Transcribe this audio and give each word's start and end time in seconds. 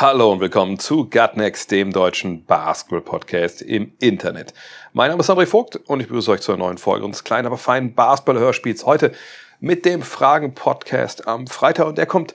Hallo 0.00 0.32
und 0.32 0.40
willkommen 0.40 0.78
zu 0.78 1.10
Gutnext, 1.10 1.70
dem 1.70 1.92
deutschen 1.92 2.46
Basketball-Podcast 2.46 3.60
im 3.60 3.92
Internet. 4.00 4.54
Mein 4.94 5.10
Name 5.10 5.20
ist 5.20 5.28
André 5.28 5.44
Vogt 5.44 5.76
und 5.76 6.00
ich 6.00 6.06
begrüße 6.06 6.30
euch 6.30 6.40
zur 6.40 6.56
neuen 6.56 6.78
Folge 6.78 7.04
unseres 7.04 7.22
kleinen, 7.22 7.46
aber 7.46 7.58
feinen 7.58 7.94
Basketball-Hörspiels. 7.94 8.86
Heute 8.86 9.12
mit 9.60 9.84
dem 9.84 10.00
Fragen-Podcast 10.00 11.28
am 11.28 11.46
Freitag 11.46 11.86
und 11.86 11.98
der 11.98 12.06
kommt 12.06 12.32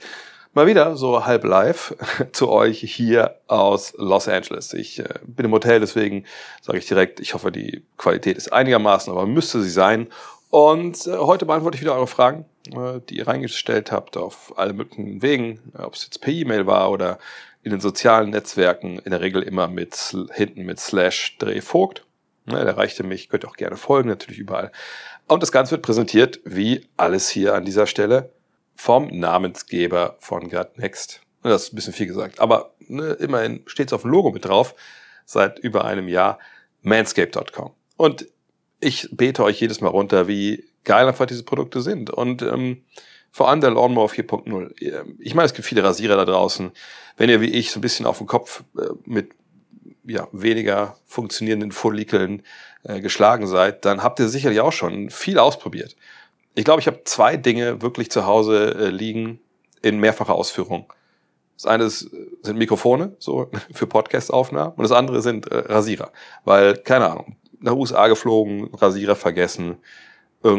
mal 0.54 0.67
wieder 0.67 0.95
so 0.95 1.26
halb 1.26 1.43
live 1.43 1.95
zu 2.34 2.49
euch 2.49 2.81
hier 2.81 3.40
aus 3.48 3.95
Los 3.98 4.27
Angeles. 4.27 4.71
Ich 4.73 4.99
äh, 4.99 5.09
bin 5.26 5.48
im 5.48 5.52
Hotel, 5.52 5.79
deswegen 5.79 6.26
sage 6.62 6.77
ich 6.77 6.85
direkt, 6.85 7.20
ich 7.20 7.34
hoffe, 7.34 7.52
die 7.52 7.84
Qualität 7.98 8.38
ist 8.38 8.54
einigermaßen, 8.54 9.12
aber 9.12 9.26
müsste 9.26 9.63
sie 9.63 9.71
sein. 9.71 10.07
Und 10.52 11.07
äh, 11.07 11.18
heute 11.18 11.48
beantworte 11.48 11.77
ich 11.77 11.82
wieder 11.82 11.95
eure 11.95 12.05
Fragen, 12.05 12.45
äh, 12.71 12.99
die 13.09 13.18
ihr 13.18 13.27
reingestellt 13.27 13.91
habt 13.91 14.18
auf 14.18 14.54
alle 14.55 14.73
möglichen 14.73 15.23
Wegen, 15.23 15.59
ob 15.77 15.95
es 15.95 16.04
jetzt 16.04 16.21
per 16.21 16.32
E-Mail 16.32 16.68
war 16.68 16.91
oder 16.91 17.18
in 17.66 17.72
den 17.72 17.82
sozialen 17.82 18.30
Netzwerken, 18.30 19.00
in 19.00 19.10
der 19.10 19.22
Regel 19.22 19.42
immer 19.42 19.68
mit 19.68 20.16
hinten 20.32 20.66
mit 20.66 20.80
slash 20.80 21.36
Drehvogt. 21.40 22.05
Ne, 22.46 22.63
der 22.63 22.77
reichte 22.77 23.04
mich, 23.04 23.27
könnt 23.27 23.44
ihr 23.44 23.49
auch 23.49 23.57
gerne 23.57 23.76
folgen, 23.76 24.07
natürlich 24.07 24.38
überall. 24.38 24.72
Und 25.27 25.41
das 25.41 25.52
Ganze 25.52 25.72
wird 25.72 25.82
präsentiert, 25.82 26.40
wie 26.46 26.88
alles 26.96 27.27
hier 27.27 27.55
an 27.55 27.66
dieser 27.66 27.88
Stelle, 27.88 28.32
vom 28.76 29.07
Namensgeber 29.07 30.16
von 30.20 30.48
Gut 30.48 30.77
Next. 30.77 31.22
Ne, 31.44 31.49
Das 31.49 31.63
ist 31.63 31.74
ein 31.74 31.76
bisschen 31.76 31.94
viel 31.94 32.05
gesagt, 32.05 32.40
aber 32.40 32.76
ne, 32.88 33.13
immerhin 33.13 33.63
steht 33.66 33.88
es 33.88 33.94
auf 33.94 34.04
dem 34.04 34.12
Logo 34.12 34.32
mit 34.32 34.46
drauf, 34.46 34.76
seit 35.26 35.57
über 35.57 35.85
einem 35.85 36.07
Jahr, 36.07 36.38
manscape.com. 36.84 37.72
Und 37.98 38.27
ich 38.79 39.10
bete 39.12 39.44
euch 39.44 39.60
jedes 39.60 39.82
Mal 39.82 39.88
runter, 39.88 40.27
wie 40.27 40.66
geil 40.84 41.07
einfach 41.07 41.26
diese 41.26 41.44
Produkte 41.44 41.82
sind. 41.82 42.12
Und 42.12 42.44
ähm, 42.44 42.84
vor 43.36 43.50
allem 43.50 43.60
der 43.60 43.72
Lawnmower 43.72 44.08
4.0. 44.08 44.82
Ähm, 44.82 45.18
Ich 45.20 45.36
meine, 45.36 45.46
es 45.46 45.54
gibt 45.54 45.68
viele 45.68 45.84
Rasierer 45.84 46.16
da 46.16 46.24
draußen. 46.24 46.72
Wenn 47.18 47.30
ihr 47.30 47.41
wie 47.41 47.50
ich 47.50 47.70
so 47.70 47.80
ein 47.80 47.82
bisschen 47.82 48.05
auf 48.05 48.20
dem 48.20 48.28
Kopf 48.28 48.64
äh, 48.78 48.84
mit 49.04 49.32
ja, 50.05 50.30
weniger 50.32 50.96
funktionierenden 51.05 51.74
Follikeln 51.74 52.44
äh, 52.84 53.02
geschlagen 53.02 53.46
seid, 53.46 53.84
dann 53.84 54.02
habt 54.02 54.22
ihr 54.22 54.30
sicherlich 54.30 54.62
auch 54.62 54.72
schon 54.72 55.10
viel 55.10 55.38
ausprobiert. 55.38 55.98
Ich 56.54 56.63
glaube, 56.63 56.80
ich 56.80 56.88
habe 56.88 57.02
zwei 57.04 57.36
Dinge 57.36 57.82
wirklich 57.82 58.10
zu 58.10 58.26
Hause 58.26 58.74
äh, 58.74 58.88
liegen 58.88 59.41
in 59.82 60.00
mehrfacher 60.00 60.34
Ausführung. 60.34 60.94
Das 61.58 61.66
eine 61.66 61.90
sind 61.90 62.58
Mikrofone, 62.58 63.18
so 63.20 63.52
für 63.74 63.86
Podcast-Aufnahmen, 63.86 64.75
und 64.78 64.84
das 64.84 64.94
andere 64.94 65.22
sind 65.22 65.47
Rasierer. 65.52 66.13
Weil, 66.46 66.78
keine 66.78 67.09
Ahnung, 67.09 67.36
nach 67.59 67.74
USA 67.74 68.08
geflogen, 68.08 68.74
Rasierer 68.74 69.18
vergessen, 69.18 69.75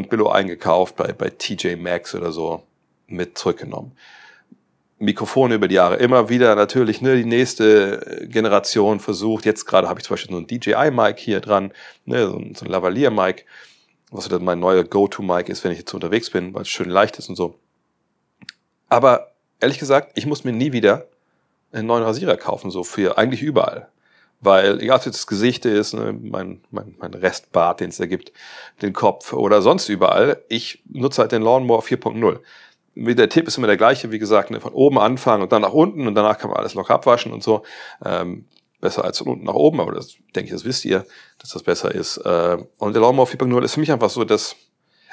Billo 0.09 0.29
eingekauft 0.29 0.97
bei, 0.97 1.13
bei 1.13 1.31
TJ 1.31 1.77
Maxx 1.77 2.15
oder 2.15 2.33
so, 2.33 2.63
mit 3.07 3.39
zurückgenommen. 3.39 3.93
Mikrofone 4.99 5.57
über 5.57 5.69
die 5.69 5.75
Jahre 5.75 5.97
immer 5.97 6.29
wieder 6.29 6.55
natürlich 6.55 7.03
ne, 7.03 7.17
die 7.17 7.27
nächste 7.27 8.27
Generation 8.29 8.99
versucht. 8.99 9.45
Jetzt 9.45 9.67
gerade 9.67 9.89
habe 9.89 10.01
ich 10.01 10.07
zum 10.07 10.15
Beispiel 10.15 10.35
so 10.35 10.41
ein 10.41 10.47
DJI-Mic 10.47 11.19
hier 11.19 11.41
dran, 11.41 11.73
ne, 12.07 12.27
so 12.27 12.37
ein, 12.37 12.55
so 12.55 12.65
ein 12.65 12.71
Lavalier-Mic, 12.71 13.45
was 14.11 14.29
dann 14.29 14.45
mein 14.45 14.59
neuer 14.59 14.85
Go-To-Mic 14.85 15.51
ist, 15.51 15.65
wenn 15.65 15.73
ich 15.73 15.79
jetzt 15.79 15.93
unterwegs 15.93 16.31
bin, 16.31 16.55
weil 16.55 16.63
es 16.63 16.69
schön 16.69 16.89
leicht 16.89 17.19
ist 17.19 17.29
und 17.29 17.37
so. 17.37 17.59
Aber 18.89 19.33
ehrlich 19.61 19.79
gesagt, 19.79 20.13
ich 20.15 20.27
muss 20.27 20.45
mir 20.45 20.53
nie 20.53 20.73
wieder 20.73 21.09
einen 21.73 21.87
neuen 21.87 22.05
Rasierer 22.05 22.37
kaufen, 22.37 22.71
so 22.71 22.83
für 22.83 23.19
eigentlich 23.19 23.43
überall. 23.43 23.89
Weil, 24.41 24.81
egal 24.81 24.97
ob 24.97 25.01
es 25.01 25.07
jetzt 25.07 25.19
das 25.19 25.27
Gesicht 25.27 25.65
ist, 25.65 25.95
ne, 25.95 26.13
mein, 26.13 26.61
mein, 26.71 26.95
mein 26.99 27.15
Restbart, 27.15 27.81
den 27.81 27.89
es 27.89 27.97
da 27.97 28.07
gibt, 28.07 28.33
den 28.83 28.93
Kopf 28.93 29.33
oder 29.33 29.63
sonst 29.63 29.89
überall, 29.89 30.43
ich 30.49 30.83
nutze 30.89 31.23
halt 31.23 31.33
den 31.33 31.43
Lawnmower 31.43 31.83
4.0. 31.83 32.39
Der 33.15 33.29
Tipp 33.29 33.47
ist 33.47 33.59
immer 33.59 33.67
der 33.67 33.77
gleiche, 33.77 34.11
wie 34.11 34.19
gesagt, 34.19 34.51
ne, 34.51 34.61
von 34.61 34.73
oben 34.73 34.99
anfangen 34.99 35.43
und 35.43 35.53
dann 35.53 35.63
nach 35.63 35.73
unten 35.73 36.07
und 36.07 36.15
danach 36.15 36.39
kann 36.39 36.51
man 36.51 36.59
alles 36.59 36.75
locker 36.75 36.95
abwaschen 36.95 37.33
und 37.33 37.43
so. 37.43 37.63
Ähm, 38.05 38.47
besser 38.81 39.05
als 39.05 39.19
von 39.19 39.29
unten 39.29 39.47
nach 39.47 39.55
oben, 39.55 39.81
aber 39.81 39.93
das 39.93 40.17
denke 40.35 40.49
ich, 40.49 40.53
das 40.53 40.65
wisst 40.65 40.85
ihr, 40.85 41.07
dass 41.39 41.51
das 41.51 41.63
besser 41.63 41.95
ist. 41.95 42.19
Äh, 42.19 42.59
und 42.79 42.93
der 42.93 43.03
Lawnmower 43.03 43.27
4.0 43.27 43.65
ist 43.65 43.75
für 43.75 43.81
mich 43.81 43.91
einfach 43.91 44.11
so, 44.11 44.25
dass 44.25 44.55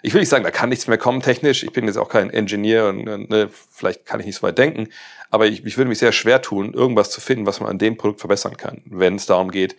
ich 0.06 0.14
will 0.14 0.20
nicht 0.20 0.30
sagen, 0.30 0.44
da 0.44 0.52
kann 0.52 0.68
nichts 0.68 0.88
mehr 0.88 0.98
kommen 0.98 1.22
technisch. 1.22 1.64
Ich 1.64 1.72
bin 1.72 1.86
jetzt 1.86 1.98
auch 1.98 2.10
kein 2.10 2.30
Engineer 2.30 2.90
und 2.90 3.08
äh, 3.08 3.18
ne, 3.18 3.50
vielleicht 3.72 4.06
kann 4.06 4.20
ich 4.20 4.26
nicht 4.26 4.36
so 4.36 4.44
weit 4.44 4.58
denken, 4.58 4.90
aber 5.34 5.48
ich, 5.48 5.66
ich 5.66 5.78
würde 5.78 5.90
mich 5.90 5.98
sehr 5.98 6.12
schwer 6.12 6.44
tun, 6.44 6.74
irgendwas 6.74 7.10
zu 7.10 7.20
finden, 7.20 7.48
was 7.48 7.60
man 7.60 7.70
an 7.70 7.80
dem 7.80 7.98
Produkt 7.98 8.20
verbessern 8.20 8.56
kann, 8.56 8.84
wenn 8.86 9.16
es 9.16 9.26
darum 9.26 9.50
geht, 9.50 9.76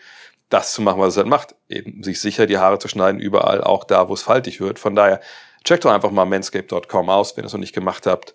das 0.48 0.72
zu 0.72 0.82
machen, 0.82 1.00
was 1.00 1.14
es 1.14 1.16
halt 1.16 1.28
macht. 1.28 1.54
Eben 1.68 2.02
sich 2.02 2.20
sicher 2.20 2.46
die 2.46 2.58
Haare 2.58 2.80
zu 2.80 2.88
schneiden, 2.88 3.20
überall, 3.20 3.62
auch 3.62 3.84
da, 3.84 4.08
wo 4.08 4.14
es 4.14 4.22
faltig 4.22 4.60
wird. 4.60 4.80
Von 4.80 4.96
daher, 4.96 5.20
checkt 5.62 5.84
doch 5.84 5.92
einfach 5.92 6.10
mal 6.10 6.24
manscape.com 6.24 7.08
aus, 7.08 7.36
wenn 7.36 7.44
ihr 7.44 7.46
es 7.46 7.52
noch 7.52 7.60
nicht 7.60 7.72
gemacht 7.72 8.04
habt. 8.08 8.34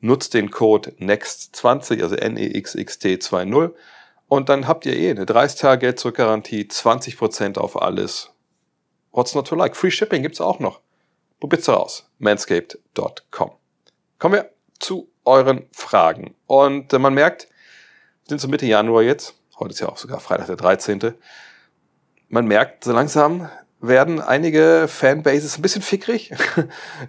Nutzt 0.00 0.34
den 0.34 0.50
Code 0.50 0.90
NEXT20, 1.00 2.02
also 2.02 2.16
N-E-X-X-T-2-0 2.16 3.72
und 4.28 4.50
dann 4.50 4.68
habt 4.68 4.84
ihr 4.84 4.94
eh 4.94 5.10
eine 5.10 5.24
30 5.24 5.58
Tage 5.58 5.86
Geld 5.86 5.98
zurückgarantie, 5.98 6.68
20% 6.70 7.56
auf 7.56 7.80
alles. 7.80 8.30
What's 9.10 9.34
not 9.34 9.46
to 9.46 9.54
like? 9.54 9.74
Free 9.74 9.90
Shipping 9.90 10.20
gibt's 10.20 10.42
auch 10.42 10.60
noch. 10.60 10.80
Probiert's 11.40 11.68
raus. 11.68 12.10
Manscaped.com. 12.18 13.52
Kommen 14.18 14.34
wir 14.34 14.50
zu 14.78 15.08
euren 15.28 15.66
Fragen. 15.72 16.34
Und 16.46 16.92
äh, 16.92 16.98
man 16.98 17.14
merkt, 17.14 17.48
wir 18.24 18.30
sind 18.30 18.40
so 18.40 18.48
Mitte 18.48 18.66
Januar 18.66 19.02
jetzt. 19.02 19.34
Heute 19.58 19.72
ist 19.72 19.80
ja 19.80 19.88
auch 19.88 19.96
sogar 19.96 20.20
Freitag 20.20 20.46
der 20.46 20.56
13. 20.56 21.14
Man 22.28 22.46
merkt, 22.46 22.84
so 22.84 22.92
langsam 22.92 23.48
werden 23.80 24.20
einige 24.20 24.86
Fanbases 24.88 25.56
ein 25.56 25.62
bisschen 25.62 25.82
fickrig. 25.82 26.32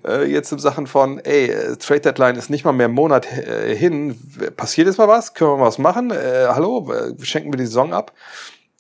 Äh, 0.08 0.32
jetzt 0.32 0.52
in 0.52 0.60
Sachen 0.60 0.88
von, 0.88 1.20
ey, 1.20 1.48
äh, 1.48 1.76
Trade 1.76 2.02
Deadline 2.02 2.36
ist 2.36 2.50
nicht 2.50 2.64
mal 2.64 2.72
mehr 2.72 2.86
einen 2.86 2.96
Monat 2.96 3.26
hin. 3.26 4.18
Passiert 4.56 4.88
jetzt 4.88 4.98
mal 4.98 5.10
was? 5.10 5.34
Können 5.34 5.52
wir 5.52 5.58
mal 5.58 5.66
was 5.66 5.78
machen? 5.78 6.12
Äh, 6.12 6.48
hallo? 6.50 6.94
Schenken 7.22 7.52
wir 7.52 7.58
die 7.58 7.66
Saison 7.66 7.92
ab? 7.92 8.14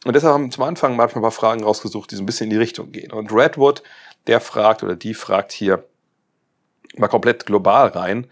Und 0.05 0.15
deshalb 0.15 0.33
haben 0.33 0.45
wir 0.45 0.51
zum 0.51 0.63
Anfang 0.63 0.95
mal 0.95 1.09
ein 1.13 1.21
paar 1.21 1.31
Fragen 1.31 1.63
rausgesucht, 1.63 2.11
die 2.11 2.15
so 2.15 2.23
ein 2.23 2.25
bisschen 2.25 2.45
in 2.45 2.51
die 2.51 2.57
Richtung 2.57 2.91
gehen. 2.91 3.11
Und 3.11 3.33
Redwood, 3.33 3.83
der 4.27 4.39
fragt 4.39 4.83
oder 4.83 4.95
die 4.95 5.13
fragt 5.13 5.51
hier 5.51 5.83
mal 6.95 7.07
komplett 7.07 7.45
global 7.45 7.87
rein. 7.89 8.27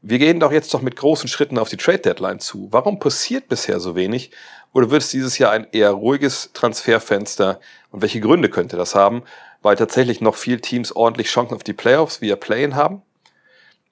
Wir 0.00 0.18
gehen 0.18 0.40
doch 0.40 0.52
jetzt 0.52 0.72
doch 0.74 0.82
mit 0.82 0.96
großen 0.96 1.28
Schritten 1.28 1.58
auf 1.58 1.68
die 1.68 1.76
Trade 1.76 1.98
Deadline 1.98 2.38
zu. 2.38 2.68
Warum 2.70 2.98
passiert 2.98 3.48
bisher 3.48 3.80
so 3.80 3.96
wenig? 3.96 4.30
Oder 4.72 4.90
wird 4.90 5.02
es 5.02 5.10
dieses 5.10 5.38
Jahr 5.38 5.52
ein 5.52 5.66
eher 5.72 5.90
ruhiges 5.90 6.50
Transferfenster? 6.52 7.60
Und 7.90 8.02
welche 8.02 8.20
Gründe 8.20 8.48
könnte 8.48 8.76
das 8.76 8.94
haben? 8.94 9.22
Weil 9.60 9.76
tatsächlich 9.76 10.20
noch 10.20 10.36
viel 10.36 10.60
Teams 10.60 10.92
ordentlich 10.94 11.28
Chancen 11.28 11.54
auf 11.54 11.64
die 11.64 11.72
Playoffs 11.72 12.20
via 12.20 12.36
Play-in 12.36 12.76
haben? 12.76 13.02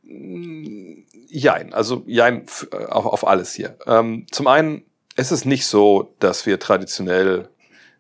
Mm, 0.05 1.03
Jein, 1.29 1.75
also 1.75 2.03
jein 2.07 2.47
äh, 2.73 2.85
auf, 2.87 3.07
auf 3.07 3.27
alles 3.27 3.53
hier. 3.53 3.77
Ähm, 3.87 4.27
zum 4.31 4.47
einen, 4.47 4.85
es 5.17 5.33
ist 5.33 5.45
nicht 5.45 5.67
so, 5.67 6.15
dass 6.19 6.47
wir 6.47 6.59
traditionell 6.59 7.49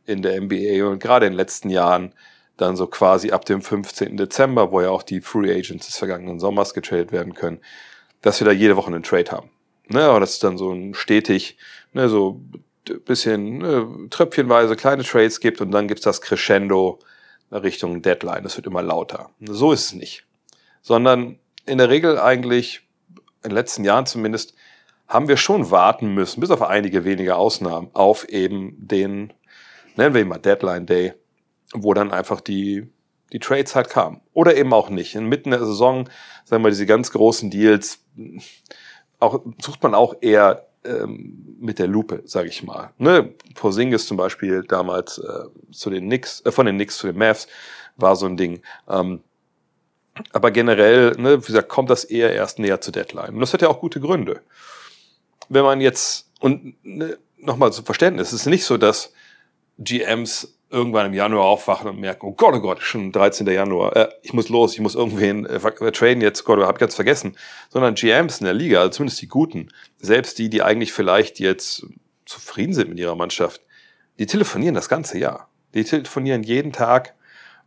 in 0.06 0.22
der 0.22 0.40
NBA 0.40 0.86
und 0.86 1.00
gerade 1.00 1.26
in 1.26 1.32
den 1.32 1.36
letzten 1.36 1.70
Jahren 1.70 2.12
dann 2.56 2.76
so 2.76 2.86
quasi 2.86 3.32
ab 3.32 3.44
dem 3.44 3.60
15. 3.60 4.16
Dezember, 4.16 4.70
wo 4.70 4.80
ja 4.80 4.90
auch 4.90 5.02
die 5.02 5.20
Free 5.20 5.52
Agents 5.52 5.86
des 5.86 5.96
vergangenen 5.98 6.40
Sommers 6.40 6.72
getradet 6.72 7.12
werden 7.12 7.34
können, 7.34 7.60
dass 8.22 8.40
wir 8.40 8.46
da 8.46 8.52
jede 8.52 8.76
Woche 8.76 8.88
einen 8.88 9.02
Trade 9.02 9.30
haben. 9.30 9.50
Ne, 9.88 10.02
aber 10.02 10.20
das 10.20 10.32
ist 10.32 10.44
dann 10.44 10.58
so 10.58 10.72
ein 10.72 10.94
stetig, 10.94 11.56
ne, 11.92 12.08
so 12.08 12.40
bisschen 13.04 13.58
ne, 13.58 14.08
tröpfchenweise 14.10 14.76
kleine 14.76 15.04
Trades 15.04 15.40
gibt 15.40 15.60
und 15.60 15.70
dann 15.70 15.88
gibt's 15.88 16.04
das 16.04 16.20
Crescendo 16.20 16.98
Richtung 17.52 18.02
Deadline. 18.02 18.42
Das 18.42 18.56
wird 18.56 18.66
immer 18.66 18.82
lauter. 18.82 19.30
So 19.40 19.72
ist 19.72 19.86
es 19.86 19.92
nicht. 19.94 20.24
Sondern 20.82 21.38
in 21.64 21.78
der 21.78 21.88
Regel 21.88 22.18
eigentlich, 22.18 22.82
in 23.42 23.50
den 23.50 23.52
letzten 23.52 23.84
Jahren 23.84 24.06
zumindest, 24.06 24.54
haben 25.08 25.28
wir 25.28 25.36
schon 25.36 25.70
warten 25.70 26.14
müssen, 26.14 26.40
bis 26.40 26.50
auf 26.50 26.62
einige 26.62 27.04
wenige 27.04 27.36
Ausnahmen, 27.36 27.90
auf 27.92 28.28
eben 28.28 28.74
den, 28.76 29.32
nennen 29.94 30.14
wir 30.14 30.22
ihn 30.22 30.28
mal 30.28 30.38
Deadline 30.38 30.86
Day, 30.86 31.14
wo 31.72 31.94
dann 31.94 32.12
einfach 32.12 32.40
die, 32.40 32.88
die 33.32 33.38
Trades 33.38 33.74
halt 33.74 33.90
kamen. 33.90 34.20
Oder 34.32 34.56
eben 34.56 34.72
auch 34.72 34.88
nicht. 34.88 35.14
Inmitten 35.14 35.50
der 35.50 35.64
Saison, 35.64 36.08
sagen 36.44 36.62
wir, 36.64 36.70
diese 36.70 36.86
ganz 36.86 37.10
großen 37.10 37.50
Deals, 37.50 38.00
auch, 39.18 39.40
sucht 39.60 39.82
man 39.82 39.94
auch 39.94 40.14
eher 40.20 40.66
ähm, 40.84 41.56
mit 41.58 41.78
der 41.78 41.88
Lupe, 41.88 42.22
sage 42.24 42.48
ich 42.48 42.62
mal. 42.62 42.92
Ne? 42.98 43.34
Porzingis 43.54 44.06
zum 44.06 44.16
Beispiel 44.16 44.62
damals 44.62 45.18
äh, 45.18 45.72
zu 45.72 45.90
den 45.90 46.04
Knicks, 46.04 46.42
äh, 46.44 46.52
von 46.52 46.66
den 46.66 46.76
Knicks 46.76 46.98
zu 46.98 47.06
den 47.06 47.18
Mavs 47.18 47.48
war 47.96 48.14
so 48.16 48.26
ein 48.26 48.36
Ding. 48.36 48.62
Ähm, 48.88 49.20
aber 50.32 50.50
generell, 50.50 51.12
ne, 51.18 51.42
wie 51.42 51.46
gesagt, 51.46 51.68
kommt 51.68 51.90
das 51.90 52.04
eher 52.04 52.32
erst 52.32 52.58
näher 52.58 52.80
zur 52.80 52.92
Deadline. 52.92 53.34
Und 53.34 53.40
das 53.40 53.52
hat 53.52 53.62
ja 53.62 53.68
auch 53.68 53.80
gute 53.80 54.00
Gründe. 54.00 54.40
Wenn 55.48 55.64
man 55.64 55.80
jetzt, 55.80 56.30
und 56.40 56.76
ne, 56.84 57.18
nochmal 57.36 57.72
zum 57.72 57.84
Verständnis, 57.84 58.28
es 58.28 58.40
ist 58.40 58.46
nicht 58.46 58.64
so, 58.64 58.76
dass 58.76 59.12
GMs 59.78 60.55
irgendwann 60.70 61.06
im 61.06 61.14
Januar 61.14 61.44
aufwachen 61.44 61.88
und 61.88 62.00
merken, 62.00 62.26
oh 62.26 62.32
Gott, 62.32 62.54
oh 62.54 62.60
Gott, 62.60 62.82
schon 62.82 63.12
13. 63.12 63.46
Januar, 63.46 63.96
äh, 63.96 64.08
ich 64.22 64.32
muss 64.32 64.48
los, 64.48 64.74
ich 64.74 64.80
muss 64.80 64.94
irgendwen 64.94 65.46
äh, 65.46 65.56
äh 65.56 65.92
traden 65.92 66.20
jetzt, 66.20 66.44
Gott, 66.44 66.60
hab 66.60 66.78
ganz 66.78 66.94
vergessen. 66.94 67.36
Sondern 67.68 67.94
GMs 67.94 68.40
in 68.40 68.46
der 68.46 68.54
Liga, 68.54 68.80
also 68.80 68.90
zumindest 68.90 69.22
die 69.22 69.28
Guten, 69.28 69.68
selbst 69.98 70.38
die, 70.38 70.50
die 70.50 70.62
eigentlich 70.62 70.92
vielleicht 70.92 71.38
jetzt 71.38 71.86
zufrieden 72.24 72.74
sind 72.74 72.88
mit 72.88 72.98
ihrer 72.98 73.14
Mannschaft, 73.14 73.60
die 74.18 74.26
telefonieren 74.26 74.74
das 74.74 74.88
ganze 74.88 75.18
Jahr. 75.18 75.48
Die 75.74 75.84
telefonieren 75.84 76.42
jeden 76.42 76.72
Tag 76.72 77.14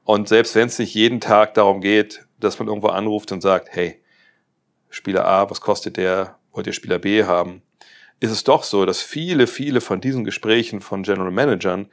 und 0.03 0.27
selbst 0.27 0.55
wenn 0.55 0.67
es 0.67 0.79
nicht 0.79 0.93
jeden 0.95 1.19
Tag 1.19 1.53
darum 1.53 1.81
geht, 1.81 2.25
dass 2.39 2.57
man 2.59 2.67
irgendwo 2.67 2.87
anruft 2.87 3.31
und 3.31 3.41
sagt, 3.41 3.69
hey, 3.71 4.01
Spieler 4.89 5.25
A, 5.25 5.49
was 5.49 5.61
kostet 5.61 5.97
der? 5.97 6.39
Wollt 6.51 6.65
ihr 6.65 6.73
Spieler 6.73 6.97
B 6.97 7.23
haben? 7.25 7.61
Ist 8.19 8.31
es 8.31 8.43
doch 8.43 8.63
so, 8.63 8.85
dass 8.85 9.01
viele, 9.01 9.47
viele 9.47 9.81
von 9.81 10.01
diesen 10.01 10.25
Gesprächen 10.25 10.81
von 10.81 11.03
General 11.03 11.31
Managern 11.31 11.89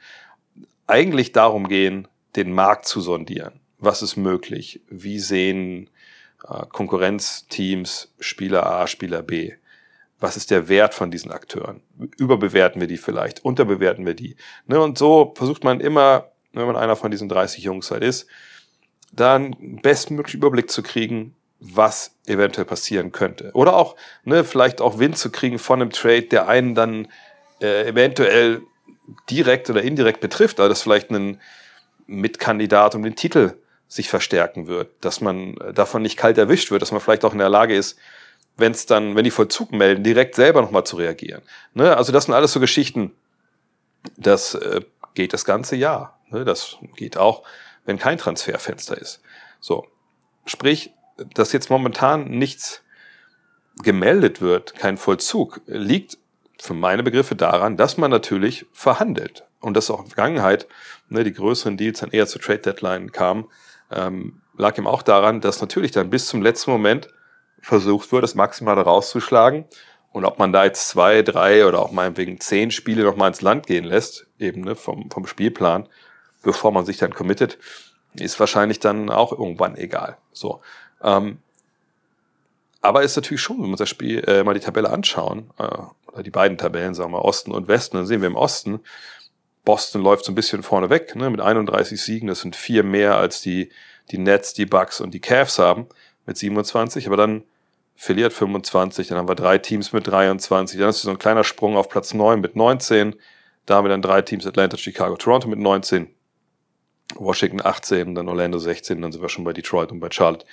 eigentlich 0.87 1.31
darum 1.33 1.67
gehen, 1.67 2.07
den 2.35 2.51
Markt 2.51 2.87
zu 2.87 3.01
sondieren. 3.01 3.59
Was 3.79 4.01
ist 4.01 4.15
möglich? 4.15 4.81
Wie 4.89 5.19
sehen 5.19 5.89
äh, 6.47 6.65
Konkurrenzteams 6.71 8.13
Spieler 8.19 8.65
A, 8.65 8.87
Spieler 8.87 9.21
B? 9.21 9.53
Was 10.19 10.35
ist 10.35 10.49
der 10.49 10.67
Wert 10.67 10.95
von 10.95 11.11
diesen 11.11 11.31
Akteuren? 11.31 11.81
Überbewerten 12.17 12.81
wir 12.81 12.87
die 12.87 12.97
vielleicht? 12.97 13.45
Unterbewerten 13.45 14.05
wir 14.05 14.15
die? 14.15 14.35
Ne, 14.65 14.79
und 14.81 14.97
so 14.97 15.33
versucht 15.35 15.63
man 15.63 15.79
immer, 15.79 16.31
wenn 16.53 16.65
man 16.65 16.75
einer 16.75 16.95
von 16.95 17.11
diesen 17.11 17.29
30 17.29 17.63
Jungs 17.63 17.91
halt 17.91 18.03
ist, 18.03 18.27
dann 19.11 19.55
bestmöglichen 19.81 20.39
Überblick 20.39 20.71
zu 20.71 20.81
kriegen, 20.81 21.35
was 21.59 22.15
eventuell 22.25 22.65
passieren 22.65 23.11
könnte. 23.11 23.51
Oder 23.53 23.75
auch, 23.75 23.95
ne, 24.23 24.43
vielleicht 24.43 24.81
auch 24.81 24.99
Wind 24.99 25.17
zu 25.17 25.31
kriegen 25.31 25.59
von 25.59 25.81
einem 25.81 25.91
Trade, 25.91 26.23
der 26.23 26.47
einen 26.47 26.73
dann 26.73 27.07
äh, 27.61 27.87
eventuell 27.87 28.61
direkt 29.29 29.69
oder 29.69 29.81
indirekt 29.81 30.21
betrifft, 30.21 30.59
also 30.59 30.69
dass 30.69 30.81
vielleicht 30.81 31.11
ein 31.11 31.39
Mitkandidat 32.05 32.95
um 32.95 33.03
den 33.03 33.15
Titel 33.15 33.53
sich 33.87 34.09
verstärken 34.09 34.67
wird, 34.67 34.91
dass 35.01 35.21
man 35.21 35.55
davon 35.73 36.01
nicht 36.01 36.17
kalt 36.17 36.37
erwischt 36.37 36.71
wird, 36.71 36.81
dass 36.81 36.91
man 36.91 37.01
vielleicht 37.01 37.25
auch 37.25 37.33
in 37.33 37.39
der 37.39 37.49
Lage 37.49 37.75
ist, 37.75 37.97
wenn 38.57 38.71
es 38.71 38.85
dann, 38.85 39.15
wenn 39.15 39.23
die 39.23 39.31
Vollzug 39.31 39.71
melden, 39.71 40.03
direkt 40.03 40.35
selber 40.35 40.61
nochmal 40.61 40.85
zu 40.85 40.95
reagieren. 40.97 41.41
Ne? 41.73 41.95
Also 41.95 42.11
das 42.11 42.25
sind 42.25 42.33
alles 42.33 42.51
so 42.51 42.59
Geschichten, 42.59 43.13
das 44.17 44.55
äh, 44.55 44.81
geht 45.13 45.33
das 45.33 45.45
ganze 45.45 45.75
Jahr. 45.75 46.19
Ne? 46.29 46.43
Das 46.43 46.77
geht 46.95 47.17
auch, 47.17 47.43
wenn 47.85 47.99
kein 47.99 48.17
Transferfenster 48.17 48.97
ist. 48.97 49.21
So, 49.59 49.87
sprich, 50.45 50.91
dass 51.33 51.51
jetzt 51.51 51.69
momentan 51.69 52.25
nichts 52.25 52.81
gemeldet 53.83 54.41
wird, 54.41 54.75
kein 54.75 54.97
Vollzug, 54.97 55.61
liegt 55.65 56.17
für 56.59 56.73
meine 56.73 57.03
Begriffe 57.03 57.35
daran, 57.35 57.77
dass 57.77 57.97
man 57.97 58.11
natürlich 58.11 58.65
verhandelt. 58.73 59.43
Und 59.59 59.75
dass 59.75 59.89
auch 59.89 59.99
in 59.99 60.05
der 60.05 60.15
Vergangenheit 60.15 60.67
ne, 61.09 61.23
die 61.23 61.33
größeren 61.33 61.77
Deals 61.77 61.99
dann 61.99 62.11
eher 62.11 62.27
zur 62.27 62.41
Trade 62.41 62.59
Deadline 62.59 63.11
kamen, 63.11 63.45
ähm, 63.91 64.41
lag 64.57 64.77
eben 64.77 64.87
auch 64.87 65.01
daran, 65.01 65.41
dass 65.41 65.61
natürlich 65.61 65.91
dann 65.91 66.09
bis 66.09 66.27
zum 66.27 66.41
letzten 66.41 66.71
Moment 66.71 67.09
versucht 67.61 68.11
wird, 68.11 68.23
das 68.23 68.35
Maximale 68.35 68.81
rauszuschlagen. 68.81 69.65
Und 70.11 70.25
ob 70.25 70.39
man 70.39 70.51
da 70.51 70.63
jetzt 70.65 70.89
zwei, 70.89 71.21
drei 71.21 71.65
oder 71.65 71.79
auch 71.79 71.91
meinetwegen 71.91 72.39
zehn 72.39 72.71
Spiele 72.71 73.03
noch 73.03 73.15
mal 73.15 73.27
ins 73.27 73.41
Land 73.41 73.67
gehen 73.67 73.83
lässt, 73.83 74.27
eben 74.39 74.61
ne, 74.61 74.75
vom, 74.75 75.09
vom 75.11 75.27
Spielplan, 75.27 75.87
bevor 76.43 76.71
man 76.71 76.85
sich 76.85 76.97
dann 76.97 77.13
committet, 77.13 77.57
ist 78.15 78.39
wahrscheinlich 78.39 78.79
dann 78.79 79.09
auch 79.09 79.31
irgendwann 79.31 79.75
egal. 79.75 80.17
So. 80.33 80.61
Ähm, 81.03 81.39
aber 82.81 83.03
ist 83.03 83.15
natürlich 83.15 83.41
schon, 83.41 83.57
wenn 83.57 83.65
wir 83.65 83.71
uns 83.71 83.79
das 83.79 83.89
Spiel 83.89 84.23
äh, 84.27 84.43
mal 84.43 84.53
die 84.53 84.59
Tabelle 84.59 84.89
anschauen, 84.89 85.51
äh, 85.57 85.65
die 86.23 86.31
beiden 86.31 86.57
Tabellen, 86.57 86.93
sagen 86.93 87.11
wir 87.11 87.25
Osten 87.25 87.51
und 87.51 87.67
Westen, 87.67 87.97
dann 87.97 88.05
sehen 88.05 88.21
wir 88.21 88.27
im 88.27 88.35
Osten, 88.35 88.79
Boston 89.65 90.01
läuft 90.01 90.25
so 90.25 90.31
ein 90.31 90.35
bisschen 90.35 90.63
vorne 90.63 90.89
weg, 90.89 91.15
ne, 91.15 91.29
mit 91.29 91.41
31 91.41 92.01
Siegen, 92.01 92.27
das 92.27 92.41
sind 92.41 92.55
vier 92.55 92.83
mehr 92.83 93.17
als 93.17 93.41
die, 93.41 93.69
die 94.11 94.17
Nets, 94.17 94.53
die 94.53 94.65
Bucks 94.65 95.01
und 95.01 95.13
die 95.13 95.19
Cavs 95.19 95.59
haben, 95.59 95.87
mit 96.25 96.37
27, 96.37 97.07
aber 97.07 97.17
dann 97.17 97.43
verliert 97.95 98.33
25, 98.33 99.07
dann 99.07 99.17
haben 99.17 99.27
wir 99.27 99.35
drei 99.35 99.57
Teams 99.57 99.91
mit 99.91 100.07
23, 100.07 100.79
dann 100.79 100.89
ist 100.89 101.01
so 101.01 101.09
ein 101.09 101.19
kleiner 101.19 101.43
Sprung 101.43 101.75
auf 101.75 101.89
Platz 101.89 102.13
9 102.13 102.39
mit 102.39 102.55
19, 102.55 103.15
da 103.65 103.75
haben 103.75 103.85
wir 103.85 103.89
dann 103.89 104.01
drei 104.01 104.21
Teams, 104.21 104.45
Atlanta, 104.45 104.77
Chicago, 104.77 105.17
Toronto 105.17 105.47
mit 105.47 105.59
19, 105.59 106.07
Washington 107.15 107.61
18, 107.63 108.15
dann 108.15 108.29
Orlando 108.29 108.59
16, 108.59 109.01
dann 109.01 109.11
sind 109.11 109.21
wir 109.21 109.29
schon 109.29 109.43
bei 109.43 109.53
Detroit 109.53 109.91
und 109.91 109.99
bei 109.99 110.09
Charlotte 110.11 110.45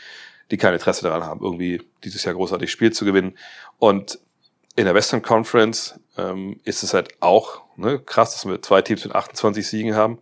die 0.50 0.56
kein 0.56 0.74
Interesse 0.74 1.02
daran 1.02 1.24
haben, 1.24 1.40
irgendwie 1.42 1.82
dieses 2.02 2.24
Jahr 2.24 2.34
großartig 2.34 2.70
Spiel 2.70 2.92
zu 2.92 3.04
gewinnen. 3.04 3.36
Und 3.78 4.18
in 4.76 4.84
der 4.84 4.94
Western 4.94 5.22
Conference 5.22 5.98
ähm, 6.16 6.60
ist 6.64 6.82
es 6.82 6.94
halt 6.94 7.10
auch 7.20 7.62
ne, 7.76 7.98
krass, 7.98 8.32
dass 8.32 8.46
wir 8.46 8.60
zwei 8.62 8.82
Teams 8.82 9.04
mit 9.04 9.14
28 9.14 9.66
Siegen 9.66 9.94
haben. 9.94 10.18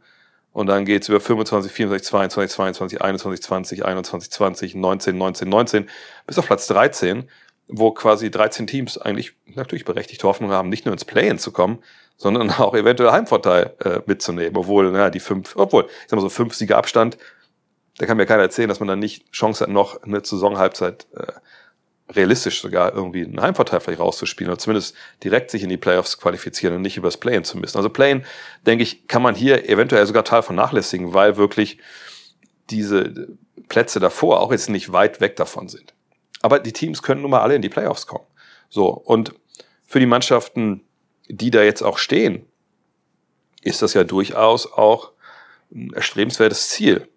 Und 0.52 0.66
dann 0.66 0.84
geht's 0.84 1.08
über 1.08 1.20
25, 1.20 1.72
24, 1.72 2.06
22, 2.08 2.54
22, 2.54 3.02
21, 3.02 3.43
20, 3.43 3.84
21, 3.84 4.31
20, 4.31 4.75
19, 4.75 5.16
19, 5.16 5.49
19 5.49 5.88
bis 6.26 6.38
auf 6.38 6.46
Platz 6.46 6.66
13, 6.66 7.28
wo 7.69 7.93
quasi 7.93 8.31
13 8.31 8.66
Teams 8.66 8.99
eigentlich 8.99 9.34
natürlich 9.46 9.87
berechtigte 9.87 10.28
Hoffnung 10.28 10.50
haben, 10.50 10.69
nicht 10.69 10.84
nur 10.84 10.93
ins 10.93 11.06
Play-In 11.06 11.38
zu 11.38 11.52
kommen, 11.52 11.82
sondern 12.19 12.50
auch 12.58 12.75
eventuell 12.75 13.12
Heimvorteil 13.12 13.75
äh, 13.82 14.00
mitzunehmen. 14.04 14.56
Obwohl, 14.56 14.90
naja, 14.93 15.08
die 15.08 15.20
fünf, 15.20 15.56
obwohl, 15.56 15.84
ich 15.84 16.08
sag 16.08 16.16
mal 16.16 16.22
so, 16.22 16.28
fünf 16.28 16.54
Siege 16.54 16.76
Abstand 16.76 17.16
da 17.99 18.06
kann 18.06 18.16
mir 18.16 18.26
keiner 18.26 18.43
erzählen, 18.43 18.69
dass 18.69 18.81
man 18.81 18.88
dann 18.88 18.99
nicht 18.99 19.31
Chance 19.32 19.64
hat, 19.64 19.70
noch 19.70 20.02
eine 20.02 20.25
Saisonhalbzeit 20.25 21.06
äh, 21.14 21.32
realistisch 22.08 22.60
sogar 22.60 22.93
irgendwie 22.93 23.25
einen 23.25 23.40
Heimvorteil 23.40 23.81
vielleicht 23.81 24.00
rauszuspielen 24.00 24.50
oder 24.50 24.58
zumindest 24.58 24.94
direkt 25.22 25.50
sich 25.50 25.62
in 25.62 25.69
die 25.69 25.76
Playoffs 25.76 26.19
qualifizieren 26.19 26.76
und 26.76 26.82
nicht 26.82 26.96
übers 26.96 27.16
Play-In 27.16 27.44
zu 27.44 27.58
müssen. 27.58 27.76
Also 27.76 27.88
Play-In, 27.88 28.25
denke 28.66 28.82
ich, 28.82 29.08
kann 29.08 29.22
man 29.22 29.34
hier 29.34 29.69
eventuell 29.69 30.06
sogar 30.06 30.25
Teil 30.25 30.43
vernachlässigen, 30.43 31.14
weil 31.14 31.37
wirklich 31.37 31.78
diese 32.70 33.28
Plätze 33.69 34.00
davor 34.00 34.40
auch 34.40 34.52
jetzt 34.52 34.69
nicht 34.69 34.93
weit 34.93 35.20
weg 35.20 35.37
davon 35.37 35.69
sind. 35.69 35.94
Aber 36.43 36.58
die 36.58 36.72
Teams 36.72 37.02
können 37.02 37.22
nun 37.22 37.31
mal 37.31 37.40
alle 37.40 37.54
in 37.54 37.62
die 37.62 37.69
Playoffs 37.69 38.06
kommen. 38.06 38.26
So, 38.69 38.88
und 38.88 39.34
für 39.87 40.00
die 40.00 40.06
Mannschaften, 40.06 40.82
die 41.28 41.50
da 41.50 41.62
jetzt 41.62 41.82
auch 41.82 41.99
stehen, 41.99 42.46
ist 43.62 43.81
das 43.81 43.94
ja 43.94 44.04
durchaus 44.04 44.70
auch 44.70 45.12
ein 45.70 45.93
erstrebenswertes 45.93 46.70
Ziel 46.70 47.08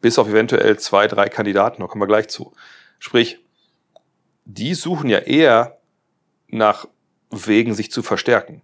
bis 0.00 0.18
auf 0.18 0.28
eventuell 0.28 0.78
zwei, 0.78 1.06
drei 1.06 1.28
Kandidaten, 1.28 1.80
da 1.80 1.88
kommen 1.88 2.02
wir 2.02 2.06
gleich 2.06 2.28
zu. 2.28 2.52
Sprich, 2.98 3.38
die 4.46 4.74
suchen 4.74 5.10
ja 5.10 5.18
eher 5.18 5.78
nach 6.48 6.86
Wegen, 7.30 7.74
sich 7.74 7.90
zu 7.90 8.02
verstärken. 8.02 8.62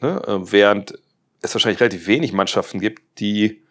Ne? 0.00 0.22
Äh, 0.26 0.52
während 0.52 0.94
es 1.40 1.54
wahrscheinlich 1.54 1.80
relativ 1.80 2.06
wenig 2.06 2.32
Mannschaften 2.32 2.80
gibt, 2.80 3.18
die, 3.18 3.62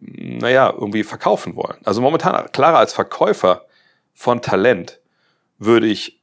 naja, 0.00 0.72
irgendwie 0.72 1.02
verkaufen 1.02 1.56
wollen. 1.56 1.78
Also 1.84 2.00
momentan, 2.00 2.50
klarer 2.52 2.78
als 2.78 2.92
Verkäufer 2.92 3.66
von 4.14 4.40
Talent, 4.40 5.00
würde 5.58 5.88
ich 5.88 6.22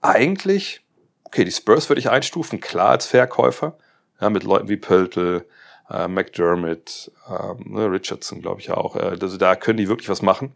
eigentlich, 0.00 0.84
okay, 1.22 1.44
die 1.44 1.52
Spurs 1.52 1.88
würde 1.88 2.00
ich 2.00 2.10
einstufen, 2.10 2.60
klar 2.60 2.90
als 2.90 3.06
Verkäufer, 3.06 3.78
ja, 4.20 4.30
mit 4.30 4.42
Leuten 4.42 4.68
wie 4.68 4.76
Pöltl, 4.76 5.46
äh, 5.88 6.08
McDermott, 6.08 7.12
äh, 7.28 7.80
Richardson, 7.80 8.42
glaube 8.42 8.60
ich 8.60 8.72
auch. 8.72 8.96
Äh, 8.96 9.16
also 9.20 9.36
da 9.36 9.54
können 9.54 9.78
die 9.78 9.88
wirklich 9.88 10.08
was 10.08 10.22
machen. 10.22 10.54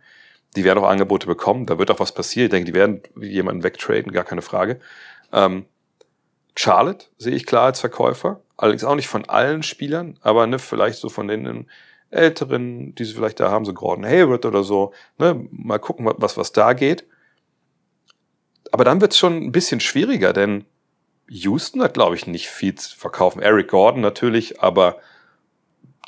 Die 0.57 0.65
werden 0.65 0.79
auch 0.79 0.89
Angebote 0.89 1.27
bekommen, 1.27 1.67
da 1.67 1.79
wird 1.79 1.91
auch 1.91 2.01
was 2.01 2.13
passieren. 2.13 2.47
Ich 2.47 2.51
denke, 2.51 2.71
die 2.71 2.79
werden 2.79 3.03
jemanden 3.21 3.63
wegtraden, 3.63 4.13
gar 4.13 4.25
keine 4.25 4.43
Frage. 4.43 4.81
Ähm, 5.33 5.67
Charlotte 6.55 7.07
sehe 7.17 7.35
ich 7.35 7.47
klar 7.47 7.67
als 7.67 7.81
Verkäufer, 7.81 8.43
allerdings 8.57 8.85
auch 8.85 8.95
nicht 8.95 9.09
von 9.09 9.25
allen 9.25 9.63
Spielern, 9.63 10.19
aber 10.21 10.47
ne, 10.47 10.59
vielleicht 10.59 10.99
so 10.99 11.09
von 11.09 11.29
den 11.29 11.67
älteren, 12.13 12.95
die 12.95 13.05
sie 13.05 13.15
vielleicht 13.15 13.41
da 13.41 13.51
haben, 13.51 13.65
so 13.65 13.73
Gordon 13.73 14.05
Hayward 14.05 14.45
oder 14.45 14.63
so. 14.63 14.93
Ne, 15.19 15.47
mal 15.51 15.79
gucken, 15.79 16.09
was, 16.17 16.37
was 16.37 16.53
da 16.53 16.75
geht. 16.75 17.07
Aber 18.71 18.85
dann 18.85 19.01
wird 19.01 19.13
es 19.13 19.19
schon 19.19 19.37
ein 19.37 19.53
bisschen 19.53 19.81
schwieriger, 19.81 20.33
denn 20.33 20.65
Houston 21.29 21.83
hat, 21.83 21.95
glaube 21.95 22.15
ich, 22.15 22.27
nicht 22.27 22.49
viel 22.49 22.75
zu 22.75 22.97
verkaufen. 22.97 23.41
Eric 23.41 23.69
Gordon 23.69 24.03
natürlich, 24.03 24.61
aber 24.61 24.99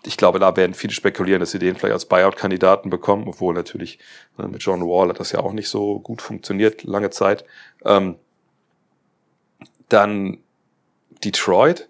ich 0.06 0.16
glaube, 0.16 0.38
da 0.38 0.56
werden 0.56 0.74
viele 0.74 0.92
spekulieren, 0.92 1.40
dass 1.40 1.50
sie 1.50 1.58
den 1.58 1.76
vielleicht 1.76 1.94
als 1.94 2.06
Buyout-Kandidaten 2.06 2.90
bekommen, 2.90 3.26
obwohl 3.26 3.54
natürlich 3.54 3.98
ne, 4.36 4.48
mit 4.48 4.62
John 4.62 4.82
Wall 4.82 5.08
hat 5.08 5.20
das 5.20 5.32
ja 5.32 5.40
auch 5.40 5.52
nicht 5.52 5.68
so 5.68 5.98
gut 6.00 6.22
funktioniert, 6.22 6.84
lange 6.84 7.10
Zeit. 7.10 7.44
Ähm, 7.84 8.16
dann 9.88 10.38
Detroit. 11.24 11.88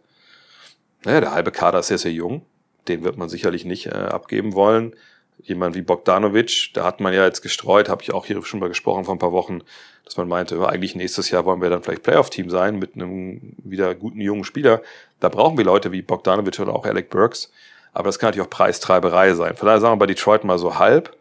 Naja, 1.05 1.21
der 1.21 1.33
halbe 1.33 1.51
Kader 1.51 1.81
ist 1.81 1.89
sehr, 1.89 1.99
sehr 1.99 2.13
jung. 2.13 2.47
Den 2.89 3.05
wird 3.05 3.17
man 3.17 3.29
sicherlich 3.29 3.65
nicht 3.65 3.87
äh, 3.87 3.91
abgeben 3.91 4.55
wollen. 4.55 4.95
Jemand 5.43 5.75
wie 5.75 5.83
Bogdanovic, 5.83 6.71
da 6.75 6.85
hat 6.85 7.01
man 7.01 7.13
ja 7.13 7.25
jetzt 7.25 7.43
gestreut, 7.43 7.89
habe 7.89 8.03
ich 8.03 8.13
auch 8.13 8.25
hier 8.25 8.43
schon 8.45 8.61
mal 8.61 8.69
gesprochen 8.69 9.05
vor 9.05 9.15
ein 9.15 9.19
paar 9.19 9.33
Wochen, 9.33 9.63
dass 10.05 10.17
man 10.17 10.29
meinte, 10.29 10.67
eigentlich 10.67 10.95
nächstes 10.95 11.31
Jahr 11.31 11.45
wollen 11.45 11.61
wir 11.61 11.71
dann 11.71 11.83
vielleicht 11.83 12.03
Playoff-Team 12.03 12.51
sein 12.51 12.79
mit 12.79 12.95
einem 12.95 13.55
wieder 13.59 13.95
guten 13.95 14.21
jungen 14.21 14.45
Spieler. 14.45 14.81
Da 15.21 15.29
brauchen 15.29 15.59
wir 15.59 15.65
Leute 15.65 15.93
wie 15.93 16.03
Bogdanovic 16.03 16.61
oder 16.61 16.75
auch 16.75 16.87
Alec 16.87 17.11
Burks. 17.11 17.51
Aber 17.95 18.09
das 18.09 18.19
kann 18.19 18.29
natürlich 18.29 18.47
auch 18.47 18.51
Preistreiberei 18.51 19.35
sein. 19.35 19.57
Von 19.57 19.67
daher 19.67 19.81
sagen 19.81 19.95
wir 19.95 20.01
bei 20.01 20.07
Detroit 20.07 20.45
mal 20.45 20.59
so 20.59 20.79
halb. 20.79 21.17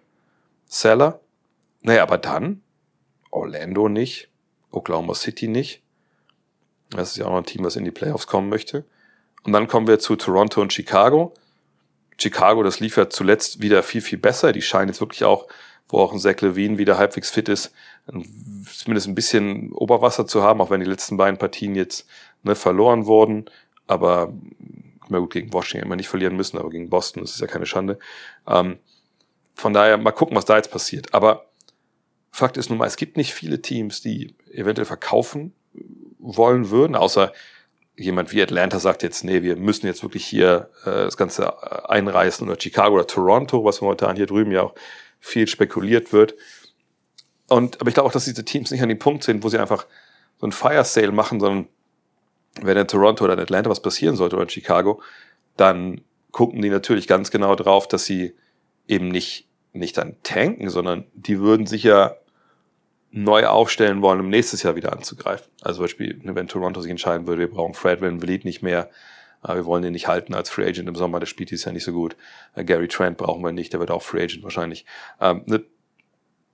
Seller. 0.65 1.20
Naja, 1.82 2.01
aber 2.01 2.18
dann 2.18 2.62
Orlando 3.30 3.88
nicht. 3.88 4.30
Oklahoma 4.72 5.13
City 5.13 5.48
nicht. 5.48 5.84
Das 6.89 7.12
ist 7.12 7.18
ja 7.18 7.25
auch 7.25 7.32
noch 7.32 7.38
ein 7.38 7.46
Team, 7.46 7.63
was 7.63 7.75
in 7.75 7.86
die 7.86 7.92
Playoffs 7.92 8.25
kommen 8.25 8.50
möchte. 8.50 8.86
Und 9.44 9.53
dann 9.53 9.68
kommen 9.68 9.88
wir 9.88 10.00
zu 10.00 10.15
Toronto 10.15 10.62
und 10.62 10.74
Chicago. 10.74 11.34
Chicago, 12.18 12.63
das 12.63 12.80
lief 12.80 12.98
ja 12.98 13.10
zuletzt 13.10 13.62
wieder 13.62 13.84
viel, 13.84 14.01
viel 14.01 14.18
besser. 14.18 14.51
Die 14.51 14.62
scheinen 14.62 14.89
jetzt 14.89 15.00
wirklich 15.00 15.25
auch, 15.25 15.48
wo 15.89 16.00
auch 16.00 16.12
ein 16.12 16.20
Zach 16.20 16.42
Levine 16.42 16.80
wieder 16.80 16.98
halbwegs 16.98 17.30
fit 17.30 17.50
ist, 17.50 17.72
zumindest 18.08 19.08
ein 19.08 19.15
bisschen 19.15 19.72
Oberwasser 19.74 20.25
zu 20.25 20.42
haben, 20.42 20.62
auch 20.62 20.70
wenn 20.70 20.80
die 20.80 20.89
letzten 20.89 21.18
beiden 21.18 21.38
Partien 21.38 21.75
jetzt 21.75 22.08
ne, 22.42 22.56
verloren 22.56 23.06
wurden. 23.06 23.46
Aber 23.86 24.34
na 25.10 25.19
gut, 25.19 25.33
gegen 25.33 25.53
Washington 25.53 25.86
immer 25.86 25.95
nicht 25.95 26.10
verlieren 26.10 26.36
müssen, 26.36 26.57
aber 26.57 26.69
gegen 26.69 26.89
Boston, 26.89 27.22
das 27.22 27.31
ist 27.31 27.41
ja 27.41 27.48
keine 27.48 27.65
Schande. 27.65 28.00
Ähm, 28.48 28.79
von 29.55 29.74
daher 29.74 29.98
mal 29.98 30.12
gucken, 30.12 30.36
was 30.36 30.45
da 30.45 30.57
jetzt 30.57 30.72
passiert. 30.72 31.13
Aber 31.13 31.45
Fakt 32.31 32.57
ist 32.57 32.69
nun 32.69 32.79
mal, 32.79 32.88
es 32.88 32.95
gibt 32.95 33.17
nicht 33.17 33.33
viele 33.33 33.62
Teams, 33.62 34.01
die 34.01 34.36
eventuell 34.51 34.86
verkaufen 34.86 35.53
wollen 36.17 36.69
würden, 36.69 36.95
außer 36.95 37.31
jemand 37.95 38.31
wie 38.31 38.41
Atlanta 38.41 38.79
sagt 38.79 39.03
jetzt, 39.03 39.24
nee, 39.24 39.43
wir 39.43 39.55
müssen 39.55 39.86
jetzt 39.86 40.01
wirklich 40.01 40.25
hier 40.25 40.72
äh, 40.83 41.05
das 41.05 41.17
Ganze 41.17 41.43
äh, 41.43 41.88
einreißen 41.89 42.48
oder 42.48 42.60
Chicago 42.60 42.95
oder 42.95 43.07
Toronto, 43.07 43.63
was 43.63 43.81
momentan 43.81 44.15
hier 44.15 44.25
drüben 44.25 44.51
ja 44.51 44.63
auch 44.63 44.75
viel 45.19 45.48
spekuliert 45.48 46.12
wird. 46.12 46.36
Und, 47.48 47.79
aber 47.79 47.89
ich 47.89 47.93
glaube 47.93 48.10
auch, 48.10 48.13
dass 48.13 48.25
diese 48.25 48.43
Teams 48.43 48.72
nicht 48.72 48.81
an 48.81 48.89
dem 48.89 49.00
Punkt 49.00 49.24
sind, 49.24 49.43
wo 49.43 49.50
sie 49.50 49.60
einfach 49.60 49.86
so 50.39 50.48
ein 50.48 50.51
Fire 50.51 50.83
Sale 50.83 51.12
machen, 51.12 51.39
sondern 51.39 51.67
wenn 52.62 52.77
in 52.77 52.88
Toronto 52.88 53.24
oder 53.24 53.33
in 53.33 53.39
Atlanta 53.39 53.69
was 53.69 53.81
passieren 53.81 54.15
sollte 54.15 54.36
oder 54.36 54.43
in 54.43 54.50
Chicago, 54.50 55.01
dann 55.57 56.01
gucken 56.31 56.62
die 56.62 56.69
natürlich 56.69 57.07
ganz 57.07 57.31
genau 57.31 57.55
drauf, 57.55 57.88
dass 57.88 58.05
sie 58.05 58.33
eben 58.88 59.07
nicht, 59.07 59.48
nicht 59.72 59.98
dann 59.98 60.17
tanken, 60.24 60.69
sondern 60.69 61.05
die 61.13 61.39
würden 61.39 61.65
sich 61.65 61.83
ja 61.83 62.15
neu 63.12 63.45
aufstellen 63.45 64.01
wollen, 64.01 64.19
um 64.19 64.29
nächstes 64.29 64.63
Jahr 64.63 64.75
wieder 64.75 64.91
anzugreifen. 64.91 65.48
Also 65.62 65.77
zum 65.77 65.83
Beispiel, 65.83 66.19
ne, 66.24 66.36
wenn 66.36 66.48
Toronto 66.48 66.81
sich 66.81 66.89
entscheiden 66.89 67.27
würde, 67.27 67.41
wir 67.41 67.50
brauchen 67.50 67.75
Fred 67.75 68.01
Van 68.01 68.19
Vliet 68.19 68.43
nicht 68.43 68.63
mehr, 68.63 68.89
wir 69.45 69.65
wollen 69.65 69.83
ihn 69.83 69.91
nicht 69.91 70.07
halten 70.07 70.33
als 70.33 70.50
Free 70.50 70.65
Agent 70.65 70.88
im 70.88 70.95
Sommer, 70.95 71.19
das 71.19 71.29
spielt 71.29 71.51
dieses 71.51 71.65
Jahr 71.65 71.74
nicht 71.74 71.83
so 71.83 71.91
gut. 71.91 72.15
Äh, 72.55 72.63
Gary 72.63 72.88
Trent 72.88 73.17
brauchen 73.17 73.43
wir 73.43 73.51
nicht, 73.51 73.74
der 73.74 73.79
wird 73.81 73.91
auch 73.91 74.01
Free 74.01 74.24
Agent 74.24 74.41
wahrscheinlich. 74.43 74.86
Ähm, 75.19 75.43
ne, 75.45 75.63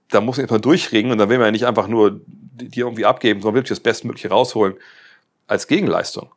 da 0.09 0.21
muss 0.21 0.37
man 0.37 0.45
erstmal 0.45 0.59
durchregen 0.59 1.11
und 1.11 1.19
dann 1.19 1.29
will 1.29 1.37
man 1.37 1.45
ja 1.47 1.51
nicht 1.51 1.67
einfach 1.67 1.87
nur 1.87 2.19
die 2.25 2.79
irgendwie 2.79 3.05
abgeben, 3.05 3.41
sondern 3.41 3.55
wirklich 3.55 3.69
das 3.69 3.79
Bestmögliche 3.79 4.29
rausholen 4.29 4.75
als 5.49 5.67
Gegenleistung. 5.67 6.31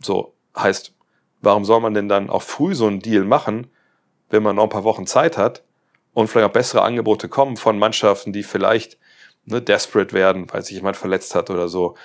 So 0.00 0.34
heißt, 0.56 0.94
warum 1.40 1.64
soll 1.64 1.80
man 1.80 1.94
denn 1.94 2.08
dann 2.08 2.30
auch 2.30 2.42
früh 2.42 2.74
so 2.74 2.86
einen 2.86 3.00
Deal 3.00 3.24
machen, 3.24 3.68
wenn 4.30 4.42
man 4.42 4.56
noch 4.56 4.64
ein 4.64 4.68
paar 4.68 4.84
Wochen 4.84 5.06
Zeit 5.06 5.36
hat 5.36 5.62
und 6.12 6.28
vielleicht 6.28 6.48
auch 6.48 6.52
bessere 6.52 6.82
Angebote 6.82 7.28
kommen 7.28 7.56
von 7.56 7.78
Mannschaften, 7.78 8.32
die 8.32 8.42
vielleicht 8.42 8.98
ne, 9.44 9.60
desperate 9.62 10.12
werden, 10.12 10.46
weil 10.52 10.62
sich 10.62 10.76
jemand 10.76 10.96
verletzt 10.96 11.34
hat 11.34 11.50
oder 11.50 11.68
so. 11.68 11.96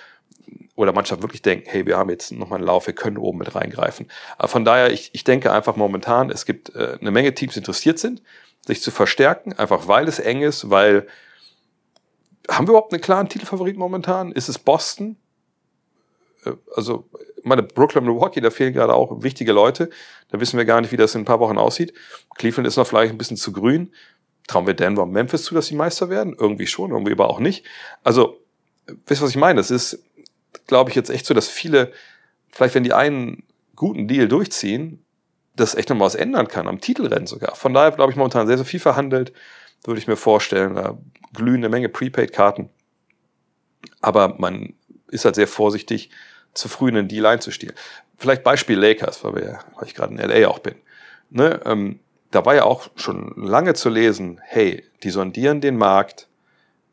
Oder 0.75 0.93
Mannschaften 0.93 1.23
wirklich 1.23 1.41
denken, 1.41 1.67
hey, 1.69 1.85
wir 1.85 1.97
haben 1.97 2.09
jetzt 2.09 2.31
nochmal 2.31 2.59
einen 2.59 2.67
Lauf, 2.67 2.87
wir 2.87 2.93
können 2.93 3.17
oben 3.17 3.39
mit 3.39 3.55
reingreifen. 3.55 4.09
Aber 4.37 4.47
von 4.47 4.63
daher, 4.63 4.91
ich, 4.91 5.09
ich 5.13 5.23
denke 5.23 5.51
einfach 5.51 5.75
momentan, 5.75 6.29
es 6.29 6.45
gibt 6.45 6.75
äh, 6.75 6.97
eine 7.01 7.11
Menge 7.11 7.33
Teams, 7.33 7.53
die 7.53 7.59
interessiert 7.59 7.99
sind, 7.99 8.21
sich 8.65 8.81
zu 8.81 8.91
verstärken, 8.91 9.53
einfach 9.53 9.87
weil 9.87 10.07
es 10.07 10.19
eng 10.19 10.41
ist, 10.41 10.69
weil 10.69 11.07
haben 12.49 12.67
wir 12.67 12.71
überhaupt 12.71 12.93
einen 12.93 13.01
klaren 13.01 13.27
Titelfavorit 13.27 13.75
momentan? 13.75 14.31
Ist 14.31 14.47
es 14.47 14.59
Boston? 14.59 15.17
Äh, 16.47 16.57
also, 16.75 17.09
meine 17.43 17.63
Brooklyn, 17.63 18.03
Milwaukee, 18.03 18.41
da 18.41 18.49
fehlen 18.49 18.73
gerade 18.73 18.93
auch 18.93 19.23
wichtige 19.23 19.53
Leute. 19.53 19.89
Da 20.29 20.39
wissen 20.39 20.57
wir 20.57 20.65
gar 20.65 20.81
nicht, 20.81 20.91
wie 20.91 20.97
das 20.97 21.15
in 21.15 21.21
ein 21.21 21.25
paar 21.25 21.39
Wochen 21.39 21.57
aussieht. 21.57 21.93
Cleveland 22.35 22.67
ist 22.67 22.77
noch 22.77 22.87
vielleicht 22.87 23.11
ein 23.11 23.17
bisschen 23.17 23.37
zu 23.37 23.51
grün. 23.51 23.93
Trauen 24.47 24.67
wir 24.67 24.73
Denver 24.73 25.03
und 25.03 25.11
Memphis 25.11 25.43
zu, 25.43 25.55
dass 25.55 25.67
sie 25.67 25.75
Meister 25.75 26.09
werden? 26.09 26.35
Irgendwie 26.37 26.67
schon, 26.67 26.91
irgendwie 26.91 27.11
aber 27.13 27.29
auch 27.29 27.39
nicht. 27.39 27.65
Also, 28.03 28.37
wisst 29.05 29.21
ihr, 29.21 29.25
was 29.25 29.31
ich 29.31 29.37
meine? 29.37 29.57
Das 29.57 29.71
ist, 29.71 30.03
glaube 30.67 30.89
ich, 30.89 30.95
jetzt 30.95 31.09
echt 31.09 31.25
so, 31.25 31.33
dass 31.33 31.47
viele, 31.47 31.91
vielleicht 32.49 32.75
wenn 32.75 32.83
die 32.83 32.93
einen 32.93 33.43
guten 33.75 34.07
Deal 34.07 34.27
durchziehen, 34.27 35.03
das 35.55 35.75
echt 35.75 35.89
noch 35.89 35.97
mal 35.97 36.05
was 36.05 36.15
ändern 36.15 36.47
kann, 36.47 36.67
am 36.67 36.79
Titelrennen 36.79 37.27
sogar. 37.27 37.55
Von 37.55 37.73
daher, 37.73 37.91
glaube 37.91 38.11
ich, 38.11 38.17
momentan 38.17 38.47
sehr, 38.47 38.57
sehr 38.57 38.65
viel 38.65 38.79
verhandelt, 38.79 39.33
würde 39.83 39.99
ich 39.99 40.07
mir 40.07 40.17
vorstellen. 40.17 40.75
Da 40.75 40.97
glühen 41.33 41.57
eine 41.57 41.69
Menge 41.69 41.89
Prepaid-Karten. 41.89 42.69
Aber 44.01 44.35
man 44.37 44.75
ist 45.09 45.25
halt 45.25 45.35
sehr 45.35 45.47
vorsichtig, 45.47 46.11
zu 46.57 46.69
früh 46.69 46.89
in 46.89 46.97
einen 46.97 47.07
Deal 47.07 47.25
einzustehen. 47.25 47.73
Vielleicht 48.17 48.43
Beispiel 48.43 48.79
Lakers, 48.79 49.23
weil, 49.23 49.35
wir, 49.35 49.59
weil 49.75 49.87
ich 49.87 49.95
gerade 49.95 50.13
in 50.13 50.19
LA 50.19 50.47
auch 50.47 50.59
bin. 50.59 50.75
Ne, 51.29 51.59
ähm, 51.65 51.99
da 52.31 52.45
war 52.45 52.55
ja 52.55 52.63
auch 52.63 52.89
schon 52.95 53.33
lange 53.35 53.73
zu 53.73 53.89
lesen, 53.89 54.39
hey, 54.43 54.83
die 55.03 55.09
sondieren 55.09 55.61
den 55.61 55.77
Markt, 55.77 56.27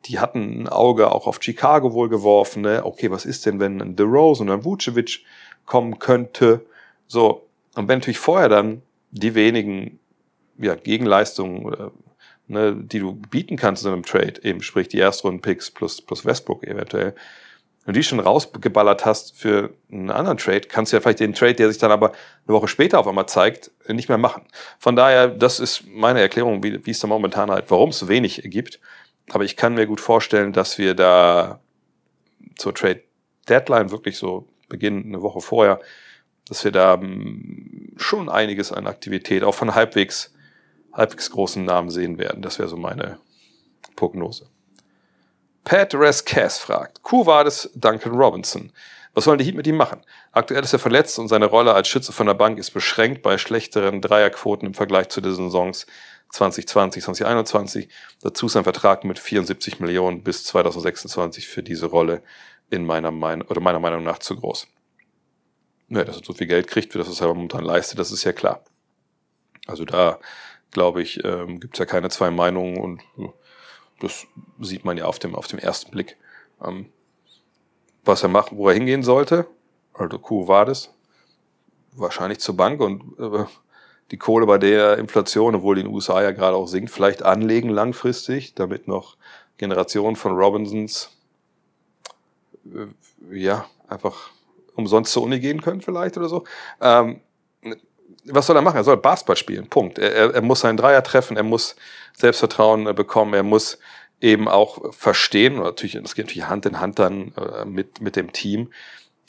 die 0.06 0.18
hatten 0.18 0.62
ein 0.62 0.68
Auge 0.68 1.10
auch 1.10 1.26
auf 1.26 1.38
Chicago 1.40 1.92
wohl 1.92 2.08
geworfen, 2.08 2.62
ne? 2.62 2.84
okay, 2.84 3.10
was 3.10 3.24
ist 3.24 3.46
denn, 3.46 3.58
wenn 3.58 3.80
ein 3.80 3.96
DeRose 3.96 4.42
und 4.42 4.50
ein 4.50 4.64
Vucevic 4.64 5.24
kommen 5.66 5.98
könnte, 5.98 6.64
so, 7.06 7.46
und 7.74 7.88
wenn 7.88 7.98
natürlich 7.98 8.18
vorher 8.18 8.48
dann 8.48 8.82
die 9.10 9.34
wenigen 9.34 9.98
ja, 10.58 10.74
Gegenleistungen 10.74 11.64
oder 11.64 11.92
ne, 12.46 12.74
die 12.76 12.98
du 12.98 13.14
bieten 13.14 13.56
kannst 13.56 13.84
in 13.84 13.92
einem 13.92 14.04
Trade, 14.04 14.42
eben 14.42 14.62
sprich 14.62 14.88
die 14.88 14.98
Erstrunden-Picks 14.98 15.70
plus, 15.70 16.00
plus 16.00 16.24
Westbrook 16.24 16.64
eventuell, 16.64 17.14
wenn 17.84 17.92
du 17.92 18.00
die 18.00 18.04
schon 18.04 18.20
rausgeballert 18.20 19.04
hast 19.04 19.36
für 19.36 19.74
einen 19.92 20.10
anderen 20.10 20.38
Trade, 20.38 20.62
kannst 20.62 20.92
du 20.92 20.96
ja 20.96 21.00
vielleicht 21.00 21.20
den 21.20 21.34
Trade, 21.34 21.54
der 21.54 21.68
sich 21.68 21.78
dann 21.78 21.90
aber 21.90 22.12
eine 22.46 22.56
Woche 22.56 22.68
später 22.68 22.98
auf 22.98 23.06
einmal 23.06 23.26
zeigt, 23.26 23.70
nicht 23.88 24.08
mehr 24.08 24.18
machen. 24.18 24.46
Von 24.78 24.96
daher, 24.96 25.28
das 25.28 25.60
ist 25.60 25.86
meine 25.86 26.20
Erklärung, 26.20 26.62
wie, 26.62 26.84
wie 26.86 26.90
es 26.90 27.00
da 27.00 27.06
momentan 27.06 27.50
halt, 27.50 27.70
warum 27.70 27.90
es 27.90 28.08
wenig 28.08 28.40
gibt. 28.44 28.80
Aber 29.30 29.44
ich 29.44 29.56
kann 29.56 29.74
mir 29.74 29.86
gut 29.86 30.00
vorstellen, 30.00 30.52
dass 30.52 30.78
wir 30.78 30.94
da 30.94 31.60
zur 32.56 32.74
Trade 32.74 33.02
Deadline 33.48 33.90
wirklich 33.90 34.16
so 34.16 34.48
beginnen, 34.68 35.04
eine 35.06 35.20
Woche 35.20 35.40
vorher, 35.40 35.80
dass 36.48 36.64
wir 36.64 36.72
da 36.72 36.94
hm, 36.94 37.92
schon 37.96 38.30
einiges 38.30 38.72
an 38.72 38.86
Aktivität 38.86 39.42
auch 39.42 39.54
von 39.54 39.74
halbwegs, 39.74 40.34
halbwegs 40.92 41.30
großen 41.30 41.64
Namen 41.64 41.90
sehen 41.90 42.18
werden. 42.18 42.40
Das 42.40 42.58
wäre 42.58 42.68
so 42.68 42.76
meine 42.76 43.18
Prognose. 43.94 44.53
Pat 45.64 45.94
Rescas 45.94 46.58
fragt, 46.58 47.02
Kuh 47.02 47.24
war 47.24 47.42
das 47.42 47.70
Duncan 47.74 48.12
Robinson. 48.12 48.70
Was 49.14 49.24
sollen 49.24 49.38
die 49.38 49.44
Heat 49.44 49.54
mit 49.54 49.66
ihm 49.66 49.76
machen? 49.76 50.02
Aktuell 50.32 50.62
ist 50.62 50.72
er 50.72 50.78
verletzt 50.78 51.18
und 51.18 51.28
seine 51.28 51.46
Rolle 51.46 51.72
als 51.72 51.88
Schütze 51.88 52.12
von 52.12 52.26
der 52.26 52.34
Bank 52.34 52.58
ist 52.58 52.72
beschränkt 52.72 53.22
bei 53.22 53.38
schlechteren 53.38 54.02
Dreierquoten 54.02 54.66
im 54.66 54.74
Vergleich 54.74 55.08
zu 55.08 55.20
den 55.20 55.34
Saisons 55.34 55.86
2020, 56.30 57.02
2021. 57.04 57.88
Dazu 58.20 58.46
ist 58.46 58.56
ein 58.56 58.64
Vertrag 58.64 59.04
mit 59.04 59.18
74 59.18 59.80
Millionen 59.80 60.22
bis 60.22 60.44
2026 60.44 61.46
für 61.46 61.62
diese 61.62 61.86
Rolle 61.86 62.22
in 62.70 62.84
meiner 62.84 63.10
Meinung, 63.10 63.48
oder 63.48 63.60
meiner 63.60 63.80
Meinung 63.80 64.02
nach 64.02 64.18
zu 64.18 64.36
groß. 64.36 64.66
Naja, 65.88 66.04
dass 66.04 66.18
er 66.18 66.24
so 66.24 66.34
viel 66.34 66.48
Geld 66.48 66.66
kriegt, 66.66 66.92
wie 66.94 66.98
das 66.98 67.08
es 67.08 67.18
selber 67.18 67.34
momentan 67.34 67.64
leistet, 67.64 67.98
das 67.98 68.10
ist 68.10 68.24
ja 68.24 68.32
klar. 68.32 68.64
Also 69.66 69.84
da, 69.84 70.18
glaube 70.72 71.00
ich, 71.00 71.24
ähm, 71.24 71.60
gibt 71.60 71.74
es 71.74 71.78
ja 71.78 71.86
keine 71.86 72.10
zwei 72.10 72.30
Meinungen 72.30 72.78
und 72.78 73.00
das 74.04 74.26
sieht 74.60 74.84
man 74.84 74.96
ja 74.96 75.06
auf 75.06 75.18
dem, 75.18 75.34
auf 75.34 75.46
dem 75.46 75.58
ersten 75.58 75.90
Blick. 75.90 76.16
Ähm, 76.64 76.86
was 78.04 78.22
er 78.22 78.28
macht, 78.28 78.54
wo 78.54 78.68
er 78.68 78.74
hingehen 78.74 79.02
sollte, 79.02 79.46
also 79.94 80.18
Kuh 80.18 80.46
war 80.46 80.66
das, 80.66 80.94
wahrscheinlich 81.92 82.40
zur 82.40 82.56
Bank 82.56 82.80
und 82.80 83.18
äh, 83.18 83.44
die 84.10 84.18
Kohle 84.18 84.46
bei 84.46 84.58
der 84.58 84.98
Inflation, 84.98 85.54
obwohl 85.54 85.76
die 85.76 85.80
in 85.82 85.86
den 85.86 85.94
USA 85.94 86.22
ja 86.22 86.32
gerade 86.32 86.56
auch 86.56 86.66
sinkt, 86.66 86.90
vielleicht 86.90 87.22
anlegen 87.22 87.70
langfristig, 87.70 88.54
damit 88.54 88.86
noch 88.88 89.16
Generationen 89.56 90.16
von 90.16 90.36
Robinsons 90.36 91.16
äh, 92.66 92.86
ja 93.34 93.66
einfach 93.88 94.30
umsonst 94.74 95.12
zur 95.12 95.22
Uni 95.22 95.38
gehen 95.40 95.62
können 95.62 95.80
vielleicht 95.80 96.16
oder 96.16 96.28
so. 96.28 96.44
Ähm, 96.80 97.20
was 98.26 98.46
soll 98.46 98.56
er 98.56 98.62
machen? 98.62 98.76
Er 98.76 98.84
soll 98.84 98.96
Basketball 98.96 99.36
spielen. 99.36 99.68
Punkt. 99.68 99.98
Er, 99.98 100.12
er, 100.12 100.34
er 100.34 100.42
muss 100.42 100.60
seinen 100.60 100.76
Dreier 100.76 101.02
treffen, 101.02 101.36
er 101.36 101.42
muss 101.42 101.76
Selbstvertrauen 102.16 102.86
äh, 102.86 102.92
bekommen, 102.92 103.34
er 103.34 103.42
muss 103.42 103.78
eben 104.20 104.48
auch 104.48 104.94
verstehen, 104.94 105.58
und 105.58 105.64
natürlich, 105.64 105.98
das 106.00 106.14
geht 106.14 106.26
natürlich 106.26 106.48
Hand 106.48 106.66
in 106.66 106.80
Hand 106.80 106.98
dann 106.98 107.32
äh, 107.36 107.64
mit, 107.64 108.00
mit 108.00 108.16
dem 108.16 108.32
Team, 108.32 108.72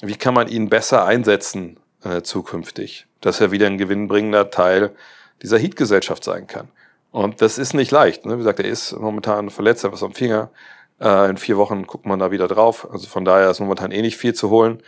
wie 0.02 0.16
kann 0.16 0.34
man 0.34 0.48
ihn 0.48 0.70
besser 0.70 1.06
einsetzen 1.06 1.80
äh, 2.04 2.22
zukünftig, 2.22 3.08
dass 3.22 3.42
er 3.42 3.52
wieder 3.52 3.68
ein 3.68 3.78
gewinnbringender 3.78 4.50
Teil 4.52 4.96
dieser 5.42 5.58
Heat-Gesellschaft 5.58 6.24
sein 6.24 6.48
kann. 6.48 6.70
Und 7.12 7.42
das 7.42 7.58
ist 7.58 7.74
nicht 7.74 7.92
leicht. 7.92 8.26
Ne? 8.26 8.34
Wie 8.34 8.40
gesagt, 8.40 8.60
er 8.60 8.66
ist 8.66 8.98
momentan 8.98 9.50
verletzt, 9.50 9.84
er 9.84 9.88
hat 9.88 9.94
was 9.94 10.04
am 10.04 10.14
Finger. 10.14 10.52
Äh, 11.00 11.30
in 11.30 11.38
vier 11.38 11.58
Wochen 11.58 11.88
guckt 11.88 12.06
man 12.06 12.20
da 12.20 12.32
wieder 12.32 12.48
drauf. 12.48 12.88
Also 12.92 13.08
von 13.08 13.26
daher 13.26 13.50
ist 13.50 13.60
momentan 13.60 13.92
eh 13.92 14.02
nicht 14.02 14.18
viel 14.18 14.34
zu 14.34 14.50
holen. 14.50 14.82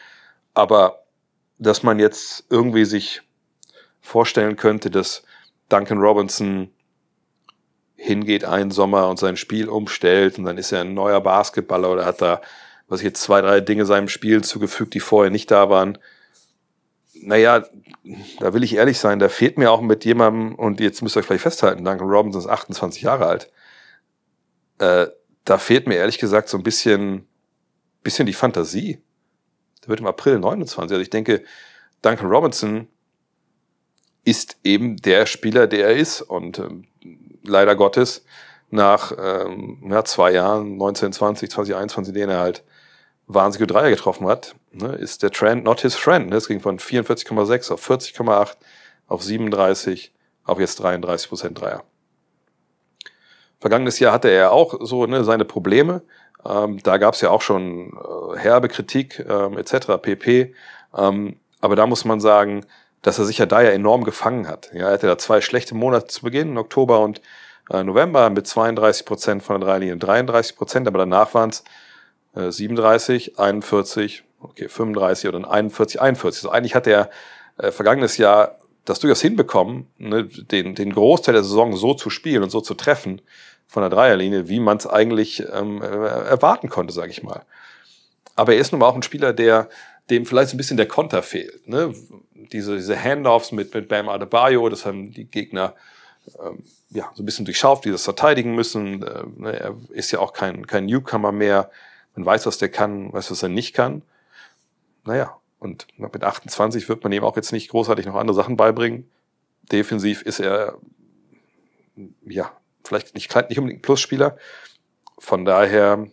Aber 0.54 1.04
dass 1.58 1.84
man 1.84 2.00
jetzt 2.00 2.46
irgendwie 2.50 2.86
sich 2.86 3.22
vorstellen 4.08 4.56
könnte, 4.56 4.90
dass 4.90 5.24
Duncan 5.70 6.00
Robinson 6.00 6.72
hingeht 7.96 8.46
einen 8.46 8.72
Sommer 8.72 9.10
und 9.10 9.20
sein 9.20 9.38
Spiel 9.38 9.68
umstellt 9.68 10.38
und 10.38 10.46
dann 10.46 10.58
ist 10.58 10.72
er 10.72 10.82
ein 10.82 10.94
neuer 10.94 11.20
Basketballer 11.20 11.92
oder 11.92 12.06
hat 12.06 12.22
da, 12.22 12.42
was 12.88 13.02
ich 13.02 13.06
jetzt 13.06 13.22
zwei, 13.22 13.42
drei 13.42 13.60
Dinge 13.60 13.86
seinem 13.86 14.08
Spiel 14.08 14.44
zugefügt, 14.44 14.94
die 14.94 15.00
vorher 15.00 15.32
nicht 15.32 15.52
da 15.52 15.70
waren. 15.70 15.98
Naja, 17.16 17.66
da 18.40 18.54
will 18.54 18.64
ich 18.64 18.76
ehrlich 18.76 19.00
sein, 19.00 19.20
da 19.20 19.28
fehlt 19.28 19.58
mir 19.58 19.72
auch 19.72 19.82
mit 19.82 20.06
jemandem, 20.06 20.56
und 20.56 20.80
jetzt 20.80 21.02
müsst 21.02 21.18
ihr 21.18 21.20
euch 21.20 21.26
vielleicht 21.26 21.44
festhalten, 21.44 21.84
Duncan 21.84 22.08
Robinson 22.08 22.42
ist 22.42 22.48
28 22.48 23.02
Jahre 23.02 23.26
alt. 23.26 23.52
Äh, 24.78 25.08
da 25.44 25.58
fehlt 25.58 25.88
mir 25.88 25.96
ehrlich 25.96 26.20
gesagt 26.20 26.50
so 26.50 26.58
ein 26.58 26.64
bisschen, 26.64 27.28
bisschen 28.04 28.28
die 28.28 28.34
Fantasie. 28.34 29.02
Der 29.82 29.90
wird 29.90 30.00
im 30.00 30.06
April 30.06 30.40
29. 30.40 30.94
Also 30.94 31.02
ich 31.02 31.10
denke, 31.10 31.44
Duncan 32.04 32.28
Robinson 32.28 32.88
ist 34.28 34.58
eben 34.66 34.98
der 34.98 35.26
Spieler, 35.26 35.68
der 35.68 35.88
er 35.88 35.96
ist. 35.96 36.22
Und 36.22 36.60
ähm, 36.60 36.84
leider 37.44 37.78
Gottes, 37.78 38.26
nach 38.70 39.14
ähm, 39.18 39.82
ja, 39.90 40.04
zwei 40.04 40.32
Jahren, 40.32 40.74
1920, 40.74 41.50
2021, 41.50 42.14
in 42.14 42.20
denen 42.20 42.32
er 42.34 42.40
halt 42.40 42.64
wahnsinnige 43.28 43.72
Dreier 43.72 43.90
getroffen 43.90 44.28
hat, 44.28 44.56
ne, 44.74 44.90
ist 44.96 45.24
der 45.24 45.32
Trend 45.32 45.64
not 45.64 45.80
his 45.80 45.96
friend. 45.96 46.30
Ne? 46.30 46.36
Es 46.36 46.50
ging 46.50 46.60
von 46.60 46.78
44,6 46.78 47.72
auf 47.72 47.90
40,8 47.90 48.58
auf 49.08 49.24
37 49.24 50.14
auf 50.44 50.60
jetzt 50.60 50.82
33 50.82 51.30
Prozent 51.30 51.62
Dreier. 51.62 51.84
Vergangenes 53.62 54.00
Jahr 54.00 54.12
hatte 54.12 54.30
er 54.30 54.52
auch 54.52 54.76
so 54.82 55.06
ne, 55.06 55.24
seine 55.24 55.46
Probleme. 55.46 56.02
Ähm, 56.46 56.80
da 56.84 56.98
gab 56.98 57.14
es 57.14 57.22
ja 57.22 57.30
auch 57.30 57.42
schon 57.42 57.94
äh, 57.94 58.38
herbe 58.38 58.68
Kritik 58.68 59.26
ähm, 59.28 59.58
etc. 59.58 60.02
pp. 60.02 60.54
Ähm, 60.98 61.38
aber 61.62 61.78
da 61.78 61.88
muss 61.88 62.04
man 62.04 62.20
sagen, 62.20 62.66
dass 63.02 63.20
er 63.20 63.26
sich 63.26 63.38
ja 63.38 63.46
da 63.46 63.62
ja 63.62 63.70
enorm 63.70 64.04
gefangen 64.04 64.48
hat. 64.48 64.70
Ja, 64.74 64.88
er 64.88 64.94
hatte 64.94 65.08
da 65.08 65.18
zwei 65.18 65.42
schlechte 65.42 65.76
Monate 65.76 66.08
zu 66.08 66.24
Beginn, 66.24 66.58
Oktober 66.58 67.00
und 67.02 67.22
äh, 67.70 67.84
November 67.84 68.30
mit 68.30 68.48
32 68.48 69.06
Prozent 69.06 69.44
von 69.44 69.60
der 69.60 69.70
Dreilinie, 69.70 69.98
33 69.98 70.56
Prozent, 70.56 70.88
aber 70.88 71.00
danach 71.00 71.34
waren 71.34 71.50
es 71.50 71.64
äh, 72.36 72.52
37, 72.52 73.40
41, 73.40 74.24
okay, 74.40 74.68
35 74.68 75.30
oder 75.30 75.50
41, 75.50 76.02
41. 76.02 76.44
Also 76.44 76.52
eigentlich 76.52 76.76
hat 76.76 76.88
er 76.88 77.10
äh, 77.58 77.72
vergangenes 77.72 78.18
Jahr 78.18 78.60
das 78.86 79.00
durchaus 79.00 79.22
hinbekommen, 79.22 79.88
ne, 79.98 80.26
den, 80.26 80.74
den 80.74 80.94
Großteil 80.94 81.34
der 81.34 81.44
Saison 81.44 81.76
so 81.76 81.94
zu 81.94 82.10
spielen 82.10 82.44
und 82.44 82.50
so 82.50 82.62
zu 82.62 82.74
treffen 82.74 83.22
von 83.68 83.82
der 83.82 83.90
Dreierlinie, 83.90 84.48
wie 84.48 84.62
man 84.62 84.78
es 84.78 84.88
eigentlich 84.88 85.44
ähm, 85.54 85.82
äh, 85.82 85.86
erwarten 85.86 86.70
konnte, 86.70 86.94
sage 86.94 87.12
ich 87.12 87.22
mal. 87.22 87.44
Aber 88.36 88.54
er 88.54 88.60
ist 88.60 88.72
nun 88.72 88.80
mal 88.80 88.88
auch 88.88 88.96
ein 88.96 89.04
Spieler, 89.04 89.34
der 89.34 89.68
dem 90.10 90.26
vielleicht 90.26 90.50
so 90.50 90.56
ein 90.56 90.58
bisschen 90.58 90.78
der 90.78 90.88
Konter 90.88 91.22
fehlt. 91.24 91.68
Ne? 91.68 91.94
Diese, 92.52 92.76
diese 92.76 93.02
Handoffs 93.02 93.52
mit, 93.52 93.74
mit 93.74 93.88
Bam 93.88 94.10
Adebayo, 94.10 94.70
das 94.70 94.86
haben 94.86 95.12
die 95.12 95.26
Gegner 95.26 95.76
ähm, 96.40 96.64
ja, 96.90 97.12
so 97.14 97.24
ein 97.24 97.26
bisschen 97.26 97.46
durchschauft, 97.46 97.86
die 97.86 97.92
das 97.92 98.04
verteidigen 98.04 98.56
müssen. 98.56 99.04
Äh, 99.04 99.24
ne? 99.36 99.60
Er 99.60 99.76
ist 99.90 100.12
ja 100.12 100.20
auch 100.20 100.34
kein, 100.34 100.66
kein 100.68 100.86
Newcomer 100.86 101.32
mehr. 101.32 101.70
Man 102.16 102.26
weiß, 102.26 102.46
was 102.46 102.58
der 102.58 102.70
kann, 102.70 103.12
weiß, 103.14 103.32
was 103.32 103.44
er 103.44 103.50
nicht 103.50 103.74
kann. 103.74 104.02
Naja, 105.06 105.38
und 105.60 105.88
mit 105.98 106.24
28 106.24 106.88
wird 106.90 107.04
man 107.04 107.12
ihm 107.12 107.24
auch 107.24 107.36
jetzt 107.36 107.52
nicht 107.52 107.70
großartig 107.70 108.06
noch 108.06 108.16
andere 108.16 108.36
Sachen 108.36 108.58
beibringen. 108.58 109.10
Defensiv 109.72 110.22
ist 110.22 110.40
er, 110.40 110.78
ja, 112.26 112.52
vielleicht 112.84 113.16
nicht, 113.16 113.34
nicht 113.50 113.58
unbedingt 113.58 113.80
ein 113.80 113.82
Plusspieler. 113.82 114.38
Von 115.20 115.46
daher 115.46 116.08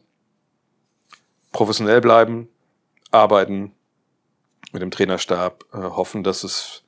professionell 1.53 2.01
bleiben, 2.01 2.49
arbeiten, 3.11 3.73
mit 4.75 4.83
dem 4.83 4.90
Trainerstab 4.90 5.64
äh, 5.73 5.78
hoffen, 5.78 6.25
dass 6.25 6.43
es 6.43 6.83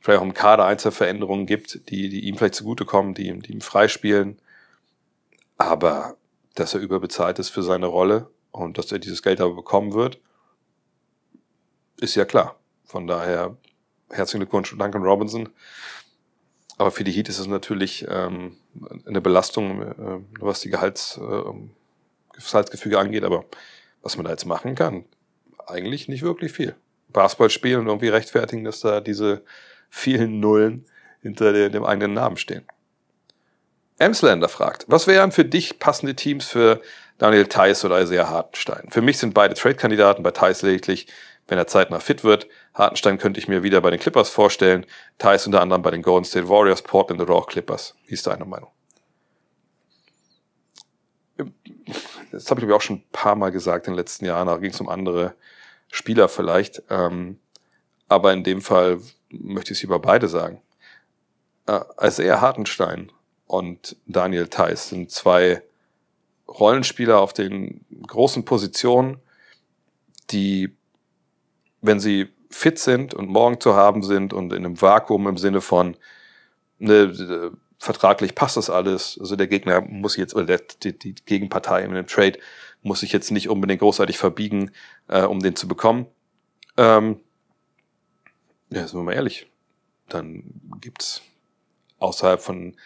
vielleicht 0.00 0.20
auch 0.20 0.24
im 0.24 0.34
Kader 0.34 0.66
Einzelveränderungen 0.66 1.46
gibt, 1.46 1.88
die, 1.88 2.08
die 2.08 2.26
ihm 2.26 2.36
vielleicht 2.36 2.56
zugutekommen, 2.56 3.14
die, 3.14 3.38
die 3.38 3.52
ihm 3.52 3.60
freispielen. 3.60 4.38
Aber 5.56 6.16
dass 6.54 6.74
er 6.74 6.80
überbezahlt 6.80 7.38
ist 7.38 7.48
für 7.48 7.62
seine 7.62 7.86
Rolle 7.86 8.28
und 8.50 8.76
dass 8.76 8.90
er 8.90 8.98
dieses 8.98 9.22
Geld 9.22 9.40
aber 9.40 9.54
bekommen 9.54 9.94
wird, 9.94 10.20
ist 12.00 12.16
ja 12.16 12.24
klar. 12.24 12.58
Von 12.84 13.06
daher 13.06 13.56
herzlichen 14.10 14.40
Glückwunsch 14.40 14.76
Duncan 14.76 15.02
Robinson. 15.02 15.48
Aber 16.76 16.90
für 16.90 17.04
die 17.04 17.12
Heat 17.12 17.28
ist 17.28 17.38
es 17.38 17.46
natürlich 17.46 18.04
ähm, 18.08 18.56
eine 19.06 19.20
Belastung, 19.20 19.82
äh, 19.82 20.20
was 20.40 20.60
die 20.60 20.70
Gehalts, 20.70 21.18
äh, 21.18 21.52
Gehaltsgefüge 22.32 22.98
angeht. 22.98 23.22
Aber 23.22 23.44
was 24.02 24.16
man 24.16 24.24
da 24.24 24.32
jetzt 24.32 24.44
machen 24.44 24.74
kann, 24.74 25.04
eigentlich 25.66 26.08
nicht 26.08 26.22
wirklich 26.22 26.52
viel. 26.52 26.74
Basketball 27.08 27.50
spielen 27.50 27.80
und 27.80 27.86
irgendwie 27.86 28.08
rechtfertigen, 28.08 28.64
dass 28.64 28.80
da 28.80 29.00
diese 29.00 29.42
vielen 29.90 30.40
Nullen 30.40 30.86
hinter 31.22 31.70
dem 31.70 31.84
eigenen 31.84 32.14
Namen 32.14 32.36
stehen. 32.36 32.66
Emslander 33.98 34.48
fragt, 34.48 34.84
was 34.88 35.06
wären 35.06 35.32
für 35.32 35.44
dich 35.44 35.78
passende 35.78 36.14
Teams 36.14 36.46
für 36.46 36.80
Daniel 37.18 37.46
Theiss 37.46 37.84
oder 37.84 38.00
Isaiah 38.00 38.28
Hartenstein? 38.28 38.88
Für 38.90 39.02
mich 39.02 39.18
sind 39.18 39.34
beide 39.34 39.54
Trade-Kandidaten, 39.54 40.22
bei 40.22 40.30
Theiss 40.30 40.62
lediglich, 40.62 41.08
wenn 41.48 41.58
er 41.58 41.66
zeitnah 41.66 41.98
fit 41.98 42.22
wird. 42.22 42.46
Hartenstein 42.74 43.18
könnte 43.18 43.40
ich 43.40 43.48
mir 43.48 43.62
wieder 43.64 43.80
bei 43.80 43.90
den 43.90 43.98
Clippers 43.98 44.28
vorstellen, 44.28 44.86
Theiss 45.18 45.46
unter 45.46 45.60
anderem 45.60 45.82
bei 45.82 45.90
den 45.90 46.02
Golden 46.02 46.24
State 46.24 46.48
Warriors, 46.48 46.82
Portland 46.82 47.20
oder 47.20 47.34
auch 47.34 47.48
Clippers. 47.48 47.96
Wie 48.06 48.14
ist 48.14 48.26
deine 48.26 48.44
Meinung? 48.44 48.70
Das 52.30 52.50
habe 52.50 52.60
ich, 52.60 52.66
ich, 52.66 52.72
auch 52.72 52.80
schon 52.80 52.96
ein 52.96 53.04
paar 53.10 53.34
Mal 53.34 53.50
gesagt 53.50 53.86
in 53.86 53.94
den 53.94 53.98
letzten 53.98 54.26
Jahren, 54.26 54.46
da 54.46 54.56
ging 54.58 54.70
es 54.70 54.80
um 54.80 54.88
andere 54.88 55.34
Spieler 55.88 56.28
vielleicht. 56.28 56.82
Ähm, 56.90 57.38
aber 58.08 58.32
in 58.32 58.44
dem 58.44 58.62
Fall 58.62 59.00
möchte 59.30 59.72
ich 59.72 59.78
es 59.78 59.84
über 59.84 59.98
beide 59.98 60.28
sagen. 60.28 60.62
Äh, 61.66 61.80
Isaiah 62.00 62.40
Hartenstein 62.40 63.12
und 63.46 63.96
Daniel 64.06 64.48
Theiss 64.48 64.88
sind 64.88 65.10
zwei 65.10 65.62
Rollenspieler 66.48 67.20
auf 67.20 67.32
den 67.32 67.84
großen 68.06 68.44
Positionen, 68.44 69.18
die, 70.30 70.74
wenn 71.82 72.00
sie 72.00 72.28
fit 72.50 72.78
sind 72.78 73.12
und 73.12 73.28
morgen 73.28 73.60
zu 73.60 73.74
haben 73.74 74.02
sind 74.02 74.32
und 74.32 74.52
in 74.52 74.64
einem 74.64 74.80
Vakuum 74.80 75.26
im 75.26 75.36
Sinne 75.36 75.60
von 75.60 75.96
ne, 76.78 77.52
vertraglich 77.78 78.34
passt 78.34 78.56
das 78.56 78.70
alles, 78.70 79.18
also 79.20 79.36
der 79.36 79.46
Gegner 79.46 79.80
muss 79.82 80.16
jetzt, 80.16 80.34
oder 80.34 80.46
der, 80.46 80.60
die, 80.82 80.98
die 80.98 81.14
Gegenpartei 81.14 81.82
in 81.82 81.90
einem 81.90 82.06
Trade 82.06 82.38
muss 82.82 83.00
sich 83.00 83.12
jetzt 83.12 83.30
nicht 83.30 83.48
unbedingt 83.48 83.80
großartig 83.80 84.18
verbiegen, 84.18 84.70
äh, 85.08 85.22
um 85.22 85.40
den 85.40 85.56
zu 85.56 85.68
bekommen. 85.68 86.06
Ähm, 86.76 87.20
ja, 88.70 88.86
sind 88.86 88.98
wir 88.98 89.04
mal 89.04 89.14
ehrlich, 89.14 89.50
dann 90.08 90.44
gibt's 90.80 91.22
außerhalb 91.98 92.40
von 92.40 92.76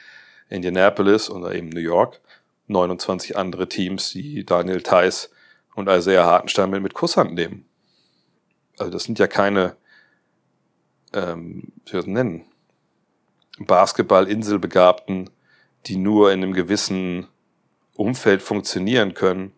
Indianapolis 0.48 1.30
oder 1.30 1.54
eben 1.54 1.68
New 1.68 1.80
York 1.80 2.20
29 2.68 3.36
andere 3.36 3.68
Teams, 3.68 4.10
die 4.10 4.44
Daniel 4.44 4.82
Theiss 4.82 5.30
und 5.74 5.88
Isaiah 5.88 6.24
Hartenstein 6.24 6.70
mit, 6.70 6.82
mit 6.82 6.94
Kusshand 6.94 7.34
nehmen. 7.34 7.66
Also 8.78 8.90
das 8.90 9.04
sind 9.04 9.18
ja 9.18 9.26
keine, 9.26 9.76
ähm, 11.12 11.72
wie 11.84 11.90
soll 11.90 12.00
ich 12.00 12.06
das 12.06 12.12
nennen, 12.12 12.44
Basketball-Inselbegabten, 13.58 15.30
die 15.86 15.96
nur 15.96 16.32
in 16.32 16.42
einem 16.42 16.52
gewissen 16.52 17.28
Umfeld 17.94 18.40
funktionieren 18.40 19.14
können 19.14 19.52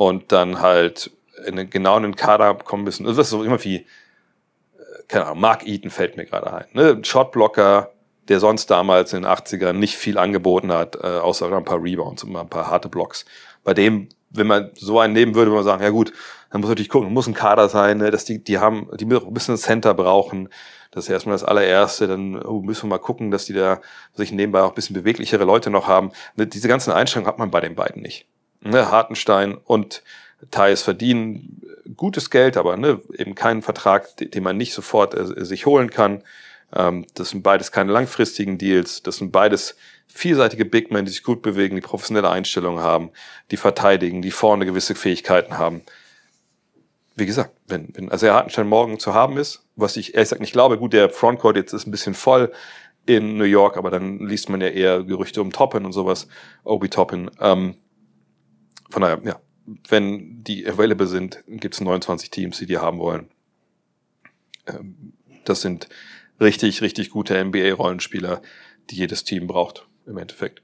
und 0.00 0.32
dann 0.32 0.62
halt 0.62 1.10
in 1.44 1.58
einen 1.58 1.68
genauen 1.68 2.16
Kader 2.16 2.54
kommen 2.54 2.84
müssen. 2.84 3.04
Also 3.04 3.18
das 3.18 3.26
ist 3.26 3.32
so 3.32 3.44
immer 3.44 3.62
wie, 3.62 3.76
äh, 3.76 3.84
keine 5.08 5.26
Ahnung, 5.26 5.40
Mark 5.40 5.66
Eaton 5.66 5.90
fällt 5.90 6.16
mir 6.16 6.24
gerade 6.24 6.50
ein. 6.50 6.64
Ne? 6.72 7.04
Shotblocker, 7.04 7.92
der 8.28 8.40
sonst 8.40 8.70
damals 8.70 9.12
in 9.12 9.24
den 9.24 9.30
80ern 9.30 9.74
nicht 9.74 9.96
viel 9.96 10.16
angeboten 10.16 10.72
hat, 10.72 10.96
äh, 10.96 11.06
außer 11.06 11.52
ein 11.54 11.64
paar 11.66 11.82
Rebounds 11.82 12.24
und 12.24 12.34
ein 12.34 12.48
paar 12.48 12.70
harte 12.70 12.88
Blocks. 12.88 13.26
Bei 13.62 13.74
dem, 13.74 14.08
wenn 14.30 14.46
man 14.46 14.70
so 14.74 14.98
einen 14.98 15.12
nehmen 15.12 15.34
würde, 15.34 15.50
würde 15.50 15.56
man 15.56 15.64
sagen, 15.64 15.82
ja 15.82 15.90
gut, 15.90 16.14
dann 16.50 16.62
muss 16.62 16.70
natürlich 16.70 16.88
gucken, 16.88 17.12
muss 17.12 17.26
ein 17.26 17.34
Kader 17.34 17.68
sein, 17.68 17.98
ne, 17.98 18.10
dass 18.10 18.24
die, 18.24 18.42
die 18.42 18.58
haben, 18.58 18.88
die 18.98 19.04
ein 19.04 19.34
bisschen 19.34 19.58
Center 19.58 19.92
brauchen. 19.92 20.48
Das 20.92 21.04
ist 21.04 21.10
erstmal 21.10 21.34
das 21.34 21.44
allererste, 21.44 22.08
dann 22.08 22.42
oh, 22.42 22.62
müssen 22.62 22.84
wir 22.84 22.96
mal 22.96 23.02
gucken, 23.02 23.30
dass 23.30 23.44
die 23.44 23.52
da 23.52 23.82
sich 24.14 24.32
nebenbei 24.32 24.62
auch 24.62 24.70
ein 24.70 24.74
bisschen 24.74 24.94
beweglichere 24.94 25.44
Leute 25.44 25.68
noch 25.68 25.88
haben. 25.88 26.10
Ne, 26.36 26.46
diese 26.46 26.68
ganzen 26.68 26.90
Einstellungen 26.90 27.28
hat 27.28 27.38
man 27.38 27.50
bei 27.50 27.60
den 27.60 27.74
beiden 27.74 28.00
nicht 28.00 28.26
ne, 28.60 28.90
Hartenstein 28.90 29.54
und 29.54 30.02
Thais 30.50 30.82
verdienen 30.82 31.62
gutes 31.96 32.30
Geld, 32.30 32.56
aber 32.56 32.76
ne, 32.76 33.00
eben 33.16 33.34
keinen 33.34 33.62
Vertrag, 33.62 34.16
den 34.16 34.42
man 34.42 34.56
nicht 34.56 34.72
sofort 34.72 35.14
äh, 35.14 35.44
sich 35.44 35.66
holen 35.66 35.90
kann. 35.90 36.22
Ähm, 36.74 37.06
das 37.14 37.30
sind 37.30 37.42
beides 37.42 37.72
keine 37.72 37.92
langfristigen 37.92 38.58
Deals. 38.58 39.02
Das 39.02 39.16
sind 39.16 39.32
beides 39.32 39.76
vielseitige 40.06 40.64
Big 40.64 40.90
Men, 40.90 41.04
die 41.04 41.10
sich 41.10 41.22
gut 41.22 41.42
bewegen, 41.42 41.76
die 41.76 41.82
professionelle 41.82 42.30
Einstellungen 42.30 42.82
haben, 42.82 43.10
die 43.50 43.56
verteidigen, 43.56 44.22
die 44.22 44.30
vorne 44.30 44.66
gewisse 44.66 44.94
Fähigkeiten 44.94 45.58
haben. 45.58 45.82
Wie 47.16 47.26
gesagt, 47.26 47.52
wenn, 47.66 47.88
wenn 47.94 48.10
also 48.10 48.26
der 48.26 48.34
Hartenstein 48.34 48.66
morgen 48.66 48.98
zu 48.98 49.14
haben 49.14 49.36
ist, 49.36 49.64
was 49.76 49.96
ich 49.96 50.14
ehrlich 50.14 50.26
gesagt 50.26 50.40
nicht 50.40 50.52
glaube, 50.52 50.78
gut, 50.78 50.92
der 50.92 51.10
Frontcourt 51.10 51.56
jetzt 51.56 51.72
ist 51.72 51.86
ein 51.86 51.90
bisschen 51.90 52.14
voll 52.14 52.52
in 53.06 53.36
New 53.36 53.44
York, 53.44 53.76
aber 53.76 53.90
dann 53.90 54.18
liest 54.20 54.48
man 54.48 54.60
ja 54.60 54.68
eher 54.68 55.02
Gerüchte 55.02 55.42
um 55.42 55.52
Toppin 55.52 55.84
und 55.84 55.92
sowas, 55.92 56.28
Obi 56.64 56.88
Toppin. 56.88 57.30
Ähm, 57.40 57.74
von 58.90 59.02
daher, 59.02 59.20
ja, 59.24 59.40
wenn 59.88 60.42
die 60.42 60.66
available 60.66 61.06
sind, 61.06 61.42
gibt 61.46 61.74
es 61.74 61.80
29 61.80 62.30
Teams, 62.30 62.58
die 62.58 62.66
die 62.66 62.78
haben 62.78 62.98
wollen. 62.98 63.28
Ähm, 64.66 65.12
das 65.44 65.60
sind 65.60 65.88
richtig, 66.40 66.82
richtig 66.82 67.10
gute 67.10 67.42
NBA-Rollenspieler, 67.42 68.42
die 68.90 68.96
jedes 68.96 69.24
Team 69.24 69.46
braucht, 69.46 69.86
im 70.06 70.18
Endeffekt. 70.18 70.62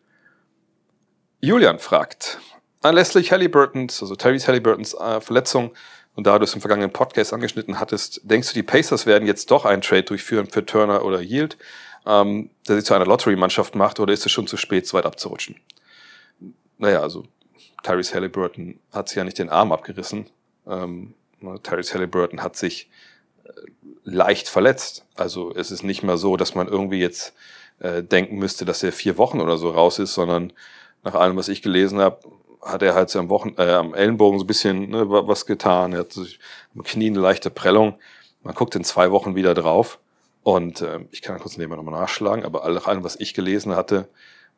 Julian 1.40 1.78
fragt, 1.78 2.40
anlässlich 2.82 3.30
Halliburtons, 3.30 4.02
also 4.02 4.16
Terry's 4.16 4.48
Halliburtons 4.48 4.94
äh, 4.94 5.20
Verletzung 5.20 5.72
und 6.14 6.26
da 6.26 6.38
du 6.38 6.44
es 6.44 6.54
im 6.54 6.60
vergangenen 6.60 6.92
Podcast 6.92 7.32
angeschnitten 7.32 7.78
hattest, 7.78 8.22
denkst 8.24 8.48
du, 8.48 8.54
die 8.54 8.62
Pacers 8.62 9.06
werden 9.06 9.26
jetzt 9.26 9.50
doch 9.50 9.64
einen 9.64 9.82
Trade 9.82 10.04
durchführen 10.04 10.48
für 10.48 10.64
Turner 10.64 11.04
oder 11.04 11.20
Yield, 11.20 11.58
ähm, 12.06 12.50
der 12.66 12.76
sie 12.76 12.84
zu 12.84 12.94
einer 12.94 13.04
Lottery-Mannschaft 13.04 13.74
macht, 13.74 14.00
oder 14.00 14.12
ist 14.12 14.24
es 14.24 14.32
schon 14.32 14.46
zu 14.46 14.56
spät, 14.56 14.86
so 14.86 14.96
weit 14.96 15.04
abzurutschen? 15.04 15.56
Naja, 16.78 17.02
also 17.02 17.24
Tyrese 17.82 18.14
Halliburton 18.14 18.78
hat 18.92 19.08
sich 19.08 19.16
ja 19.16 19.24
nicht 19.24 19.38
den 19.38 19.50
Arm 19.50 19.72
abgerissen. 19.72 20.26
Ähm, 20.66 21.14
Tyrese 21.62 21.94
Halliburton 21.94 22.42
hat 22.42 22.56
sich 22.56 22.90
leicht 24.04 24.48
verletzt. 24.48 25.04
Also 25.14 25.54
es 25.54 25.70
ist 25.70 25.82
nicht 25.82 26.02
mal 26.02 26.16
so, 26.16 26.36
dass 26.36 26.54
man 26.54 26.68
irgendwie 26.68 27.00
jetzt 27.00 27.34
äh, 27.80 28.02
denken 28.02 28.36
müsste, 28.36 28.64
dass 28.64 28.82
er 28.82 28.92
vier 28.92 29.18
Wochen 29.18 29.40
oder 29.40 29.58
so 29.58 29.70
raus 29.70 29.98
ist, 29.98 30.14
sondern 30.14 30.52
nach 31.02 31.14
allem, 31.14 31.36
was 31.36 31.48
ich 31.48 31.62
gelesen 31.62 31.98
habe, 31.98 32.20
hat 32.62 32.82
er 32.82 32.94
halt 32.94 33.10
so 33.10 33.18
am, 33.18 33.28
Wochen, 33.28 33.54
äh, 33.58 33.72
am 33.72 33.94
Ellenbogen 33.94 34.38
so 34.38 34.44
ein 34.44 34.48
bisschen 34.48 34.90
ne, 34.90 35.08
was 35.08 35.46
getan. 35.46 35.92
Er 35.92 36.00
hat 36.00 36.12
sich 36.12 36.38
am 36.74 36.82
Knie 36.82 37.08
eine 37.08 37.20
leichte 37.20 37.50
Prellung. 37.50 37.98
Man 38.42 38.54
guckt 38.54 38.74
in 38.74 38.84
zwei 38.84 39.10
Wochen 39.10 39.34
wieder 39.34 39.54
drauf. 39.54 39.98
Und 40.42 40.80
äh, 40.80 41.00
ich 41.10 41.22
kann 41.22 41.40
kurz 41.40 41.56
nebenbei 41.56 41.76
nochmal 41.76 42.00
nachschlagen, 42.00 42.44
aber 42.44 42.68
nach 42.70 42.86
allem, 42.86 43.02
was 43.02 43.18
ich 43.18 43.34
gelesen 43.34 43.74
hatte, 43.74 44.08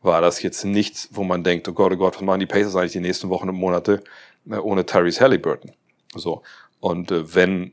war 0.02 0.20
das 0.20 0.42
jetzt 0.42 0.64
nichts, 0.64 1.08
wo 1.12 1.24
man 1.24 1.42
denkt, 1.42 1.68
oh 1.68 1.72
Gott, 1.72 1.92
oh 1.92 1.96
Gott, 1.96 2.16
was 2.16 2.22
machen 2.22 2.40
die 2.40 2.46
Pacers 2.46 2.76
eigentlich 2.76 2.92
die 2.92 3.00
nächsten 3.00 3.28
Wochen 3.30 3.48
und 3.48 3.56
Monate 3.56 4.02
äh, 4.48 4.56
ohne 4.56 4.86
Tyrese 4.86 5.20
Halliburton? 5.20 5.72
So. 6.14 6.42
Und 6.80 7.10
äh, 7.10 7.34
wenn 7.34 7.72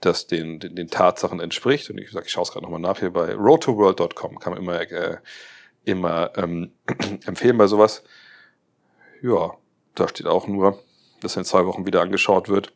das 0.00 0.26
den, 0.26 0.58
den, 0.58 0.74
den 0.74 0.88
Tatsachen 0.88 1.40
entspricht, 1.40 1.90
und 1.90 1.98
ich 1.98 2.10
sage, 2.10 2.26
ich 2.26 2.32
schaue 2.32 2.42
es 2.42 2.52
gerade 2.52 2.64
nochmal 2.64 2.80
nach 2.80 2.98
hier 2.98 3.12
bei 3.12 3.34
roadtoworld.com, 3.34 4.38
kann 4.38 4.54
man 4.54 4.62
immer, 4.62 4.80
äh, 4.80 5.18
immer 5.84 6.32
ähm, 6.36 6.72
empfehlen 7.26 7.58
bei 7.58 7.66
sowas. 7.66 8.02
Ja, 9.22 9.52
da 9.94 10.08
steht 10.08 10.26
auch 10.26 10.46
nur, 10.46 10.82
dass 11.20 11.36
in 11.36 11.44
zwei 11.44 11.66
Wochen 11.66 11.86
wieder 11.86 12.00
angeschaut 12.00 12.48
wird. 12.48 12.72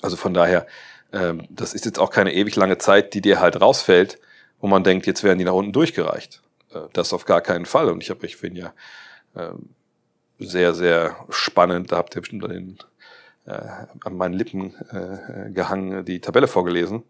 Also 0.00 0.16
von 0.16 0.32
daher, 0.32 0.66
ähm, 1.12 1.46
das 1.50 1.74
ist 1.74 1.84
jetzt 1.84 1.98
auch 1.98 2.10
keine 2.10 2.32
ewig 2.32 2.54
lange 2.56 2.78
Zeit, 2.78 3.14
die 3.14 3.20
dir 3.20 3.40
halt 3.40 3.60
rausfällt, 3.60 4.18
wo 4.60 4.68
man 4.68 4.84
denkt, 4.84 5.06
jetzt 5.06 5.24
werden 5.24 5.38
die 5.38 5.44
nach 5.44 5.52
unten 5.52 5.72
durchgereicht. 5.72 6.42
Äh, 6.74 6.88
das 6.92 7.12
auf 7.12 7.24
gar 7.24 7.40
keinen 7.40 7.66
Fall. 7.66 7.88
Und 7.88 8.02
ich 8.02 8.10
habe, 8.10 8.26
ich 8.26 8.36
finde 8.36 8.60
ja 8.60 8.74
ähm, 9.36 9.70
sehr, 10.38 10.74
sehr 10.74 11.16
spannend, 11.30 11.92
da 11.92 11.96
habt 11.96 12.14
ihr 12.14 12.20
bestimmt 12.20 12.44
an, 12.44 12.50
den, 12.50 12.78
äh, 13.46 13.86
an 14.04 14.16
meinen 14.16 14.34
Lippen 14.34 14.74
äh, 14.90 15.50
gehangen, 15.50 16.04
die 16.04 16.20
Tabelle 16.20 16.48
vorgelesen, 16.48 17.04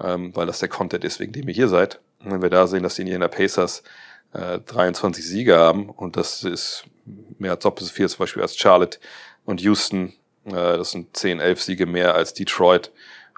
ähm, 0.00 0.34
weil 0.34 0.46
das 0.46 0.60
der 0.60 0.68
Content 0.68 1.04
ist, 1.04 1.20
wegen 1.20 1.32
dem 1.32 1.48
ihr 1.48 1.54
hier 1.54 1.68
seid. 1.68 2.00
Und 2.24 2.32
wenn 2.32 2.42
wir 2.42 2.50
da 2.50 2.66
sehen, 2.66 2.82
dass 2.82 2.94
die 2.94 3.02
Indiana 3.02 3.28
Pacers 3.28 3.82
äh, 4.32 4.58
23 4.60 5.26
Siege 5.26 5.56
haben 5.56 5.90
und 5.90 6.16
das 6.16 6.44
ist 6.44 6.84
mehr 7.38 7.52
als 7.52 7.62
doppelt 7.62 7.88
so 7.88 7.94
viel 7.94 8.08
zum 8.08 8.18
Beispiel 8.20 8.42
als 8.42 8.56
Charlotte 8.56 8.98
und 9.44 9.60
Houston. 9.60 10.12
Das 10.44 10.92
sind 10.92 11.14
10, 11.14 11.38
11 11.38 11.62
Siege 11.62 11.86
mehr 11.86 12.14
als 12.14 12.32
Detroit 12.32 12.92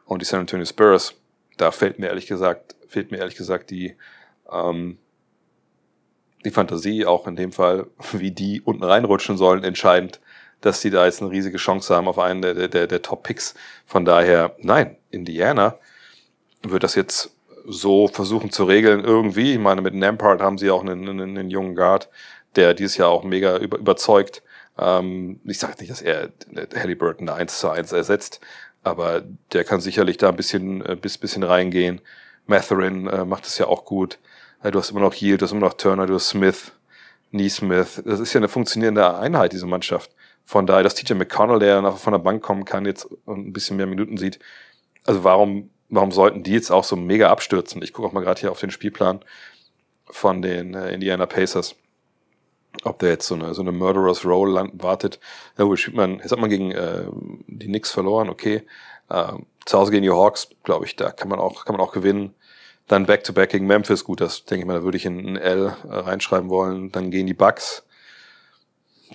und 0.04 0.22
die 0.22 0.24
San 0.24 0.40
Antonio 0.40 0.64
Spurs. 0.64 1.14
Da 1.56 1.72
fällt 1.72 1.98
mir 1.98 2.06
ehrlich 2.06 2.28
gesagt, 2.28 2.76
fehlt 2.86 3.10
mir 3.10 3.18
ehrlich 3.18 3.34
gesagt 3.34 3.70
die, 3.70 3.96
ähm, 4.50 4.98
die 6.44 6.50
Fantasie, 6.50 7.06
auch 7.06 7.26
in 7.26 7.36
dem 7.36 7.52
Fall, 7.52 7.86
wie 8.12 8.30
die 8.30 8.60
unten 8.60 8.84
reinrutschen 8.84 9.36
sollen, 9.36 9.64
entscheidend, 9.64 10.20
dass 10.60 10.80
die 10.80 10.90
da 10.90 11.04
jetzt 11.04 11.20
eine 11.20 11.30
riesige 11.30 11.58
Chance 11.58 11.94
haben 11.94 12.08
auf 12.08 12.18
einen 12.18 12.42
der, 12.42 12.68
der, 12.68 12.86
der 12.86 13.02
Top-Picks. 13.02 13.54
Von 13.86 14.04
daher, 14.04 14.54
nein, 14.58 14.96
Indiana 15.10 15.76
wird 16.62 16.84
das 16.84 16.94
jetzt 16.94 17.32
so 17.66 18.08
versuchen 18.08 18.50
zu 18.50 18.64
regeln 18.64 19.04
irgendwie. 19.04 19.52
Ich 19.52 19.58
meine, 19.58 19.82
mit 19.82 19.94
Nampart 19.94 20.40
haben 20.40 20.58
sie 20.58 20.70
auch 20.70 20.82
einen, 20.82 21.08
einen, 21.08 21.36
einen 21.36 21.50
jungen 21.50 21.74
Guard, 21.74 22.08
der 22.56 22.74
dieses 22.74 22.96
Jahr 22.96 23.08
auch 23.08 23.24
mega 23.24 23.56
über, 23.58 23.78
überzeugt. 23.78 24.42
Ähm, 24.78 25.40
ich 25.44 25.58
sage 25.58 25.74
nicht, 25.78 25.90
dass 25.90 26.02
er 26.02 26.30
Halliburton 26.74 27.26
da 27.26 27.34
eins 27.34 27.58
zu 27.58 27.68
eins 27.68 27.92
ersetzt, 27.92 28.40
aber 28.82 29.22
der 29.52 29.64
kann 29.64 29.80
sicherlich 29.80 30.16
da 30.16 30.28
ein 30.28 30.36
bisschen, 30.36 30.84
äh, 30.84 30.96
bis, 30.96 31.18
bisschen 31.18 31.42
reingehen. 31.42 32.00
Matherin 32.46 33.06
äh, 33.06 33.24
macht 33.24 33.46
es 33.46 33.58
ja 33.58 33.66
auch 33.66 33.84
gut. 33.84 34.18
Du 34.70 34.78
hast 34.78 34.90
immer 34.90 35.00
noch 35.00 35.14
Yield, 35.14 35.40
du 35.40 35.44
hast 35.44 35.52
immer 35.52 35.62
noch 35.62 35.74
Turner, 35.74 36.06
du 36.06 36.14
hast 36.14 36.28
Smith, 36.28 36.72
Neesmith. 37.32 38.02
Das 38.04 38.20
ist 38.20 38.32
ja 38.32 38.38
eine 38.38 38.48
funktionierende 38.48 39.16
Einheit, 39.16 39.52
diese 39.52 39.66
Mannschaft. 39.66 40.10
Von 40.44 40.66
daher, 40.66 40.84
dass 40.84 40.94
TJ 40.94 41.14
McConnell, 41.14 41.58
der 41.58 41.82
nachher 41.82 41.96
von 41.96 42.12
der 42.12 42.20
Bank 42.20 42.42
kommen 42.42 42.64
kann, 42.64 42.84
jetzt 42.84 43.04
und 43.24 43.48
ein 43.48 43.52
bisschen 43.52 43.76
mehr 43.76 43.86
Minuten 43.86 44.16
sieht. 44.16 44.38
Also 45.04 45.24
warum, 45.24 45.70
warum 45.88 46.12
sollten 46.12 46.42
die 46.42 46.52
jetzt 46.52 46.70
auch 46.70 46.84
so 46.84 46.94
mega 46.94 47.30
abstürzen? 47.30 47.82
Ich 47.82 47.92
gucke 47.92 48.08
auch 48.08 48.12
mal 48.12 48.22
gerade 48.22 48.40
hier 48.40 48.52
auf 48.52 48.60
den 48.60 48.70
Spielplan 48.70 49.20
von 50.06 50.42
den 50.42 50.74
äh, 50.74 50.92
Indiana 50.92 51.26
Pacers 51.26 51.76
ob 52.84 52.98
der 52.98 53.10
jetzt 53.10 53.26
so 53.26 53.34
eine, 53.34 53.54
so 53.54 53.62
eine 53.62 53.72
Murderous 53.72 54.24
Roll 54.24 54.54
wartet. 54.72 55.20
Ja, 55.58 55.66
wo 55.66 55.76
spielt 55.76 55.96
man, 55.96 56.18
jetzt 56.18 56.32
hat 56.32 56.38
man 56.38 56.50
gegen 56.50 56.72
äh, 56.72 57.04
die 57.46 57.66
Knicks 57.66 57.90
verloren, 57.90 58.28
okay. 58.28 58.66
Äh, 59.08 59.32
zu 59.66 59.78
Hause 59.78 59.92
gegen 59.92 60.02
die 60.02 60.10
Hawks, 60.10 60.48
glaube 60.64 60.86
ich, 60.86 60.96
da 60.96 61.10
kann 61.10 61.28
man 61.28 61.38
auch, 61.38 61.64
kann 61.64 61.76
man 61.76 61.84
auch 61.84 61.92
gewinnen. 61.92 62.34
Dann 62.88 63.06
Back-to-Back 63.06 63.48
-back 63.48 63.52
gegen 63.52 63.66
Memphis, 63.66 64.04
gut, 64.04 64.20
das 64.20 64.44
denke 64.44 64.62
ich 64.62 64.66
mal, 64.66 64.78
da 64.78 64.82
würde 64.82 64.96
ich 64.96 65.06
in 65.06 65.18
ein 65.18 65.36
L 65.36 65.76
äh, 65.84 65.94
reinschreiben 65.94 66.50
wollen. 66.50 66.90
Dann 66.92 67.10
gehen 67.10 67.26
die 67.26 67.34
Bucks. 67.34 67.84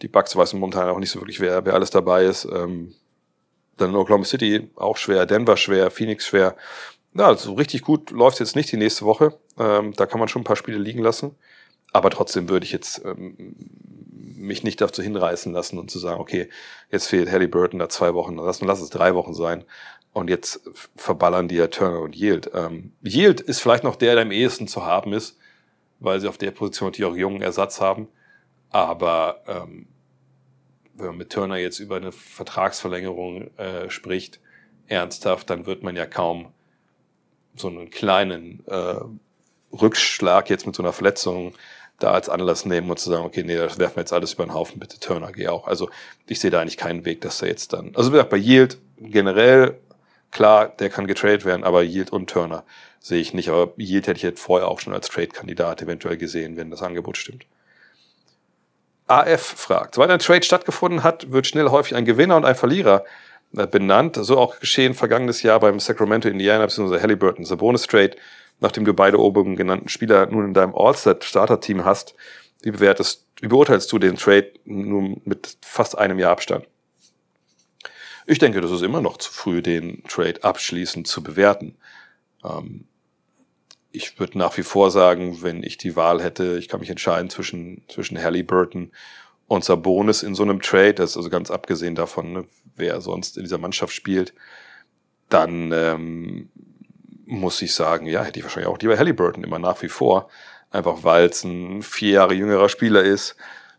Die 0.02 0.08
Bucks 0.08 0.36
weiß 0.36 0.54
momentan 0.54 0.90
auch 0.90 1.00
nicht 1.00 1.12
so 1.12 1.20
wirklich, 1.20 1.40
wer, 1.40 1.66
wer 1.66 1.74
alles 1.74 1.90
dabei 1.90 2.26
ist. 2.26 2.46
Ähm, 2.46 2.94
dann 3.78 3.96
Oklahoma 3.96 4.26
City 4.26 4.70
auch 4.76 4.98
schwer, 4.98 5.26
Denver 5.26 5.58
schwer, 5.58 5.92
Phoenix 5.92 6.26
schwer. 6.26 6.56
Ja, 7.14 7.36
so 7.36 7.54
richtig 7.54 7.82
gut 7.82 8.12
läuft 8.12 8.40
jetzt 8.40 8.56
nicht 8.56 8.72
die 8.72 8.78
nächste 8.78 9.06
Woche. 9.06 9.38
Ähm, 9.58 9.94
da 9.94 10.06
kann 10.06 10.20
man 10.20 10.28
schon 10.28 10.42
ein 10.42 10.46
paar 10.46 10.56
Spiele 10.56 10.78
liegen 10.78 11.02
lassen. 11.02 11.36
Aber 11.94 12.10
trotzdem 12.10 12.50
würde 12.50 12.66
ich 12.66 12.72
jetzt 12.72 13.02
ähm, 13.06 13.56
mich 14.36 14.64
nicht 14.64 14.80
dazu 14.82 15.02
hinreißen 15.02 15.52
lassen 15.54 15.80
und 15.80 15.90
zu 15.90 16.00
sagen, 16.00 16.20
okay, 16.20 16.50
jetzt 16.92 17.08
fehlt 17.08 17.32
Halliburton 17.32 17.80
da 17.80 17.90
zwei 17.90 18.14
Wochen, 18.14 18.36
lass, 18.36 18.62
lass 18.62 18.82
es 18.82 18.90
drei 18.90 19.16
Wochen 19.16 19.34
sein. 19.34 19.64
Und 20.18 20.32
jetzt 20.32 20.62
verballern 20.96 21.48
die 21.48 21.58
ja 21.58 21.68
Turner 21.68 22.00
und 22.00 22.16
Yield. 22.16 22.50
Ähm, 22.56 22.92
Yield 23.04 23.40
ist 23.40 23.60
vielleicht 23.60 23.84
noch 23.84 23.96
der, 23.96 24.16
der 24.16 24.24
am 24.24 24.32
ehesten 24.32 24.68
zu 24.68 24.84
haben 24.84 25.14
ist, 25.14 25.38
weil 26.00 26.20
sie 26.20 26.28
auf 26.28 26.40
der 26.40 26.50
Position 26.50 26.88
natürlich 26.88 27.12
auch 27.12 27.16
jungen 27.16 27.44
Ersatz 27.44 27.80
haben. 27.82 28.08
Aber 28.72 29.44
ähm, 29.46 29.86
wenn 30.96 31.06
man 31.06 31.18
mit 31.18 31.30
Turner 31.30 31.58
jetzt 31.58 31.78
über 31.78 31.98
eine 31.98 32.12
Vertragsverlängerung 32.12 33.56
äh, 33.58 33.92
spricht, 33.92 34.40
ernsthaft, 34.88 35.52
dann 35.52 35.68
wird 35.68 35.84
man 35.84 35.96
ja 35.96 36.08
kaum 36.08 36.48
so 37.56 37.68
einen 37.68 37.92
kleinen 37.92 38.64
äh, 38.66 38.96
Rückschlag 39.72 40.50
jetzt 40.50 40.66
mit 40.66 40.76
so 40.76 40.82
einer 40.82 40.94
Verletzung 40.94 41.54
da 42.00 42.10
als 42.10 42.28
Anlass 42.28 42.66
nehmen 42.66 42.90
und 42.90 42.98
zu 42.98 43.12
sagen, 43.12 43.24
okay, 43.24 43.44
nee, 43.44 43.56
das 43.56 43.78
werfen 43.78 43.98
wir 43.98 44.02
jetzt 44.02 44.14
alles 44.14 44.34
über 44.34 44.48
den 44.48 44.56
Haufen, 44.56 44.80
bitte 44.80 45.00
Turner, 45.00 45.32
geh 45.32 45.48
auch. 45.48 45.68
Also 45.68 45.92
ich 46.26 46.40
sehe 46.40 46.50
da 46.50 46.60
eigentlich 46.60 46.78
keinen 46.78 47.06
Weg, 47.06 47.22
dass 47.22 47.44
er 47.44 47.50
jetzt 47.50 47.74
dann, 47.74 47.92
also 47.96 48.10
wie 48.10 48.14
gesagt, 48.14 48.32
bei 48.32 48.38
Yield 48.38 48.80
generell, 48.98 49.80
klar, 50.32 50.70
der 50.70 50.90
kann 50.90 51.08
getradet 51.08 51.46
werden, 51.46 51.64
aber 51.64 51.84
Yield 51.84 52.12
und 52.12 52.30
Turner 52.30 52.64
sehe 53.00 53.20
ich 53.20 53.34
nicht. 53.34 53.50
Aber 53.50 53.74
Yield 53.78 54.08
hätte 54.08 54.18
ich 54.18 54.24
jetzt 54.24 54.40
vorher 54.40 54.68
auch 54.68 54.80
schon 54.80 54.94
als 54.94 55.10
Trade-Kandidat 55.10 55.82
eventuell 55.82 56.18
gesehen, 56.18 56.58
wenn 56.58 56.72
das 56.72 56.82
Angebot 56.82 57.18
stimmt. 57.18 57.46
AF 59.08 59.42
fragt, 59.42 59.96
soweit 59.96 60.10
ein 60.10 60.20
Trade 60.20 60.44
stattgefunden 60.44 61.04
hat, 61.04 61.32
wird 61.32 61.48
schnell 61.48 61.70
häufig 61.70 61.96
ein 61.96 62.04
Gewinner 62.04 62.36
und 62.36 62.44
ein 62.44 62.56
Verlierer 62.56 63.06
äh, 63.56 63.66
benannt. 63.66 64.18
So 64.20 64.38
auch 64.38 64.60
geschehen 64.60 64.96
vergangenes 64.96 65.44
Jahr 65.44 65.62
beim 65.62 65.80
Sacramento 65.80 66.28
Indiana 66.28 66.66
bzw. 66.66 67.00
Halliburton 67.00 67.46
Bonus 67.58 67.88
Trade 67.88 68.18
nachdem 68.60 68.86
du 68.86 68.94
beide 68.94 69.20
oben 69.20 69.56
genannten 69.56 69.90
Spieler 69.90 70.26
nun 70.28 70.46
in 70.46 70.54
deinem 70.54 70.76
All-Star-Starter-Team 70.76 71.86
hast, 71.86 72.16
wie 72.62 72.72
bewertest, 72.72 73.26
wie 73.40 73.48
beurteilst 73.48 73.92
du 73.92 74.00
den 74.00 74.16
Trade 74.16 74.52
nun 74.66 75.22
mit 75.26 75.58
fast 75.62 75.98
einem 75.98 76.20
Jahr 76.20 76.32
Abstand? 76.32 76.66
Ich 78.30 78.40
denke, 78.40 78.60
das 78.60 78.72
ist 78.72 78.84
immer 78.84 79.00
noch 79.00 79.18
zu 79.18 79.32
früh, 79.32 79.62
den 79.62 80.04
Trade 80.04 80.44
abschließend 80.44 81.08
zu 81.08 81.24
bewerten. 81.24 81.78
Ähm, 82.44 82.86
ich 83.92 84.20
würde 84.20 84.38
nach 84.38 84.58
wie 84.58 84.64
vor 84.64 84.92
sagen, 84.92 85.42
wenn 85.42 85.64
ich 85.64 85.78
die 85.78 85.96
Wahl 85.96 86.22
hätte, 86.22 86.58
ich 86.60 86.68
kann 86.68 86.82
mich 86.82 86.90
entscheiden 86.90 87.30
zwischen, 87.30 87.86
zwischen 87.88 88.22
Halliburton 88.22 88.92
und 89.48 89.64
Sabonis 89.64 90.24
in 90.24 90.36
so 90.36 90.44
einem 90.44 90.62
Trade, 90.62 90.96
das 90.96 91.12
ist 91.12 91.18
also 91.18 91.30
ganz 91.30 91.50
abgesehen 91.50 91.96
davon, 91.96 92.34
ne, 92.34 92.46
wer 92.76 93.00
sonst 93.00 93.38
in 93.38 93.44
dieser 93.44 93.60
Mannschaft 93.60 93.94
spielt, 93.94 94.34
dann 95.30 95.72
ähm, 95.72 96.50
muss 97.26 97.62
ich 97.62 97.74
sagen, 97.74 98.08
ja, 98.08 98.24
hätte 98.24 98.40
ich 98.40 98.44
wahrscheinlich 98.44 98.70
auch 98.70 98.80
lieber 98.80 98.98
Halliburton 98.98 99.46
immer 99.46 99.58
nach 99.58 99.82
wie 99.82 99.90
vor. 99.90 100.30
Einfach 100.70 101.04
weil 101.04 101.28
es 101.28 101.46
ein 101.46 101.82
vier 101.82 102.12
Jahre 102.12 102.34
jüngerer 102.34 102.68
Spieler 102.68 103.04
ist, 103.04 103.38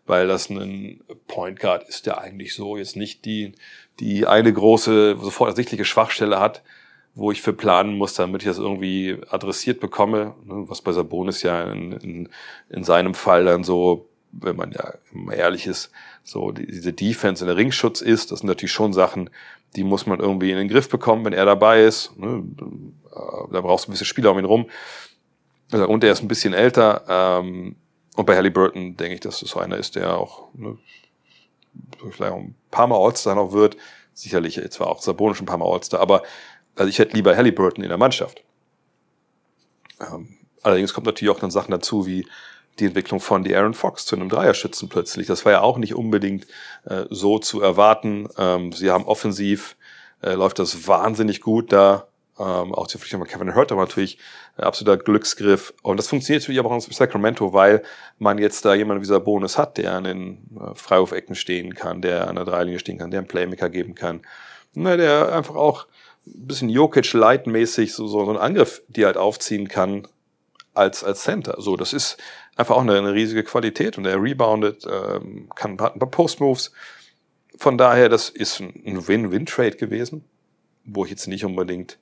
weil 0.09 0.27
das 0.27 0.49
ein 0.51 1.01
Point 1.27 1.61
Guard 1.61 1.89
ist, 1.89 2.07
der 2.07 2.19
eigentlich 2.19 2.55
so 2.55 2.77
jetzt 2.77 2.97
nicht 2.97 3.25
die, 3.25 3.53
die 4.01 4.27
eine 4.27 4.53
große, 4.53 5.17
sofort 5.21 5.51
ersichtliche 5.51 5.85
Schwachstelle 5.85 6.41
hat, 6.41 6.63
wo 7.15 7.31
ich 7.31 7.43
für 7.43 7.53
planen 7.53 7.99
muss, 7.99 8.15
damit 8.15 8.43
ich 8.43 8.49
das 8.49 8.59
irgendwie 8.59 9.19
adressiert 9.29 9.81
bekomme, 9.81 10.35
ne, 10.45 10.65
was 10.69 10.83
bei 10.83 10.93
Sabonis 10.93 11.43
ja 11.43 11.71
in, 11.71 11.93
in, 11.93 12.29
in 12.71 12.85
seinem 12.85 13.15
Fall 13.15 13.45
dann 13.45 13.65
so, 13.65 14.09
wenn 14.33 14.57
man 14.57 14.73
ja 14.73 14.95
immer 15.13 15.35
ehrlich 15.35 15.67
ist, 15.67 15.91
so 16.23 16.53
diese 16.53 16.93
Defense 16.93 17.43
in 17.43 17.49
der 17.49 17.57
Ringschutz 17.57 18.01
ist. 18.01 18.31
Das 18.31 18.41
sind 18.41 18.49
natürlich 18.49 18.73
schon 18.73 18.93
Sachen, 18.93 19.31
die 19.77 19.85
muss 19.85 20.07
man 20.07 20.21
irgendwie 20.21 20.51
in 20.51 20.57
den 20.57 20.69
Griff 20.69 20.89
bekommen, 20.89 21.25
wenn 21.25 21.33
er 21.33 21.45
dabei 21.45 21.83
ist. 21.83 22.17
Ne? 22.19 22.45
Äh, 22.61 23.53
da 23.53 23.61
brauchst 23.61 23.87
du 23.87 23.91
ein 23.91 23.93
bisschen 23.93 24.07
Spieler 24.07 24.31
um 24.31 24.39
ihn 24.39 24.45
rum. 24.45 24.69
Und 25.71 26.03
er 26.03 26.13
ist 26.13 26.23
ein 26.23 26.29
bisschen 26.29 26.55
älter. 26.55 27.05
Ähm, 27.09 27.77
und 28.19 28.27
bei 28.27 28.35
Halliburton 28.35 28.97
denke 28.97 29.15
ich, 29.15 29.21
dass 29.21 29.39
das 29.39 29.51
so 29.51 29.61
einer 29.61 29.77
ist, 29.77 29.95
der 29.95 30.19
auch 30.19 30.49
ne, 30.55 30.77
vielleicht 32.11 32.33
auch 32.33 32.39
ein 32.39 32.57
paar 32.69 32.89
Mal 32.89 32.97
All-Star 32.97 33.37
noch 33.37 33.53
wird. 33.53 33.77
Sicherlich 34.13 34.61
zwar 34.71 34.89
auch 34.89 35.01
Sabonis 35.01 35.39
ein 35.39 35.47
paar 35.47 35.59
Mal 35.59 35.73
All-Star, 35.73 36.01
aber 36.01 36.25
also 36.75 36.89
ich 36.89 36.99
hätte 36.99 37.15
lieber 37.15 37.37
Halliburton 37.37 37.85
in 37.85 37.91
der 37.91 37.97
Mannschaft. 37.97 38.43
Ähm, 40.01 40.37
allerdings 40.63 40.93
kommt 40.93 41.07
natürlich 41.07 41.33
auch 41.33 41.39
dann 41.39 41.53
Sachen 41.53 41.71
dazu, 41.71 42.07
wie 42.07 42.27
die 42.81 42.87
Entwicklung 42.87 43.21
von 43.21 43.45
die 43.45 43.55
Aaron 43.55 43.73
Fox 43.73 44.05
zu 44.05 44.17
einem 44.17 44.29
Dreierschützen 44.29 44.89
plötzlich. 44.89 45.29
Das 45.29 45.45
war 45.45 45.53
ja 45.53 45.61
auch 45.61 45.79
nicht 45.79 45.95
unbedingt 45.95 46.49
äh, 46.87 47.05
so 47.11 47.39
zu 47.39 47.61
erwarten. 47.61 48.29
Ähm, 48.37 48.73
sie 48.73 48.91
haben 48.91 49.05
offensiv, 49.05 49.77
äh, 50.23 50.33
läuft 50.33 50.59
das 50.59 50.89
wahnsinnig 50.89 51.41
gut 51.41 51.71
da. 51.71 52.09
Ähm, 52.39 52.75
auch 52.75 52.87
die 52.87 52.93
Verpflichtung 52.93 53.21
von 53.21 53.29
Kevin 53.29 53.55
Hurt 53.55 53.71
war 53.71 53.79
natürlich 53.79 54.19
ein 54.57 54.65
absoluter 54.65 54.97
Glücksgriff. 54.97 55.75
Und 55.83 55.97
das 55.99 56.09
funktioniert 56.09 56.43
natürlich 56.43 56.61
aber 56.61 56.71
auch 56.71 56.75
in 56.75 56.93
Sacramento, 56.93 57.53
weil 57.53 57.83
man 58.19 58.39
jetzt 58.39 58.65
da 58.65 58.75
jemanden 58.75 59.07
wie 59.07 59.21
Bonus 59.21 59.59
hat, 59.59 59.77
der 59.77 59.95
an 59.95 60.05
den 60.05 60.59
äh, 60.61 60.75
Freiwurfecken 60.75 61.35
stehen 61.35 61.75
kann, 61.75 62.03
der 62.03 62.29
an 62.29 62.37
der 62.37 62.45
Dreilinie 62.45 62.79
stehen 62.79 62.99
kann, 62.99 63.11
der 63.11 63.19
einen 63.21 63.29
Playmaker 63.29 63.69
geben 63.69 63.95
kann. 63.95 64.23
Na, 64.75 64.97
der 64.97 65.33
einfach 65.35 65.57
auch 65.57 65.87
ein 66.27 66.47
bisschen 66.47 66.69
Jokic-Light-mäßig 66.69 67.95
so, 67.95 68.07
so, 68.07 68.25
so 68.25 68.31
einen 68.31 68.39
Angriff, 68.39 68.83
die 68.89 69.05
halt 69.05 69.17
aufziehen 69.17 69.69
kann 69.69 70.07
als, 70.75 71.03
als 71.03 71.23
Center. 71.23 71.57
So, 71.59 71.77
das 71.77 71.93
ist 71.93 72.19
einfach 72.57 72.77
auch 72.77 72.83
eine, 72.83 72.97
eine 72.97 73.15
riesige 73.15 73.43
Qualität 73.45 73.99
und 73.99 74.07
er 74.07 74.23
reboundet, 74.23 74.87
ähm, 74.87 75.49
kann 75.55 75.81
hat 75.81 75.97
ein 75.97 75.99
paar 75.99 76.11
Post-Moves. 76.11 76.73
Von 77.57 77.79
daher, 77.79 78.09
das 78.09 78.29
ist 78.29 78.61
ein 78.61 79.09
Win-Win-Trade 79.09 79.77
gewesen, 79.77 80.25
wo 80.85 81.05
ich 81.05 81.11
jetzt 81.11 81.27
nicht 81.27 81.45
unbedingt 81.45 81.99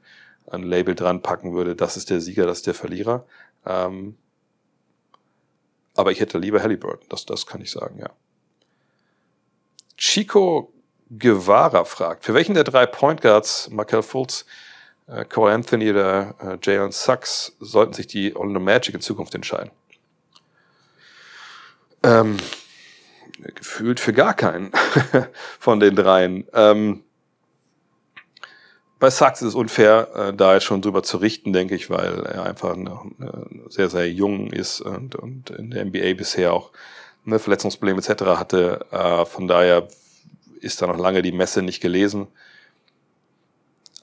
ein 0.51 0.63
Label 0.63 0.95
dran 0.95 1.23
packen 1.23 1.55
würde, 1.55 1.77
das 1.77 1.97
ist 1.97 2.11
der 2.11 2.21
Sieger, 2.21 2.47
das 2.47 2.59
ist 2.59 2.67
der 2.67 2.75
Verlierer. 2.75 3.27
Ähm, 3.65 4.17
aber 5.95 6.13
ich 6.13 6.21
hätte 6.21 6.39
lieber 6.39 6.63
Halliburton, 6.63 7.09
das, 7.09 7.27
das 7.27 7.47
kann 7.47 7.61
ich 7.61 7.71
sagen, 7.71 7.99
ja. 7.99 8.11
Chico 9.97 10.73
Guevara 11.11 11.85
fragt, 11.85 12.25
für 12.25 12.35
welchen 12.35 12.55
der 12.55 12.65
drei 12.65 12.87
Point 12.87 13.23
Guards, 13.23 13.71
Markel 13.71 14.03
Fultz, 14.03 14.45
äh, 15.07 15.25
Cole 15.25 15.55
Anthony 15.55 15.91
oder 15.91 16.35
äh, 16.41 16.59
Jalen 16.63 16.93
Sachs, 16.93 17.57
sollten 17.61 17.95
sich 17.95 18.07
die 18.07 18.37
Orlando 18.37 18.61
Magic 18.61 18.95
in 18.95 19.01
Zukunft 19.01 19.35
entscheiden? 19.35 19.71
Ähm, 22.03 22.37
gefühlt 23.55 24.01
für 24.01 24.13
gar 24.13 24.35
keinen 24.35 24.73
von 25.59 25.81
den 25.81 25.97
dreien. 25.97 26.47
Ähm, 26.53 27.05
bei 28.99 29.11
Sachs 29.11 29.43
ist 29.43 29.49
es 29.49 29.55
unfair, 29.55 30.09
äh, 30.15 30.33
da 30.33 30.55
jetzt 30.55 30.65
schon 30.65 30.83
drüber 30.83 31.03
zu 31.03 31.19
richten, 31.19 31.53
denke 31.53 31.75
ich, 31.75 31.91
weil 31.91 32.25
er 32.25 32.45
einfach 32.45 32.77
noch 32.77 33.05
äh, 33.21 33.69
sehr, 33.69 33.91
sehr 33.91 34.11
jung 34.11 34.51
ist 34.53 34.81
und, 34.81 35.15
und 35.17 35.51
in 35.51 35.71
der 35.71 35.85
NBA 35.85 36.15
bisher 36.15 36.53
auch 36.53 36.71
ne, 37.25 37.39
Verletzungsprobleme 37.39 37.99
etc. 38.01 38.23
hatte. 38.39 38.87
Äh, 38.91 39.27
von 39.27 39.49
daher 39.49 39.89
ist 40.61 40.81
da 40.81 40.87
noch 40.87 40.99
lange 40.99 41.23
die 41.23 41.33
Messe 41.33 41.63
nicht 41.63 41.81
gelesen. 41.81 42.27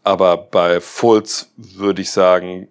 Aber 0.04 0.38
bei 0.38 0.80
Fultz 0.82 1.50
würde 1.58 2.02
ich 2.02 2.12
sagen, 2.12 2.68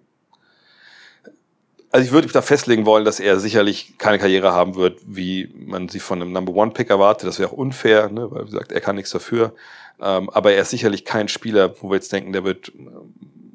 also 1.93 2.07
ich 2.07 2.11
würde 2.11 2.25
mich 2.25 2.33
da 2.33 2.41
festlegen 2.41 2.87
wollen, 2.87 3.05
dass 3.05 3.19
er 3.19 3.39
sicherlich 3.39 3.99
keine 3.99 4.17
Karriere 4.17 4.51
haben 4.51 4.73
wird, 4.73 4.99
wie 5.05 5.53
man 5.55 5.89
sie 5.89 5.99
von 5.99 6.19
einem 6.19 6.31
Number 6.31 6.51
One 6.55 6.71
Pick 6.71 6.89
erwartet. 6.89 7.27
Das 7.29 7.37
wäre 7.37 7.51
auch 7.51 7.57
unfair, 7.57 8.09
ne? 8.09 8.31
weil 8.31 8.47
wie 8.47 8.51
gesagt, 8.51 8.71
er 8.71 8.81
kann 8.81 8.95
nichts 8.95 9.11
dafür. 9.11 9.53
Ähm, 10.01 10.27
aber 10.31 10.53
er 10.53 10.63
ist 10.63 10.71
sicherlich 10.71 11.05
kein 11.05 11.27
Spieler, 11.27 11.75
wo 11.81 11.91
wir 11.91 11.95
jetzt 11.95 12.11
denken, 12.11 12.33
der 12.33 12.43
wird 12.43 12.69
äh, 12.69 12.81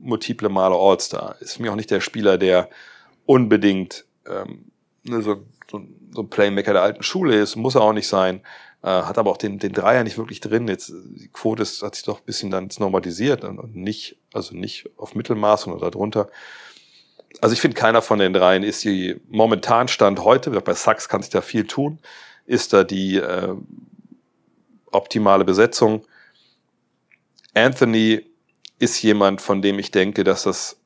multiple 0.01 0.49
Male 0.49 0.77
All-Star. 0.77 1.35
Ist 1.41 1.59
mir 1.59 1.73
auch 1.73 1.77
nicht 1.77 1.91
der 1.91 2.01
Spieler, 2.01 2.39
der 2.39 2.71
unbedingt 3.27 4.05
ähm, 4.25 4.67
ne, 5.03 5.21
so, 5.21 5.45
so, 5.69 5.83
so 6.13 6.23
ein 6.23 6.31
Playmaker 6.31 6.75
der 6.75 6.83
alten 6.83 7.03
Schule 7.03 7.35
ist, 7.35 7.57
muss 7.57 7.75
er 7.75 7.81
auch 7.81 7.93
nicht 7.93 8.07
sein. 8.07 8.43
Äh, 8.85 9.03
hat 9.03 9.19
aber 9.19 9.33
auch 9.33 9.37
den, 9.37 9.59
den 9.59 9.73
Dreier 9.73 10.05
nicht 10.05 10.17
wirklich 10.17 10.39
drin. 10.39 10.69
Jetzt 10.69 10.93
die 10.95 11.29
Quote 11.33 11.63
ist, 11.63 11.83
hat 11.83 11.97
sich 11.97 12.05
doch 12.05 12.21
ein 12.21 12.25
bisschen 12.25 12.53
dann 12.53 12.69
normalisiert 12.79 13.43
und 13.43 13.75
nicht, 13.75 14.17
also 14.33 14.55
nicht 14.55 14.91
auf 14.97 15.17
Mittelmaß 15.17 15.67
oder 15.67 15.91
darunter. 15.91 16.29
Also 17.41 17.53
ich 17.53 17.61
finde, 17.61 17.77
keiner 17.77 18.03
von 18.03 18.19
den 18.19 18.33
dreien 18.33 18.63
ist 18.63 18.85
die 18.85 19.21
momentan 19.29 19.89
Stand 19.89 20.21
heute, 20.21 20.51
bei 20.51 20.75
Sachs 20.75 21.09
kann 21.09 21.23
sich 21.23 21.31
da 21.31 21.41
viel 21.41 21.67
tun, 21.67 21.99
ist 22.47 22.73
da 22.73 22.85
die 22.85 23.17
äh, 23.17 23.55
optimale 24.91 25.45
Besetzung. 25.45 26.05
Anthony 27.55 28.25
ist 28.79 29.03
jemand, 29.03 29.41
von 29.41 29.63
dem 29.63 29.79
ich 29.79 29.91
denke, 29.91 30.25
dass 30.25 30.45
das 30.45 30.81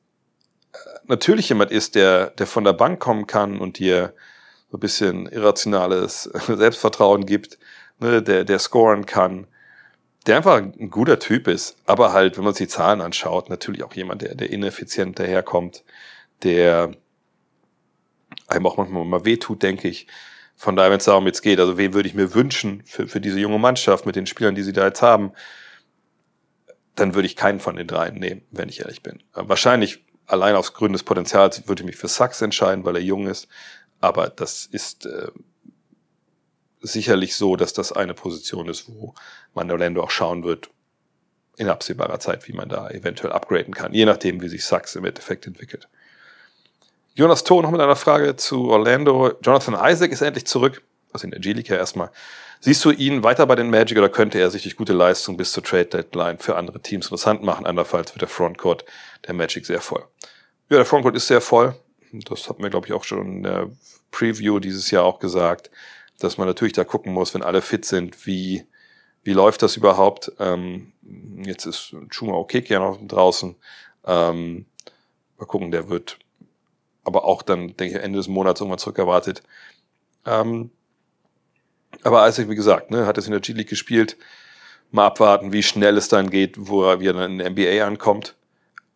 äh, 0.73 0.77
natürlich 1.07 1.49
jemand 1.49 1.71
ist, 1.71 1.95
der, 1.95 2.31
der 2.31 2.47
von 2.47 2.63
der 2.63 2.73
Bank 2.73 2.99
kommen 2.99 3.27
kann 3.27 3.59
und 3.59 3.79
dir 3.79 4.13
so 4.69 4.77
ein 4.77 4.79
bisschen 4.79 5.27
irrationales 5.27 6.23
Selbstvertrauen 6.47 7.25
gibt, 7.25 7.57
ne, 7.99 8.21
der, 8.21 8.43
der 8.43 8.59
scoren 8.59 9.05
kann, 9.05 9.47
der 10.25 10.37
einfach 10.37 10.57
ein 10.57 10.89
guter 10.89 11.19
Typ 11.19 11.47
ist, 11.47 11.77
aber 11.85 12.13
halt, 12.13 12.37
wenn 12.37 12.43
man 12.43 12.53
sich 12.53 12.67
die 12.67 12.73
Zahlen 12.73 13.01
anschaut, 13.01 13.49
natürlich 13.49 13.83
auch 13.83 13.93
jemand, 13.93 14.21
der, 14.21 14.35
der 14.35 14.49
ineffizient 14.49 15.19
daherkommt, 15.19 15.83
der 16.43 16.91
einem 18.47 18.65
auch 18.65 18.77
manchmal 18.77 19.05
mal 19.05 19.25
wehtut, 19.25 19.63
denke 19.63 19.87
ich. 19.87 20.07
Von 20.55 20.75
daher, 20.75 20.91
wenn 20.91 20.99
es 20.99 21.05
darum 21.05 21.25
jetzt 21.25 21.41
geht, 21.41 21.59
also 21.59 21.77
wen 21.77 21.93
würde 21.93 22.07
ich 22.07 22.15
mir 22.15 22.33
wünschen 22.33 22.83
für, 22.85 23.07
für 23.07 23.19
diese 23.19 23.39
junge 23.39 23.59
Mannschaft 23.59 24.05
mit 24.05 24.15
den 24.15 24.27
Spielern, 24.27 24.55
die 24.55 24.63
sie 24.63 24.73
da 24.73 24.85
jetzt 24.85 25.01
haben, 25.01 25.33
dann 26.95 27.15
würde 27.15 27.25
ich 27.25 27.35
keinen 27.35 27.59
von 27.59 27.75
den 27.75 27.87
dreien 27.87 28.15
nehmen, 28.15 28.43
wenn 28.51 28.69
ich 28.69 28.81
ehrlich 28.81 29.01
bin. 29.01 29.23
Wahrscheinlich 29.33 30.05
allein 30.27 30.55
aus 30.55 30.73
Gründen 30.73 30.93
des 30.93 31.03
Potenzials 31.03 31.67
würde 31.67 31.81
ich 31.81 31.87
mich 31.87 31.97
für 31.97 32.07
Sachs 32.07 32.41
entscheiden, 32.41 32.85
weil 32.85 32.95
er 32.95 33.01
jung 33.01 33.27
ist. 33.27 33.47
Aber 33.99 34.29
das 34.29 34.65
ist 34.65 35.05
äh, 35.05 35.29
sicherlich 36.81 37.35
so, 37.35 37.55
dass 37.55 37.73
das 37.73 37.91
eine 37.91 38.13
Position 38.13 38.69
ist, 38.69 38.87
wo 38.89 39.15
man 39.53 39.71
Orlando 39.71 40.03
auch 40.03 40.11
schauen 40.11 40.43
wird, 40.43 40.69
in 41.57 41.69
absehbarer 41.69 42.19
Zeit, 42.19 42.47
wie 42.47 42.53
man 42.53 42.69
da 42.69 42.89
eventuell 42.89 43.31
upgraden 43.31 43.73
kann, 43.73 43.93
je 43.93 44.05
nachdem, 44.05 44.41
wie 44.41 44.49
sich 44.49 44.65
Sachs 44.65 44.95
im 44.95 45.05
Endeffekt 45.05 45.45
entwickelt. 45.45 45.87
Jonas 47.15 47.43
Thor 47.43 47.61
noch 47.61 47.69
mit 47.69 47.79
einer 47.79 47.95
Frage 47.95 48.35
zu 48.37 48.69
Orlando. 48.69 49.33
Jonathan 49.43 49.77
Isaac 49.79 50.11
ist 50.11 50.21
endlich 50.21 50.47
zurück, 50.47 50.81
also 51.11 51.27
in 51.27 51.41
ja 51.41 51.75
erstmal. 51.75 52.09
Siehst 52.59 52.83
du 52.85 52.89
ihn 52.89 53.23
weiter 53.23 53.45
bei 53.45 53.53
den 53.53 53.69
Magic 53.69 53.99
oder 53.99 54.09
könnte 54.09 54.39
er 54.39 54.49
sich 54.49 54.63
durch 54.63 54.75
gute 54.75 54.93
Leistung 54.93 55.37
bis 55.37 55.51
zur 55.51 55.63
Trade 55.63 55.85
Deadline 55.85 56.39
für 56.39 56.55
andere 56.55 56.81
Teams 56.81 57.05
interessant 57.05 57.43
machen? 57.43 57.67
Andernfalls 57.67 58.15
wird 58.15 58.21
der 58.21 58.29
Frontcourt 58.29 58.85
der 59.27 59.35
Magic 59.35 59.67
sehr 59.67 59.79
voll. 59.79 60.03
Ja, 60.69 60.77
der 60.77 60.85
Frontcourt 60.85 61.15
ist 61.15 61.27
sehr 61.27 61.41
voll. 61.41 61.75
Das 62.11 62.49
hatten 62.49 62.63
wir, 62.63 62.71
glaube 62.71 62.87
ich, 62.87 62.93
auch 62.93 63.03
schon 63.03 63.27
in 63.27 63.43
der 63.43 63.69
Preview 64.09 64.57
dieses 64.59 64.89
Jahr 64.89 65.03
auch 65.03 65.19
gesagt, 65.19 65.69
dass 66.19 66.39
man 66.39 66.47
natürlich 66.47 66.73
da 66.73 66.83
gucken 66.83 67.13
muss, 67.13 67.35
wenn 67.35 67.43
alle 67.43 67.61
fit 67.61 67.85
sind, 67.85 68.25
wie, 68.25 68.65
wie 69.21 69.33
läuft 69.33 69.61
das 69.61 69.77
überhaupt? 69.77 70.31
Ähm, 70.39 70.93
jetzt 71.45 71.65
ist 71.65 71.95
Chuma 72.09 72.33
Okeke 72.33 72.73
ja 72.73 72.79
noch 72.79 72.97
draußen. 73.05 73.55
Ähm, 74.05 74.65
mal 75.37 75.45
gucken, 75.45 75.69
der 75.69 75.89
wird 75.89 76.17
aber 77.03 77.25
auch 77.25 77.41
dann, 77.41 77.75
denke 77.75 77.97
ich, 77.97 78.03
Ende 78.03 78.17
des 78.17 78.27
Monats 78.27 78.61
irgendwann 78.61 78.79
zurückerwartet. 78.79 79.43
Ähm, 80.25 80.71
aber 82.01 82.27
Isaac, 82.27 82.49
wie 82.49 82.55
gesagt, 82.55 82.91
ne, 82.91 83.05
hat 83.05 83.17
es 83.17 83.25
in 83.25 83.31
der 83.31 83.41
G-League 83.41 83.69
gespielt. 83.69 84.17
Mal 84.91 85.07
abwarten, 85.07 85.53
wie 85.53 85.63
schnell 85.63 85.97
es 85.97 86.07
dann 86.07 86.29
geht, 86.29 86.55
wo 86.57 86.83
er 86.83 86.99
wieder 86.99 87.25
in 87.25 87.39
der 87.39 87.49
NBA 87.49 87.85
ankommt. 87.85 88.35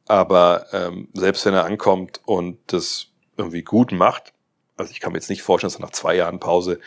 Aber 0.05 0.67
ähm, 0.71 1.09
selbst 1.13 1.45
wenn 1.45 1.53
er 1.53 1.65
ankommt 1.65 2.21
und 2.25 2.59
das 2.67 3.07
irgendwie 3.35 3.63
gut 3.63 3.91
macht, 3.91 4.33
also 4.77 4.91
ich 4.91 4.99
kann 4.99 5.11
mir 5.11 5.17
jetzt 5.17 5.29
nicht 5.29 5.41
vorstellen, 5.41 5.71
dass 5.71 5.79
er 5.79 5.85
nach 5.85 5.91
zwei 5.91 6.15
Jahren 6.15 6.39
Pause 6.39 6.79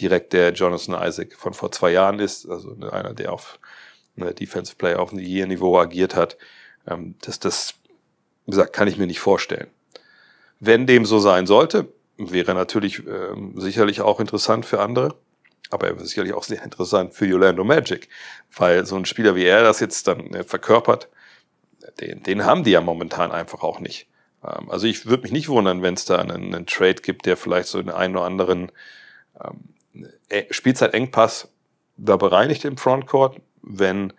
direkt 0.00 0.32
der 0.32 0.52
Jonathan 0.52 1.00
Isaac 1.06 1.36
von 1.36 1.54
vor 1.54 1.72
zwei 1.72 1.90
Jahren 1.90 2.18
ist, 2.18 2.48
also 2.48 2.76
einer, 2.90 3.14
der 3.14 3.32
auf 3.32 3.58
eine 4.16 4.34
Defensive 4.34 4.76
Player 4.76 4.98
auf 4.98 5.12
Year-Niveau 5.12 5.78
agiert 5.78 6.14
hat. 6.14 6.36
Ähm, 6.86 7.14
das, 7.22 7.38
das, 7.38 7.74
wie 8.44 8.50
gesagt, 8.50 8.72
kann 8.72 8.88
ich 8.88 8.98
mir 8.98 9.06
nicht 9.06 9.20
vorstellen. 9.20 9.68
Wenn 10.60 10.86
dem 10.86 11.04
so 11.04 11.18
sein 11.18 11.46
sollte, 11.46 11.88
wäre 12.16 12.54
natürlich 12.54 13.06
ähm, 13.06 13.54
sicherlich 13.56 14.00
auch 14.00 14.20
interessant 14.20 14.66
für 14.66 14.80
andere. 14.80 15.14
Aber 15.70 15.88
er 15.88 15.96
wäre 15.96 16.06
sicherlich 16.06 16.32
auch 16.32 16.44
sehr 16.44 16.62
interessant 16.62 17.14
für 17.14 17.32
Orlando 17.34 17.64
Magic, 17.64 18.08
weil 18.56 18.86
so 18.86 18.96
ein 18.96 19.04
Spieler 19.04 19.34
wie 19.34 19.44
er 19.44 19.62
das 19.62 19.80
jetzt 19.80 20.06
dann 20.06 20.32
äh, 20.32 20.44
verkörpert, 20.44 21.08
den, 22.00 22.22
den 22.22 22.44
haben 22.44 22.64
die 22.64 22.70
ja 22.70 22.80
momentan 22.80 23.32
einfach 23.32 23.62
auch 23.62 23.80
nicht. 23.80 24.06
Ähm, 24.44 24.70
also 24.70 24.86
ich 24.86 25.06
würde 25.06 25.24
mich 25.24 25.32
nicht 25.32 25.48
wundern, 25.48 25.82
wenn 25.82 25.94
es 25.94 26.04
da 26.04 26.18
einen, 26.18 26.54
einen, 26.54 26.66
Trade 26.66 27.02
gibt, 27.02 27.26
der 27.26 27.36
vielleicht 27.36 27.68
so 27.68 27.80
den 27.80 27.90
einen 27.90 28.16
oder 28.16 28.26
anderen 28.26 28.72
ähm, 29.42 29.74
äh, 30.28 30.44
Spielzeitengpass 30.50 31.48
da 31.96 32.16
bereinigt 32.16 32.64
im 32.64 32.76
Frontcourt, 32.76 33.40
wenn 33.62 34.12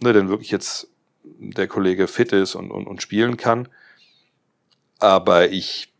ne, 0.00 0.12
denn 0.12 0.28
wirklich 0.28 0.50
jetzt 0.50 0.88
der 1.24 1.66
Kollege 1.66 2.06
fit 2.06 2.32
ist 2.32 2.54
und, 2.54 2.70
und, 2.70 2.86
und 2.86 3.02
spielen 3.02 3.36
kann. 3.36 3.68
Aber 4.98 5.50
ich 5.50 5.92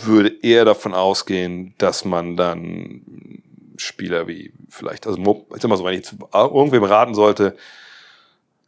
würde 0.00 0.32
eher 0.42 0.64
davon 0.64 0.94
ausgehen, 0.94 1.74
dass 1.78 2.04
man 2.04 2.36
dann 2.36 3.42
Spieler 3.76 4.28
wie 4.28 4.52
vielleicht, 4.68 5.06
also 5.06 5.46
ich 5.54 5.62
sag 5.62 5.68
mal 5.68 5.76
so, 5.76 5.84
wenn 5.84 5.94
ich 5.94 6.10
jetzt 6.10 6.16
irgendwem 6.32 6.84
raten 6.84 7.14
sollte, 7.14 7.56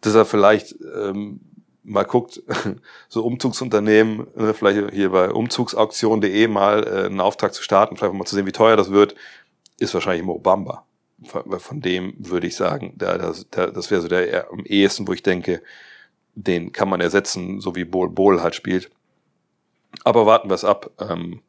dass 0.00 0.14
er 0.14 0.24
vielleicht 0.24 0.74
ähm, 0.94 1.40
mal 1.82 2.04
guckt, 2.04 2.42
so 3.08 3.24
Umzugsunternehmen, 3.24 4.26
äh, 4.36 4.54
vielleicht 4.54 4.92
hier 4.92 5.10
bei 5.10 5.30
umzugsauktion.de 5.30 6.48
mal 6.48 6.86
äh, 6.86 7.06
einen 7.06 7.20
Auftrag 7.20 7.54
zu 7.54 7.62
starten, 7.62 7.96
vielleicht 7.96 8.14
mal 8.14 8.24
zu 8.24 8.34
sehen, 8.34 8.46
wie 8.46 8.52
teuer 8.52 8.76
das 8.76 8.90
wird, 8.90 9.14
ist 9.78 9.94
wahrscheinlich 9.94 10.24
Mo 10.24 10.38
Bamba. 10.38 10.84
Von, 11.24 11.60
von 11.60 11.80
dem 11.80 12.14
würde 12.18 12.46
ich 12.46 12.56
sagen, 12.56 12.94
der, 12.96 13.18
das, 13.18 13.48
der, 13.50 13.70
das 13.72 13.90
wäre 13.90 14.00
so 14.00 14.08
der 14.08 14.50
am 14.50 14.64
ehesten, 14.64 15.06
wo 15.06 15.12
ich 15.12 15.22
denke, 15.22 15.62
den 16.34 16.72
kann 16.72 16.88
man 16.88 17.00
ersetzen, 17.00 17.60
so 17.60 17.74
wie 17.74 17.84
Bol 17.84 18.08
Bol 18.08 18.42
halt 18.42 18.54
spielt. 18.54 18.90
Aber 20.04 20.26
warten 20.26 20.48
wir 20.48 20.54
es 20.54 20.64
ab. 20.64 20.90
Ähm, 20.98 21.42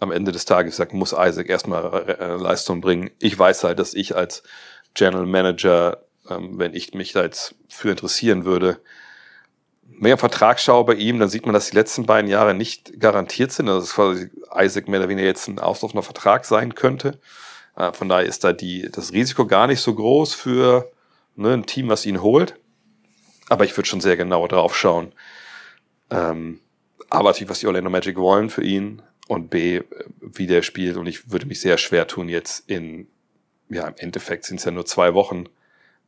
am 0.00 0.10
Ende 0.10 0.32
des 0.32 0.44
Tages 0.44 0.76
sagt, 0.76 0.92
muss 0.92 1.14
Isaac 1.16 1.48
erstmal 1.48 2.08
äh, 2.08 2.36
Leistung 2.36 2.80
bringen. 2.80 3.10
Ich 3.20 3.38
weiß 3.38 3.64
halt, 3.64 3.78
dass 3.78 3.94
ich 3.94 4.16
als 4.16 4.42
General 4.94 5.26
Manager, 5.26 6.02
ähm, 6.28 6.58
wenn 6.58 6.74
ich 6.74 6.92
mich 6.94 7.12
da 7.12 7.22
jetzt 7.22 7.54
für 7.68 7.90
interessieren 7.90 8.44
würde, 8.44 8.80
wenn 10.02 10.08
ich 10.08 10.14
auf 10.14 10.20
Vertrag 10.20 10.58
schaue 10.58 10.84
bei 10.84 10.94
ihm, 10.94 11.20
dann 11.20 11.28
sieht 11.28 11.46
man, 11.46 11.52
dass 11.52 11.70
die 11.70 11.76
letzten 11.76 12.06
beiden 12.06 12.28
Jahre 12.28 12.54
nicht 12.54 12.98
garantiert 12.98 13.52
sind. 13.52 13.68
Also 13.68 13.80
dass 13.80 13.94
quasi 13.94 14.30
Isaac 14.52 14.88
mehr 14.88 15.00
oder 15.00 15.08
weniger 15.08 15.28
jetzt 15.28 15.46
ein 15.46 15.60
auslaufender 15.60 16.02
Vertrag 16.02 16.44
sein 16.44 16.74
könnte. 16.74 17.20
Äh, 17.76 17.92
von 17.92 18.08
daher 18.08 18.26
ist 18.26 18.42
da 18.42 18.52
die, 18.52 18.90
das 18.90 19.12
Risiko 19.12 19.46
gar 19.46 19.68
nicht 19.68 19.80
so 19.80 19.94
groß 19.94 20.34
für 20.34 20.90
ne, 21.36 21.52
ein 21.52 21.66
Team, 21.66 21.88
was 21.88 22.06
ihn 22.06 22.22
holt. 22.22 22.56
Aber 23.48 23.64
ich 23.64 23.76
würde 23.76 23.88
schon 23.88 24.00
sehr 24.00 24.16
genau 24.16 24.46
drauf 24.48 24.76
schauen. 24.76 25.12
Ähm, 26.10 26.60
aber 27.12 27.30
natürlich, 27.30 27.50
was 27.50 27.60
die 27.60 27.66
Orlando 27.66 27.90
Magic 27.90 28.16
wollen 28.16 28.48
für 28.48 28.64
ihn 28.64 29.02
und 29.28 29.50
B, 29.50 29.82
wie 30.20 30.46
der 30.46 30.62
spielt. 30.62 30.96
Und 30.96 31.06
ich 31.06 31.30
würde 31.30 31.46
mich 31.46 31.60
sehr 31.60 31.76
schwer 31.76 32.06
tun, 32.06 32.28
jetzt 32.28 32.68
in, 32.70 33.06
ja, 33.68 33.86
im 33.86 33.94
Endeffekt 33.98 34.44
sind 34.44 34.58
es 34.58 34.64
ja 34.64 34.70
nur 34.70 34.86
zwei 34.86 35.12
Wochen, 35.12 35.44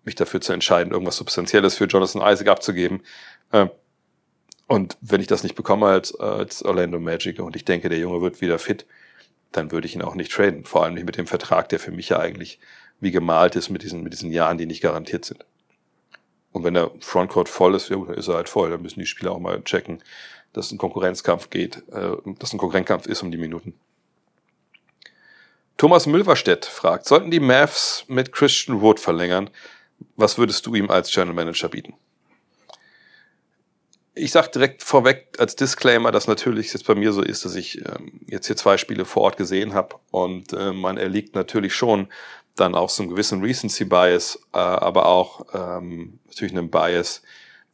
mich 0.05 0.15
dafür 0.15 0.41
zu 0.41 0.53
entscheiden, 0.53 0.93
irgendwas 0.93 1.17
Substanzielles 1.17 1.77
für 1.77 1.85
Jonathan 1.85 2.23
Isaac 2.23 2.49
abzugeben. 2.49 3.03
Äh, 3.53 3.67
und 4.67 4.97
wenn 5.03 5.21
ich 5.21 5.27
das 5.27 5.43
nicht 5.43 5.55
bekomme 5.55 5.87
als, 5.87 6.19
als 6.19 6.65
Orlando 6.65 6.99
Magic 6.99 7.39
und 7.39 7.55
ich 7.55 7.67
denke, 7.67 7.91
der 7.91 7.99
Junge 7.99 8.23
wird 8.23 8.41
wieder 8.41 8.59
fit, 8.59 8.87
dann 9.53 9.71
würde 9.71 9.87
ich 9.87 9.95
ihn 9.95 10.03
auch 10.03 10.15
nicht 10.15 10.33
traden. 10.33 10.65
Vor 10.65 10.85
allem 10.85 10.95
nicht 10.95 11.07
mit 11.07 11.19
dem 11.19 11.27
Vertrag, 11.27 11.69
der 11.69 11.79
für 11.79 11.93
mich 11.93 12.09
ja 12.09 12.19
eigentlich 12.19 12.59
wie 13.01 13.11
gemalt 13.11 13.57
ist 13.57 13.69
mit 13.69 13.83
diesen, 13.83 14.03
mit 14.03 14.15
diesen 14.15 14.33
Jahren, 14.33 14.57
die 14.57 14.67
nicht 14.67 14.83
garantiert 14.83 15.27
sind. 15.27 15.45
Und 16.53 16.65
wenn 16.65 16.75
der 16.75 16.91
Frontcourt 17.01 17.51
voll 17.51 17.75
ist, 17.75 17.91
ja 17.91 17.97
dann 17.97 18.15
ist 18.15 18.29
er 18.29 18.37
halt 18.37 18.49
voll. 18.49 18.71
Dann 18.71 18.81
müssen 18.81 19.01
die 19.01 19.07
Spieler 19.07 19.33
auch 19.33 19.41
mal 19.41 19.63
checken, 19.65 20.03
dass 20.55 20.73
ein 20.73 20.79
Konkurrenzkampf 20.79 21.51
geht, 21.51 21.83
äh, 21.93 22.17
dass 22.39 22.53
ein 22.55 22.59
Konkurrenzkampf 22.59 23.07
ist 23.07 23.23
um 23.23 23.31
die 23.31 23.39
Minuten. 23.39 23.75
Thomas 25.77 26.07
Mülverstedt 26.07 26.65
fragt, 26.65 27.07
sollten 27.07 27.31
die 27.31 27.41
Mavs 27.41 28.05
mit 28.09 28.33
Christian 28.33 28.81
Wood 28.81 29.01
verlängern? 29.01 29.51
Was 30.17 30.39
würdest 30.39 30.65
du 30.67 30.75
ihm 30.75 30.89
als 30.89 31.13
General 31.13 31.35
Manager 31.35 31.69
bieten? 31.69 31.95
Ich 34.15 34.31
sage 34.31 34.51
direkt 34.51 34.85
vorweg 34.85 35.35
als 35.39 35.57
Disclaimer, 35.57 36.13
dass 36.13 36.29
natürlich 36.29 36.73
jetzt 36.73 36.87
bei 36.87 36.95
mir 36.95 37.13
so 37.13 37.21
ist, 37.21 37.45
dass 37.45 37.57
ich 37.57 37.85
ähm, 37.85 38.21
jetzt 38.29 38.47
hier 38.47 38.57
zwei 38.57 38.77
Spiele 38.77 39.05
vor 39.05 39.23
Ort 39.23 39.37
gesehen 39.37 39.75
habe 39.75 39.97
und 40.13 40.53
äh, 40.53 40.73
man 40.73 40.97
erliegt 40.97 41.35
natürlich 41.35 41.75
schon 41.75 42.09
dann 42.55 42.77
auch 42.77 42.91
so 42.91 43.03
einem 43.03 43.11
gewissen 43.11 43.43
Recency 43.43 43.85
Bias, 43.85 44.39
äh, 44.53 44.59
aber 44.59 45.07
auch 45.07 45.47
ähm, 45.53 46.21
natürlich 46.29 46.53
einem 46.53 46.71
Bias, 46.71 47.23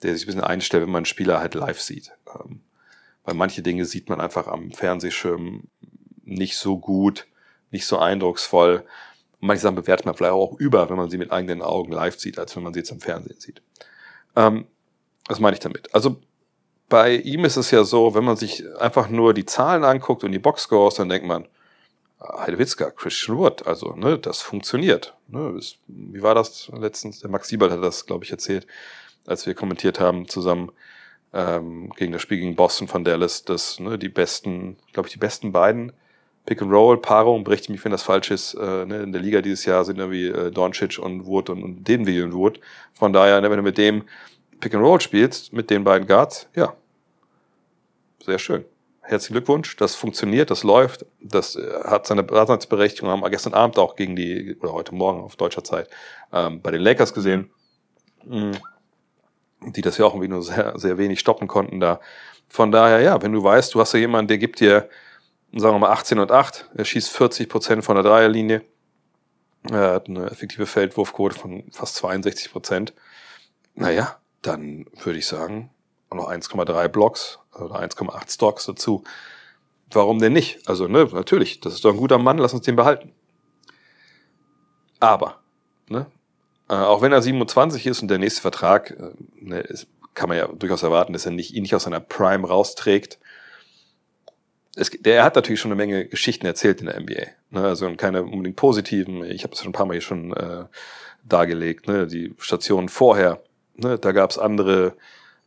der 0.03 0.14
sich 0.14 0.25
ein 0.25 0.27
bisschen 0.27 0.40
einstellt, 0.40 0.83
wenn 0.83 0.90
man 0.90 1.01
einen 1.01 1.07
Spieler 1.07 1.40
halt 1.40 1.55
live 1.55 1.81
sieht. 1.81 2.12
Ähm, 2.35 2.62
weil 3.31 3.37
manche 3.37 3.62
Dinge 3.62 3.85
sieht 3.85 4.09
man 4.09 4.21
einfach 4.21 4.49
am 4.49 4.73
Fernsehschirm 4.73 5.69
nicht 6.25 6.57
so 6.57 6.79
gut, 6.79 7.29
nicht 7.71 7.87
so 7.87 7.99
eindrucksvoll. 7.99 8.85
Und 9.40 9.47
manche 9.47 9.62
Sachen 9.62 9.77
bewertet 9.77 10.05
man 10.05 10.16
vielleicht 10.16 10.33
auch 10.33 10.59
über, 10.59 10.90
wenn 10.90 10.97
man 10.97 11.11
sie 11.11 11.16
mit 11.16 11.31
eigenen 11.31 11.62
Augen 11.62 11.93
live 11.93 12.19
sieht, 12.19 12.40
als 12.40 12.57
wenn 12.57 12.64
man 12.64 12.75
sie 12.75 12.81
jetzt 12.81 12.90
am 12.90 12.99
Fernsehen 12.99 13.38
sieht. 13.38 13.62
Ähm, 14.35 14.66
was 15.29 15.38
meine 15.38 15.55
ich 15.55 15.61
damit? 15.61 15.95
Also 15.95 16.21
bei 16.88 17.14
ihm 17.14 17.45
ist 17.45 17.57
es 17.57 17.71
ja 17.71 17.85
so, 17.85 18.16
wenn 18.16 18.25
man 18.25 18.37
sich 18.37 18.64
einfach 18.81 19.09
nur 19.09 19.33
die 19.33 19.47
Zahlen 19.47 19.85
anguckt 19.85 20.25
und 20.25 20.33
die 20.33 20.40
Boxscores, 20.40 20.97
dann 20.97 21.09
denkt 21.09 21.29
man, 21.29 21.47
Heidewitzka, 22.21 22.90
Christian 22.90 23.38
Wood, 23.38 23.64
also 23.64 23.95
ne, 23.95 24.19
das 24.19 24.43
funktioniert. 24.43 25.14
Ne, 25.29 25.55
ist, 25.57 25.79
wie 25.87 26.21
war 26.21 26.35
das 26.35 26.69
letztens? 26.75 27.21
Der 27.21 27.31
Max 27.31 27.47
Siebert 27.47 27.71
hat 27.71 27.85
das, 27.85 28.07
glaube 28.07 28.25
ich, 28.25 28.33
erzählt, 28.33 28.66
als 29.25 29.47
wir 29.47 29.55
kommentiert 29.55 30.01
haben 30.01 30.27
zusammen 30.27 30.73
ähm, 31.33 31.90
gegen 31.97 32.12
das 32.12 32.23
Spiel 32.23 32.38
gegen 32.38 32.57
Boston 32.57 32.88
von 32.88 33.05
Dallas, 33.05 33.45
dass 33.45 33.79
ne, 33.79 33.99
die 33.99 34.09
besten, 34.09 34.77
glaube 34.93 35.09
ich, 35.09 35.12
die 35.12 35.19
besten 35.19 35.53
beiden 35.53 35.93
Pick 36.47 36.62
and 36.62 36.73
Roll 36.73 37.01
Paarungen, 37.01 37.45
berichte 37.45 37.71
mich, 37.71 37.85
wenn 37.85 37.93
das 37.93 38.03
falsch 38.03 38.31
ist, 38.31 38.55
äh, 38.55 38.87
ne, 38.87 39.03
in 39.03 39.12
der 39.12 39.21
Liga 39.21 39.40
dieses 39.40 39.64
Jahr 39.64 39.85
sind 39.85 39.99
irgendwie 39.99 40.27
äh, 40.27 40.51
Doncic 40.51 40.99
und 40.99 41.27
Wood 41.27 41.51
und, 41.51 41.62
und 41.62 41.87
Dinwiddie 41.87 42.23
und 42.23 42.33
Wood. 42.33 42.61
Von 42.95 43.12
daher, 43.12 43.40
ne, 43.40 43.51
wenn 43.51 43.59
du 43.59 43.62
mit 43.62 43.79
dem 43.79 44.05
Pick 44.59 44.75
and 44.75 44.83
Roll 44.83 45.01
spielst, 45.01 45.53
mit 45.53 45.71
den 45.71 45.85
beiden 45.85 46.09
Guards, 46.09 46.49
ja, 46.55 46.75
sehr 48.25 48.38
schön. 48.38 48.64
Herzlichen 49.03 49.35
Glückwunsch, 49.35 49.77
das 49.77 49.95
funktioniert, 49.95 50.51
das 50.51 50.62
läuft, 50.62 51.05
das 51.21 51.57
äh, 51.57 51.85
hat 51.85 52.07
seine 52.07 52.25
Daseinsberechtigung, 52.25 53.11
haben 53.11 53.23
wir 53.23 53.31
gestern 53.31 53.55
Abend 53.55 53.79
auch 53.79 53.95
gegen 53.95 54.16
die, 54.16 54.57
oder 54.61 54.73
heute 54.73 54.95
Morgen 54.95 55.21
auf 55.21 55.37
deutscher 55.37 55.62
Zeit, 55.62 55.88
ähm, 56.33 56.61
bei 56.62 56.71
den 56.71 56.81
Lakers 56.81 57.14
gesehen. 57.14 57.51
Mhm 58.25 58.53
die 59.66 59.83
das 59.83 59.99
ja 59.99 60.07
auch 60.07 60.14
irgendwie 60.14 60.29
nur 60.29 60.42
sehr, 60.42 60.79
sehr 60.79 60.99
wenig 60.99 61.20
stoppen 61.20 61.49
konnten 61.49 61.81
da. 61.81 62.01
Von 62.49 62.73
daher, 62.73 63.01
ja, 63.01 63.23
wenn 63.23 63.33
du 63.33 63.42
weißt, 63.42 63.75
du 63.75 63.81
hast 63.81 63.92
ja 63.92 64.01
jemanden, 64.01 64.29
der 64.29 64.38
gibt 64.38 64.61
dir, 64.61 64.88
sagen 65.53 65.75
wir 65.75 65.79
mal, 65.79 65.90
18 65.90 66.18
und 66.18 66.33
8, 66.33 66.70
er 66.75 66.85
schießt 66.85 67.11
40 67.11 67.49
Prozent 67.49 67.85
von 67.85 67.94
der 67.94 68.03
Dreierlinie, 68.03 68.62
er 69.68 69.92
hat 69.94 70.09
eine 70.09 70.31
effektive 70.31 70.66
Feldwurfquote 70.66 71.38
von 71.38 71.64
fast 71.70 71.96
62 71.96 72.51
Prozent. 72.51 72.94
Naja, 73.75 74.16
dann 74.42 74.87
würde 75.03 75.18
ich 75.18 75.27
sagen, 75.27 75.70
noch 76.12 76.31
1,3 76.31 76.88
Blocks 76.88 77.38
oder 77.55 77.77
1,8 77.77 78.33
Stocks 78.33 78.66
dazu. 78.66 79.05
Warum 79.92 80.18
denn 80.18 80.33
nicht? 80.33 80.66
Also, 80.68 80.88
ne, 80.88 81.09
natürlich, 81.12 81.61
das 81.61 81.75
ist 81.75 81.85
doch 81.85 81.92
ein 81.92 81.99
guter 81.99 82.18
Mann, 82.18 82.38
lass 82.38 82.55
uns 82.55 82.64
den 82.64 82.77
behalten. 82.77 83.12
Aber, 84.99 85.40
ne, 85.88 86.07
äh, 86.71 86.75
auch 86.75 87.03
wenn 87.03 87.13
er 87.13 87.21
27 87.21 87.85
ist 87.87 88.01
und 88.01 88.09
der 88.09 88.19
nächste 88.19 88.41
Vertrag, 88.41 88.93
äh, 88.93 89.11
ne, 89.41 89.59
ist, 89.61 89.89
kann 90.15 90.29
man 90.29 90.39
ja 90.39 90.47
durchaus 90.47 90.85
erwarten, 90.85 91.13
dass 91.13 91.27
er 91.27 91.33
nicht, 91.33 91.53
ihn 91.53 91.63
nicht 91.63 91.75
aus 91.75 91.83
seiner 91.83 92.01
Prime 92.01 92.47
rausträgt. 92.47 93.19
Es, 94.77 94.91
der 94.91 95.25
hat 95.25 95.35
natürlich 95.35 95.61
schon 95.61 95.73
eine 95.73 95.77
Menge 95.77 96.07
Geschichten 96.07 96.47
erzählt 96.47 96.81
in 96.81 96.87
der 96.87 97.01
NBA. 97.01 97.27
Ne? 97.51 97.63
Also 97.63 97.93
keine 97.97 98.23
unbedingt 98.23 98.57
positiven. 98.57 99.25
Ich 99.25 99.43
habe 99.43 99.51
das 99.51 99.63
schon 99.63 99.71
ein 99.71 99.73
paar 99.73 99.87
Mal 99.87 99.95
hier 99.95 100.01
schon 100.01 100.33
äh, 100.33 100.67
dargelegt. 101.25 101.89
Ne? 101.89 102.07
Die 102.07 102.35
Stationen 102.39 102.89
vorher, 102.89 103.43
ne? 103.75 103.99
da 103.99 104.13
gab 104.13 104.31
es 104.31 104.39
andere 104.39 104.95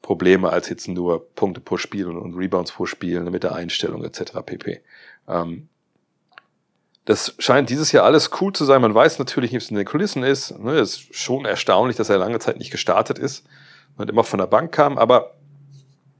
Probleme 0.02 0.50
als 0.50 0.68
jetzt 0.68 0.90
nur 0.90 1.34
Punkte 1.36 1.62
pro 1.62 1.78
Spiel 1.78 2.08
und, 2.08 2.18
und 2.18 2.36
Rebounds 2.36 2.74
pro 2.74 2.86
Spiel 2.86 3.22
ne? 3.22 3.32
mit 3.32 3.44
der 3.44 3.56
Einstellung 3.56 4.04
etc. 4.04 4.34
pp. 4.46 4.82
Ähm, 5.30 5.70
das 7.06 7.36
scheint 7.40 7.70
dieses 7.70 7.92
Jahr 7.92 8.06
alles 8.06 8.30
cool 8.40 8.54
zu 8.54 8.64
sein. 8.64 8.82
Man 8.82 8.96
weiß 8.96 9.20
natürlich 9.20 9.52
nicht, 9.52 9.64
was 9.64 9.70
in 9.70 9.76
den 9.76 9.86
Kulissen 9.86 10.24
ist. 10.24 10.58
Ne, 10.58 10.74
es 10.74 10.96
ist 10.96 11.16
schon 11.16 11.46
erstaunlich, 11.46 11.98
dass 11.98 12.10
er 12.10 12.18
lange 12.18 12.40
Zeit 12.40 12.58
nicht 12.58 12.72
gestartet 12.72 13.20
ist. 13.20 13.46
Man 13.98 14.08
immer 14.08 14.24
von 14.24 14.40
der 14.40 14.48
Bank 14.48 14.72
kam, 14.72 14.98
aber 14.98 15.36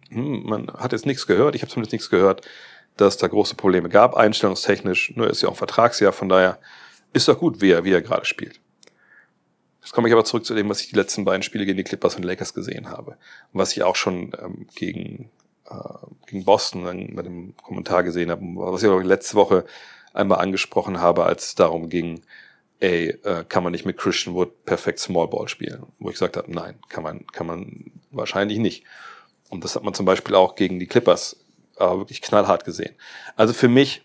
hm, 0.10 0.44
man 0.44 0.68
hat 0.68 0.92
jetzt 0.92 1.06
nichts 1.06 1.26
gehört. 1.26 1.56
Ich 1.56 1.62
habe 1.62 1.72
zumindest 1.72 1.94
nichts 1.94 2.10
gehört, 2.10 2.42
dass 2.98 3.18
da 3.18 3.28
große 3.28 3.56
Probleme 3.56 3.90
gab, 3.90 4.16
einstellungstechnisch. 4.16 5.14
Nur 5.16 5.30
ist 5.30 5.42
ja 5.42 5.48
auch 5.48 5.54
ein 5.54 5.58
Vertragsjahr, 5.58 6.12
von 6.12 6.30
daher 6.30 6.60
ist 7.14 7.28
doch 7.28 7.40
gut, 7.40 7.62
wie 7.62 7.72
er, 7.72 7.86
wie 7.86 7.94
er 7.94 8.02
gerade 8.02 8.26
spielt. 8.26 8.60
Jetzt 9.82 9.94
komme 9.94 10.08
ich 10.08 10.14
aber 10.14 10.26
zurück 10.26 10.46
zu 10.46 10.54
dem, 10.54 10.70
was 10.70 10.82
ich 10.82 10.90
die 10.90 10.96
letzten 10.96 11.26
beiden 11.26 11.44
Spiele 11.44 11.66
gegen 11.66 11.78
die 11.78 11.84
Clippers 11.84 12.16
und 12.16 12.24
Lakers 12.24 12.54
gesehen 12.54 12.90
habe. 12.90 13.12
Und 13.52 13.60
was 13.60 13.72
ich 13.72 13.84
auch 13.84 13.96
schon 13.96 14.34
ähm, 14.42 14.68
gegen, 14.76 15.30
äh, 15.70 15.76
gegen 16.28 16.46
Boston 16.46 16.86
dann 16.86 17.16
bei 17.16 17.22
dem 17.22 17.56
Kommentar 17.58 18.04
gesehen 18.04 18.32
habe, 18.32 18.42
was 18.42 18.84
ich 18.84 18.90
auch 18.90 19.02
letzte 19.02 19.36
Woche 19.36 19.66
einmal 20.14 20.40
angesprochen 20.40 21.00
habe, 21.02 21.26
als 21.26 21.48
es 21.48 21.56
darum 21.56 21.90
ging, 21.90 22.24
ey, 22.80 23.10
äh, 23.24 23.44
kann 23.48 23.64
man 23.64 23.72
nicht 23.72 23.86
mit 23.86 23.98
Christian 23.98 24.36
Wood 24.36 24.66
perfekt 24.66 25.00
Small 25.00 25.28
Ball 25.28 25.48
spielen? 25.48 25.86
Wo 26.00 26.10
ich 26.10 26.16
gesagt 26.16 26.38
habe, 26.38 26.52
nein, 26.52 26.80
kann 26.90 27.04
man, 27.04 27.26
kann 27.28 27.48
man 27.48 27.92
wahrscheinlich 28.12 28.60
nicht. 28.60 28.84
Und 29.50 29.64
das 29.64 29.76
hat 29.76 29.84
man 29.84 29.94
zum 29.94 30.06
Beispiel 30.06 30.36
auch 30.36 30.56
gegen 30.56 30.80
die 30.80 30.88
Clippers 30.88 31.38
äh, 31.78 31.86
wirklich 31.86 32.22
knallhart 32.22 32.66
gesehen. 32.66 32.96
Also 33.36 33.54
für 33.54 33.70
mich, 33.70 34.04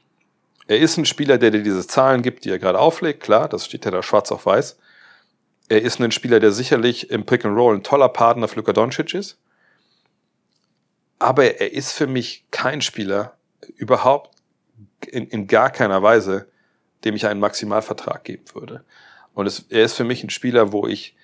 er 0.66 0.78
ist 0.78 0.96
ein 0.96 1.06
Spieler, 1.06 1.38
der 1.38 1.50
dir 1.50 1.62
diese 1.62 1.86
Zahlen 1.86 2.22
gibt, 2.22 2.44
die 2.44 2.50
er 2.50 2.58
gerade 2.58 2.78
auflegt, 2.78 3.22
klar, 3.22 3.48
das 3.48 3.64
steht 3.64 3.84
ja 3.84 3.90
da 3.90 4.02
schwarz 4.02 4.30
auf 4.30 4.46
weiß. 4.46 4.78
Er 5.68 5.82
ist 5.82 6.00
ein 6.00 6.12
Spieler, 6.12 6.40
der 6.40 6.52
sicherlich 6.52 7.10
im 7.10 7.26
Pick 7.26 7.44
and 7.44 7.56
Roll 7.56 7.74
ein 7.74 7.82
toller 7.82 8.08
Partner 8.08 8.48
für 8.48 8.56
Luka 8.56 8.72
Doncic 8.72 9.12
ist. 9.14 9.38
Aber 11.18 11.60
er 11.60 11.72
ist 11.72 11.92
für 11.92 12.06
mich 12.06 12.44
kein 12.50 12.80
Spieler, 12.80 13.36
überhaupt 13.76 14.37
in, 15.08 15.26
in 15.28 15.46
gar 15.46 15.70
keiner 15.70 16.02
Weise, 16.02 16.48
dem 17.04 17.14
ich 17.14 17.26
einen 17.26 17.40
Maximalvertrag 17.40 18.24
geben 18.24 18.44
würde. 18.54 18.84
Und 19.34 19.46
es, 19.46 19.66
er 19.68 19.84
ist 19.84 19.94
für 19.94 20.04
mich 20.04 20.24
ein 20.24 20.30
Spieler, 20.30 20.72
wo 20.72 20.86
ich 20.86 21.16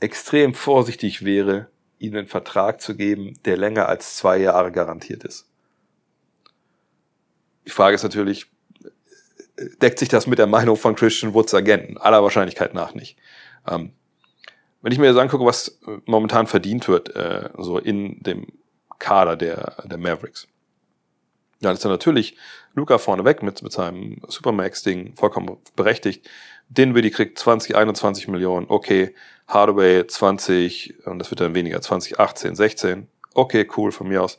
extrem 0.00 0.54
vorsichtig 0.54 1.24
wäre, 1.24 1.68
ihm 1.98 2.14
einen 2.16 2.26
Vertrag 2.26 2.80
zu 2.80 2.96
geben, 2.96 3.38
der 3.44 3.56
länger 3.56 3.88
als 3.88 4.16
zwei 4.16 4.38
Jahre 4.38 4.72
garantiert 4.72 5.24
ist. 5.24 5.48
Die 7.66 7.70
Frage 7.70 7.94
ist 7.94 8.02
natürlich, 8.02 8.46
deckt 9.80 9.98
sich 9.98 10.08
das 10.08 10.26
mit 10.26 10.38
der 10.38 10.46
Meinung 10.46 10.76
von 10.76 10.94
Christian 10.94 11.32
Woods 11.32 11.54
Agenten? 11.54 11.96
Aller 11.96 12.22
Wahrscheinlichkeit 12.22 12.74
nach 12.74 12.94
nicht. 12.94 13.16
Ähm, 13.66 13.92
wenn 14.82 14.92
ich 14.92 14.98
mir 14.98 15.06
jetzt 15.06 15.18
angucke, 15.18 15.46
was 15.46 15.78
momentan 16.04 16.46
verdient 16.46 16.88
wird, 16.88 17.16
äh, 17.16 17.48
so 17.56 17.78
in 17.78 18.22
dem 18.22 18.46
Kader 18.98 19.36
der, 19.36 19.82
der 19.84 19.96
Mavericks, 19.96 20.46
dann 21.64 21.74
ist 21.74 21.84
er 21.84 21.90
natürlich 21.90 22.36
Luca 22.74 22.98
vorneweg 22.98 23.42
mit, 23.42 23.62
mit 23.62 23.72
seinem 23.72 24.20
Supermax-Ding 24.28 25.14
vollkommen 25.16 25.56
berechtigt. 25.76 26.28
Dinwiddie 26.68 27.10
kriegt 27.10 27.38
20, 27.38 27.76
21 27.76 28.28
Millionen, 28.28 28.66
okay. 28.68 29.14
Hardaway 29.46 30.06
20, 30.06 31.06
und 31.06 31.18
das 31.18 31.30
wird 31.30 31.40
dann 31.40 31.54
weniger, 31.54 31.80
20, 31.80 32.18
18, 32.18 32.54
16. 32.54 33.08
Okay, 33.34 33.68
cool, 33.76 33.92
von 33.92 34.08
mir 34.08 34.22
aus. 34.22 34.38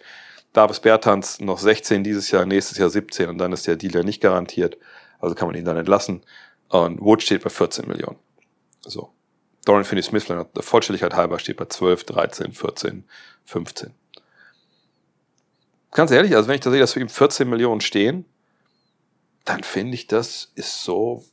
Davis 0.54 0.80
Bertans 0.80 1.40
noch 1.42 1.60
16 1.60 2.04
dieses 2.04 2.32
Jahr, 2.32 2.46
nächstes 2.46 2.78
Jahr 2.78 2.90
17 2.90 3.30
und 3.30 3.38
dann 3.38 3.52
ist 3.52 3.68
der 3.68 3.76
Deal 3.76 3.94
ja 3.94 4.04
nicht 4.04 4.22
garantiert. 4.22 4.78
Also 5.20 5.36
kann 5.36 5.48
man 5.48 5.58
ihn 5.58 5.66
dann 5.66 5.78
entlassen. 5.78 6.24
Und 6.70 7.02
Wood 7.02 7.22
steht 7.22 7.44
bei 7.44 7.50
14 7.50 7.88
Millionen. 7.88 8.18
So. 8.82 9.12
Dorian 9.66 9.84
Finney-Smith, 9.84 10.28
der 10.28 10.48
Vollständigkeit 10.60 11.14
halber, 11.16 11.40
steht 11.40 11.58
bei 11.58 11.66
12, 11.66 12.06
13, 12.06 12.54
14, 12.54 13.04
15. 13.46 13.94
ganz 15.96 16.12
ehrlich, 16.12 16.36
also 16.36 16.48
wenn 16.48 16.56
ich 16.56 16.62
da 16.62 16.70
sehe, 16.70 16.80
dass 16.80 16.94
für 16.94 17.00
ihm 17.00 17.10
14 17.10 17.50
Millionen 17.50 17.82
stehen, 17.82 18.26
dann 19.46 19.64
finde 19.64 19.96
ich, 19.96 20.08
das 20.08 20.52
ist 20.56 20.84
so, 20.84 21.24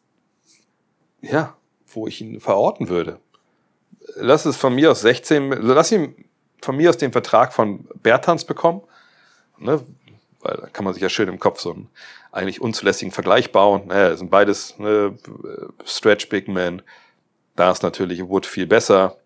ja, 1.20 1.56
wo 1.88 2.06
ich 2.06 2.20
ihn 2.20 2.40
verorten 2.40 2.88
würde. 2.88 3.18
Lass 4.16 4.44
es 4.44 4.56
von 4.56 4.74
mir 4.74 4.90
aus 4.90 5.00
16, 5.02 5.50
lass 5.50 5.92
ihn 5.92 6.14
von 6.60 6.76
mir 6.76 6.90
aus 6.90 6.96
den 6.96 7.12
Vertrag 7.12 7.52
von 7.52 7.88
Bertans 8.02 8.44
bekommen, 8.44 8.82
ne, 9.58 9.84
weil 10.40 10.56
da 10.56 10.68
kann 10.68 10.84
man 10.84 10.94
sich 10.94 11.02
ja 11.02 11.08
schön 11.08 11.28
im 11.28 11.40
Kopf 11.40 11.60
so 11.60 11.72
einen 11.72 11.88
eigentlich 12.30 12.60
unzulässigen 12.60 13.12
Vergleich 13.12 13.52
bauen. 13.52 13.88
Naja, 13.88 14.16
sind 14.16 14.30
beides 14.30 14.78
ne, 14.78 15.18
Stretch 15.84 16.28
Big 16.28 16.48
Man. 16.48 16.82
Da 17.56 17.70
ist 17.70 17.82
natürlich 17.82 18.28
Wood 18.28 18.46
viel 18.46 18.66
besser. 18.66 19.16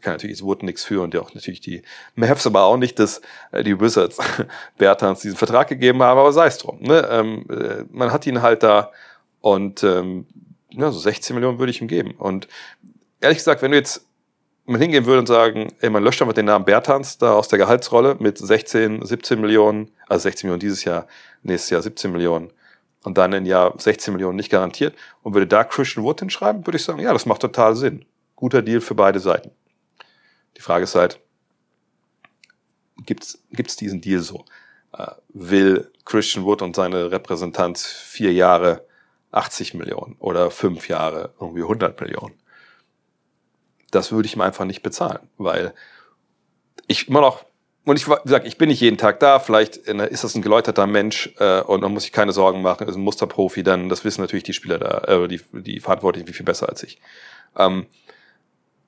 Kann 0.00 0.14
natürlich 0.14 0.42
Wood 0.42 0.62
nichts 0.62 0.84
für 0.84 1.02
und 1.02 1.14
ja 1.14 1.20
auch 1.20 1.34
natürlich 1.34 1.60
die 1.60 1.82
Mavs 2.14 2.46
aber 2.46 2.62
auch 2.64 2.76
nicht, 2.76 2.98
dass 2.98 3.20
äh, 3.50 3.64
die 3.64 3.80
Wizards 3.80 4.18
Bertans 4.78 5.20
diesen 5.20 5.36
Vertrag 5.36 5.68
gegeben 5.68 6.02
haben, 6.02 6.18
aber 6.18 6.32
sei 6.32 6.46
es 6.46 6.58
drum. 6.58 6.80
Ne? 6.80 7.08
Ähm, 7.10 7.46
äh, 7.50 7.84
man 7.90 8.12
hat 8.12 8.26
ihn 8.26 8.42
halt 8.42 8.62
da 8.62 8.92
und 9.40 9.82
ähm, 9.82 10.26
ja, 10.70 10.92
so 10.92 10.98
16 10.98 11.34
Millionen 11.34 11.58
würde 11.58 11.70
ich 11.70 11.80
ihm 11.80 11.88
geben. 11.88 12.12
Und 12.12 12.46
ehrlich 13.20 13.38
gesagt, 13.38 13.62
wenn 13.62 13.72
du 13.72 13.76
jetzt 13.76 14.06
man 14.66 14.80
hingehen 14.80 15.04
würde 15.04 15.18
und 15.18 15.26
sagen, 15.26 15.72
ey, 15.80 15.90
man 15.90 16.04
löscht 16.04 16.22
einfach 16.22 16.34
den 16.34 16.44
Namen 16.44 16.64
Bertans 16.64 17.18
da 17.18 17.32
aus 17.32 17.48
der 17.48 17.58
Gehaltsrolle 17.58 18.16
mit 18.20 18.38
16, 18.38 19.04
17 19.04 19.40
Millionen, 19.40 19.90
also 20.06 20.22
16 20.22 20.46
Millionen 20.46 20.60
dieses 20.60 20.84
Jahr, 20.84 21.08
nächstes 21.42 21.70
Jahr 21.70 21.82
17 21.82 22.12
Millionen 22.12 22.52
und 23.02 23.18
dann 23.18 23.32
im 23.32 23.46
Jahr 23.46 23.74
16 23.76 24.12
Millionen 24.14 24.36
nicht 24.36 24.50
garantiert 24.50 24.94
und 25.22 25.34
würde 25.34 25.46
da 25.46 25.64
Christian 25.64 26.04
Wood 26.04 26.20
hinschreiben, 26.20 26.66
würde 26.66 26.76
ich 26.76 26.84
sagen, 26.84 27.00
ja, 27.00 27.12
das 27.12 27.26
macht 27.26 27.40
total 27.40 27.74
Sinn. 27.74 28.04
Guter 28.36 28.62
Deal 28.62 28.80
für 28.80 28.94
beide 28.94 29.18
Seiten. 29.18 29.50
Die 30.56 30.62
Frage 30.62 30.84
ist 30.84 30.94
halt, 30.94 31.20
gibt's 33.04 33.42
gibt's 33.50 33.76
diesen 33.76 34.00
Deal 34.00 34.20
so? 34.20 34.44
Äh, 34.92 35.12
will 35.28 35.90
Christian 36.04 36.44
Wood 36.44 36.62
und 36.62 36.76
seine 36.76 37.10
Repräsentanz 37.10 37.86
vier 37.86 38.32
Jahre 38.32 38.86
80 39.32 39.74
Millionen 39.74 40.16
oder 40.18 40.50
fünf 40.50 40.88
Jahre 40.88 41.34
irgendwie 41.38 41.62
100 41.62 42.00
Millionen? 42.00 42.40
das 43.90 44.12
würde 44.12 44.26
ich 44.26 44.34
ihm 44.34 44.40
einfach 44.40 44.64
nicht 44.64 44.82
bezahlen, 44.82 45.28
weil 45.36 45.74
ich 46.86 47.08
immer 47.08 47.20
noch, 47.20 47.44
und 47.84 47.96
ich 47.96 48.04
sage, 48.04 48.46
ich 48.46 48.58
bin 48.58 48.68
nicht 48.68 48.80
jeden 48.80 48.98
Tag 48.98 49.20
da, 49.20 49.38
vielleicht 49.38 49.76
ist 49.76 50.24
das 50.24 50.34
ein 50.34 50.42
geläuterter 50.42 50.86
Mensch 50.86 51.32
äh, 51.38 51.60
und 51.62 51.80
dann 51.80 51.92
muss 51.92 52.04
ich 52.04 52.12
keine 52.12 52.32
Sorgen 52.32 52.62
machen, 52.62 52.88
ist 52.88 52.96
ein 52.96 53.02
Musterprofi, 53.02 53.62
dann, 53.62 53.88
das 53.88 54.04
wissen 54.04 54.20
natürlich 54.20 54.44
die 54.44 54.52
Spieler 54.52 54.78
da, 54.78 55.22
äh, 55.24 55.28
die, 55.28 55.40
die 55.52 55.80
Verantwortlichen 55.80 56.26
viel, 56.26 56.36
viel 56.36 56.46
besser 56.46 56.68
als 56.68 56.82
ich. 56.82 57.00
Ähm, 57.56 57.86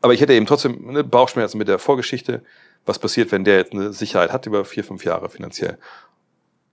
aber 0.03 0.12
ich 0.12 0.20
hätte 0.20 0.34
eben 0.34 0.46
trotzdem 0.46 0.88
eine 0.88 1.05
Bauchschmerzen 1.05 1.59
mit 1.59 1.68
der 1.68 1.78
Vorgeschichte, 1.78 2.42
was 2.84 2.98
passiert, 2.98 3.32
wenn 3.32 3.44
der 3.44 3.59
jetzt 3.59 3.72
eine 3.72 3.92
Sicherheit 3.92 4.32
hat 4.32 4.46
über 4.46 4.64
vier, 4.64 4.84
fünf 4.84 5.05
Jahre 5.05 5.30
finanziell. 5.30 5.78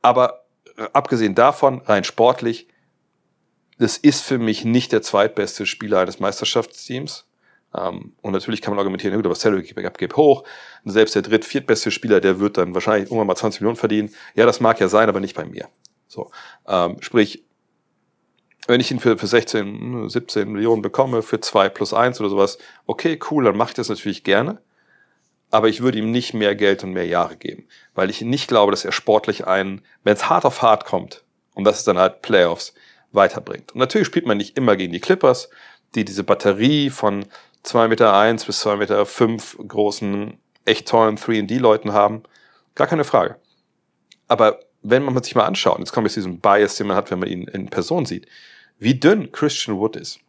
Aber 0.02 0.46
äh, 0.78 0.88
abgesehen 0.94 1.36
davon, 1.36 1.82
rein 1.82 2.04
sportlich, 2.04 2.68
das 3.78 3.98
ist 3.98 4.22
für 4.22 4.40
mich 4.40 4.66
nicht 4.66 4.92
der 4.92 5.02
zweitbeste 5.02 5.66
Spieler 5.66 6.00
eines 6.00 6.20
Meisterschaftsteams. 6.20 7.26
Um, 7.72 7.82
ähm, 7.82 8.14
und 8.24 8.32
natürlich 8.34 8.64
kann 8.64 8.72
man 8.72 8.80
argumentieren, 8.80 9.16
gut, 9.16 9.28
aber 9.28 9.36
Salary 9.36 9.64
Cap 9.64 9.98
geht 10.00 10.18
hoch. 10.18 10.44
Und 10.84 10.92
selbst 10.92 11.14
der 11.14 11.22
dritt-, 11.22 11.46
viertbeste 11.46 11.92
Spieler, 11.92 12.20
der 12.20 12.40
wird 12.40 12.58
dann 12.58 12.74
wahrscheinlich 12.74 13.12
irgendwann 13.12 13.28
mal 13.28 13.36
20 13.36 13.62
Millionen 13.62 13.78
verdienen. 13.78 14.10
Ja, 14.34 14.48
das 14.48 14.60
mag 14.60 14.80
ja 14.80 14.88
sein, 14.88 15.08
aber 15.08 15.20
nicht 15.20 15.36
bei 15.36 15.46
mir. 15.46 15.70
So, 16.08 16.32
ähm, 16.68 16.98
sprich, 17.00 17.46
wenn 18.70 18.82
ich 18.82 18.92
ihn 18.92 19.00
für, 19.00 19.18
für 19.18 19.28
16, 19.28 20.10
17 20.10 20.52
Millionen 20.52 20.82
bekomme, 20.82 21.22
für 21.24 21.40
zwei 21.40 21.70
plus 21.70 21.94
eins 21.94 22.20
oder 22.20 22.30
sowas, 22.30 22.60
okay, 22.86 23.20
cool, 23.30 23.44
dann 23.44 23.58
mache 23.58 23.70
ich 23.70 23.76
das 23.76 23.90
natürlich 23.90 24.24
gerne. 24.24 24.62
Aber 25.52 25.68
ich 25.68 25.82
würde 25.82 25.98
ihm 25.98 26.12
nicht 26.12 26.36
mehr 26.36 26.56
Geld 26.56 26.84
und 26.84 26.94
mehr 26.94 27.08
Jahre 27.08 27.36
geben, 27.36 27.68
weil 27.96 28.12
ich 28.12 28.22
nicht 28.22 28.48
glaube, 28.48 28.72
dass 28.72 28.86
er 28.86 28.92
sportlich 28.92 29.48
einen, 29.48 29.82
wenn 30.04 30.14
es 30.14 30.30
hart 30.30 30.46
auf 30.46 30.62
hart 30.62 30.86
kommt, 30.86 31.24
und 31.56 31.64
das 31.64 31.80
ist 31.80 31.88
dann 31.88 31.98
halt 31.98 32.22
Playoffs, 32.22 32.76
weiterbringt. 33.12 33.72
Und 33.72 33.80
natürlich 33.80 34.06
spielt 34.06 34.28
man 34.28 34.38
nicht 34.38 34.56
immer 34.56 34.76
gegen 34.76 34.94
die 34.94 35.00
Clippers, 35.00 35.50
die 35.96 36.06
diese 36.06 36.24
Batterie 36.24 36.92
von 36.92 37.26
2,1 37.66 37.88
Meter 37.88 38.14
eins 38.14 38.46
bis 38.46 38.64
2,5 38.64 38.78
Meter 38.78 39.06
fünf 39.08 39.58
großen, 39.68 40.38
echt 40.66 40.88
tollen 40.88 41.18
3D-Leuten 41.18 41.94
haben. 41.94 42.22
Gar 42.76 42.86
keine 42.86 43.04
Frage. 43.04 43.38
Aber 44.28 44.60
wenn 44.84 45.04
man 45.04 45.24
sich 45.24 45.34
mal 45.34 45.46
anschaut, 45.46 45.80
jetzt 45.80 45.92
kommt 45.92 46.06
jetzt 46.06 46.16
diesen 46.16 46.40
Bias, 46.40 46.76
den 46.76 46.86
man 46.86 46.96
hat, 46.96 47.10
wenn 47.10 47.20
man 47.20 47.28
ihn 47.28 47.48
in 47.48 47.70
Person 47.70 48.06
sieht, 48.06 48.28
wie 48.80 48.96
dünn 48.96 49.32
Christian 49.32 49.78
Wood 49.78 49.96
ist, 49.96 50.20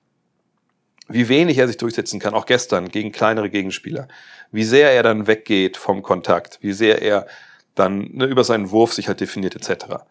wie 1.09 1.28
wenig 1.28 1.59
er 1.59 1.66
sich 1.66 1.76
durchsetzen 1.76 2.20
kann, 2.20 2.34
auch 2.34 2.46
gestern 2.46 2.88
gegen 2.88 3.12
kleinere 3.12 3.51
Gegenspieler, 3.51 4.09
wie 4.53 4.64
sehr 4.64 4.92
er 4.92 5.03
dann 5.03 5.26
weggeht 5.26 5.76
vom 5.76 6.03
Kontakt, 6.03 6.59
wie 6.61 6.72
sehr 6.72 7.03
er 7.03 7.26
dann 7.74 8.11
ne, 8.12 8.26
über 8.26 8.44
seinen 8.44 8.70
Wurf 8.70 8.92
sich 8.92 9.09
halt 9.09 9.20
definiert 9.20 9.57
etc. 9.57 10.05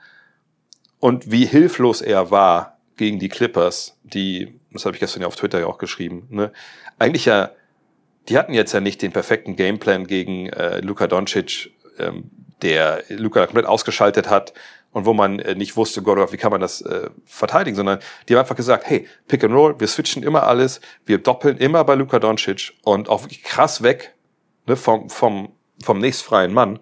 Und 1.00 1.32
wie 1.32 1.46
hilflos 1.46 2.02
er 2.02 2.32
war 2.32 2.78
gegen 2.98 3.20
die 3.20 3.30
Clippers, 3.30 3.98
die 4.04 4.60
das 4.72 4.86
habe 4.86 4.96
ich 4.96 5.00
gestern 5.00 5.22
ja 5.22 5.28
auf 5.28 5.36
Twitter 5.36 5.60
ja 5.60 5.68
auch 5.68 5.78
geschrieben, 5.78 6.28
ne, 6.30 6.52
eigentlich 6.98 7.26
ja, 7.26 7.52
die 8.28 8.38
hatten 8.38 8.54
jetzt 8.54 8.74
ja 8.74 8.82
nicht 8.82 9.02
den 9.02 9.12
perfekten 9.12 9.56
Gameplan 9.56 10.06
gegen 10.06 10.50
äh, 10.50 10.80
Luka 10.82 11.08
Doncic, 11.08 11.72
ähm, 11.98 12.30
der 12.62 13.04
Luka 13.10 13.46
komplett 13.46 13.66
ausgeschaltet 13.66 14.30
hat 14.30 14.54
und 14.92 15.06
wo 15.06 15.14
man 15.14 15.40
äh, 15.40 15.56
nicht 15.56 15.76
wusste, 15.76 16.02
Gott, 16.02 16.32
wie 16.32 16.38
kann 16.38 16.52
man 16.52 16.62
das 16.62 16.82
äh, 16.82 17.10
verteidigen, 17.26 17.76
sondern 17.76 18.00
die 18.28 18.34
haben 18.34 18.42
einfach 18.42 18.56
gesagt, 18.56 18.86
hey, 18.88 19.08
Pick 19.28 19.44
and 19.44 19.54
Roll, 19.54 19.80
wir 19.80 19.88
switchen 19.88 20.24
immer 20.24 20.44
alles, 20.44 20.82
wir 21.06 21.20
doppeln 21.20 21.58
immer 21.58 21.84
bei 21.84 21.96
Luka 21.96 22.20
Doncic 22.20 22.74
und 22.84 23.10
auch 23.10 23.24
wirklich 23.24 23.44
krass 23.44 23.84
weg 23.84 24.16
ne, 24.66 24.76
vom, 24.76 25.10
vom, 25.10 25.54
vom 25.84 26.00
nächstfreien 26.00 26.54
Mann. 26.54 26.80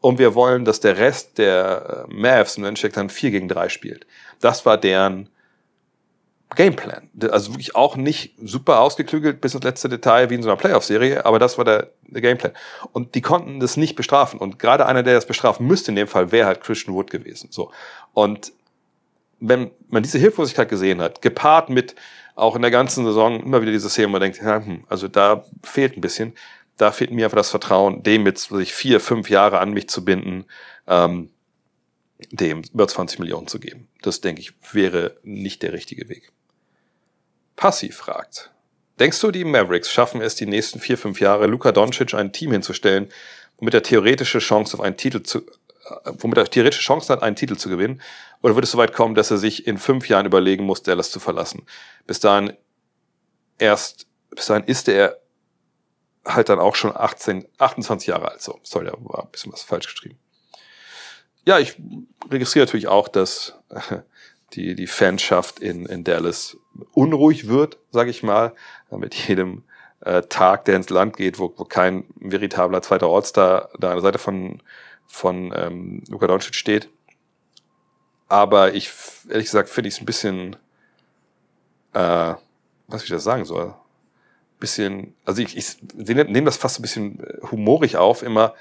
Und 0.00 0.18
wir 0.18 0.34
wollen, 0.34 0.64
dass 0.64 0.80
der 0.80 0.98
Rest 0.98 1.38
der 1.38 2.06
äh, 2.08 2.14
Mavs 2.14 2.56
im 2.56 2.64
Endeffekt 2.64 2.96
dann 2.96 3.10
4 3.10 3.30
gegen 3.30 3.48
3 3.48 3.68
spielt. 3.68 4.06
Das 4.40 4.66
war 4.66 4.78
deren 4.78 5.30
Gameplan. 6.54 7.10
Also 7.30 7.52
wirklich 7.52 7.74
auch 7.74 7.96
nicht 7.96 8.34
super 8.42 8.80
ausgeklügelt 8.80 9.40
bis 9.40 9.54
ins 9.54 9.64
letzte 9.64 9.88
Detail 9.88 10.30
wie 10.30 10.34
in 10.36 10.42
so 10.42 10.48
einer 10.48 10.56
Playoff-Serie, 10.56 11.26
aber 11.26 11.38
das 11.38 11.58
war 11.58 11.64
der, 11.64 11.90
der, 12.02 12.20
Gameplan. 12.20 12.52
Und 12.92 13.14
die 13.14 13.20
konnten 13.20 13.58
das 13.58 13.76
nicht 13.76 13.96
bestrafen. 13.96 14.38
Und 14.38 14.58
gerade 14.58 14.86
einer, 14.86 15.02
der 15.02 15.14
das 15.14 15.26
bestrafen 15.26 15.66
müsste 15.66 15.90
in 15.90 15.96
dem 15.96 16.08
Fall, 16.08 16.30
wäre 16.30 16.46
halt 16.46 16.60
Christian 16.60 16.94
Wood 16.94 17.10
gewesen. 17.10 17.48
So. 17.50 17.72
Und 18.14 18.52
wenn 19.40 19.70
man 19.88 20.02
diese 20.02 20.18
Hilflosigkeit 20.18 20.68
gesehen 20.68 21.00
hat, 21.00 21.20
gepaart 21.20 21.68
mit 21.68 21.96
auch 22.36 22.54
in 22.54 22.62
der 22.62 22.70
ganzen 22.70 23.04
Saison 23.04 23.40
immer 23.40 23.60
wieder 23.62 23.72
diese 23.72 23.90
Szene, 23.90 24.08
wo 24.08 24.12
man 24.12 24.20
denkt, 24.20 24.40
hm, 24.40 24.84
also 24.88 25.08
da 25.08 25.44
fehlt 25.62 25.96
ein 25.96 26.00
bisschen, 26.00 26.34
da 26.76 26.92
fehlt 26.92 27.10
mir 27.10 27.26
einfach 27.26 27.38
das 27.38 27.50
Vertrauen, 27.50 28.02
dem 28.02 28.26
jetzt 28.26 28.50
sich 28.50 28.74
vier, 28.74 29.00
fünf 29.00 29.30
Jahre 29.30 29.58
an 29.58 29.72
mich 29.72 29.88
zu 29.88 30.04
binden, 30.04 30.44
ähm, 30.86 31.30
dem 32.30 32.62
über 32.72 32.86
20 32.86 33.18
Millionen 33.18 33.46
zu 33.46 33.58
geben. 33.58 33.88
Das, 34.02 34.20
denke 34.20 34.40
ich, 34.40 34.52
wäre 34.72 35.16
nicht 35.22 35.62
der 35.62 35.72
richtige 35.72 36.08
Weg. 36.08 36.32
Passiv 37.56 37.96
fragt. 37.96 38.50
Denkst 38.98 39.20
du, 39.20 39.30
die 39.30 39.44
Mavericks 39.44 39.90
schaffen 39.90 40.20
es, 40.20 40.36
die 40.36 40.46
nächsten 40.46 40.80
vier, 40.80 40.96
fünf 40.96 41.20
Jahre 41.20 41.46
Luka 41.46 41.72
Doncic 41.72 42.14
ein 42.14 42.32
Team 42.32 42.52
hinzustellen, 42.52 43.08
womit 43.58 43.74
er 43.74 43.82
theoretische 43.82 44.38
Chance 44.38 44.74
auf 44.74 44.80
einen 44.80 44.96
Titel 44.96 45.22
zu, 45.22 45.40
äh, 45.40 46.12
womit 46.18 46.38
er 46.38 46.44
theoretische 46.46 46.82
Chancen 46.82 47.10
hat, 47.10 47.22
einen 47.22 47.36
Titel 47.36 47.56
zu 47.56 47.68
gewinnen? 47.68 48.00
Oder 48.42 48.54
wird 48.54 48.64
es 48.64 48.70
so 48.70 48.78
weit 48.78 48.92
kommen, 48.92 49.14
dass 49.14 49.30
er 49.30 49.38
sich 49.38 49.66
in 49.66 49.78
fünf 49.78 50.08
Jahren 50.08 50.26
überlegen 50.26 50.64
muss, 50.64 50.82
Dallas 50.82 51.10
zu 51.10 51.20
verlassen? 51.20 51.66
Bis 52.06 52.20
dahin 52.20 52.56
erst, 53.58 54.06
bis 54.30 54.46
dahin 54.46 54.64
ist 54.64 54.88
er 54.88 55.18
halt 56.24 56.48
dann 56.48 56.58
auch 56.58 56.74
schon 56.74 56.94
18, 56.94 57.46
28 57.58 58.08
Jahre 58.08 58.30
alt. 58.30 58.42
So, 58.42 58.58
sorry, 58.62 58.86
da 58.86 58.92
war 58.98 59.24
ein 59.24 59.30
bisschen 59.30 59.52
was 59.52 59.62
falsch 59.62 59.86
geschrieben. 59.86 60.18
Ja, 61.44 61.58
ich 61.58 61.76
registriere 62.28 62.66
natürlich 62.66 62.88
auch, 62.88 63.08
dass 63.08 63.54
die, 64.54 64.74
die 64.74 64.86
Fanschaft 64.86 65.60
in, 65.60 65.86
in 65.86 66.02
Dallas 66.02 66.56
unruhig 66.92 67.48
wird, 67.48 67.78
sage 67.90 68.10
ich 68.10 68.22
mal, 68.22 68.54
mit 68.90 69.14
jedem 69.14 69.64
äh, 70.00 70.22
Tag, 70.22 70.64
der 70.64 70.76
ins 70.76 70.90
Land 70.90 71.16
geht, 71.16 71.38
wo, 71.38 71.52
wo 71.56 71.64
kein 71.64 72.04
veritabler 72.16 72.82
zweiter 72.82 73.06
All-Star 73.06 73.70
da 73.78 73.88
an 73.88 73.96
der 73.96 74.02
Seite 74.02 74.18
von, 74.18 74.62
von 75.06 75.52
ähm, 75.54 76.02
Luka 76.08 76.26
Doncic 76.26 76.54
steht. 76.54 76.88
Aber 78.28 78.74
ich, 78.74 78.90
ehrlich 79.28 79.46
gesagt, 79.46 79.68
finde 79.68 79.88
ich 79.88 79.94
es 79.94 80.00
ein 80.00 80.06
bisschen, 80.06 80.56
äh, 81.92 82.34
was 82.88 83.04
ich 83.04 83.10
das 83.10 83.24
sagen 83.24 83.44
soll, 83.44 83.74
bisschen, 84.58 85.14
also 85.24 85.42
ich, 85.42 85.56
ich 85.56 85.76
nehme 85.94 86.44
das 86.44 86.56
fast 86.56 86.78
ein 86.78 86.82
bisschen 86.82 87.22
humorig 87.50 87.96
auf, 87.96 88.22
immer 88.22 88.54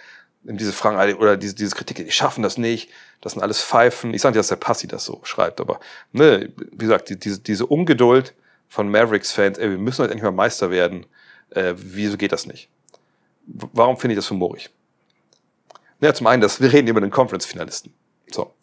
diese 0.48 0.74
Fragen 0.74 1.16
oder 1.18 1.38
diese, 1.38 1.56
diese 1.56 1.76
Kritik, 1.76 1.98
die 1.98 2.12
schaffen 2.12 2.44
das 2.44 2.58
nicht, 2.58 2.90
das 3.22 3.34
sind 3.34 3.42
alles 3.42 3.62
Pfeifen. 3.62 4.14
Ich 4.14 4.22
sage 4.22 4.34
nicht, 4.34 4.40
dass 4.40 4.50
der 4.50 4.58
Passi 4.58 4.88
das 4.88 5.04
so 5.04 5.20
schreibt, 5.24 5.60
aber 5.60 5.80
ne, 6.12 6.52
wie 6.72 6.86
gesagt, 6.86 7.10
die, 7.10 7.18
diese, 7.18 7.40
diese 7.40 7.66
Ungeduld 7.66 8.34
von 8.68 8.90
Mavericks-Fans, 8.90 9.58
ey, 9.58 9.72
wir 9.72 9.78
müssen 9.78 10.02
halt 10.02 10.12
endlich 10.12 10.24
mal 10.24 10.32
Meister 10.32 10.70
werden. 10.70 11.06
Äh, 11.50 11.74
wieso 11.78 12.18
geht 12.18 12.32
das 12.32 12.46
nicht? 12.46 12.70
Warum 13.48 13.98
finde 13.98 14.14
ich 14.14 14.18
das 14.18 14.30
humorig? 14.30 14.70
Ja, 16.02 16.14
zum 16.14 16.28
einen, 16.28 16.42
dass 16.42 16.62
wir 16.62 16.72
reden 16.72 16.88
über 16.88 17.02
den 17.02 17.12
Conference-Finalisten. 17.12 17.94
So. 18.32 18.54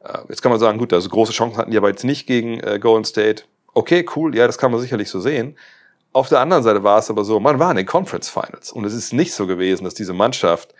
Äh, 0.00 0.18
jetzt 0.28 0.42
kann 0.42 0.50
man 0.50 0.60
sagen, 0.60 0.78
gut, 0.78 0.92
also 0.92 1.08
große 1.08 1.32
Chancen 1.32 1.56
hatten 1.58 1.70
die 1.70 1.76
aber 1.76 1.88
jetzt 1.88 2.04
nicht 2.04 2.26
gegen 2.26 2.60
äh, 2.60 2.78
Golden 2.78 3.04
State. 3.04 3.44
Okay, 3.74 4.04
cool, 4.16 4.34
ja, 4.34 4.46
das 4.46 4.58
kann 4.58 4.72
man 4.72 4.80
sicherlich 4.80 5.10
so 5.10 5.20
sehen. 5.20 5.56
Auf 6.12 6.28
der 6.28 6.40
anderen 6.40 6.62
Seite 6.62 6.82
war 6.82 6.98
es 6.98 7.10
aber 7.10 7.24
so, 7.24 7.38
man 7.38 7.58
war 7.58 7.70
in 7.70 7.76
den 7.76 7.86
Conference 7.86 8.28
Finals 8.28 8.72
und 8.72 8.84
es 8.84 8.94
ist 8.94 9.12
nicht 9.12 9.34
so 9.34 9.46
gewesen, 9.46 9.84
dass 9.84 9.94
diese 9.94 10.14
Mannschaft 10.14 10.74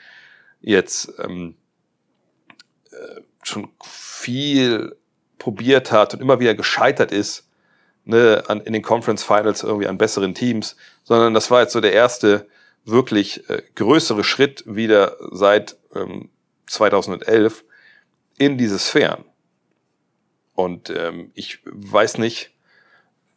jetzt 0.60 1.12
ähm, 1.18 1.56
äh, 2.90 3.20
schon 3.42 3.68
viel 3.82 4.96
probiert 5.38 5.92
hat 5.92 6.14
und 6.14 6.20
immer 6.20 6.40
wieder 6.40 6.54
gescheitert 6.54 7.12
ist, 7.12 7.48
ne, 8.04 8.42
an, 8.48 8.60
in 8.62 8.72
den 8.72 8.82
Conference 8.82 9.22
Finals 9.22 9.62
irgendwie 9.62 9.86
an 9.86 9.98
besseren 9.98 10.34
Teams, 10.34 10.76
sondern 11.04 11.34
das 11.34 11.50
war 11.50 11.62
jetzt 11.62 11.72
so 11.72 11.80
der 11.80 11.92
erste 11.92 12.48
wirklich 12.84 13.48
äh, 13.48 13.62
größere 13.74 14.24
Schritt 14.24 14.64
wieder 14.66 15.16
seit 15.30 15.76
ähm, 15.94 16.30
2011 16.66 17.64
in 18.38 18.58
diese 18.58 18.78
Sphären. 18.78 19.24
Und 20.54 20.90
ähm, 20.90 21.30
ich 21.34 21.60
weiß 21.64 22.18
nicht, 22.18 22.52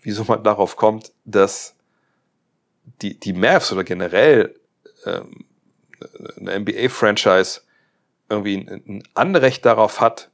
wieso 0.01 0.23
man 0.23 0.43
darauf 0.43 0.75
kommt, 0.75 1.11
dass 1.25 1.75
die, 3.01 3.19
die 3.19 3.33
Mavs 3.33 3.71
oder 3.71 3.83
generell 3.83 4.55
ähm, 5.05 5.45
eine 6.39 6.59
NBA-Franchise 6.59 7.61
irgendwie 8.29 8.57
ein, 8.57 8.83
ein 8.87 9.03
Anrecht 9.13 9.65
darauf 9.65 9.99
hat, 9.99 10.29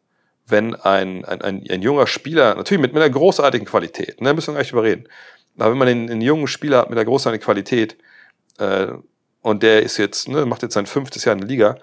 wenn 0.47 0.75
ein, 0.75 1.25
ein, 1.25 1.41
ein, 1.41 1.63
ein 1.69 1.81
junger 1.81 2.07
Spieler, 2.07 2.55
natürlich 2.55 2.81
mit, 2.81 2.93
mit 2.93 3.03
einer 3.03 3.11
großartigen 3.11 3.67
Qualität, 3.67 4.21
ne, 4.21 4.33
müssen 4.33 4.47
wir 4.47 4.53
gar 4.53 4.61
nicht 4.61 4.71
überreden, 4.71 5.07
aber 5.57 5.71
wenn 5.71 5.77
man 5.77 5.87
einen, 5.87 6.09
einen 6.09 6.21
jungen 6.21 6.47
Spieler 6.47 6.79
hat 6.79 6.89
mit 6.89 6.97
einer 6.97 7.05
großartigen 7.05 7.43
Qualität 7.43 7.97
äh, 8.59 8.87
und 9.41 9.63
der 9.63 9.83
ist 9.83 9.97
jetzt, 9.97 10.27
ne, 10.27 10.45
macht 10.45 10.61
jetzt 10.61 10.73
sein 10.73 10.85
fünftes 10.85 11.25
Jahr 11.25 11.33
in 11.33 11.39
der 11.41 11.49
Liga, 11.49 11.77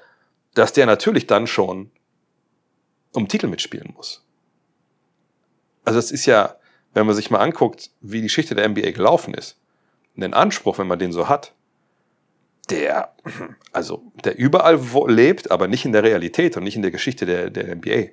dass 0.54 0.72
der 0.72 0.86
natürlich 0.86 1.26
dann 1.26 1.46
schon 1.46 1.90
um 3.12 3.28
Titel 3.28 3.48
mitspielen 3.48 3.92
muss. 3.94 4.24
Also 5.84 5.98
es 5.98 6.10
ist 6.10 6.26
ja, 6.26 6.56
wenn 6.94 7.06
man 7.06 7.14
sich 7.14 7.30
mal 7.30 7.40
anguckt, 7.40 7.90
wie 8.00 8.18
die 8.18 8.24
Geschichte 8.24 8.54
der 8.54 8.68
NBA 8.68 8.92
gelaufen 8.92 9.34
ist, 9.34 9.58
den 10.16 10.32
Anspruch, 10.34 10.78
wenn 10.78 10.86
man 10.86 10.98
den 10.98 11.12
so 11.12 11.28
hat, 11.28 11.52
der, 12.70 13.14
also, 13.72 14.02
der 14.24 14.38
überall 14.38 14.80
lebt, 15.08 15.50
aber 15.50 15.68
nicht 15.68 15.84
in 15.84 15.92
der 15.92 16.02
Realität 16.02 16.56
und 16.56 16.64
nicht 16.64 16.76
in 16.76 16.82
der 16.82 16.90
Geschichte 16.90 17.26
der, 17.26 17.50
der 17.50 17.74
NBA. 17.74 18.12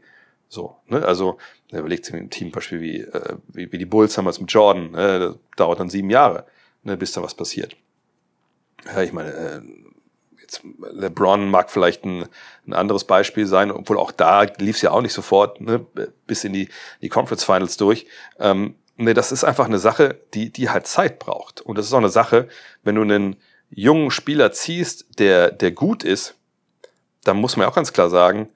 So, 0.50 0.78
ne? 0.88 1.06
Also, 1.06 1.38
überlegt 1.72 2.06
sich 2.06 2.16
ein 2.16 2.30
Team 2.30 2.52
Beispiel 2.52 2.82
wie, 2.82 3.02
äh, 3.02 3.38
wie, 3.48 3.72
wie 3.72 3.78
die 3.78 3.86
Bulls 3.86 4.18
es 4.18 4.40
mit 4.40 4.52
Jordan, 4.52 4.92
ne? 4.92 5.20
das 5.20 5.36
dauert 5.56 5.80
dann 5.80 5.90
sieben 5.90 6.10
Jahre, 6.10 6.46
ne, 6.84 6.98
bis 6.98 7.14
da 7.14 7.24
was 7.24 7.36
passiert. 7.36 7.78
Ja, 8.86 9.02
ich 9.02 9.14
meine, 9.14 9.32
äh, 9.32 9.62
jetzt 10.42 10.62
LeBron 10.92 11.50
mag 11.50 11.72
vielleicht 11.72 12.04
ein, 12.04 12.26
ein 12.68 12.74
anderes 12.74 13.06
Beispiel 13.06 13.46
sein, 13.46 13.72
obwohl 13.72 13.98
auch 13.98 14.12
da 14.12 14.44
lief 14.58 14.76
es 14.76 14.82
ja 14.82 14.92
auch 14.92 15.02
nicht 15.02 15.14
sofort, 15.14 15.62
ne, 15.62 15.86
bis 16.28 16.44
in 16.44 16.52
die, 16.52 16.68
die 17.02 17.10
Conference 17.10 17.46
Finals 17.46 17.78
durch. 17.78 18.06
Ähm, 18.40 18.76
ne, 18.98 19.14
das 19.14 19.32
ist 19.32 19.44
einfach 19.44 19.66
eine 19.66 19.80
Sache, 19.80 20.20
die, 20.34 20.52
die 20.52 20.70
halt 20.70 20.88
Zeit 20.88 21.20
braucht. 21.20 21.62
Und 21.62 21.78
das 21.78 21.86
ist 21.86 21.94
auch 21.94 22.00
eine 22.00 22.10
Sache, 22.10 22.50
wenn 22.84 22.96
du 22.96 23.04
einen 23.04 23.38
jungen 23.72 24.12
Spieler 24.12 24.52
ziehst, 24.52 25.06
der, 25.18 25.52
der 25.52 25.72
gut 25.72 26.04
ist, 26.04 26.36
dann 27.24 27.38
muss 27.38 27.58
man 27.58 27.68
auch 27.68 27.76
ganz 27.76 27.94
klar 27.94 28.10
sagen, 28.10 28.50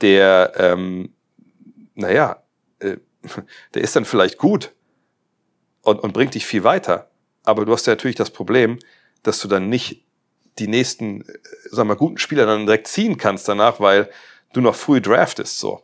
der, 0.00 0.52
ähm, 0.56 1.12
naja, 1.94 2.42
äh, 2.78 2.96
der 3.74 3.82
ist 3.82 3.96
dann 3.96 4.04
vielleicht 4.04 4.38
gut 4.38 4.72
und, 5.82 6.00
und 6.00 6.12
bringt 6.12 6.34
dich 6.34 6.46
viel 6.46 6.64
weiter. 6.64 7.10
Aber 7.44 7.64
du 7.64 7.72
hast 7.72 7.86
ja 7.86 7.92
natürlich 7.92 8.16
das 8.16 8.30
Problem, 8.30 8.78
dass 9.22 9.40
du 9.40 9.48
dann 9.48 9.68
nicht 9.68 10.04
die 10.58 10.68
nächsten, 10.68 11.22
äh, 11.22 11.38
sag 11.70 11.86
mal, 11.86 11.96
guten 11.96 12.18
Spieler 12.18 12.46
dann 12.46 12.66
direkt 12.66 12.88
ziehen 12.88 13.16
kannst 13.16 13.48
danach, 13.48 13.80
weil 13.80 14.10
du 14.52 14.60
noch 14.60 14.74
früh 14.74 15.00
draftest, 15.00 15.58
so. 15.58 15.82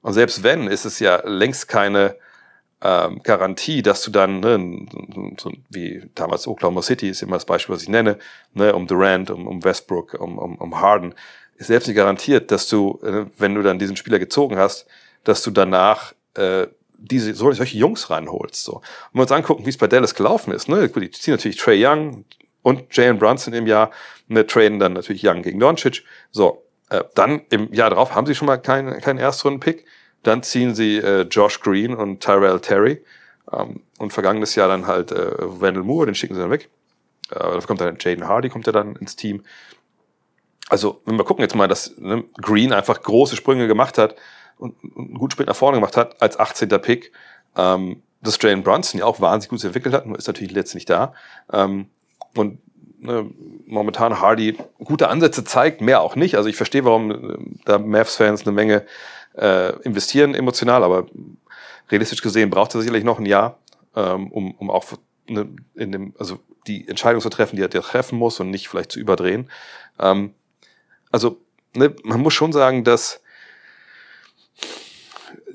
Und 0.00 0.12
selbst 0.12 0.42
wenn, 0.42 0.68
ist 0.68 0.84
es 0.84 1.00
ja 1.00 1.26
längst 1.26 1.68
keine 1.68 2.16
ähm, 2.82 3.20
Garantie, 3.22 3.82
dass 3.82 4.02
du 4.02 4.10
dann, 4.10 4.40
ne, 4.40 4.86
so, 5.38 5.52
wie 5.68 6.08
damals 6.14 6.46
Oklahoma 6.46 6.82
City 6.82 7.08
ist 7.08 7.22
immer 7.22 7.36
das 7.36 7.44
Beispiel, 7.44 7.74
was 7.74 7.82
ich 7.82 7.88
nenne, 7.88 8.18
ne, 8.54 8.74
um 8.74 8.86
Durant, 8.86 9.30
um, 9.30 9.46
um 9.46 9.64
Westbrook, 9.64 10.14
um, 10.14 10.38
um, 10.38 10.56
um 10.56 10.80
Harden, 10.80 11.14
ist 11.56 11.66
selbst 11.66 11.88
nicht 11.88 11.96
garantiert, 11.96 12.50
dass 12.50 12.68
du, 12.68 13.00
äh, 13.02 13.26
wenn 13.36 13.54
du 13.54 13.62
dann 13.62 13.78
diesen 13.78 13.96
Spieler 13.96 14.18
gezogen 14.18 14.56
hast, 14.56 14.86
dass 15.24 15.42
du 15.42 15.50
danach 15.50 16.14
äh, 16.34 16.68
diese 16.98 17.34
solche 17.34 17.76
Jungs 17.76 18.10
reinholst. 18.10 18.64
So. 18.64 18.76
Und 18.76 18.84
wir 19.14 19.22
uns 19.22 19.32
angucken, 19.32 19.64
wie 19.64 19.70
es 19.70 19.76
bei 19.76 19.86
Dallas 19.86 20.14
gelaufen 20.14 20.52
ist. 20.52 20.68
Ne? 20.68 20.88
Die 20.88 21.10
ziehen 21.10 21.34
natürlich 21.34 21.56
Trey 21.56 21.84
Young 21.84 22.24
und 22.62 22.94
Jalen 22.96 23.18
Brunson 23.18 23.54
im 23.54 23.66
Jahr, 23.66 23.90
ne, 24.26 24.46
traden 24.46 24.78
dann 24.78 24.94
natürlich 24.94 25.26
Young 25.26 25.42
gegen 25.42 25.60
Doncic. 25.60 26.04
So, 26.30 26.64
äh, 26.90 27.04
dann 27.14 27.42
im 27.50 27.72
Jahr 27.72 27.90
darauf 27.90 28.14
haben 28.14 28.26
sie 28.26 28.34
schon 28.34 28.46
mal 28.46 28.58
keinen 28.58 29.00
keinen 29.00 29.18
Erstrunden-Pick. 29.18 29.84
Dann 30.22 30.42
ziehen 30.42 30.74
sie 30.74 30.98
äh, 30.98 31.22
Josh 31.22 31.60
Green 31.60 31.94
und 31.94 32.20
Tyrell 32.20 32.60
Terry. 32.60 33.02
Ähm, 33.52 33.82
und 33.98 34.12
vergangenes 34.12 34.54
Jahr 34.54 34.68
dann 34.68 34.86
halt 34.86 35.12
äh, 35.12 35.32
Wendell 35.60 35.84
Moore, 35.84 36.06
den 36.06 36.14
schicken 36.14 36.34
sie 36.34 36.40
dann 36.40 36.50
weg. 36.50 36.68
Äh, 37.30 37.38
da 37.38 37.60
kommt 37.60 37.80
dann 37.80 37.96
Jaden 37.98 38.28
Hardy, 38.28 38.48
kommt 38.48 38.66
er 38.66 38.72
dann 38.72 38.96
ins 38.96 39.16
Team. 39.16 39.42
Also, 40.68 41.00
wenn 41.06 41.16
wir 41.16 41.24
gucken 41.24 41.42
jetzt 41.42 41.54
mal, 41.54 41.68
dass 41.68 41.96
ne, 41.96 42.24
Green 42.40 42.72
einfach 42.72 43.00
große 43.00 43.36
Sprünge 43.36 43.66
gemacht 43.66 43.96
hat, 43.96 44.16
und 44.58 44.74
einen 44.82 45.14
guten 45.14 45.34
Schritt 45.34 45.46
nach 45.46 45.56
vorne 45.56 45.76
gemacht 45.76 45.96
hat 45.96 46.20
als 46.20 46.38
18. 46.38 46.68
Pick. 46.80 47.12
Ähm, 47.56 48.02
dass 48.20 48.38
Jalen 48.40 48.64
Brunson 48.64 48.98
ja 48.98 49.06
auch 49.06 49.20
wahnsinnig 49.20 49.50
gut 49.50 49.64
entwickelt 49.64 49.94
hat, 49.94 50.06
nur 50.06 50.18
ist 50.18 50.26
natürlich 50.26 50.52
letztlich 50.52 50.84
da. 50.84 51.14
Ähm, 51.52 51.86
und 52.34 52.58
ne, 52.98 53.30
momentan 53.66 54.20
Hardy 54.20 54.58
gute 54.78 55.08
Ansätze 55.08 55.44
zeigt, 55.44 55.80
mehr 55.80 56.00
auch 56.00 56.16
nicht. 56.16 56.36
Also 56.36 56.48
ich 56.48 56.56
verstehe, 56.56 56.84
warum 56.84 57.10
äh, 57.10 57.38
da 57.64 57.78
Mavs-Fans 57.78 58.42
eine 58.42 58.52
Menge 58.52 58.84
äh, 59.38 59.70
investieren 59.82 60.34
emotional, 60.34 60.82
aber 60.84 61.06
realistisch 61.90 62.22
gesehen 62.22 62.50
braucht 62.50 62.74
er 62.74 62.80
sicherlich 62.80 63.04
noch 63.04 63.18
ein 63.18 63.26
Jahr, 63.26 63.58
ähm, 63.96 64.30
um, 64.32 64.54
um 64.54 64.70
auch 64.70 64.84
ne, 65.28 65.48
in 65.74 65.92
dem, 65.92 66.14
also 66.18 66.38
die 66.66 66.86
Entscheidung 66.88 67.20
zu 67.20 67.30
treffen, 67.30 67.56
die 67.56 67.62
er 67.62 67.70
treffen 67.70 68.18
muss 68.18 68.40
und 68.40 68.50
nicht 68.50 68.68
vielleicht 68.68 68.92
zu 68.92 69.00
überdrehen. 69.00 69.50
Ähm, 69.98 70.34
also 71.10 71.40
ne, 71.74 71.94
man 72.02 72.20
muss 72.20 72.34
schon 72.34 72.52
sagen, 72.52 72.84
dass 72.84 73.20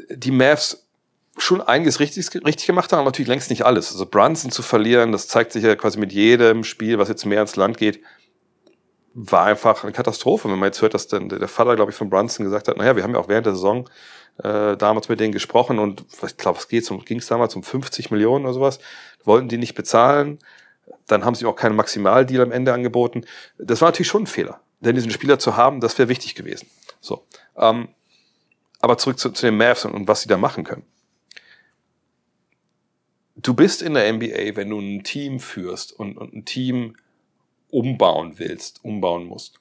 die 0.09 0.31
Mavs 0.31 0.87
schon 1.37 1.61
einiges 1.61 1.99
richtig, 1.99 2.27
richtig 2.45 2.67
gemacht 2.67 2.91
haben, 2.91 2.99
aber 2.99 3.07
natürlich 3.07 3.27
längst 3.27 3.49
nicht 3.49 3.65
alles. 3.65 3.91
Also 3.91 4.05
Brunson 4.05 4.51
zu 4.51 4.61
verlieren, 4.61 5.11
das 5.11 5.27
zeigt 5.27 5.51
sich 5.51 5.63
ja 5.63 5.75
quasi 5.75 5.99
mit 5.99 6.11
jedem 6.11 6.63
Spiel, 6.63 6.99
was 6.99 7.09
jetzt 7.09 7.25
mehr 7.25 7.41
ins 7.41 7.55
Land 7.55 7.77
geht, 7.77 8.01
war 9.13 9.45
einfach 9.45 9.83
eine 9.83 9.93
Katastrophe. 9.93 10.49
Wenn 10.49 10.59
man 10.59 10.67
jetzt 10.67 10.81
hört, 10.81 10.93
dass 10.93 11.07
dann 11.07 11.29
der 11.29 11.47
Vater, 11.47 11.75
glaube 11.75 11.91
ich, 11.91 11.97
von 11.97 12.09
Brunson 12.09 12.45
gesagt 12.45 12.67
hat, 12.67 12.77
naja, 12.77 12.95
wir 12.95 13.03
haben 13.03 13.13
ja 13.13 13.19
auch 13.19 13.27
während 13.27 13.45
der 13.45 13.53
Saison 13.53 13.89
äh, 14.41 14.75
damals 14.77 15.09
mit 15.09 15.19
denen 15.19 15.31
gesprochen 15.31 15.79
und 15.79 16.03
ich 16.25 16.37
glaube, 16.37 16.57
es 16.57 16.67
geht 16.67 16.89
ging 17.05 17.19
es 17.19 17.27
damals 17.27 17.55
um 17.55 17.63
50 17.63 18.11
Millionen 18.11 18.45
oder 18.45 18.53
sowas, 18.53 18.79
wollten 19.23 19.47
die 19.47 19.57
nicht 19.57 19.75
bezahlen, 19.75 20.39
dann 21.07 21.23
haben 21.23 21.35
sie 21.35 21.45
auch 21.45 21.55
keinen 21.55 21.75
Maximaldeal 21.75 22.43
am 22.43 22.51
Ende 22.51 22.73
angeboten. 22.73 23.25
Das 23.57 23.81
war 23.81 23.89
natürlich 23.89 24.07
schon 24.07 24.23
ein 24.23 24.27
Fehler, 24.27 24.61
denn 24.79 24.95
diesen 24.95 25.11
Spieler 25.11 25.37
zu 25.37 25.55
haben, 25.55 25.79
das 25.79 25.97
wäre 25.99 26.09
wichtig 26.09 26.35
gewesen. 26.35 26.67
So. 26.99 27.25
Ähm, 27.55 27.89
aber 28.81 28.97
zurück 28.97 29.19
zu, 29.19 29.29
zu 29.29 29.45
den 29.45 29.57
Mavs 29.57 29.85
und, 29.85 29.93
und 29.93 30.07
was 30.07 30.21
sie 30.21 30.27
da 30.27 30.37
machen 30.37 30.63
können. 30.63 30.83
Du 33.35 33.53
bist 33.53 33.81
in 33.81 33.93
der 33.93 34.11
NBA, 34.11 34.55
wenn 34.55 34.69
du 34.69 34.79
ein 34.79 35.03
Team 35.03 35.39
führst 35.39 35.91
und, 35.91 36.17
und 36.17 36.33
ein 36.33 36.45
Team 36.45 36.95
umbauen 37.73 38.37
willst, 38.37 38.83
umbauen 38.83 39.25
musst. 39.25 39.59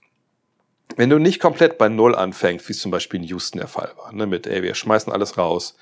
Wenn 0.97 1.11
du 1.11 1.19
nicht 1.19 1.41
komplett 1.41 1.79
bei 1.79 1.89
Null 1.89 2.15
anfängst, 2.15 2.69
wie 2.69 2.73
es 2.73 2.81
zum 2.81 2.91
Beispiel 2.91 3.21
in 3.21 3.27
Houston 3.27 3.59
der 3.59 3.69
Fall 3.69 3.93
war, 3.97 4.13
ne, 4.13 4.27
mit, 4.27 4.47
ey, 4.47 4.63
wir 4.63 4.75
schmeißen 4.75 5.13
alles 5.13 5.39
raus 5.39 5.77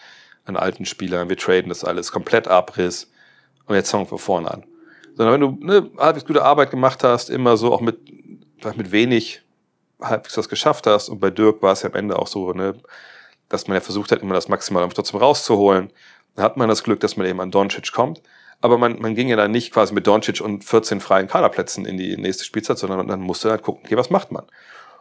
an 0.44 0.56
alten 0.56 0.84
Spielern, 0.84 1.28
wir 1.28 1.36
traden 1.36 1.68
das 1.68 1.84
alles, 1.84 2.12
komplett 2.12 2.46
Abriss 2.46 3.10
und 3.66 3.74
jetzt 3.74 3.90
fangen 3.90 4.10
wir 4.10 4.18
vorne 4.18 4.50
an. 4.50 4.64
Sondern 5.16 5.34
wenn 5.34 5.40
du 5.40 5.74
eine 5.74 5.90
halbwegs 5.98 6.26
gute 6.26 6.42
Arbeit 6.42 6.70
gemacht 6.70 7.02
hast, 7.02 7.28
immer 7.28 7.56
so 7.56 7.72
auch 7.72 7.80
mit, 7.80 7.98
mit 8.76 8.92
wenig 8.92 9.42
halbwegs 10.00 10.36
was 10.36 10.48
geschafft 10.48 10.86
hast 10.86 11.08
und 11.08 11.18
bei 11.18 11.30
Dirk 11.30 11.60
war 11.62 11.72
es 11.72 11.82
ja 11.82 11.90
am 11.90 11.96
Ende 11.96 12.18
auch 12.18 12.28
so, 12.28 12.52
ne, 12.52 12.74
dass 13.48 13.66
man 13.66 13.74
ja 13.74 13.80
versucht 13.80 14.12
hat, 14.12 14.22
immer 14.22 14.34
das 14.34 14.48
Maximale 14.48 14.88
trotzdem 14.88 15.18
rauszuholen. 15.18 15.92
Dann 16.36 16.44
hat 16.44 16.56
man 16.56 16.68
das 16.68 16.84
Glück, 16.84 17.00
dass 17.00 17.16
man 17.16 17.26
eben 17.26 17.40
an 17.40 17.50
Doncic 17.50 17.92
kommt. 17.92 18.22
Aber 18.61 18.78
man, 18.78 19.00
man 19.00 19.14
ging 19.14 19.28
ja 19.28 19.36
dann 19.36 19.50
nicht 19.50 19.72
quasi 19.72 19.94
mit 19.94 20.06
Doncic 20.06 20.40
und 20.40 20.64
14 20.64 21.00
freien 21.00 21.28
Kaderplätzen 21.28 21.86
in 21.86 21.96
die 21.96 22.16
nächste 22.16 22.44
Spielzeit, 22.44 22.78
sondern 22.78 23.06
dann 23.06 23.20
musste 23.20 23.50
halt 23.50 23.62
gucken, 23.62 23.82
okay, 23.84 23.96
was 23.96 24.11
macht 24.11 24.32
man? 24.32 24.44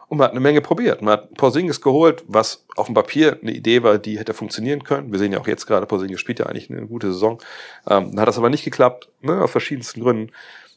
Und 0.08 0.18
man 0.18 0.24
hat 0.24 0.32
eine 0.32 0.40
Menge 0.40 0.60
probiert. 0.60 1.02
Man 1.02 1.12
hat 1.12 1.34
Porzingis 1.34 1.80
geholt, 1.80 2.24
was 2.26 2.64
auf 2.74 2.86
dem 2.86 2.94
Papier 2.94 3.38
eine 3.42 3.52
Idee 3.52 3.82
war, 3.82 3.98
die 3.98 4.18
hätte 4.18 4.34
funktionieren 4.34 4.82
können. 4.82 5.12
Wir 5.12 5.18
sehen 5.18 5.32
ja 5.32 5.38
auch 5.38 5.46
jetzt 5.46 5.66
gerade, 5.66 5.86
Porzingis 5.86 6.18
spielt 6.18 6.40
ja 6.40 6.46
eigentlich 6.46 6.70
eine 6.70 6.86
gute 6.86 7.12
Saison. 7.12 7.40
Ähm, 7.88 8.18
hat 8.18 8.26
das 8.26 8.38
aber 8.38 8.50
nicht 8.50 8.64
geklappt, 8.64 9.08
ne, 9.20 9.40
aus 9.40 9.52
verschiedensten 9.52 10.00
Gründen. 10.00 10.32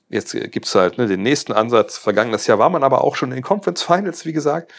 Jetzt 0.10 0.34
gibt's 0.52 0.76
halt 0.76 1.00
ne, 1.00 1.08
den 1.08 1.24
nächsten 1.24 1.54
Ansatz. 1.54 1.98
Vergangenes 1.98 2.46
Jahr 2.46 2.60
war 2.60 2.70
man 2.70 2.84
aber 2.84 3.04
auch 3.04 3.16
schon 3.16 3.32
in 3.32 3.38
den 3.38 3.44
Conference 3.44 3.82
Finals, 3.82 4.26
wie 4.26 4.34
gesagt 4.34 4.72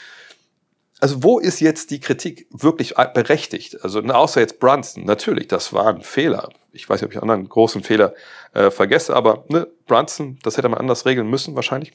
also 1.05 1.22
wo 1.22 1.38
ist 1.38 1.61
jetzt 1.61 1.90
die 1.90 2.00
Kritik 2.00 2.46
wirklich 2.50 2.94
berechtigt? 2.94 3.84
Also 3.84 4.00
außer 4.00 4.40
jetzt 4.40 4.59
Brunson, 4.59 5.05
natürlich, 5.05 5.48
das 5.48 5.74
war 5.74 5.88
ein 5.88 6.00
Fehler. 6.00 6.48
Ich 6.72 6.88
weiß 6.88 6.98
nicht, 6.98 7.09
ob 7.09 7.12
ich 7.12 7.20
anderen 7.20 7.46
großen 7.46 7.82
Fehler 7.82 8.14
äh, 8.55 8.70
vergesse, 8.70 9.14
aber 9.14 9.44
ne, 9.50 9.68
Brunson, 9.86 10.38
das 10.42 10.57
hätte 10.57 10.70
man 10.70 10.78
anders 10.78 11.05
regeln 11.05 11.28
müssen 11.28 11.55
wahrscheinlich. 11.57 11.92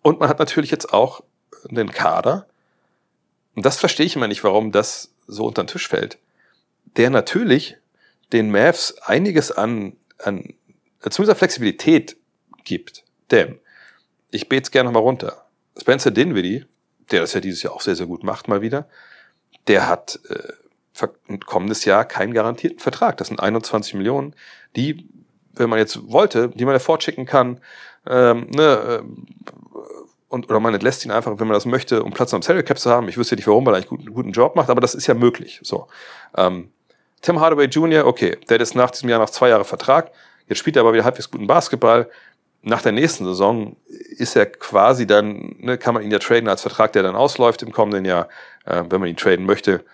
Und 0.00 0.20
man 0.20 0.30
hat 0.30 0.38
natürlich 0.38 0.70
jetzt 0.70 0.94
auch 0.94 1.22
den 1.64 1.90
Kader, 1.90 2.46
und 3.56 3.66
das 3.66 3.78
verstehe 3.78 4.06
ich 4.06 4.16
immer 4.16 4.26
nicht, 4.26 4.42
warum 4.42 4.72
das 4.72 5.12
so 5.26 5.44
unter 5.44 5.64
den 5.64 5.68
Tisch 5.68 5.88
fällt, 5.88 6.16
der 6.96 7.10
natürlich 7.10 7.76
den 8.32 8.50
Mavs 8.50 8.96
einiges 9.02 9.52
an, 9.52 9.98
an 10.16 10.54
zumindest 11.10 11.38
Flexibilität 11.40 12.16
gibt. 12.64 13.04
Denn, 13.30 13.60
ich 14.30 14.48
bete 14.48 14.62
es 14.62 14.70
gerne 14.70 14.90
mal 14.90 15.00
runter. 15.00 15.44
Spencer 15.78 16.10
Dinwiddie 16.10 16.64
der 17.12 17.20
das 17.20 17.34
ja 17.34 17.40
dieses 17.40 17.62
Jahr 17.62 17.72
auch 17.74 17.80
sehr, 17.80 17.96
sehr 17.96 18.06
gut 18.06 18.24
macht, 18.24 18.48
mal 18.48 18.62
wieder, 18.62 18.88
der 19.68 19.88
hat 19.88 20.18
äh, 20.28 21.06
kommendes 21.46 21.84
Jahr 21.84 22.04
keinen 22.04 22.34
garantierten 22.34 22.78
Vertrag. 22.78 23.16
Das 23.16 23.28
sind 23.28 23.40
21 23.40 23.94
Millionen, 23.94 24.34
die, 24.76 25.08
wenn 25.54 25.70
man 25.70 25.78
jetzt 25.78 26.10
wollte, 26.10 26.48
die 26.48 26.64
man 26.64 26.74
ja 26.74 26.78
fortschicken 26.78 27.26
kann, 27.26 27.60
ähm, 28.06 28.48
ne, 28.50 29.02
äh, 29.02 29.02
und, 30.28 30.48
oder 30.48 30.60
man 30.60 30.72
entlässt 30.72 31.04
ihn 31.04 31.10
einfach, 31.10 31.38
wenn 31.38 31.46
man 31.46 31.54
das 31.54 31.66
möchte, 31.66 32.02
um 32.02 32.12
Platz 32.12 32.32
am 32.32 32.40
Salary 32.40 32.64
Cap 32.64 32.78
zu 32.78 32.90
haben. 32.90 33.06
Ich 33.06 33.18
wüsste 33.18 33.36
nicht 33.36 33.46
warum, 33.46 33.66
weil 33.66 33.74
er 33.74 33.76
eigentlich 33.76 34.00
einen 34.00 34.14
guten 34.14 34.32
Job 34.32 34.56
macht, 34.56 34.70
aber 34.70 34.80
das 34.80 34.94
ist 34.94 35.06
ja 35.06 35.12
möglich. 35.12 35.60
So. 35.62 35.88
Ähm, 36.34 36.70
Tim 37.20 37.38
Hardaway 37.38 37.66
Jr., 37.66 38.06
okay, 38.06 38.38
der 38.48 38.58
ist 38.58 38.74
nach 38.74 38.90
diesem 38.90 39.10
Jahr 39.10 39.18
noch 39.18 39.28
zwei 39.28 39.50
Jahre 39.50 39.66
Vertrag. 39.66 40.10
Jetzt 40.48 40.56
spielt 40.58 40.76
er 40.76 40.80
aber 40.80 40.94
wieder 40.94 41.04
halbwegs 41.04 41.30
guten 41.30 41.46
Basketball. 41.46 42.08
Nach 42.62 42.82
der 42.82 42.92
nächsten 42.92 43.24
Saison 43.24 43.76
ist 43.86 44.36
er 44.36 44.46
quasi 44.46 45.06
dann, 45.06 45.56
ne, 45.58 45.78
kann 45.78 45.94
man 45.94 46.02
ihn 46.02 46.10
ja 46.10 46.18
traden 46.18 46.48
als 46.48 46.62
Vertrag, 46.62 46.92
der 46.92 47.02
dann 47.02 47.16
ausläuft 47.16 47.62
im 47.62 47.72
kommenden 47.72 48.04
Jahr, 48.04 48.28
äh, 48.64 48.84
wenn 48.88 49.00
man 49.00 49.08
ihn 49.08 49.16
traden 49.16 49.46
möchte. 49.46 49.84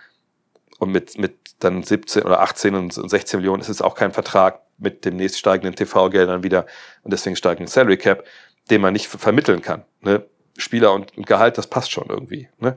Und 0.78 0.92
mit, 0.92 1.18
mit 1.18 1.36
dann 1.58 1.82
17 1.82 2.22
oder 2.22 2.40
18 2.40 2.74
und 2.74 2.92
16 2.92 3.40
Millionen 3.40 3.60
ist 3.60 3.68
es 3.68 3.82
auch 3.82 3.94
kein 3.94 4.12
Vertrag 4.12 4.60
mit 4.76 5.04
dem 5.04 5.16
nächst 5.16 5.38
steigenden 5.38 5.74
TV-Geldern 5.74 6.44
wieder 6.44 6.66
und 7.02 7.12
deswegen 7.12 7.34
steigenden 7.34 7.66
Salary 7.66 7.96
Cap 7.96 8.24
den 8.70 8.80
man 8.80 8.92
nicht 8.92 9.06
vermitteln 9.06 9.62
kann. 9.62 9.84
Ne? 10.00 10.24
Spieler 10.56 10.92
und, 10.92 11.16
und 11.16 11.26
Gehalt, 11.26 11.58
das 11.58 11.66
passt 11.66 11.90
schon 11.90 12.08
irgendwie. 12.08 12.48
Ne? 12.58 12.76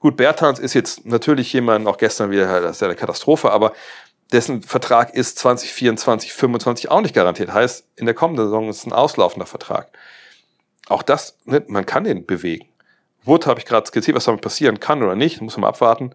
Gut, 0.00 0.16
Bertans 0.16 0.58
ist 0.58 0.74
jetzt 0.74 1.06
natürlich 1.06 1.52
jemand, 1.52 1.86
auch 1.86 1.96
gestern 1.96 2.30
wieder, 2.30 2.60
das 2.60 2.76
ist 2.76 2.80
ja 2.80 2.88
eine 2.88 2.96
Katastrophe, 2.96 3.50
aber 3.50 3.72
dessen 4.32 4.62
Vertrag 4.62 5.14
ist 5.14 5.38
2024, 5.38 6.32
25 6.32 6.90
auch 6.90 7.00
nicht 7.00 7.14
garantiert. 7.14 7.52
Heißt, 7.52 7.86
in 7.96 8.06
der 8.06 8.14
kommenden 8.14 8.46
Saison 8.46 8.68
ist 8.68 8.78
es 8.78 8.86
ein 8.86 8.92
auslaufender 8.92 9.46
Vertrag. 9.46 9.90
Auch 10.88 11.02
das, 11.02 11.38
ne, 11.44 11.64
man 11.68 11.86
kann 11.86 12.04
den 12.04 12.26
bewegen. 12.26 12.66
Wood 13.24 13.46
habe 13.46 13.58
ich 13.58 13.66
gerade 13.66 13.86
skizziert, 13.86 14.16
was 14.16 14.24
damit 14.24 14.40
passieren 14.40 14.80
kann 14.80 15.02
oder 15.02 15.16
nicht, 15.16 15.40
muss 15.40 15.56
man 15.56 15.68
abwarten. 15.68 16.14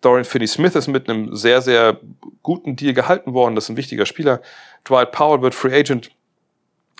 Dorian 0.00 0.24
Finney-Smith 0.24 0.74
ist 0.74 0.88
mit 0.88 1.08
einem 1.08 1.34
sehr, 1.34 1.60
sehr 1.60 1.98
guten 2.42 2.76
Deal 2.76 2.94
gehalten 2.94 3.34
worden. 3.34 3.54
Das 3.54 3.64
ist 3.64 3.70
ein 3.70 3.76
wichtiger 3.76 4.06
Spieler. 4.06 4.40
Dwight 4.88 5.12
Powell 5.12 5.42
wird 5.42 5.54
Free 5.54 5.76
Agent. 5.76 6.10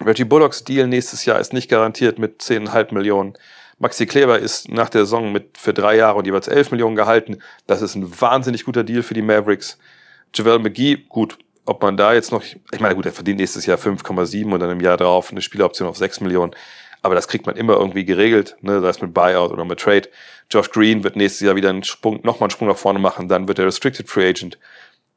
Reggie 0.05 0.25
Bullocks 0.25 0.65
Deal 0.65 0.87
nächstes 0.87 1.25
Jahr 1.25 1.41
ist 1.41 1.53
nicht 1.53 1.69
garantiert 1.69 2.19
mit 2.19 2.41
10,5 2.41 2.95
Millionen. 2.95 3.35
Maxi 3.79 4.07
Kleber 4.07 4.39
ist 4.39 4.69
nach 4.69 4.89
der 4.89 5.03
Saison 5.03 5.31
mit 5.31 5.59
für 5.59 5.73
drei 5.73 5.97
Jahre 5.97 6.19
und 6.19 6.27
jeweils 6.27 6.49
11 6.49 6.73
Millionen 6.73 6.97
gehalten. 6.97 7.39
Das 7.67 7.83
ist 7.83 7.95
ein 7.95 8.21
wahnsinnig 8.21 8.65
guter 8.65 8.83
Deal 8.83 9.03
für 9.03 9.15
die 9.15 9.23
Mavericks. 9.23 9.79
Javel 10.35 10.59
McGee, 10.59 10.97
gut, 11.09 11.39
ob 11.65 11.83
man 11.83 11.97
da 11.97 12.15
jetzt 12.15 12.33
noch, 12.33 12.43
ich 12.43 12.81
meine, 12.81 12.95
gut, 12.95 13.07
er 13.07 13.13
verdient 13.13 13.39
nächstes 13.39 13.67
Jahr 13.67 13.79
5,7 13.79 14.53
und 14.53 14.61
dann 14.61 14.71
im 14.71 14.81
Jahr 14.81 14.97
darauf 14.97 15.31
eine 15.31 15.43
Spieleroption 15.43 15.89
auf 15.89 15.97
6 15.97 16.21
Millionen. 16.21 16.55
Aber 17.03 17.15
das 17.15 17.29
kriegt 17.29 17.47
man 17.47 17.57
immer 17.57 17.75
irgendwie 17.75 18.05
geregelt, 18.05 18.57
ne, 18.61 18.81
sei 18.81 18.89
es 18.89 19.01
mit 19.01 19.15
Buyout 19.15 19.53
oder 19.53 19.65
mit 19.65 19.79
Trade. 19.79 20.09
Josh 20.51 20.71
Green 20.71 21.05
wird 21.05 21.17
nächstes 21.17 21.47
Jahr 21.47 21.57
wieder 21.57 21.69
einen 21.69 21.85
Sprung, 21.85 22.21
nochmal 22.23 22.47
einen 22.47 22.51
Sprung 22.51 22.69
nach 22.69 22.77
vorne 22.77 22.99
machen, 22.99 23.29
dann 23.29 23.49
wird 23.49 23.59
er 23.59 23.67
Restricted 23.67 24.09
Free 24.09 24.29
Agent. 24.29 24.59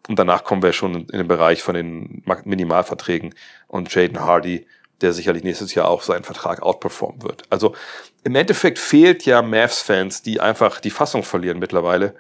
Und 0.08 0.20
danach 0.20 0.44
kommen 0.44 0.62
wir 0.64 0.74
schon 0.74 0.94
in 0.94 1.18
den 1.18 1.28
Bereich 1.28 1.64
von 1.64 1.76
den 1.76 2.24
Minimalverträgen 2.44 3.34
und 3.68 3.94
Jaden 3.94 4.20
Hardy, 4.20 4.68
der 5.02 5.14
sicherlich 5.14 5.44
nächstes 5.44 5.74
Jahr 5.74 5.88
auch 5.88 6.04
seinen 6.04 6.24
Vertrag 6.24 6.62
outperformen 6.62 7.24
wird. 7.24 7.44
Also 7.50 7.76
im 8.24 8.36
Endeffekt 8.36 8.78
fehlt 8.78 9.26
ja 9.26 9.42
Mavs-Fans, 9.42 10.22
die 10.22 10.40
einfach 10.40 10.80
die 10.80 10.92
Fassung 10.92 11.24
verlieren 11.24 11.60
mittlerweile, 11.60 12.16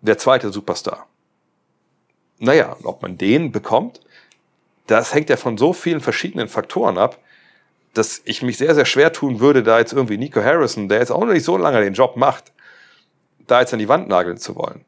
der 0.00 0.18
zweite 0.18 0.52
Superstar. 0.52 1.08
Naja, 2.40 2.76
ob 2.82 3.02
man 3.02 3.16
den 3.16 3.52
bekommt, 3.52 4.00
das 4.86 5.14
hängt 5.14 5.30
ja 5.30 5.36
von 5.36 5.56
so 5.56 5.72
vielen 5.72 6.00
verschiedenen 6.00 6.48
Faktoren 6.48 6.98
ab, 6.98 7.18
dass 7.94 8.22
ich 8.24 8.42
mich 8.42 8.58
sehr, 8.58 8.74
sehr 8.74 8.86
schwer 8.86 9.12
tun 9.12 9.40
würde, 9.40 9.62
da 9.62 9.78
jetzt 9.78 9.92
irgendwie 9.92 10.18
Nico 10.18 10.42
Harrison, 10.42 10.88
der 10.88 10.98
jetzt 10.98 11.12
auch 11.12 11.20
noch 11.20 11.32
nicht 11.32 11.44
so 11.44 11.56
lange 11.56 11.80
den 11.80 11.94
Job 11.94 12.16
macht, 12.16 12.52
da 13.46 13.60
jetzt 13.60 13.72
an 13.72 13.78
die 13.78 13.88
Wand 13.88 14.08
nageln 14.08 14.38
zu 14.38 14.56
wollen. 14.56 14.84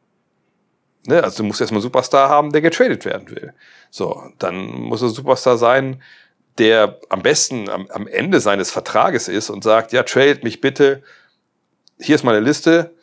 Ne? 1.06 1.22
Also 1.22 1.38
du 1.38 1.44
musst 1.44 1.60
erstmal 1.60 1.78
einen 1.78 1.82
Superstar 1.82 2.28
haben, 2.28 2.52
der 2.52 2.62
getradet 2.62 3.04
werden 3.04 3.28
will. 3.30 3.52
So, 3.90 4.22
dann 4.38 4.56
muss 4.56 5.02
er 5.02 5.08
Superstar 5.08 5.58
sein, 5.58 6.02
der 6.58 6.98
am 7.08 7.22
besten 7.22 7.68
am, 7.68 7.86
am 7.90 8.06
Ende 8.06 8.40
seines 8.40 8.70
Vertrages 8.70 9.28
ist 9.28 9.50
und 9.50 9.64
sagt, 9.64 9.92
ja, 9.92 10.04
trade 10.04 10.40
mich 10.42 10.60
bitte. 10.60 11.02
Hier 11.98 12.14
ist 12.14 12.24
meine 12.24 12.40
Liste, 12.40 12.94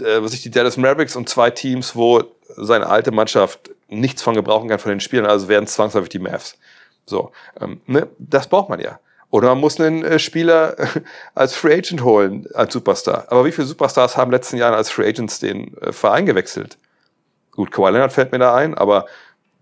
äh, 0.00 0.22
was 0.22 0.34
ich 0.34 0.42
die 0.42 0.50
Dallas 0.50 0.76
Mavericks 0.76 1.16
und 1.16 1.28
zwei 1.28 1.50
Teams, 1.50 1.94
wo 1.94 2.22
seine 2.56 2.86
alte 2.86 3.10
Mannschaft 3.10 3.70
nichts 3.88 4.22
von 4.22 4.34
gebrauchen 4.34 4.68
kann 4.68 4.78
von 4.78 4.90
den 4.90 5.00
Spielern, 5.00 5.26
also 5.26 5.48
werden 5.48 5.66
zwangsläufig 5.66 6.08
die 6.10 6.18
Mavs. 6.18 6.56
So, 7.06 7.32
ähm, 7.60 7.80
ne? 7.86 8.08
das 8.18 8.48
braucht 8.48 8.68
man 8.68 8.80
ja. 8.80 8.98
Oder 9.30 9.48
man 9.48 9.58
muss 9.58 9.80
einen 9.80 10.04
äh, 10.04 10.18
Spieler 10.18 10.78
äh, 10.78 10.86
als 11.34 11.54
Free 11.54 11.74
Agent 11.74 12.04
holen, 12.04 12.46
als 12.54 12.72
Superstar. 12.72 13.26
Aber 13.28 13.44
wie 13.44 13.52
viele 13.52 13.66
Superstars 13.66 14.16
haben 14.16 14.28
in 14.28 14.30
den 14.30 14.38
letzten 14.38 14.56
Jahren 14.56 14.74
als 14.74 14.90
Free 14.90 15.08
Agents 15.08 15.40
den 15.40 15.76
äh, 15.78 15.92
Verein 15.92 16.24
gewechselt? 16.26 16.78
Gut, 17.52 17.70
Kawhi 17.70 17.90
Leonard 17.90 18.12
fällt 18.12 18.32
mir 18.32 18.38
da 18.38 18.54
ein, 18.54 18.74
aber 18.74 19.06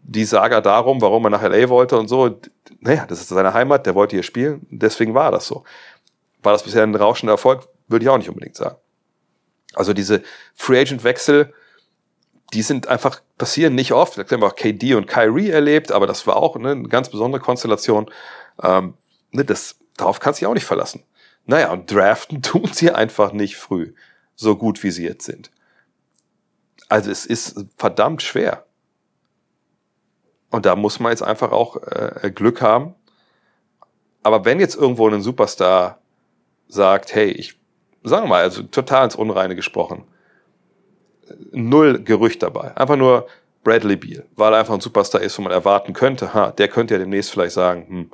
die 0.03 0.25
Saga 0.25 0.61
darum, 0.61 1.01
warum 1.01 1.25
er 1.25 1.31
nach 1.31 1.43
LA 1.43 1.69
wollte 1.69 1.99
und 1.99 2.09
so, 2.09 2.39
naja, 2.81 3.07
das 3.07 3.21
ist 3.21 3.29
seine 3.29 3.55
Heimat, 3.55 3.87
der 3.87 3.95
wollte 3.95 4.17
hier 4.17 4.23
spielen, 4.23 4.67
deswegen 4.71 5.15
war 5.15 5.31
das 5.31 5.47
so. 5.47 5.65
War 6.43 6.53
das 6.53 6.65
bisher 6.65 6.83
ein 6.83 6.95
rauschender 6.95 7.35
Erfolg? 7.35 7.69
Würde 7.89 8.05
ich 8.05 8.09
auch 8.09 8.19
nicht 8.19 8.29
unbedingt 8.29 8.57
sagen. 8.57 8.77
Also 9.75 9.93
diese 9.93 10.23
Free 10.55 10.81
Agent 10.81 11.05
Wechsel, 11.05 11.55
die 12.53 12.63
sind 12.63 12.87
einfach 12.89 13.23
passieren 13.39 13.75
nicht 13.75 13.93
oft. 13.93 14.19
Da 14.19 14.23
haben 14.23 14.43
wir 14.43 14.47
auch 14.47 14.57
KD 14.57 14.95
und 14.95 15.07
Kyrie 15.07 15.51
erlebt, 15.51 15.91
aber 15.93 16.07
das 16.07 16.27
war 16.27 16.37
auch 16.37 16.57
ne, 16.57 16.73
eine 16.73 16.89
ganz 16.89 17.09
besondere 17.09 17.41
Konstellation. 17.41 18.11
Ähm, 18.63 18.95
ne, 19.31 19.45
das, 19.45 19.77
darauf 19.97 20.21
kannst 20.21 20.41
du 20.41 20.45
dich 20.45 20.51
auch 20.51 20.55
nicht 20.55 20.67
verlassen. 20.67 21.05
Naja, 21.47 21.73
und 21.73 21.91
draften 21.91 22.43
tun 22.43 22.71
sie 22.73 22.91
einfach 22.91 23.33
nicht 23.33 23.57
früh, 23.57 23.95
so 24.37 24.57
gut 24.57 24.83
wie 24.83 24.91
sie 24.91 25.05
jetzt 25.05 25.25
sind. 25.25 25.51
Also 26.89 27.11
es 27.11 27.25
ist 27.25 27.65
verdammt 27.79 28.23
schwer. 28.23 28.67
Und 30.51 30.67
da 30.67 30.77
muss 30.77 31.01
man 31.01 31.11
jetzt 31.11 31.23
einfach 31.23 31.51
auch 31.51 31.77
äh, 31.77 32.31
Glück 32.31 32.61
haben. 32.61 32.95
Aber 34.23 34.45
wenn 34.45 34.61
jetzt 34.61 34.77
irgendwo 34.77 35.09
ein 35.09 35.23
Superstar 35.23 36.01
sagt, 36.69 37.15
hey, 37.15 37.31
ich, 37.31 37.59
sagen 38.05 38.25
wir 38.25 38.29
mal, 38.29 38.43
also 38.43 38.63
total 38.63 39.05
ins 39.05 39.17
Unreine 39.17 39.57
gesprochen, 39.57 40.05
null 41.53 42.03
Gerücht 42.03 42.43
dabei, 42.43 42.77
einfach 42.77 42.97
nur 42.97 43.27
Bradley 43.65 43.97
Beal, 43.97 44.25
weil 44.37 44.53
er 44.53 44.61
einfach 44.61 44.75
ein 44.75 44.81
Superstar 44.81 45.21
ist, 45.21 45.39
wo 45.39 45.43
man 45.43 45.53
erwarten 45.53 45.93
könnte, 45.93 46.35
ha, 46.35 46.51
der 46.51 46.69
könnte 46.69 46.95
ja 46.95 46.99
demnächst 46.99 47.31
vielleicht 47.31 47.55
sagen, 47.55 47.87
hm, 47.89 48.11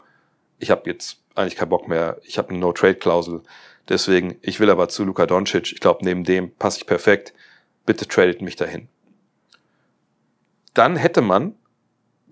ich 0.59 0.71
habe 0.71 0.89
jetzt 0.91 1.19
eigentlich 1.35 1.57
keinen 1.57 1.71
Bock 1.71 1.89
mehr, 1.89 2.19
ich 2.25 2.39
habe 2.39 2.51
eine 2.51 2.59
No-Trade-Klausel, 2.59 3.43
deswegen, 3.89 4.37
ich 4.43 4.61
will 4.61 4.71
aber 4.71 4.89
zu 4.89 5.05
Luka 5.05 5.27
Doncic, 5.27 5.73
ich 5.73 5.81
glaube, 5.81 6.05
neben 6.05 6.25
dem 6.25 6.51
passe 6.55 6.79
ich 6.79 6.87
perfekt, 6.87 7.33
bitte 7.87 8.07
tradet 8.07 8.43
mich 8.43 8.57
dahin. 8.57 8.89
Dann 10.75 10.97
hätte 10.97 11.23
man 11.23 11.55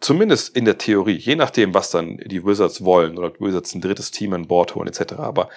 zumindest 0.00 0.54
in 0.56 0.64
der 0.64 0.78
Theorie, 0.78 1.16
je 1.16 1.36
nachdem, 1.36 1.74
was 1.74 1.90
dann 1.90 2.18
die 2.18 2.44
Wizards 2.44 2.84
wollen 2.84 3.18
oder 3.18 3.30
die 3.30 3.40
Wizards 3.40 3.74
ein 3.74 3.80
drittes 3.80 4.10
Team 4.10 4.34
an 4.34 4.46
Bord 4.46 4.74
holen 4.74 4.88
etc. 4.88 5.14
Aber 5.14 5.48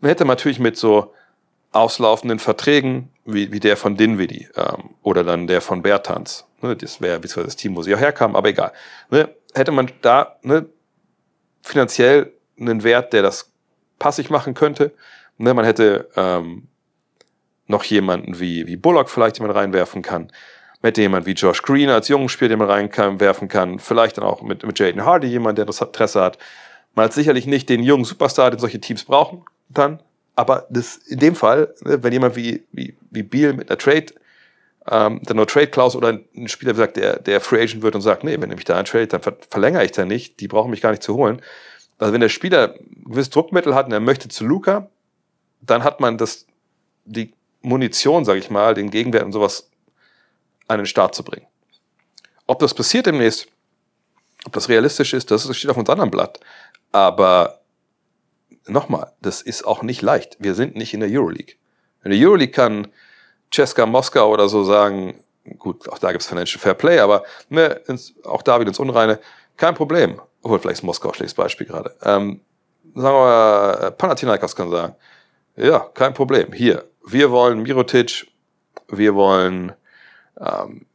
man 0.00 0.08
hätte 0.08 0.24
natürlich 0.24 0.58
mit 0.58 0.76
so 0.76 1.12
auslaufenden 1.72 2.38
Verträgen 2.38 3.10
wie, 3.24 3.52
wie 3.52 3.60
der 3.60 3.76
von 3.76 3.96
Dinwiddie 3.96 4.48
ähm, 4.56 4.90
oder 5.02 5.24
dann 5.24 5.46
der 5.46 5.60
von 5.60 5.82
Bertans, 5.82 6.46
ne, 6.60 6.76
das 6.76 7.00
wäre 7.00 7.18
beziehungsweise 7.18 7.46
das 7.46 7.56
Team, 7.56 7.76
wo 7.76 7.82
sie 7.82 7.94
auch 7.94 8.00
herkamen, 8.00 8.36
aber 8.36 8.48
egal, 8.48 8.72
ne, 9.10 9.28
hätte 9.54 9.72
man 9.72 9.90
da 10.02 10.38
ne, 10.42 10.66
finanziell 11.62 12.32
einen 12.58 12.84
Wert, 12.84 13.12
der 13.12 13.22
das 13.22 13.52
passig 13.98 14.30
machen 14.30 14.54
könnte. 14.54 14.92
Ne, 15.38 15.54
man 15.54 15.64
hätte 15.64 16.08
ähm, 16.16 16.68
noch 17.66 17.84
jemanden 17.84 18.38
wie, 18.40 18.66
wie 18.66 18.76
Bullock 18.76 19.08
vielleicht, 19.08 19.38
den 19.38 19.46
man 19.46 19.56
reinwerfen 19.56 20.02
kann 20.02 20.30
mit 20.82 20.98
jemand 20.98 21.26
wie 21.26 21.32
Josh 21.32 21.62
Green 21.62 21.88
als 21.88 22.08
jungen 22.08 22.28
Spieler, 22.28 22.50
den 22.50 22.58
man 22.58 22.68
reinwerfen 22.68 23.48
kann. 23.48 23.78
Vielleicht 23.78 24.18
dann 24.18 24.24
auch 24.24 24.42
mit, 24.42 24.64
mit 24.66 24.78
Jaden 24.78 25.04
Hardy 25.04 25.28
jemand, 25.28 25.58
der 25.58 25.64
das 25.64 25.80
Interesse 25.80 26.20
hat. 26.20 26.38
Man 26.94 27.04
hat 27.04 27.12
sicherlich 27.12 27.46
nicht 27.46 27.68
den 27.68 27.82
jungen 27.82 28.04
Superstar, 28.04 28.50
den 28.50 28.58
solche 28.58 28.80
Teams 28.80 29.04
brauchen, 29.04 29.44
dann. 29.68 30.02
Aber 30.34 30.66
das, 30.70 30.96
in 30.96 31.18
dem 31.18 31.34
Fall, 31.34 31.74
ne, 31.82 32.02
wenn 32.02 32.12
jemand 32.12 32.36
wie, 32.36 32.64
wie, 32.72 32.96
wie 33.10 33.22
Beal 33.22 33.52
mit 33.52 33.70
einer 33.70 33.78
Trade, 33.78 34.06
ähm, 34.90 35.20
der 35.22 35.36
No-Trade-Klaus 35.36 35.94
oder 35.94 36.18
ein 36.34 36.48
Spieler 36.48 36.74
sagt, 36.74 36.96
der, 36.96 37.18
der 37.20 37.40
Free 37.40 37.62
Agent 37.62 37.82
wird 37.82 37.94
und 37.94 38.00
sagt, 38.00 38.24
nee, 38.24 38.40
wenn 38.40 38.48
mich 38.48 38.64
da 38.64 38.82
trade, 38.82 39.06
dann 39.06 39.22
ver 39.22 39.36
verlängere 39.48 39.84
ich 39.84 39.92
da 39.92 40.04
nicht, 40.04 40.40
die 40.40 40.48
brauchen 40.48 40.70
mich 40.70 40.80
gar 40.80 40.90
nicht 40.90 41.02
zu 41.02 41.14
holen. 41.14 41.40
Also 41.98 42.12
wenn 42.12 42.20
der 42.20 42.28
Spieler 42.28 42.74
gewisses 43.04 43.30
Druckmittel 43.30 43.74
hat 43.74 43.86
und 43.86 43.92
er 43.92 44.00
möchte 44.00 44.28
zu 44.28 44.44
Luca, 44.44 44.88
dann 45.60 45.84
hat 45.84 46.00
man 46.00 46.18
das, 46.18 46.46
die 47.04 47.32
Munition, 47.60 48.24
sage 48.24 48.40
ich 48.40 48.50
mal, 48.50 48.74
den 48.74 48.90
Gegenwert 48.90 49.24
und 49.24 49.32
sowas 49.32 49.70
an 50.66 50.78
den 50.78 50.86
Start 50.86 51.14
zu 51.14 51.22
bringen. 51.22 51.46
Ob 52.48 52.58
das 52.58 52.74
passiert 52.74 53.06
demnächst, 53.06 53.46
ob 54.44 54.52
das 54.52 54.68
realistisch 54.68 55.14
ist, 55.14 55.30
das 55.30 55.56
steht 55.56 55.70
auf 55.70 55.76
uns 55.76 55.88
anderen 55.88 56.10
Blatt. 56.10 56.40
Aber 56.90 57.61
nochmal, 58.66 59.12
das 59.20 59.42
ist 59.42 59.66
auch 59.66 59.82
nicht 59.82 60.02
leicht. 60.02 60.36
Wir 60.38 60.54
sind 60.54 60.76
nicht 60.76 60.94
in 60.94 61.00
der 61.00 61.10
Euroleague. 61.10 61.54
In 62.04 62.10
der 62.10 62.20
Euroleague 62.20 62.52
kann 62.52 62.88
Ceska 63.52 63.86
Moskau 63.86 64.30
oder 64.30 64.48
so 64.48 64.64
sagen, 64.64 65.20
gut, 65.58 65.88
auch 65.88 65.98
da 65.98 66.12
gibt 66.12 66.22
es 66.22 66.28
Financial 66.28 66.60
Fair 66.60 66.74
Play, 66.74 66.98
aber 66.98 67.24
ne, 67.48 67.80
ins, 67.86 68.14
auch 68.24 68.42
da 68.42 68.60
wieder 68.60 68.68
ins 68.68 68.78
Unreine, 68.78 69.18
kein 69.56 69.74
Problem. 69.74 70.20
Obwohl, 70.42 70.58
vielleicht 70.58 70.78
ist 70.78 70.84
Moskau 70.84 71.08
ein 71.08 71.14
schlechtes 71.14 71.34
Beispiel 71.34 71.66
gerade. 71.66 71.94
Ähm, 72.02 72.40
sagen 72.94 73.16
wir 73.16 73.80
mal, 73.80 73.90
Panathinaikos 73.92 74.56
kann 74.56 74.70
sagen, 74.70 74.94
Ja, 75.56 75.80
kein 75.80 76.14
Problem. 76.14 76.52
Hier, 76.52 76.84
wir 77.06 77.30
wollen 77.30 77.62
Mirotic, 77.62 78.26
wir 78.88 79.14
wollen 79.14 79.72
ähm, 80.40 80.86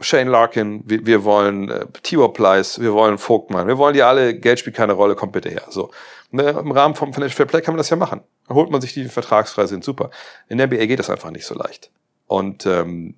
Shane 0.00 0.28
Larkin, 0.28 0.82
wir, 0.86 1.06
wir 1.06 1.24
wollen 1.24 1.70
äh, 1.70 1.86
Tibor 2.02 2.32
Pleiss, 2.32 2.80
wir 2.80 2.92
wollen 2.92 3.18
Vogtmann, 3.18 3.66
wir 3.66 3.78
wollen 3.78 3.94
die 3.94 4.02
alle, 4.02 4.34
Geld 4.34 4.58
spielt 4.58 4.76
keine 4.76 4.92
Rolle, 4.92 5.14
kommt 5.14 5.32
bitte 5.32 5.48
her. 5.48 5.64
So. 5.70 5.90
Ne, 6.30 6.50
Im 6.50 6.72
Rahmen 6.72 6.94
vom 6.94 7.12
Financial 7.12 7.36
Fair 7.36 7.46
Play 7.46 7.60
kann 7.60 7.74
man 7.74 7.78
das 7.78 7.90
ja 7.90 7.96
machen. 7.96 8.22
Holt 8.48 8.70
man 8.70 8.80
sich 8.80 8.92
die, 8.92 9.02
die 9.02 9.08
vertragsfrei 9.08 9.66
sind, 9.66 9.84
super. 9.84 10.10
In 10.48 10.58
der 10.58 10.66
NBA 10.66 10.86
geht 10.86 10.98
das 10.98 11.10
einfach 11.10 11.30
nicht 11.30 11.46
so 11.46 11.54
leicht. 11.54 11.90
Und 12.26 12.66
ähm, 12.66 13.14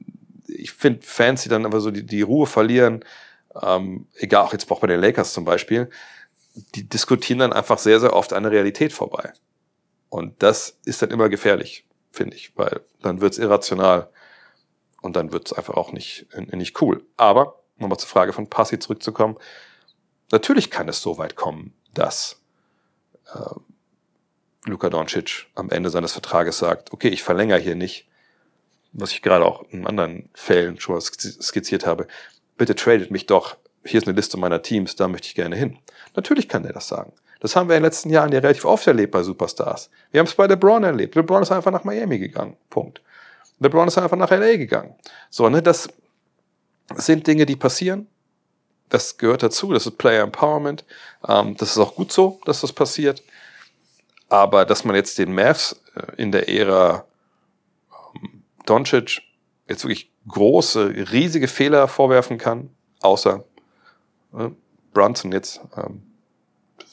ich 0.47 0.73
finde 0.73 1.01
Fans, 1.03 1.43
die 1.43 1.49
dann 1.49 1.65
aber 1.67 1.81
so 1.81 1.91
die, 1.91 2.05
die 2.05 2.23
Ruhe 2.23 2.47
verlieren, 2.47 3.05
ähm, 3.63 4.07
egal 4.17 4.45
auch 4.45 4.53
jetzt 4.53 4.71
auch 4.71 4.81
bei 4.81 4.87
den 4.87 5.01
Lakers 5.01 5.33
zum 5.33 5.45
Beispiel, 5.45 5.89
die 6.75 6.89
diskutieren 6.89 7.39
dann 7.39 7.53
einfach 7.53 7.79
sehr, 7.79 8.01
sehr 8.01 8.15
oft 8.15 8.33
an 8.33 8.43
der 8.43 8.53
Realität 8.53 8.93
vorbei. 8.93 9.33
Und 10.09 10.43
das 10.43 10.79
ist 10.85 11.03
dann 11.03 11.11
immer 11.11 11.29
gefährlich, 11.29 11.87
finde 12.13 12.37
ich, 12.37 12.57
weil 12.57 12.81
dann 13.03 13.21
wird's 13.21 13.39
irrational 13.39 14.09
und 15.03 15.17
dann 15.17 15.33
wird's 15.33 15.53
einfach 15.53 15.75
auch 15.75 15.93
nicht, 15.93 16.27
nicht 16.53 16.81
cool. 16.81 17.05
Aber, 17.17 17.61
nochmal 17.79 17.99
zur 17.99 18.09
Frage 18.09 18.33
von 18.33 18.49
Passi 18.49 18.79
zurückzukommen, 18.79 19.37
natürlich 20.31 20.71
kann 20.71 20.89
es 20.89 21.01
so 21.01 21.19
weit 21.19 21.37
kommen, 21.37 21.75
dass 21.95 22.41
äh, 23.33 24.69
Luka 24.69 24.91
Doncic 24.91 25.47
am 25.55 25.71
Ende 25.71 25.91
seines 25.91 26.13
Vertrages 26.13 26.59
sagt, 26.59 26.93
okay, 26.93 27.09
ich 27.09 27.23
verlängere 27.23 27.59
hier 27.59 27.77
nicht, 27.77 28.09
was 28.93 29.13
ich 29.13 29.23
gerade 29.23 29.45
auch 29.45 29.65
in 29.71 29.87
anderen 29.87 30.29
Fällen 30.35 30.81
schon 30.81 31.01
skizziert 31.01 31.87
habe, 31.87 32.07
bitte 32.57 32.75
tradet 32.75 33.11
mich 33.11 33.27
doch, 33.27 33.57
hier 33.85 33.99
ist 33.99 34.09
eine 34.09 34.17
Liste 34.17 34.37
meiner 34.37 34.63
Teams, 34.63 34.97
da 34.97 35.07
möchte 35.07 35.29
ich 35.29 35.35
gerne 35.35 35.55
hin. 35.55 35.79
Natürlich 36.17 36.49
kann 36.49 36.63
der 36.63 36.73
das 36.73 36.89
sagen. 36.89 37.13
Das 37.41 37.55
haben 37.55 37.69
wir 37.69 37.77
in 37.77 37.83
den 37.83 37.87
letzten 37.87 38.11
Jahren 38.11 38.33
ja 38.33 38.41
relativ 38.41 38.65
oft 38.65 38.87
erlebt 38.87 39.13
bei 39.13 39.23
Superstars. 39.23 39.91
Wir 40.11 40.21
haben 40.21 40.27
es 40.27 40.35
bei 40.35 40.47
LeBron 40.47 40.83
erlebt. 40.83 41.15
LeBron 41.15 41.43
ist 41.43 41.53
einfach 41.53 41.71
nach 41.71 41.85
Miami 41.85 42.19
gegangen. 42.19 42.57
Punkt. 42.71 43.03
LeBron 43.59 43.89
ist 43.89 43.99
einfach 43.99 44.17
nach 44.17 44.31
LA 44.31 44.57
gegangen. 44.57 44.95
So, 45.31 45.49
ne, 45.49 45.63
das 45.63 45.89
sind 46.95 47.27
Dinge, 47.27 47.47
die 47.47 47.57
passieren. 47.57 48.07
Das 48.89 49.17
gehört 49.17 49.43
dazu. 49.43 49.73
Das 49.73 49.87
ist 49.87 49.99
Player 49.99 50.23
Empowerment. 50.23 50.85
Ähm, 51.27 51.57
das 51.57 51.71
ist 51.71 51.79
auch 51.79 51.95
gut 51.95 52.13
so, 52.13 52.41
dass 52.45 52.61
das 52.61 52.73
passiert. 52.73 53.23
Aber 54.29 54.65
dass 54.65 54.85
man 54.85 54.95
jetzt 54.95 55.19
den 55.19 55.35
Mavs 55.35 55.81
äh, 55.95 56.23
in 56.23 56.33
der 56.33 56.49
Ära 56.49 57.05
ähm, 58.15 58.43
Doncic 58.65 59.23
jetzt 59.69 59.85
wirklich 59.85 60.13
große, 60.29 61.11
riesige 61.13 61.49
Fehler 61.49 61.89
vorwerfen 61.89 62.39
kann, 62.39 62.71
außer 63.01 63.45
äh, 64.35 64.51
Brunson 64.93 65.33
jetzt, 65.33 65.61
ähm, 65.77 66.03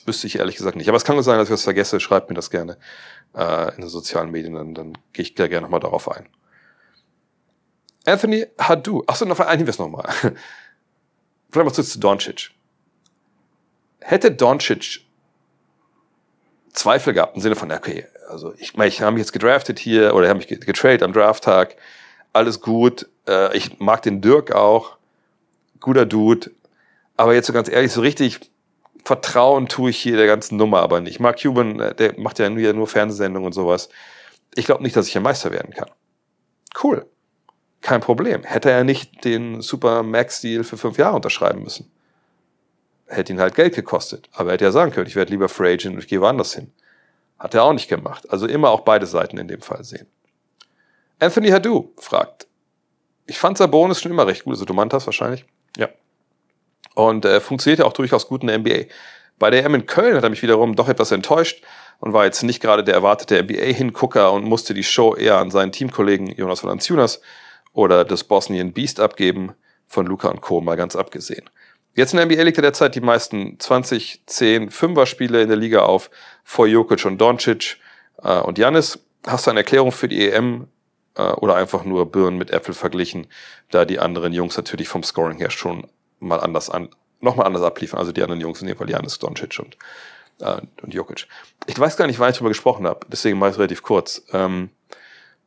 wüsste 0.05 0.27
ich 0.27 0.37
ehrlich 0.39 0.55
gesagt 0.55 0.75
nicht. 0.75 0.87
Aber 0.87 0.97
es 0.97 1.05
kann 1.05 1.15
nur 1.15 1.23
sein, 1.23 1.37
dass 1.37 1.47
ich 1.47 1.53
das 1.53 1.63
vergesse. 1.63 1.99
Schreibt 1.99 2.29
mir 2.29 2.35
das 2.35 2.49
gerne 2.49 2.77
äh, 3.35 3.75
in 3.75 3.81
den 3.81 3.89
sozialen 3.89 4.31
Medien, 4.31 4.53
dann, 4.53 4.73
dann 4.73 4.97
gehe 5.13 5.23
ich 5.23 5.35
da 5.35 5.47
gerne 5.47 5.63
nochmal 5.65 5.79
darauf 5.79 6.11
ein. 6.11 6.27
Anthony 8.05 8.45
Hadou. 8.59 9.03
Achso, 9.07 9.25
noch 9.25 9.39
ein 9.39 9.57
Hinweis 9.57 9.79
nochmal. 9.79 10.11
Vielleicht 11.51 11.77
mal 11.77 11.83
zu 11.83 11.99
Doncic. 11.99 12.51
Hätte 14.01 14.31
Doncic 14.31 15.01
Zweifel 16.73 17.13
gehabt 17.13 17.35
im 17.35 17.41
Sinne 17.41 17.55
von, 17.55 17.71
okay, 17.71 18.07
also 18.27 18.53
ich 18.57 18.75
ich 18.77 19.01
habe 19.01 19.11
mich 19.11 19.21
jetzt 19.21 19.31
gedraftet 19.31 19.79
hier 19.79 20.15
oder 20.15 20.27
habe 20.27 20.39
mich 20.39 20.47
getradet 20.47 21.03
am 21.03 21.13
Drafttag, 21.13 21.75
alles 22.33 22.61
gut, 22.61 23.07
äh, 23.27 23.55
ich 23.55 23.79
mag 23.79 24.01
den 24.01 24.21
Dirk 24.21 24.51
auch, 24.51 24.97
guter 25.79 26.05
Dude, 26.07 26.51
aber 27.15 27.35
jetzt 27.35 27.45
so 27.45 27.53
ganz 27.53 27.69
ehrlich, 27.69 27.91
so 27.91 28.01
richtig 28.01 28.39
vertrauen 29.05 29.67
tue 29.67 29.91
ich 29.91 29.97
hier 29.97 30.17
der 30.17 30.27
ganzen 30.27 30.57
Nummer 30.57 30.79
aber 30.79 30.99
nicht. 30.99 31.19
Mark 31.19 31.41
Cuban, 31.41 31.79
äh, 31.79 31.95
der 31.95 32.19
macht 32.19 32.39
ja 32.39 32.49
nur, 32.49 32.73
nur 32.73 32.87
Fernsehsendungen 32.87 33.45
und 33.45 33.53
sowas. 33.53 33.89
Ich 34.55 34.65
glaube 34.65 34.81
nicht, 34.83 34.95
dass 34.95 35.07
ich 35.07 35.15
ein 35.15 35.23
Meister 35.23 35.51
werden 35.51 35.73
kann. 35.73 35.89
Cool. 36.81 37.05
Kein 37.83 37.99
Problem. 37.99 38.43
Hätte 38.43 38.71
er 38.71 38.85
nicht 38.85 39.25
den 39.25 39.61
Super 39.61 40.03
Max-Deal 40.03 40.63
für 40.63 40.77
fünf 40.77 40.97
Jahre 40.97 41.17
unterschreiben 41.17 41.63
müssen. 41.63 41.91
Hätte 43.07 43.33
ihn 43.33 43.41
halt 43.41 43.55
Geld 43.55 43.75
gekostet. 43.75 44.29
Aber 44.31 44.49
er 44.49 44.53
hätte 44.53 44.63
ja 44.63 44.71
sagen 44.71 44.91
können, 44.91 45.05
ich 45.05 45.17
werde 45.17 45.31
lieber 45.31 45.49
Free 45.49 45.73
Agent 45.73 45.95
und 45.95 45.99
ich 46.01 46.07
gehe 46.07 46.21
woanders 46.21 46.55
hin. 46.55 46.71
Hat 47.37 47.53
er 47.53 47.63
auch 47.63 47.73
nicht 47.73 47.89
gemacht. 47.89 48.29
Also 48.31 48.47
immer 48.47 48.69
auch 48.69 48.81
beide 48.81 49.05
Seiten 49.05 49.37
in 49.37 49.49
dem 49.49 49.61
Fall 49.61 49.83
sehen. 49.83 50.07
Anthony 51.19 51.49
Hadou 51.49 51.91
fragt. 51.97 52.47
Ich 53.25 53.37
fand 53.37 53.57
Sabonis 53.57 54.01
schon 54.01 54.13
immer 54.13 54.27
recht 54.27 54.45
gut. 54.45 54.53
Also 54.53 54.63
du 54.63 54.73
Mantas 54.73 55.05
wahrscheinlich. 55.05 55.45
Ja. 55.75 55.89
Und 56.95 57.25
äh, 57.25 57.41
funktioniert 57.41 57.79
ja 57.79 57.85
auch 57.85 57.93
durchaus 57.93 58.29
gut 58.29 58.43
in 58.43 58.47
der 58.47 58.59
NBA. 58.59 58.85
Bei 59.39 59.49
der 59.49 59.65
M 59.65 59.75
in 59.75 59.85
Köln 59.85 60.15
hat 60.15 60.23
er 60.23 60.29
mich 60.29 60.41
wiederum 60.41 60.77
doch 60.77 60.87
etwas 60.87 61.11
enttäuscht 61.11 61.65
und 61.99 62.13
war 62.13 62.23
jetzt 62.23 62.43
nicht 62.43 62.61
gerade 62.61 62.85
der 62.85 62.93
erwartete 62.93 63.43
NBA-Hingucker 63.43 64.31
und 64.31 64.45
musste 64.45 64.73
die 64.73 64.85
Show 64.85 65.15
eher 65.15 65.37
an 65.37 65.51
seinen 65.51 65.73
Teamkollegen 65.73 66.27
Jonas 66.27 66.63
Valanciunas 66.63 67.19
oder 67.73 68.05
das 68.05 68.23
Bosnian 68.23 68.71
Beast 68.71 68.99
abgeben, 68.99 69.53
von 69.87 70.07
Luca 70.07 70.29
und 70.29 70.41
Co. 70.41 70.61
mal 70.61 70.75
ganz 70.75 70.95
abgesehen. 70.95 71.49
Jetzt 71.95 72.13
in 72.13 72.17
der 72.17 72.25
NBA 72.25 72.41
legt 72.41 72.57
er 72.57 72.63
derzeit 72.63 72.95
die 72.95 73.01
meisten 73.01 73.59
20, 73.59 74.23
10, 74.25 74.71
5er 74.71 75.05
Spiele 75.05 75.41
in 75.43 75.49
der 75.49 75.57
Liga 75.57 75.83
auf, 75.83 76.09
vor 76.43 76.65
Jokic 76.65 77.05
und 77.05 77.19
Doncic 77.19 77.77
äh, 78.23 78.39
und 78.39 78.57
Janis. 78.57 78.99
Hast 79.27 79.45
du 79.45 79.51
eine 79.51 79.59
Erklärung 79.59 79.91
für 79.91 80.07
die 80.07 80.27
EM 80.27 80.67
äh, 81.15 81.21
oder 81.21 81.55
einfach 81.55 81.83
nur 81.83 82.11
Birnen 82.11 82.39
mit 82.39 82.49
Äpfel 82.49 82.73
verglichen, 82.73 83.27
da 83.69 83.85
die 83.85 83.99
anderen 83.99 84.33
Jungs 84.33 84.57
natürlich 84.57 84.87
vom 84.87 85.03
Scoring 85.03 85.37
her 85.37 85.51
schon 85.51 85.87
mal 86.19 86.39
anders 86.39 86.71
an, 86.71 86.89
nochmal 87.19 87.45
anders 87.45 87.61
abliefern. 87.61 87.99
Also 87.99 88.11
die 88.11 88.23
anderen 88.23 88.41
Jungs 88.41 88.59
in 88.61 88.67
dem 88.67 88.77
Fall 88.77 88.89
Janis, 88.89 89.19
Doncic 89.19 89.59
und, 89.59 89.77
äh, 90.39 90.61
und 90.81 90.93
Jokic. 90.95 91.27
Ich 91.67 91.77
weiß 91.77 91.95
gar 91.95 92.07
nicht, 92.07 92.19
wann 92.19 92.31
ich 92.31 92.37
darüber 92.37 92.49
gesprochen 92.49 92.87
habe, 92.87 93.05
deswegen 93.11 93.37
mache 93.37 93.49
ich 93.49 93.53
es 93.53 93.59
relativ 93.59 93.83
kurz. 93.83 94.23
Ähm, 94.33 94.71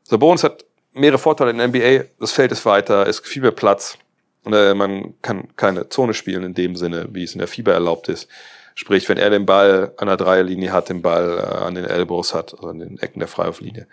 Sabonis 0.04 0.44
hat 0.44 0.65
mehrere 0.96 1.18
Vorteile 1.18 1.50
in 1.50 1.58
der 1.58 1.68
NBA. 1.68 2.04
Das 2.18 2.32
Feld 2.32 2.52
ist 2.52 2.64
weiter, 2.64 3.06
es 3.06 3.22
gibt 3.22 3.28
viel 3.28 3.42
mehr 3.42 3.52
Platz. 3.52 3.98
Und, 4.44 4.52
äh, 4.52 4.74
man 4.74 5.14
kann 5.22 5.48
keine 5.56 5.88
Zone 5.88 6.14
spielen 6.14 6.44
in 6.44 6.54
dem 6.54 6.76
Sinne, 6.76 7.08
wie 7.12 7.24
es 7.24 7.32
in 7.32 7.38
der 7.38 7.48
Fieber 7.48 7.72
erlaubt 7.72 8.08
ist. 8.08 8.28
Sprich, 8.74 9.08
wenn 9.08 9.18
er 9.18 9.30
den 9.30 9.46
Ball 9.46 9.92
an 9.96 10.08
der 10.08 10.16
Dreierlinie 10.16 10.72
hat, 10.72 10.88
den 10.88 11.02
Ball 11.02 11.38
äh, 11.38 11.64
an 11.64 11.74
den 11.74 11.84
Elbows 11.84 12.34
hat, 12.34 12.54
also 12.54 12.68
an 12.68 12.78
den 12.78 12.98
Ecken 12.98 13.20
der 13.20 13.28
Freiwurflinie, 13.28 13.86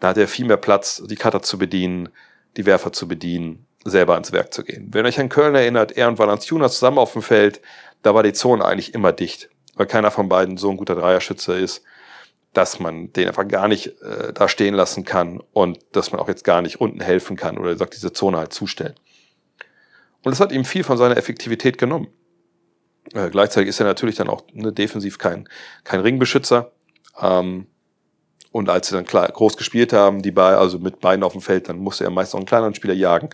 da 0.00 0.08
hat 0.08 0.18
er 0.18 0.28
viel 0.28 0.44
mehr 0.44 0.56
Platz, 0.56 1.02
die 1.06 1.16
Cutter 1.16 1.42
zu 1.42 1.58
bedienen, 1.58 2.08
die 2.56 2.66
Werfer 2.66 2.92
zu 2.92 3.08
bedienen, 3.08 3.66
selber 3.84 4.14
ans 4.14 4.32
Werk 4.32 4.52
zu 4.52 4.64
gehen. 4.64 4.88
Wenn 4.92 5.06
euch 5.06 5.18
an 5.18 5.28
Köln 5.28 5.54
erinnert, 5.54 5.92
er 5.92 6.08
und 6.08 6.18
Valanciunas 6.18 6.74
zusammen 6.74 6.98
auf 6.98 7.12
dem 7.12 7.22
Feld, 7.22 7.60
da 8.02 8.14
war 8.14 8.22
die 8.22 8.32
Zone 8.32 8.64
eigentlich 8.64 8.92
immer 8.92 9.12
dicht, 9.12 9.48
weil 9.76 9.86
keiner 9.86 10.10
von 10.10 10.28
beiden 10.28 10.56
so 10.56 10.70
ein 10.70 10.76
guter 10.76 10.94
Dreierschütze 10.94 11.54
ist 11.54 11.82
dass 12.54 12.80
man 12.80 13.12
den 13.12 13.28
einfach 13.28 13.46
gar 13.46 13.68
nicht 13.68 14.00
äh, 14.02 14.32
da 14.32 14.48
stehen 14.48 14.74
lassen 14.74 15.04
kann 15.04 15.42
und 15.52 15.78
dass 15.92 16.12
man 16.12 16.20
auch 16.20 16.28
jetzt 16.28 16.44
gar 16.44 16.62
nicht 16.62 16.80
unten 16.80 17.00
helfen 17.00 17.36
kann 17.36 17.58
oder 17.58 17.76
sagt, 17.76 17.94
diese 17.94 18.12
Zone 18.12 18.38
halt 18.38 18.52
zustellen. 18.52 18.94
Und 20.22 20.30
das 20.30 20.40
hat 20.40 20.52
ihm 20.52 20.64
viel 20.64 20.84
von 20.84 20.96
seiner 20.96 21.16
Effektivität 21.16 21.76
genommen. 21.76 22.08
Äh, 23.12 23.28
gleichzeitig 23.30 23.68
ist 23.68 23.80
er 23.80 23.86
natürlich 23.86 24.16
dann 24.16 24.28
auch 24.28 24.44
ne, 24.52 24.72
defensiv 24.72 25.18
kein, 25.18 25.48
kein 25.82 26.00
Ringbeschützer. 26.00 26.72
Ähm, 27.20 27.66
und 28.50 28.70
als 28.70 28.88
sie 28.88 28.94
dann 28.94 29.04
klar, 29.04 29.28
groß 29.28 29.56
gespielt 29.56 29.92
haben, 29.92 30.22
die 30.22 30.30
Ball, 30.30 30.54
also 30.54 30.78
mit 30.78 31.00
Beinen 31.00 31.24
auf 31.24 31.32
dem 31.32 31.40
Feld, 31.40 31.68
dann 31.68 31.78
musste 31.78 32.04
er 32.04 32.10
meist 32.10 32.34
auch 32.34 32.38
einen 32.38 32.46
kleineren 32.46 32.74
Spieler 32.74 32.94
jagen. 32.94 33.30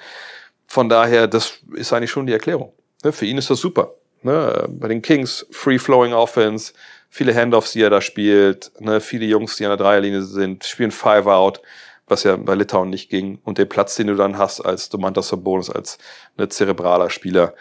Von 0.67 0.89
daher, 0.89 1.27
das 1.27 1.59
ist 1.75 1.93
eigentlich 1.93 2.11
schon 2.11 2.27
die 2.27 2.33
Erklärung. 2.33 2.73
Ne, 3.05 3.13
für 3.13 3.27
ihn 3.27 3.39
ist 3.39 3.51
das 3.51 3.61
super. 3.61 3.95
Ne, 4.23 4.67
bei 4.69 4.89
den 4.89 5.03
Kings, 5.03 5.47
Free-Flowing 5.51 6.13
Offense, 6.13 6.73
viele 7.11 7.35
Handoffs, 7.35 7.73
die 7.73 7.83
er 7.83 7.91
da 7.91 8.01
spielt, 8.01 8.73
ne, 8.81 9.01
viele 9.01 9.27
Jungs, 9.27 9.57
die 9.57 9.65
an 9.65 9.71
der 9.71 9.77
Dreierlinie 9.77 10.23
sind, 10.23 10.65
spielen 10.65 10.93
Five 10.93 11.27
Out, 11.27 11.61
was 12.07 12.23
ja 12.23 12.37
bei 12.37 12.55
Litauen 12.55 12.89
nicht 12.89 13.11
ging. 13.11 13.41
Und 13.45 13.59
den 13.59 13.69
Platz, 13.69 13.97
den 13.97 14.07
du 14.07 14.15
dann 14.15 14.39
hast 14.39 14.61
als 14.61 14.89
Domantas 14.89 15.29
Sabonis, 15.29 15.69
als 15.69 15.99
ne, 16.39 16.49
zerebraler 16.49 17.11
Spieler, 17.11 17.55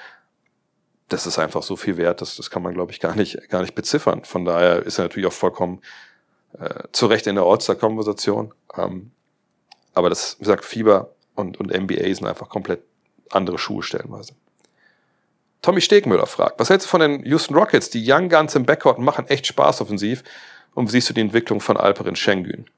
das 1.09 1.25
ist 1.25 1.39
einfach 1.39 1.63
so 1.63 1.75
viel 1.75 1.97
wert, 1.97 2.21
das, 2.21 2.35
das 2.35 2.51
kann 2.51 2.61
man, 2.61 2.75
glaube 2.75 2.91
ich, 2.91 2.99
gar 2.99 3.15
nicht, 3.15 3.49
gar 3.49 3.61
nicht 3.61 3.73
beziffern. 3.73 4.23
Von 4.23 4.45
daher 4.45 4.83
ist 4.83 4.99
er 4.99 5.05
natürlich 5.05 5.27
auch 5.27 5.33
vollkommen 5.33 5.81
äh, 6.57 6.83
zu 6.91 7.07
Recht 7.07 7.25
in 7.25 7.35
der 7.35 7.45
All-Star-Konversation. 7.45 8.53
Ähm, 8.77 9.11
aber 9.95 10.09
das, 10.09 10.37
wie 10.37 10.43
gesagt, 10.43 10.63
Fieber 10.63 11.15
und, 11.33 11.59
und 11.59 11.73
NBA 11.75 12.13
sind 12.13 12.27
einfach 12.27 12.47
komplett 12.47 12.83
andere 13.31 13.57
Schuhe 13.57 13.81
stellenweise. 13.81 14.33
Tommy 15.61 15.81
Stegmüller 15.81 16.25
fragt, 16.25 16.59
was 16.59 16.69
hältst 16.69 16.87
du 16.87 16.89
von 16.89 17.01
den 17.01 17.25
Houston 17.25 17.55
Rockets? 17.55 17.89
Die 17.89 18.03
Young 18.05 18.29
Guns 18.29 18.55
im 18.55 18.65
Backcourt 18.65 18.99
machen 18.99 19.27
echt 19.27 19.47
Spaß 19.47 19.81
offensiv. 19.81 20.23
Und 20.73 20.87
wie 20.87 20.91
siehst 20.91 21.09
du 21.09 21.13
die 21.13 21.21
Entwicklung 21.21 21.59
von 21.59 21.77
Alperin 21.77 22.15
Schengen? 22.15 22.69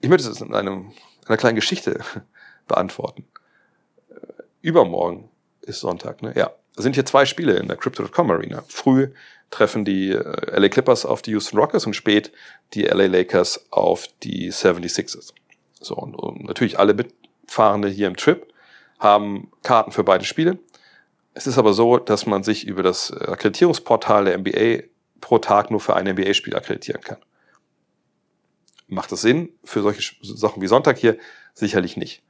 Ich 0.00 0.08
möchte 0.08 0.28
es 0.28 0.40
in 0.40 0.54
einem, 0.54 0.92
einer 1.26 1.36
kleinen 1.36 1.56
Geschichte 1.56 2.00
beantworten. 2.68 3.24
Übermorgen 4.60 5.30
ist 5.62 5.80
Sonntag, 5.80 6.22
ne? 6.22 6.32
Ja. 6.36 6.52
Da 6.74 6.82
sind 6.82 6.94
hier 6.94 7.04
zwei 7.04 7.26
Spiele 7.26 7.56
in 7.56 7.68
der 7.68 7.76
Crypto.com 7.76 8.30
Arena. 8.30 8.64
Früh 8.66 9.10
treffen 9.50 9.84
die 9.84 10.10
äh, 10.10 10.58
LA 10.58 10.68
Clippers 10.70 11.04
auf 11.04 11.20
die 11.20 11.32
Houston 11.32 11.58
Rockets 11.58 11.84
und 11.84 11.94
spät 11.94 12.32
die 12.72 12.84
LA 12.84 13.06
Lakers 13.06 13.66
auf 13.70 14.08
die 14.22 14.50
76ers. 14.50 15.34
So, 15.80 15.94
und, 15.96 16.14
und 16.14 16.44
natürlich 16.44 16.78
alle 16.78 16.94
Mitfahrende 16.94 17.88
hier 17.88 18.06
im 18.06 18.16
Trip 18.16 18.51
haben 19.02 19.50
Karten 19.62 19.90
für 19.90 20.04
beide 20.04 20.24
Spiele. 20.24 20.58
Es 21.34 21.46
ist 21.46 21.58
aber 21.58 21.72
so, 21.72 21.98
dass 21.98 22.26
man 22.26 22.42
sich 22.42 22.66
über 22.66 22.82
das 22.82 23.12
Akkreditierungsportal 23.12 24.26
der 24.26 24.38
NBA 24.38 24.84
pro 25.20 25.38
Tag 25.38 25.70
nur 25.70 25.80
für 25.80 25.96
ein 25.96 26.06
NBA-Spiel 26.06 26.54
akkreditieren 26.54 27.02
kann. 27.02 27.18
Macht 28.86 29.10
es 29.12 29.22
Sinn 29.22 29.48
für 29.64 29.82
solche 29.82 30.14
Sachen 30.22 30.62
wie 30.62 30.66
Sonntag 30.66 30.98
hier? 30.98 31.16
Sicherlich 31.54 31.96
nicht. 31.96 32.22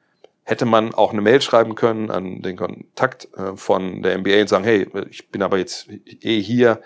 Hätte 0.44 0.64
man 0.64 0.94
auch 0.94 1.12
eine 1.12 1.20
Mail 1.20 1.40
schreiben 1.40 1.74
können 1.74 2.10
an 2.10 2.42
den 2.42 2.56
Kontakt 2.56 3.28
äh, 3.36 3.56
von 3.56 4.02
der 4.02 4.18
NBA 4.18 4.40
und 4.40 4.48
sagen, 4.48 4.64
hey, 4.64 4.88
ich 5.10 5.30
bin 5.30 5.42
aber 5.42 5.58
jetzt 5.58 5.88
eh 5.88 6.40
hier, 6.40 6.80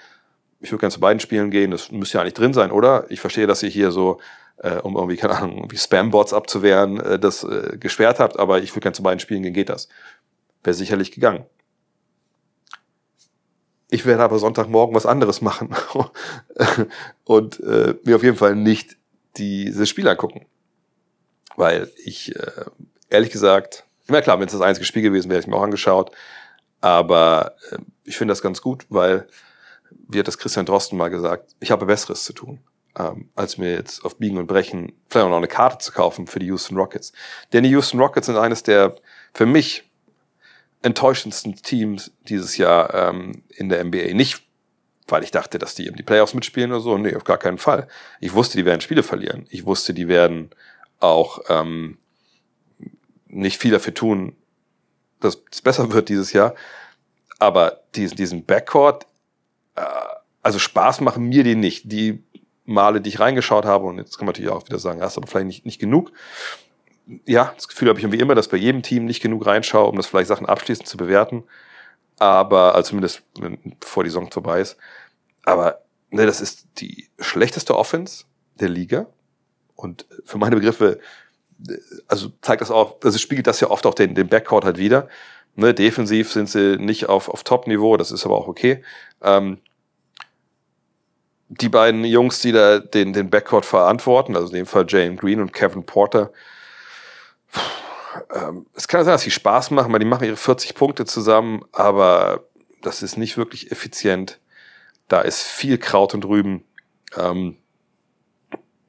ich 0.61 0.73
würde 0.73 0.81
gerne 0.81 0.93
zu 0.93 1.01
beiden 1.01 1.21
Spielen 1.21 1.51
gehen, 1.51 1.71
das 1.71 1.93
müsste 1.93 2.19
ja 2.19 2.23
eigentlich 2.23 2.35
drin 2.35 2.55
sein, 2.55 2.71
oder? 2.71 3.07
Ich 3.11 3.21
verstehe, 3.21 3.47
dass 3.47 3.63
ihr 3.63 3.69
hier 3.69 3.91
so, 3.93 4.21
äh, 4.59 4.77
um 4.77 4.97
irgendwie, 4.97 5.17
keine 5.17 5.37
Ahnung, 5.37 5.57
irgendwie 5.59 5.79
Spam-Bots 5.79 6.33
abzuwehren, 6.33 7.01
äh, 7.01 7.19
das 7.19 7.45
äh, 7.45 7.77
gesperrt 7.79 8.21
habt, 8.21 8.39
aber 8.39 8.61
ich 8.61 8.73
würde 8.73 8.81
gerne 8.81 8.95
zu 8.95 9.03
beiden 9.03 9.21
Spielen 9.21 9.43
gehen, 9.43 9.53
geht 9.53 9.69
das? 9.69 9.89
Wäre 10.63 10.75
sicherlich 10.75 11.13
gegangen. 11.13 11.47
Ich 13.89 14.05
werde 14.05 14.23
aber 14.25 14.39
Sonntagmorgen 14.39 14.95
was 14.97 15.07
anderes 15.07 15.41
machen 15.41 15.75
und 17.25 17.61
äh, 17.61 17.95
mir 18.05 18.17
auf 18.17 18.23
jeden 18.23 18.37
Fall 18.37 18.57
nicht 18.57 18.97
diese 19.37 19.87
Spiele 19.87 20.11
angucken. 20.11 20.47
Weil 21.57 21.91
ich, 22.05 22.35
äh, 22.35 22.65
ehrlich 23.11 23.31
gesagt, 23.31 23.85
immer 24.09 24.23
klar, 24.23 24.39
wenn 24.41 24.47
es 24.47 24.53
das 24.53 24.61
einzige 24.61 24.85
Spiel 24.85 25.03
gewesen 25.03 25.29
wäre, 25.29 25.39
hätte 25.39 25.49
ich 25.49 25.51
mir 25.53 25.59
auch 25.59 25.65
angeschaut. 25.65 26.11
Aber 26.81 27.55
äh, 27.71 27.79
ich 28.05 28.17
finde 28.17 28.33
das 28.33 28.43
ganz 28.43 28.61
gut, 28.61 28.87
weil, 28.89 29.29
wie 30.09 30.19
hat 30.19 30.27
das 30.27 30.39
Christian 30.39 30.67
Drosten 30.67 30.99
mal 30.99 31.09
gesagt, 31.09 31.55
ich 31.61 31.71
habe 31.71 31.87
Besseres 31.87 32.25
zu 32.25 32.33
tun, 32.33 32.61
ähm, 32.99 33.31
als 33.35 33.59
mir 33.59 33.73
jetzt 33.73 34.05
auf 34.05 34.19
Biegen 34.19 34.39
und 34.39 34.47
Brechen 34.47 34.93
vielleicht 35.09 35.27
auch 35.27 35.31
noch 35.31 35.37
eine 35.37 35.49
Karte 35.49 35.79
zu 35.79 35.93
kaufen 35.93 36.27
für 36.27 36.39
die 36.39 36.47
Houston 36.47 36.77
Rockets. 36.77 37.13
Denn 37.53 37.63
die 37.65 37.71
Houston 37.71 38.01
Rockets 38.01 38.27
sind 38.27 38.37
eines 38.37 38.63
der 38.63 38.97
für 39.35 39.47
mich 39.47 39.85
enttäuschendsten 40.83 41.57
Teams 41.57 42.13
dieses 42.29 42.57
Jahr 42.57 42.95
ähm, 42.95 43.43
in 43.49 43.69
der 43.69 43.85
NBA. 43.85 44.15
Nicht, 44.15 44.43
weil 45.09 45.25
ich 45.25 45.31
dachte, 45.31 45.59
dass 45.59 45.75
die 45.75 45.87
in 45.87 45.97
die 45.97 46.03
Playoffs 46.03 46.35
mitspielen 46.35 46.73
oder 46.73 46.81
so. 46.81 46.97
Nee, 46.97 47.15
auf 47.17 47.25
gar 47.25 47.39
keinen 47.39 47.59
Fall. 47.59 47.89
Ich 48.21 48.35
wusste, 48.35 48.57
die 48.57 48.65
werden 48.65 48.81
Spiele 48.81 49.03
verlieren. 49.03 49.47
Ich 49.51 49.67
wusste, 49.67 49.95
die 49.95 50.09
werden 50.09 50.51
auch 51.01 51.41
ähm, 51.49 51.99
nicht 53.27 53.61
viel 53.61 53.73
dafür 53.73 53.95
tun, 53.95 54.37
dass 55.21 55.39
es 55.51 55.61
besser 55.61 55.93
wird 55.93 56.09
dieses 56.09 56.33
Jahr. 56.33 56.55
Aber 57.39 57.83
diesen, 57.95 58.17
diesen 58.17 58.45
Backcourt, 58.45 59.07
äh, 59.75 59.83
also 60.43 60.59
Spaß 60.59 61.01
machen 61.01 61.29
mir 61.29 61.43
die 61.43 61.57
nicht. 61.57 61.91
Die 61.91 62.23
Male, 62.67 63.01
die 63.01 63.09
ich 63.09 63.21
reingeschaut 63.21 63.65
habe, 63.65 63.87
und 63.87 63.99
jetzt 63.99 64.19
kann 64.19 64.27
man 64.27 64.33
natürlich 64.33 64.51
auch 64.51 64.67
wieder 64.67 64.79
sagen, 64.79 65.01
hast 65.01 65.17
aber 65.17 65.27
vielleicht 65.27 65.47
nicht, 65.47 65.67
nicht 65.67 65.81
genug 65.81 66.13
ja, 67.25 67.53
das 67.55 67.69
Gefühl 67.69 67.89
habe 67.89 67.99
ich 67.99 68.05
irgendwie 68.05 68.21
immer, 68.21 68.35
dass 68.35 68.49
bei 68.49 68.57
jedem 68.57 68.83
Team 68.83 69.05
nicht 69.05 69.23
genug 69.23 69.47
reinschaue, 69.47 69.89
um 69.89 69.97
das 69.97 70.07
vielleicht 70.07 70.29
Sachen 70.29 70.47
abschließend 70.47 70.89
zu 70.89 70.97
bewerten. 70.97 71.45
Aber, 72.19 72.75
also 72.75 72.91
zumindest 72.91 73.23
bevor 73.81 74.05
die 74.05 74.11
Saison 74.11 74.31
vorbei 74.31 74.61
ist. 74.61 74.77
Aber 75.45 75.81
ne, 76.11 76.27
das 76.27 76.41
ist 76.41 76.67
die 76.79 77.09
schlechteste 77.19 77.77
Offense 77.77 78.25
der 78.59 78.69
Liga. 78.69 79.07
Und 79.77 80.07
für 80.25 80.39
meine 80.39 80.57
Begriffe, 80.57 80.99
also 82.09 82.31
zeigt 82.41 82.63
das 82.63 82.71
auch, 82.71 82.97
also 83.05 83.19
spiegelt 83.19 83.47
das 83.47 83.61
ja 83.61 83.71
oft 83.71 83.87
auch 83.87 83.95
den, 83.95 84.15
den 84.15 84.29
Backcourt 84.29 84.65
halt 84.65 84.79
wieder. 84.79 85.09
Ne, 85.55 85.75
defensiv 85.75 86.33
sind 86.33 86.49
sie 86.49 86.77
nicht 86.77 87.09
auf, 87.09 87.29
auf 87.29 87.45
Top-Niveau, 87.45 87.97
das 87.97 88.11
ist 88.11 88.27
aber 88.27 88.37
auch 88.37 88.49
okay. 88.49 88.83
Ähm, 89.23 89.59
die 91.49 91.69
beiden 91.69 92.05
Jungs, 92.05 92.41
die 92.41 92.53
da 92.53 92.79
den, 92.79 93.13
den 93.13 93.31
Backcourt 93.31 93.65
verantworten, 93.65 94.37
also 94.37 94.49
in 94.49 94.55
dem 94.55 94.67
Fall 94.67 94.85
Jane 94.89 95.17
Green 95.17 95.41
und 95.41 95.53
Kevin 95.53 95.85
Porter, 95.85 96.33
ähm, 98.35 98.67
es 98.75 98.89
kann 98.89 99.05
sein, 99.05 99.13
dass 99.13 99.23
sie 99.23 99.31
Spaß 99.31 99.71
machen, 99.71 99.93
weil 99.93 100.01
die 100.01 100.07
machen 100.07 100.25
ihre 100.25 100.37
40 100.37 100.75
Punkte 100.75 101.05
zusammen, 101.05 101.65
aber 101.73 102.45
das 102.83 103.03
ist 103.03 103.17
nicht 103.17 103.37
wirklich 103.37 103.71
effizient. 103.71 104.41
Da 105.09 105.21
ist 105.21 105.43
viel 105.43 105.79
Kraut 105.79 106.15
und 106.15 106.25
Rüben. 106.25 106.65
Ähm, 107.17 107.57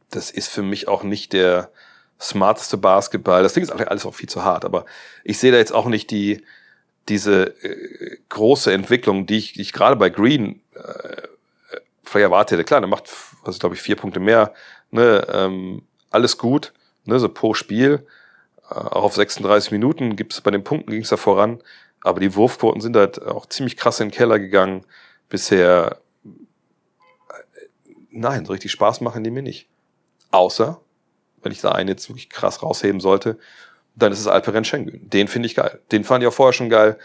das 0.09 0.31
ist 0.31 0.49
für 0.49 0.63
mich 0.63 0.87
auch 0.87 1.03
nicht 1.03 1.33
der 1.33 1.71
smarteste 2.19 2.77
Basketball. 2.77 3.43
Das 3.43 3.53
Ding 3.53 3.63
ist 3.63 3.71
alles 3.71 4.05
auch 4.05 4.15
viel 4.15 4.29
zu 4.29 4.43
hart, 4.43 4.65
aber 4.65 4.85
ich 5.23 5.37
sehe 5.37 5.51
da 5.51 5.57
jetzt 5.57 5.73
auch 5.73 5.85
nicht 5.85 6.09
die, 6.09 6.43
diese 7.09 7.55
äh, 7.63 8.17
große 8.29 8.71
Entwicklung, 8.73 9.25
die 9.27 9.37
ich, 9.37 9.53
die 9.53 9.61
ich 9.61 9.73
gerade 9.73 9.95
bei 9.95 10.09
Green 10.09 10.61
äh, 10.73 11.27
vielleicht 12.07 12.25
erwartet 12.25 12.57
hätte. 12.57 12.65
Klar, 12.65 12.81
der 12.81 12.89
macht, 12.89 13.09
was 13.43 13.59
glaube 13.59 13.75
ich, 13.75 13.81
vier 13.81 13.95
Punkte 13.95 14.19
mehr. 14.19 14.53
Ne, 14.91 15.27
ähm, 15.31 15.83
alles 16.09 16.37
gut, 16.37 16.73
ne, 17.05 17.19
so 17.19 17.29
pro 17.29 17.53
Spiel. 17.53 18.05
Äh, 18.69 18.75
auch 18.75 19.03
auf 19.03 19.15
36 19.15 19.71
Minuten 19.71 20.15
gibt 20.15 20.33
es 20.33 20.41
bei 20.41 20.51
den 20.51 20.63
Punkten 20.63 20.91
ging 20.91 21.01
es 21.01 21.09
da 21.09 21.17
voran, 21.17 21.61
aber 22.01 22.19
die 22.19 22.35
Wurfquoten 22.35 22.81
sind 22.81 22.95
halt 22.95 23.21
auch 23.21 23.45
ziemlich 23.47 23.77
krass 23.77 23.99
in 23.99 24.09
den 24.09 24.13
Keller 24.13 24.39
gegangen. 24.39 24.85
Bisher, 25.29 25.99
äh, 26.25 27.91
nein, 28.11 28.45
so 28.45 28.53
richtig 28.53 28.71
Spaß 28.71 29.01
machen 29.01 29.23
die 29.23 29.31
mir 29.31 29.43
nicht. 29.43 29.67
Außer, 30.31 30.79
wenn 31.41 31.51
ich 31.51 31.61
da 31.61 31.71
einen 31.71 31.89
jetzt 31.89 32.09
wirklich 32.09 32.29
krass 32.29 32.63
rausheben 32.63 32.99
sollte, 32.99 33.37
dann 33.95 34.11
ist 34.11 34.19
es 34.19 34.27
Alperen 34.27 34.63
Schengen. 34.63 35.09
Den 35.09 35.27
finde 35.27 35.47
ich 35.47 35.55
geil. 35.55 35.79
Den 35.91 36.03
fand 36.03 36.23
ich 36.23 36.27
auch 36.27 36.33
vorher 36.33 36.53
schon 36.53 36.69
geil. 36.69 36.97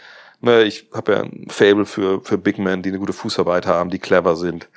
Ne, 0.43 0.63
ich 0.63 0.89
habe 0.91 1.13
ja 1.13 1.19
ein 1.21 1.47
Fable 1.49 1.85
für, 1.85 2.19
für 2.19 2.37
Big 2.37 2.59
Men, 2.59 2.81
die 2.81 2.89
eine 2.89 2.99
gute 2.99 3.13
Fußarbeit 3.13 3.65
haben, 3.65 3.89
die 3.89 3.97
clever 3.97 4.35
sind. 4.35 4.67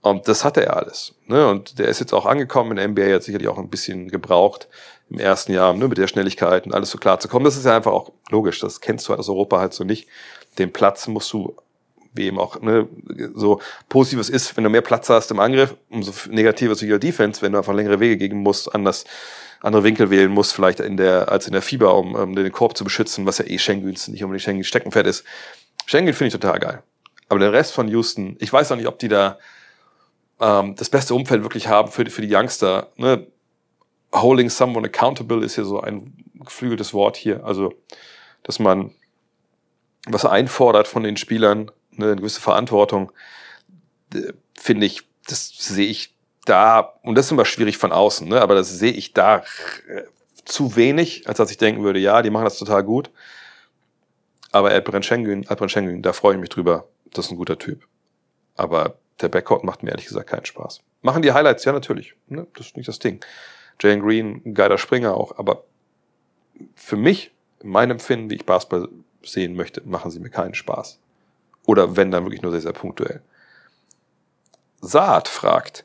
Und 0.00 0.26
das 0.26 0.44
hatte 0.44 0.66
er 0.66 0.76
alles. 0.76 1.14
Ne? 1.28 1.48
Und 1.48 1.78
der 1.78 1.86
ist 1.86 2.00
jetzt 2.00 2.12
auch 2.12 2.26
angekommen 2.26 2.72
in 2.72 2.76
der 2.76 2.88
NBA, 2.88 3.14
hat 3.14 3.22
sicherlich 3.22 3.46
auch 3.46 3.58
ein 3.58 3.70
bisschen 3.70 4.08
gebraucht 4.08 4.66
im 5.10 5.20
ersten 5.20 5.52
Jahr, 5.52 5.74
nur 5.74 5.88
mit 5.88 5.98
der 5.98 6.08
Schnelligkeit 6.08 6.66
und 6.66 6.74
alles 6.74 6.90
so 6.90 6.98
klar 6.98 7.20
zu 7.20 7.28
kommen. 7.28 7.44
Das 7.44 7.56
ist 7.56 7.64
ja 7.64 7.76
einfach 7.76 7.92
auch 7.92 8.10
logisch, 8.30 8.58
das 8.58 8.80
kennst 8.80 9.06
du 9.06 9.10
halt 9.10 9.20
aus 9.20 9.28
Europa 9.28 9.60
halt 9.60 9.74
so 9.74 9.84
nicht. 9.84 10.08
Den 10.58 10.72
Platz 10.72 11.06
musst 11.06 11.32
du, 11.32 11.54
wie 12.14 12.24
eben 12.24 12.40
auch 12.40 12.60
ne, 12.60 12.88
so 13.32 13.60
positives 13.88 14.28
ist, 14.28 14.56
wenn 14.56 14.64
du 14.64 14.70
mehr 14.70 14.82
Platz 14.82 15.08
hast 15.08 15.30
im 15.30 15.38
Angriff, 15.38 15.76
umso 15.88 16.10
negativer 16.30 16.72
ist 16.72 16.82
die 16.82 16.98
Defense, 16.98 17.42
wenn 17.42 17.52
du 17.52 17.58
einfach 17.58 17.74
längere 17.74 18.00
Wege 18.00 18.16
gehen 18.16 18.38
musst, 18.38 18.74
anders 18.74 19.04
andere 19.62 19.84
Winkel 19.84 20.10
wählen 20.10 20.30
musst, 20.30 20.52
vielleicht 20.52 20.80
in 20.80 20.96
der, 20.96 21.30
als 21.30 21.46
in 21.46 21.52
der 21.52 21.62
Fieber, 21.62 21.96
um, 21.96 22.14
um 22.14 22.34
den 22.34 22.52
Korb 22.52 22.76
zu 22.76 22.84
beschützen, 22.84 23.26
was 23.26 23.38
ja 23.38 23.46
eh 23.46 23.58
Schengens 23.58 24.08
nicht 24.08 24.22
unbedingt 24.22 24.42
Schengen 24.42 24.64
Steckenpferd 24.64 25.06
ist. 25.06 25.24
Schengen 25.86 26.12
finde 26.14 26.28
ich 26.28 26.40
total 26.40 26.58
geil. 26.58 26.82
Aber 27.28 27.38
der 27.38 27.52
Rest 27.52 27.72
von 27.72 27.88
Houston, 27.88 28.36
ich 28.40 28.52
weiß 28.52 28.72
auch 28.72 28.76
nicht, 28.76 28.88
ob 28.88 28.98
die 28.98 29.08
da 29.08 29.38
ähm, 30.40 30.74
das 30.76 30.90
beste 30.90 31.14
Umfeld 31.14 31.42
wirklich 31.42 31.68
haben 31.68 31.90
für, 31.90 32.04
für 32.10 32.22
die 32.22 32.34
Youngster. 32.34 32.92
Ne? 32.96 33.26
holding 34.14 34.50
someone 34.50 34.84
accountable 34.84 35.44
ist 35.44 35.56
ja 35.56 35.64
so 35.64 35.80
ein 35.80 36.12
geflügeltes 36.34 36.92
Wort 36.92 37.16
hier. 37.16 37.44
Also, 37.44 37.72
dass 38.42 38.58
man 38.58 38.92
was 40.06 40.24
einfordert 40.24 40.88
von 40.88 41.02
den 41.02 41.16
Spielern, 41.16 41.70
ne, 41.92 42.06
eine 42.06 42.16
gewisse 42.16 42.40
Verantwortung, 42.40 43.12
finde 44.58 44.86
ich, 44.86 45.02
das 45.26 45.48
sehe 45.48 45.86
ich 45.86 46.14
da, 46.44 46.80
und 47.02 47.16
das 47.16 47.26
ist 47.26 47.32
immer 47.32 47.44
schwierig 47.44 47.78
von 47.78 47.92
außen, 47.92 48.28
ne, 48.28 48.40
aber 48.40 48.54
das 48.54 48.70
sehe 48.70 48.92
ich 48.92 49.12
da 49.12 49.44
zu 50.44 50.76
wenig, 50.76 51.28
als 51.28 51.38
dass 51.38 51.50
ich 51.50 51.56
denken 51.56 51.84
würde, 51.84 52.00
ja, 52.00 52.22
die 52.22 52.30
machen 52.30 52.44
das 52.44 52.58
total 52.58 52.82
gut. 52.82 53.10
Aber 54.50 54.70
Alperen 54.70 55.02
Schengen, 55.02 55.48
Alperen 55.48 55.68
Schengen, 55.68 56.02
da 56.02 56.12
freue 56.12 56.34
ich 56.34 56.40
mich 56.40 56.50
drüber. 56.50 56.88
Das 57.12 57.26
ist 57.26 57.30
ein 57.30 57.38
guter 57.38 57.58
Typ. 57.58 57.86
Aber 58.56 58.96
der 59.20 59.28
Backcourt 59.28 59.64
macht 59.64 59.82
mir 59.82 59.90
ehrlich 59.90 60.06
gesagt 60.06 60.28
keinen 60.28 60.44
Spaß. 60.44 60.82
Machen 61.00 61.22
die 61.22 61.32
Highlights? 61.32 61.64
Ja, 61.64 61.72
natürlich. 61.72 62.14
Ne? 62.28 62.46
Das 62.54 62.66
ist 62.66 62.76
nicht 62.76 62.88
das 62.88 62.98
Ding. 62.98 63.24
Jane 63.80 64.02
Green, 64.02 64.54
geiler 64.54 64.78
Springer 64.78 65.14
auch, 65.14 65.38
aber 65.38 65.64
für 66.74 66.96
mich, 66.96 67.32
in 67.60 67.70
meinem 67.70 67.92
Empfinden, 67.92 68.30
wie 68.30 68.36
ich 68.36 68.46
Basketball 68.46 68.88
sehen 69.22 69.54
möchte, 69.54 69.82
machen 69.86 70.10
sie 70.10 70.20
mir 70.20 70.30
keinen 70.30 70.54
Spaß. 70.54 70.98
Oder 71.66 71.96
wenn 71.96 72.10
dann 72.10 72.24
wirklich 72.24 72.42
nur 72.42 72.52
sehr, 72.52 72.60
sehr 72.60 72.72
punktuell. 72.72 73.22
Saat 74.80 75.28
fragt, 75.28 75.84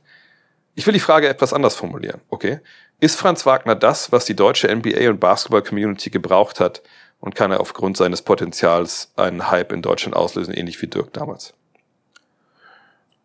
ich 0.77 0.85
will 0.85 0.93
die 0.93 0.99
Frage 0.99 1.27
etwas 1.27 1.53
anders 1.53 1.75
formulieren, 1.75 2.21
okay? 2.29 2.59
Ist 2.99 3.17
Franz 3.17 3.47
Wagner 3.47 3.73
das, 3.73 4.11
was 4.11 4.25
die 4.25 4.35
deutsche 4.35 4.73
NBA 4.73 5.09
und 5.09 5.19
Basketball-Community 5.19 6.11
gebraucht 6.11 6.59
hat 6.59 6.83
und 7.19 7.33
kann 7.33 7.51
er 7.51 7.61
aufgrund 7.61 7.97
seines 7.97 8.21
Potenzials 8.21 9.11
einen 9.15 9.49
Hype 9.49 9.71
in 9.71 9.81
Deutschland 9.81 10.15
auslösen, 10.15 10.53
ähnlich 10.53 10.79
wie 10.79 10.85
Dirk 10.85 11.13
damals? 11.13 11.55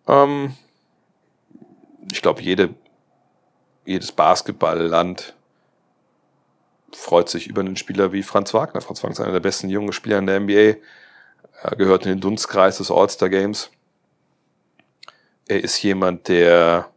Ähm, 0.08 0.54
ich 2.10 2.22
glaube, 2.22 2.40
jede 2.40 2.70
jedes 3.84 4.12
Basketballland 4.12 5.34
freut 6.92 7.28
sich 7.28 7.48
über 7.48 7.60
einen 7.60 7.76
Spieler 7.76 8.12
wie 8.12 8.22
Franz 8.22 8.54
Wagner. 8.54 8.80
Franz 8.80 9.02
Wagner 9.02 9.12
ist 9.12 9.20
einer 9.20 9.32
der 9.32 9.40
besten 9.40 9.68
jungen 9.68 9.92
Spieler 9.92 10.18
in 10.18 10.26
der 10.26 10.40
NBA. 10.40 10.78
Er 11.62 11.76
gehört 11.76 12.06
in 12.06 12.12
den 12.12 12.20
Dunstkreis 12.20 12.78
des 12.78 12.90
All-Star 12.90 13.28
Games. 13.28 13.70
Er 15.48 15.62
ist 15.62 15.82
jemand, 15.82 16.28
der 16.28 16.88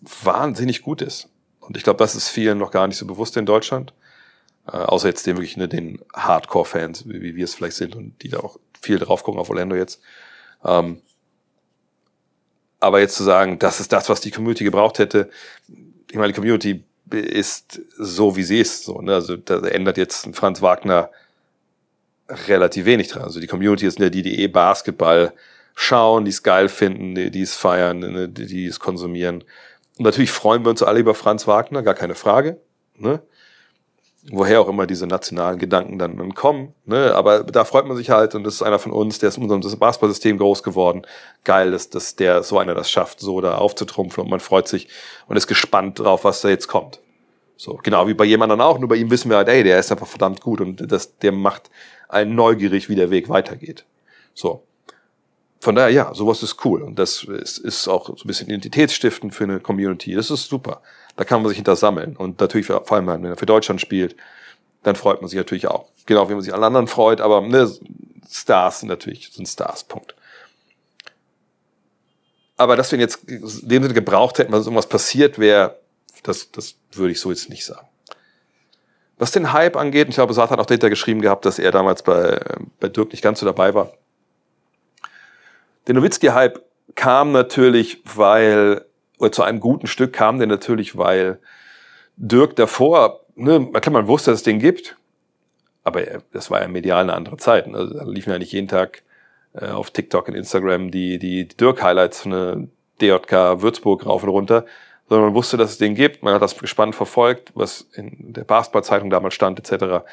wahnsinnig 0.00 0.82
gut 0.82 1.02
ist. 1.02 1.28
Und 1.60 1.76
ich 1.76 1.82
glaube, 1.82 1.98
das 1.98 2.14
ist 2.14 2.28
vielen 2.28 2.58
noch 2.58 2.70
gar 2.70 2.86
nicht 2.86 2.96
so 2.96 3.06
bewusst 3.06 3.36
in 3.36 3.46
Deutschland. 3.46 3.92
Äh, 4.66 4.76
außer 4.76 5.08
jetzt 5.08 5.26
den 5.26 5.36
wirklich 5.36 5.56
ne, 5.56 5.68
den 5.68 6.00
Hardcore-Fans, 6.14 7.08
wie, 7.08 7.22
wie 7.22 7.36
wir 7.36 7.44
es 7.44 7.54
vielleicht 7.54 7.76
sind 7.76 7.96
und 7.96 8.22
die 8.22 8.28
da 8.28 8.40
auch 8.40 8.58
viel 8.80 8.98
drauf 8.98 9.22
gucken 9.22 9.40
auf 9.40 9.50
Orlando 9.50 9.76
jetzt. 9.76 10.00
Ähm, 10.64 11.02
aber 12.80 13.00
jetzt 13.00 13.16
zu 13.16 13.24
sagen, 13.24 13.58
das 13.58 13.80
ist 13.80 13.92
das, 13.92 14.08
was 14.08 14.20
die 14.20 14.30
Community 14.30 14.64
gebraucht 14.64 14.98
hätte, 14.98 15.30
ich 16.10 16.16
meine, 16.16 16.32
die 16.32 16.36
Community 16.36 16.84
ist 17.10 17.80
so, 17.96 18.36
wie 18.36 18.42
sie 18.42 18.60
ist. 18.60 18.84
So, 18.84 19.00
ne? 19.00 19.14
Also 19.14 19.36
da 19.36 19.60
ändert 19.60 19.96
jetzt 19.96 20.28
Franz 20.34 20.62
Wagner 20.62 21.10
relativ 22.28 22.84
wenig 22.84 23.08
dran. 23.08 23.22
Also 23.22 23.40
die 23.40 23.46
Community 23.46 23.86
ist 23.86 23.98
ne, 23.98 24.10
die, 24.10 24.22
die 24.22 24.40
eh 24.40 24.48
Basketball 24.48 25.32
schauen, 25.74 26.24
die 26.24 26.30
es 26.30 26.42
geil 26.42 26.68
finden, 26.68 27.14
die, 27.14 27.30
die 27.30 27.42
es 27.42 27.54
feiern, 27.54 28.00
ne, 28.00 28.28
die, 28.28 28.46
die 28.46 28.66
es 28.66 28.80
konsumieren. 28.80 29.44
Und 30.00 30.04
natürlich 30.04 30.30
freuen 30.30 30.64
wir 30.64 30.70
uns 30.70 30.82
alle 30.82 30.98
über 30.98 31.14
Franz 31.14 31.46
Wagner, 31.46 31.82
gar 31.82 31.92
keine 31.92 32.14
Frage. 32.14 32.58
Ne? 32.96 33.20
Woher 34.30 34.62
auch 34.62 34.68
immer 34.68 34.86
diese 34.86 35.06
nationalen 35.06 35.58
Gedanken 35.58 35.98
dann, 35.98 36.16
dann 36.16 36.34
kommen. 36.34 36.72
Ne? 36.86 37.14
Aber 37.14 37.44
da 37.44 37.66
freut 37.66 37.84
man 37.84 37.98
sich 37.98 38.08
halt 38.08 38.34
und 38.34 38.44
das 38.44 38.54
ist 38.54 38.62
einer 38.62 38.78
von 38.78 38.92
uns, 38.92 39.18
der 39.18 39.28
ist 39.28 39.36
in 39.36 39.50
unserem 39.50 39.78
Basketballsystem 39.78 40.38
groß 40.38 40.62
geworden. 40.62 41.02
Geil, 41.44 41.72
dass, 41.72 41.90
dass 41.90 42.16
der 42.16 42.42
so 42.42 42.58
einer 42.58 42.72
das 42.72 42.90
schafft, 42.90 43.20
so 43.20 43.42
da 43.42 43.58
aufzutrumpfen 43.58 44.24
und 44.24 44.30
man 44.30 44.40
freut 44.40 44.68
sich 44.68 44.88
und 45.28 45.36
ist 45.36 45.48
gespannt 45.48 45.98
drauf, 45.98 46.24
was 46.24 46.40
da 46.40 46.48
jetzt 46.48 46.68
kommt. 46.68 47.00
So, 47.58 47.78
genau 47.82 48.08
wie 48.08 48.14
bei 48.14 48.24
jemandem 48.24 48.62
auch, 48.62 48.78
nur 48.78 48.88
bei 48.88 48.96
ihm 48.96 49.10
wissen 49.10 49.28
wir 49.28 49.36
halt, 49.36 49.48
ey, 49.48 49.62
der 49.62 49.78
ist 49.78 49.92
einfach 49.92 50.08
verdammt 50.08 50.40
gut 50.40 50.62
und 50.62 50.90
das, 50.90 51.18
der 51.18 51.32
macht 51.32 51.70
einen 52.08 52.34
neugierig, 52.34 52.88
wie 52.88 52.94
der 52.94 53.10
Weg 53.10 53.28
weitergeht. 53.28 53.84
So. 54.32 54.62
Von 55.60 55.74
daher, 55.74 55.90
ja, 55.90 56.14
sowas 56.14 56.42
ist 56.42 56.64
cool. 56.64 56.82
Und 56.82 56.98
das 56.98 57.22
ist, 57.22 57.58
ist 57.58 57.86
auch 57.86 58.06
so 58.06 58.14
ein 58.14 58.26
bisschen 58.26 58.48
identitätsstiftend 58.48 59.34
für 59.34 59.44
eine 59.44 59.60
Community. 59.60 60.14
Das 60.14 60.30
ist 60.30 60.48
super. 60.48 60.80
Da 61.16 61.24
kann 61.24 61.42
man 61.42 61.48
sich 61.48 61.56
hinter 61.56 61.76
sammeln. 61.76 62.16
Und 62.16 62.40
natürlich, 62.40 62.66
vor 62.66 62.90
allem, 62.92 63.06
wenn 63.06 63.24
er 63.24 63.36
für 63.36 63.46
Deutschland 63.46 63.80
spielt, 63.80 64.16
dann 64.82 64.96
freut 64.96 65.20
man 65.20 65.28
sich 65.28 65.36
natürlich 65.36 65.68
auch. 65.68 65.86
Genau 66.06 66.28
wie 66.30 66.34
man 66.34 66.42
sich 66.42 66.54
an 66.54 66.64
anderen 66.64 66.86
freut, 66.86 67.20
aber 67.20 67.42
ne, 67.42 67.70
Stars 68.30 68.80
sind 68.80 68.88
natürlich, 68.88 69.30
sind 69.32 69.46
Stars, 69.46 69.84
Punkt. 69.84 70.14
Aber 72.56 72.76
dass 72.76 72.90
wir 72.90 72.98
ihn 72.98 73.00
jetzt 73.00 73.24
in 73.24 73.40
dem 73.68 73.82
Sinne 73.82 73.94
gebraucht 73.94 74.38
hätten, 74.38 74.52
dass 74.52 74.64
irgendwas 74.64 74.88
passiert 74.88 75.38
wäre, 75.38 75.78
das, 76.22 76.50
das 76.52 76.76
würde 76.92 77.12
ich 77.12 77.20
so 77.20 77.30
jetzt 77.30 77.48
nicht 77.48 77.64
sagen. 77.64 77.86
Was 79.18 79.32
den 79.32 79.52
Hype 79.52 79.76
angeht, 79.76 80.08
ich 80.08 80.14
glaube, 80.14 80.32
Saat 80.32 80.50
hat 80.50 80.58
auch 80.58 80.66
dahinter 80.66 80.88
geschrieben 80.88 81.20
gehabt, 81.20 81.44
dass 81.44 81.58
er 81.58 81.70
damals 81.70 82.02
bei, 82.02 82.40
bei 82.78 82.88
Dirk 82.88 83.12
nicht 83.12 83.22
ganz 83.22 83.40
so 83.40 83.46
dabei 83.46 83.74
war. 83.74 83.92
Der 85.86 85.94
Nowitzki-Hype 85.94 86.62
kam 86.94 87.32
natürlich, 87.32 88.02
weil, 88.04 88.84
oder 89.18 89.32
zu 89.32 89.42
einem 89.42 89.60
guten 89.60 89.86
Stück 89.86 90.12
kam 90.12 90.38
der 90.38 90.46
natürlich, 90.46 90.96
weil 90.96 91.40
Dirk 92.16 92.56
davor, 92.56 93.20
ne, 93.34 93.70
klar, 93.80 93.92
man 93.92 94.06
wusste, 94.06 94.30
dass 94.30 94.40
es 94.40 94.44
den 94.44 94.58
gibt, 94.58 94.96
aber 95.84 96.02
das 96.32 96.50
war 96.50 96.60
ja 96.60 96.68
medial 96.68 97.02
eine 97.02 97.14
andere 97.14 97.38
Zeit. 97.38 97.66
Ne? 97.66 97.78
Also, 97.78 97.94
da 97.94 98.04
liefen 98.04 98.30
ja 98.30 98.38
nicht 98.38 98.52
jeden 98.52 98.68
Tag 98.68 99.02
äh, 99.54 99.68
auf 99.68 99.90
TikTok 99.90 100.28
und 100.28 100.34
Instagram 100.34 100.90
die, 100.90 101.18
die, 101.18 101.48
Dirk-Highlights 101.48 102.22
von 102.22 102.30
der 102.30 102.68
DJK 103.00 103.62
Würzburg 103.62 104.04
rauf 104.04 104.22
und 104.22 104.28
runter, 104.28 104.66
sondern 105.08 105.28
man 105.28 105.34
wusste, 105.34 105.56
dass 105.56 105.70
es 105.70 105.78
den 105.78 105.94
gibt, 105.94 106.22
man 106.22 106.34
hat 106.34 106.42
das 106.42 106.58
gespannt 106.58 106.94
verfolgt, 106.94 107.52
was 107.54 107.88
in 107.94 108.32
der 108.32 108.44
Basketball-Zeitung 108.44 109.10
damals 109.10 109.34
stand, 109.34 109.58
etc. 109.58 110.04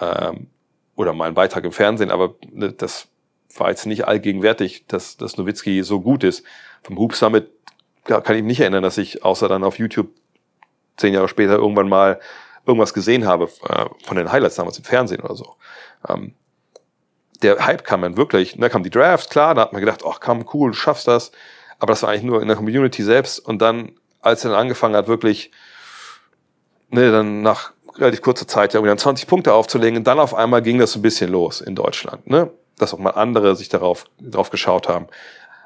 Ähm, 0.00 0.46
oder 0.94 1.12
mal 1.12 1.28
ein 1.28 1.34
Beitrag 1.34 1.64
im 1.64 1.72
Fernsehen, 1.72 2.10
aber 2.10 2.34
ne, 2.50 2.72
das 2.72 3.08
war 3.56 3.70
jetzt 3.70 3.86
nicht 3.86 4.06
allgegenwärtig, 4.06 4.86
dass, 4.86 5.16
dass 5.16 5.36
Nowitzki 5.36 5.82
so 5.82 6.00
gut 6.00 6.24
ist. 6.24 6.44
Vom 6.82 6.98
Hoop 6.98 7.14
Summit 7.14 7.50
kann 8.04 8.22
ich 8.36 8.42
mich 8.42 8.44
nicht 8.44 8.60
erinnern, 8.60 8.82
dass 8.82 8.98
ich 8.98 9.24
außer 9.24 9.48
dann 9.48 9.64
auf 9.64 9.78
YouTube 9.78 10.10
zehn 10.96 11.14
Jahre 11.14 11.28
später 11.28 11.54
irgendwann 11.54 11.88
mal 11.88 12.20
irgendwas 12.66 12.94
gesehen 12.94 13.26
habe 13.26 13.48
äh, 13.68 13.86
von 14.04 14.16
den 14.16 14.30
Highlights 14.30 14.56
damals 14.56 14.78
im 14.78 14.84
Fernsehen 14.84 15.22
oder 15.22 15.34
so. 15.34 15.56
Ähm, 16.08 16.34
der 17.42 17.64
Hype 17.64 17.84
kam 17.84 18.02
dann 18.02 18.16
wirklich, 18.16 18.56
da 18.58 18.68
kam 18.68 18.82
die 18.82 18.90
Draft, 18.90 19.30
klar, 19.30 19.54
da 19.54 19.62
hat 19.62 19.72
man 19.72 19.80
gedacht, 19.80 20.02
ach 20.06 20.20
komm, 20.20 20.44
cool, 20.52 20.70
du 20.70 20.76
schaffst 20.76 21.08
das. 21.08 21.30
Aber 21.78 21.92
das 21.92 22.02
war 22.02 22.10
eigentlich 22.10 22.24
nur 22.24 22.42
in 22.42 22.48
der 22.48 22.56
Community 22.56 23.02
selbst. 23.02 23.38
Und 23.38 23.62
dann, 23.62 23.92
als 24.20 24.44
er 24.44 24.50
dann 24.50 24.60
angefangen 24.60 24.96
hat, 24.96 25.06
wirklich, 25.06 25.52
ne, 26.90 27.12
dann 27.12 27.42
nach 27.42 27.72
relativ 27.96 28.22
kurzer 28.22 28.46
Zeit 28.46 28.74
ja 28.74 28.80
dann 28.80 28.98
20 28.98 29.26
Punkte 29.26 29.52
aufzulegen, 29.52 29.98
und 29.98 30.06
dann 30.06 30.18
auf 30.18 30.34
einmal 30.34 30.62
ging 30.62 30.78
das 30.78 30.92
so 30.92 30.98
ein 30.98 31.02
bisschen 31.02 31.30
los 31.30 31.60
in 31.60 31.74
Deutschland. 31.74 32.26
Ne? 32.28 32.50
Dass 32.78 32.94
auch 32.94 32.98
mal 32.98 33.10
andere 33.10 33.56
sich 33.56 33.68
darauf, 33.68 34.04
darauf 34.20 34.50
geschaut 34.50 34.88
haben. 34.88 35.06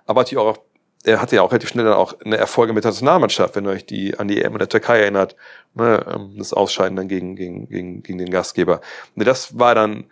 Aber 0.06 0.22
natürlich 0.22 0.42
auch, 0.42 0.58
er 1.04 1.20
hatte 1.20 1.36
ja 1.36 1.42
auch 1.42 1.50
relativ 1.50 1.70
schnell 1.70 1.84
dann 1.84 1.94
auch 1.94 2.14
eine 2.24 2.36
Erfolge 2.36 2.72
mit 2.72 2.84
der 2.84 2.90
Nationalmannschaft, 2.90 3.56
wenn 3.56 3.66
ihr 3.66 3.70
euch 3.70 3.86
die 3.86 4.18
an 4.18 4.28
die 4.28 4.42
EM 4.42 4.52
in 4.52 4.58
der 4.58 4.68
Türkei 4.68 5.00
erinnert, 5.00 5.36
ne, 5.74 6.04
ähm, 6.08 6.34
das 6.38 6.52
Ausscheiden 6.52 6.96
dann 6.96 7.08
gegen, 7.08 7.36
gegen, 7.36 7.68
gegen, 7.68 8.02
gegen 8.02 8.18
den 8.18 8.30
Gastgeber. 8.30 8.80
Und 9.16 9.26
das 9.26 9.58
war 9.58 9.74
dann, 9.74 10.04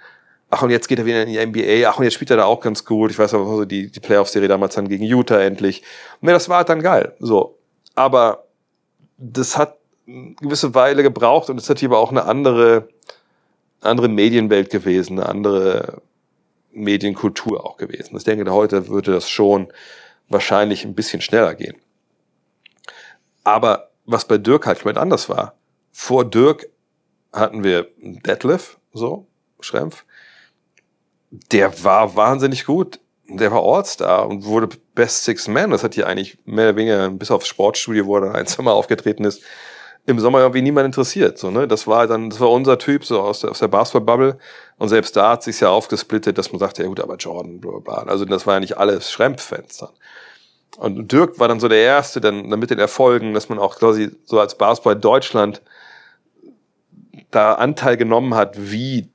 ach 0.51 0.63
und 0.63 0.71
jetzt 0.71 0.89
geht 0.89 0.99
er 0.99 1.07
wieder 1.07 1.23
in 1.23 1.29
die 1.29 1.47
NBA, 1.47 1.89
ach 1.89 1.99
und 1.99 2.05
jetzt 2.05 2.15
spielt 2.15 2.31
er 2.31 2.39
da 2.39 2.45
auch 2.45 2.61
ganz 2.61 2.85
gut. 2.85 3.11
Ich 3.11 3.19
weiß 3.19 3.35
aber 3.35 3.47
so 3.47 3.65
die, 3.65 3.91
die 3.91 4.01
Playoff-Serie 4.01 4.49
damals 4.49 4.75
dann 4.75 4.89
gegen 4.89 5.05
Utah 5.05 5.41
endlich. 5.41 5.83
Ne, 6.21 6.33
das 6.33 6.49
war 6.49 6.65
dann 6.65 6.83
geil. 6.83 7.15
So. 7.21 7.57
Aber 7.95 8.45
das 9.17 9.57
hat 9.57 9.77
eine 10.09 10.35
gewisse 10.41 10.75
Weile 10.75 11.03
gebraucht 11.03 11.51
und 11.51 11.59
es 11.59 11.71
hat 11.71 11.79
hier 11.79 11.89
aber 11.89 11.99
auch 11.99 12.11
eine 12.11 12.25
andere, 12.25 12.89
andere 13.81 14.09
Medienwelt 14.09 14.71
gewesen, 14.71 15.19
eine 15.19 15.29
andere 15.29 16.03
Medienkultur 16.73 17.65
auch 17.65 17.77
gewesen. 17.77 18.17
Ich 18.17 18.25
denke, 18.25 18.51
heute 18.53 18.89
würde 18.89 19.13
das 19.13 19.29
schon 19.29 19.73
wahrscheinlich 20.29 20.85
ein 20.85 20.95
bisschen 20.95 21.21
schneller 21.21 21.55
gehen. 21.55 21.77
Aber 23.45 23.91
was 24.05 24.27
bei 24.27 24.39
Dirk 24.39 24.67
halt 24.67 24.79
komplett 24.79 24.99
anders 24.99 25.29
war, 25.29 25.55
vor 25.93 26.25
Dirk 26.25 26.69
hatten 27.33 27.65
wir 27.65 27.89
Detlef, 27.99 28.79
so, 28.93 29.27
Schrempf, 29.61 30.05
der 31.31 31.85
war 31.85 32.17
wahnsinnig 32.17 32.65
gut. 32.65 33.01
Der 33.29 33.53
war 33.53 33.63
All-Star 33.63 34.29
und 34.29 34.45
wurde 34.45 34.77
Best 34.95 35.25
Six 35.25 35.47
Man. 35.47 35.71
Das 35.71 35.85
hat 35.85 35.95
hier 35.95 36.09
eigentlich 36.09 36.39
mehr 36.45 36.71
oder 36.71 36.77
weniger 36.77 37.11
bis 37.11 37.31
aufs 37.31 37.47
Sportstudio, 37.47 38.07
wo 38.07 38.17
er 38.17 38.23
dann 38.23 38.37
ein 38.37 38.47
Sommer 38.47 38.73
aufgetreten 38.73 39.25
ist, 39.25 39.43
im 40.07 40.19
Sommer 40.19 40.41
irgendwie 40.41 40.63
niemand 40.63 40.87
interessiert. 40.87 41.39
So, 41.39 41.51
ne? 41.51 41.69
Das 41.69 41.87
war 41.87 42.07
dann, 42.07 42.31
das 42.31 42.41
war 42.41 42.51
unser 42.51 42.79
Typ, 42.79 43.05
so 43.05 43.21
aus 43.21 43.41
der, 43.41 43.51
aus 43.51 43.59
der 43.59 43.69
Basketball-Bubble. 43.69 44.39
Und 44.79 44.89
selbst 44.89 45.17
da 45.17 45.31
hat 45.33 45.43
sich 45.43 45.61
ja 45.61 45.69
aufgesplittet, 45.69 46.39
dass 46.39 46.53
man 46.53 46.59
sagte, 46.59 46.83
ja 46.83 46.89
gut, 46.89 47.01
aber 47.01 47.17
Jordan, 47.17 47.61
bla 47.61 47.79
bla. 47.79 47.95
Also 48.05 48.25
das 48.25 48.47
war 48.47 48.55
ja 48.55 48.61
nicht 48.61 48.79
alles 48.79 49.11
Schrempf-Fans 49.11 49.79
dann. 49.79 49.91
Und 50.79 51.13
Dirk 51.13 51.39
war 51.39 51.49
dann 51.49 51.61
so 51.61 51.69
der 51.69 51.83
Erste, 51.83 52.21
dann, 52.21 52.49
dann 52.49 52.59
mit 52.59 52.71
den 52.71 52.79
Erfolgen, 52.79 53.35
dass 53.35 53.49
man 53.49 53.59
auch 53.59 53.77
quasi 53.77 54.11
so 54.25 54.41
als 54.41 54.57
Basketball 54.57 54.97
Deutschland 54.97 55.63
da 57.31 57.55
Anteil 57.55 57.97
genommen 57.97 58.35
hat, 58.35 58.55
wie 58.59 59.09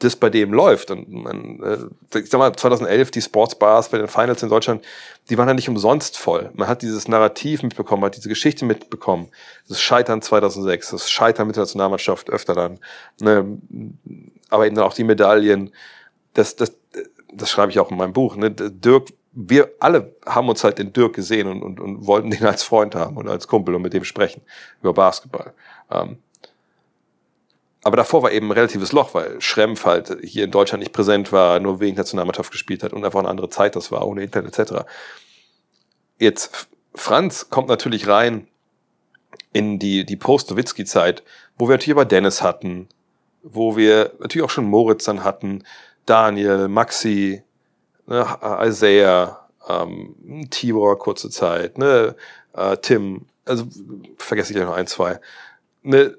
das 0.00 0.16
bei 0.16 0.30
dem 0.30 0.52
läuft. 0.52 0.90
Und 0.90 1.10
man, 1.10 1.60
äh, 1.62 2.18
ich 2.18 2.30
sag 2.30 2.38
mal, 2.38 2.54
2011, 2.54 3.10
die 3.10 3.22
Sportsbars 3.22 3.88
bei 3.88 3.98
den 3.98 4.08
Finals 4.08 4.42
in 4.42 4.48
Deutschland, 4.48 4.84
die 5.28 5.36
waren 5.36 5.48
ja 5.48 5.54
nicht 5.54 5.68
umsonst 5.68 6.16
voll. 6.16 6.50
Man 6.54 6.68
hat 6.68 6.82
dieses 6.82 7.08
Narrativ 7.08 7.62
mitbekommen, 7.62 8.04
hat 8.04 8.16
diese 8.16 8.28
Geschichte 8.28 8.64
mitbekommen. 8.64 9.28
Das 9.68 9.80
Scheitern 9.80 10.22
2006, 10.22 10.90
das 10.90 11.10
Scheitern 11.10 11.46
mit 11.46 11.56
der 11.56 11.62
Nationalmannschaft 11.62 12.30
öfter 12.30 12.54
dann. 12.54 12.78
Ne? 13.20 13.58
Aber 14.50 14.66
eben 14.66 14.76
dann 14.76 14.84
auch 14.84 14.94
die 14.94 15.04
Medaillen. 15.04 15.72
Das, 16.34 16.54
das, 16.54 16.72
das 17.32 17.50
schreibe 17.50 17.72
ich 17.72 17.80
auch 17.80 17.90
in 17.90 17.96
meinem 17.96 18.12
Buch. 18.12 18.36
Ne? 18.36 18.50
Dirk, 18.52 19.08
wir 19.32 19.70
alle 19.80 20.14
haben 20.26 20.48
uns 20.48 20.62
halt 20.64 20.78
den 20.78 20.92
Dirk 20.92 21.14
gesehen 21.14 21.48
und, 21.48 21.62
und, 21.62 21.80
und 21.80 22.06
wollten 22.06 22.30
den 22.30 22.44
als 22.44 22.62
Freund 22.62 22.94
haben 22.94 23.16
und 23.16 23.28
als 23.28 23.48
Kumpel 23.48 23.74
und 23.74 23.82
mit 23.82 23.92
dem 23.92 24.04
sprechen 24.04 24.42
über 24.80 24.92
Basketball. 24.92 25.54
Ähm, 25.90 26.18
aber 27.84 27.96
davor 27.96 28.22
war 28.22 28.32
eben 28.32 28.48
ein 28.48 28.52
relatives 28.52 28.92
Loch, 28.92 29.14
weil 29.14 29.40
Schrempf 29.40 29.84
halt 29.84 30.16
hier 30.22 30.44
in 30.44 30.50
Deutschland 30.50 30.80
nicht 30.80 30.92
präsent 30.92 31.32
war, 31.32 31.60
nur 31.60 31.80
wenig 31.80 31.96
Nationalmannschaft 31.96 32.50
gespielt 32.50 32.82
hat 32.82 32.92
und 32.92 33.04
einfach 33.04 33.20
eine 33.20 33.28
andere 33.28 33.50
Zeit 33.50 33.76
das 33.76 33.92
war, 33.92 34.06
ohne 34.06 34.22
Internet 34.22 34.58
etc. 34.58 34.84
Jetzt, 36.18 36.68
Franz 36.94 37.48
kommt 37.50 37.68
natürlich 37.68 38.08
rein 38.08 38.48
in 39.52 39.78
die, 39.78 40.04
die 40.04 40.16
Post-Nowitzki-Zeit, 40.16 41.22
wo 41.56 41.68
wir 41.68 41.74
natürlich 41.74 41.94
aber 41.94 42.04
Dennis 42.04 42.42
hatten, 42.42 42.88
wo 43.42 43.76
wir 43.76 44.12
natürlich 44.18 44.44
auch 44.44 44.50
schon 44.50 44.66
Moritz 44.66 45.04
dann 45.04 45.22
hatten, 45.22 45.64
Daniel, 46.06 46.68
Maxi, 46.68 47.42
ne, 48.06 48.26
Isaiah, 48.62 49.48
ähm, 49.68 50.48
Tibor 50.50 50.98
kurze 50.98 51.30
Zeit, 51.30 51.78
ne, 51.78 52.16
äh, 52.54 52.76
Tim, 52.78 53.26
also 53.44 53.64
vergesse 54.16 54.52
ich 54.52 54.56
gleich 54.56 54.68
noch 54.68 54.76
ein, 54.76 54.86
zwei. 54.86 55.20
Ne, 55.82 56.16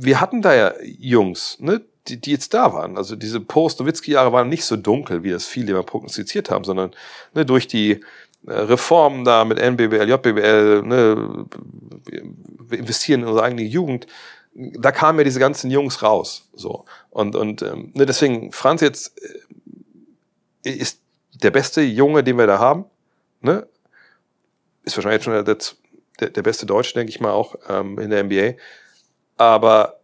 wir 0.00 0.20
hatten 0.20 0.42
da 0.42 0.54
ja 0.54 0.72
Jungs, 0.82 1.58
ne, 1.60 1.82
die, 2.08 2.20
die 2.20 2.32
jetzt 2.32 2.54
da 2.54 2.72
waren. 2.72 2.96
Also 2.96 3.16
diese 3.16 3.40
Post-Nowitzki-Jahre 3.40 4.32
waren 4.32 4.48
nicht 4.48 4.64
so 4.64 4.76
dunkel, 4.76 5.22
wie 5.22 5.30
das 5.30 5.46
viele 5.46 5.72
immer 5.72 5.82
prognostiziert 5.82 6.50
haben, 6.50 6.64
sondern 6.64 6.92
ne, 7.34 7.46
durch 7.46 7.66
die 7.66 8.00
äh, 8.46 8.52
Reformen 8.52 9.24
da 9.24 9.44
mit 9.44 9.58
NBBL, 9.58 10.08
JBL, 10.08 10.82
ne, 10.82 11.46
wir 12.68 12.78
investieren 12.78 13.22
in 13.22 13.28
unsere 13.28 13.44
eigene 13.44 13.62
Jugend, 13.62 14.06
da 14.54 14.92
kamen 14.92 15.18
ja 15.18 15.24
diese 15.24 15.40
ganzen 15.40 15.70
Jungs 15.70 16.02
raus. 16.02 16.48
So. 16.54 16.84
Und, 17.10 17.34
und 17.36 17.62
ähm, 17.62 17.92
ne, 17.94 18.06
deswegen, 18.06 18.52
Franz 18.52 18.80
jetzt 18.82 19.14
äh, 20.64 20.70
ist 20.70 21.00
der 21.42 21.50
beste 21.50 21.82
Junge, 21.82 22.22
den 22.22 22.38
wir 22.38 22.46
da 22.46 22.58
haben. 22.58 22.84
Ne? 23.40 23.66
Ist 24.84 24.96
wahrscheinlich 24.96 25.24
schon 25.24 25.44
der, 25.44 25.56
der, 26.20 26.30
der 26.30 26.42
beste 26.42 26.66
Deutsche, 26.66 26.94
denke 26.94 27.10
ich 27.10 27.20
mal, 27.20 27.32
auch 27.32 27.56
ähm, 27.68 27.98
in 27.98 28.10
der 28.10 28.24
NBA. 28.24 28.54
Aber 29.36 30.00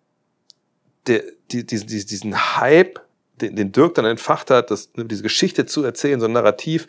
der, 1.07 1.23
die, 1.51 1.65
diesen, 1.65 1.89
diesen 1.89 2.57
Hype, 2.57 3.01
den, 3.41 3.57
den 3.57 3.73
Dirk 3.73 3.95
dann 3.95 4.05
entfacht 4.05 4.51
hat, 4.51 4.71
das, 4.71 4.91
diese 4.95 5.23
Geschichte 5.23 5.67
zu 5.67 5.83
erzählen, 5.85 6.21
so 6.21 6.27
ein 6.27 6.33
Narrativ, 6.33 6.87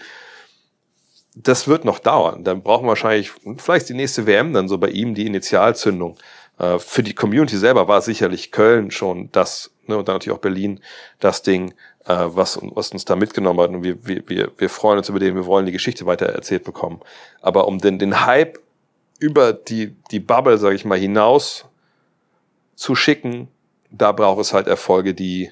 das 1.35 1.67
wird 1.67 1.85
noch 1.85 1.99
dauern. 1.99 2.43
Dann 2.43 2.61
brauchen 2.61 2.85
wir 2.85 2.89
wahrscheinlich 2.89 3.31
vielleicht 3.57 3.89
die 3.89 3.93
nächste 3.93 4.25
WM 4.25 4.53
dann 4.53 4.67
so 4.67 4.77
bei 4.77 4.89
ihm 4.89 5.15
die 5.15 5.25
Initialzündung. 5.25 6.17
Äh, 6.59 6.79
für 6.79 7.03
die 7.03 7.15
Community 7.15 7.57
selber 7.57 7.87
war 7.87 8.01
sicherlich 8.01 8.51
Köln 8.51 8.91
schon 8.91 9.31
das, 9.31 9.71
ne, 9.87 9.97
und 9.97 10.07
dann 10.07 10.15
natürlich 10.15 10.37
auch 10.37 10.41
Berlin, 10.41 10.81
das 11.19 11.41
Ding, 11.41 11.73
äh, 12.05 12.15
was, 12.27 12.59
was 12.61 12.91
uns 12.91 13.05
da 13.05 13.15
mitgenommen 13.15 13.59
hat. 13.61 13.69
Und 13.69 13.83
wir, 13.83 14.05
wir, 14.05 14.51
wir, 14.57 14.69
freuen 14.69 14.97
uns 14.97 15.09
über 15.09 15.19
den, 15.19 15.35
wir 15.35 15.45
wollen 15.45 15.65
die 15.65 15.71
Geschichte 15.71 16.05
weiter 16.05 16.27
erzählt 16.27 16.63
bekommen. 16.63 16.99
Aber 17.41 17.67
um 17.67 17.79
den, 17.79 17.97
den 17.97 18.25
Hype 18.25 18.59
über 19.19 19.53
die, 19.53 19.95
die 20.11 20.19
Bubble, 20.19 20.57
sage 20.57 20.75
ich 20.75 20.83
mal, 20.83 20.97
hinaus 20.97 21.65
zu 22.81 22.95
schicken, 22.95 23.47
da 23.91 24.11
braucht 24.11 24.41
es 24.41 24.53
halt 24.53 24.65
Erfolge, 24.65 25.13
die, 25.13 25.51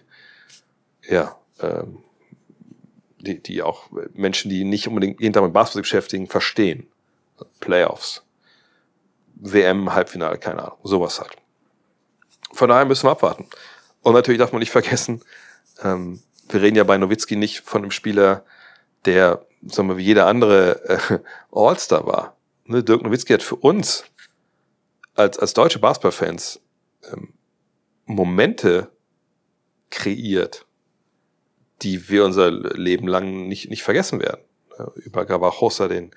ja, 1.08 1.38
ähm, 1.62 2.00
die, 3.20 3.44
die 3.44 3.62
auch 3.62 3.84
Menschen, 4.14 4.50
die 4.50 4.64
nicht 4.64 4.88
unbedingt 4.88 5.22
jeden 5.22 5.34
Tag 5.34 5.44
mit 5.44 5.54
Basketball 5.54 5.84
beschäftigen, 5.84 6.26
verstehen. 6.26 6.88
Playoffs, 7.60 8.24
WM, 9.36 9.94
Halbfinale, 9.94 10.40
keine 10.40 10.64
Ahnung, 10.64 10.80
sowas 10.84 11.20
halt. 11.20 11.38
Von 12.52 12.70
daher 12.70 12.86
müssen 12.86 13.06
wir 13.06 13.12
abwarten. 13.12 13.48
Und 14.02 14.14
natürlich 14.14 14.40
darf 14.40 14.52
man 14.52 14.60
nicht 14.60 14.72
vergessen, 14.72 15.24
ähm, 15.84 16.24
wir 16.50 16.64
reden 16.64 16.78
ja 16.78 16.84
bei 16.84 16.98
Nowitzki 16.98 17.36
nicht 17.36 17.62
von 17.62 17.84
einem 17.84 17.92
Spieler, 17.92 18.44
der, 19.06 19.46
sagen 19.68 19.88
wir, 19.88 19.98
wie 19.98 20.04
jeder 20.04 20.26
andere 20.26 20.84
äh, 20.90 21.20
All-Star 21.52 22.08
war. 22.08 22.36
Ne, 22.66 22.84
Dirk 22.84 23.04
Nowitzki 23.04 23.34
hat 23.34 23.44
für 23.44 23.56
uns 23.56 24.04
als, 25.14 25.38
als 25.38 25.54
deutsche 25.54 25.78
Basketball-Fans 25.78 26.60
ähm, 27.12 27.34
Momente 28.06 28.92
kreiert, 29.90 30.66
die 31.82 32.10
wir 32.10 32.26
unser 32.26 32.52
Leben 32.52 33.08
lang 33.08 33.48
nicht, 33.48 33.70
nicht 33.70 33.84
vergessen 33.84 34.20
werden. 34.20 34.42
Äh, 34.78 35.00
über 35.00 35.26
Gabachosa 35.26 35.88
den, 35.88 36.12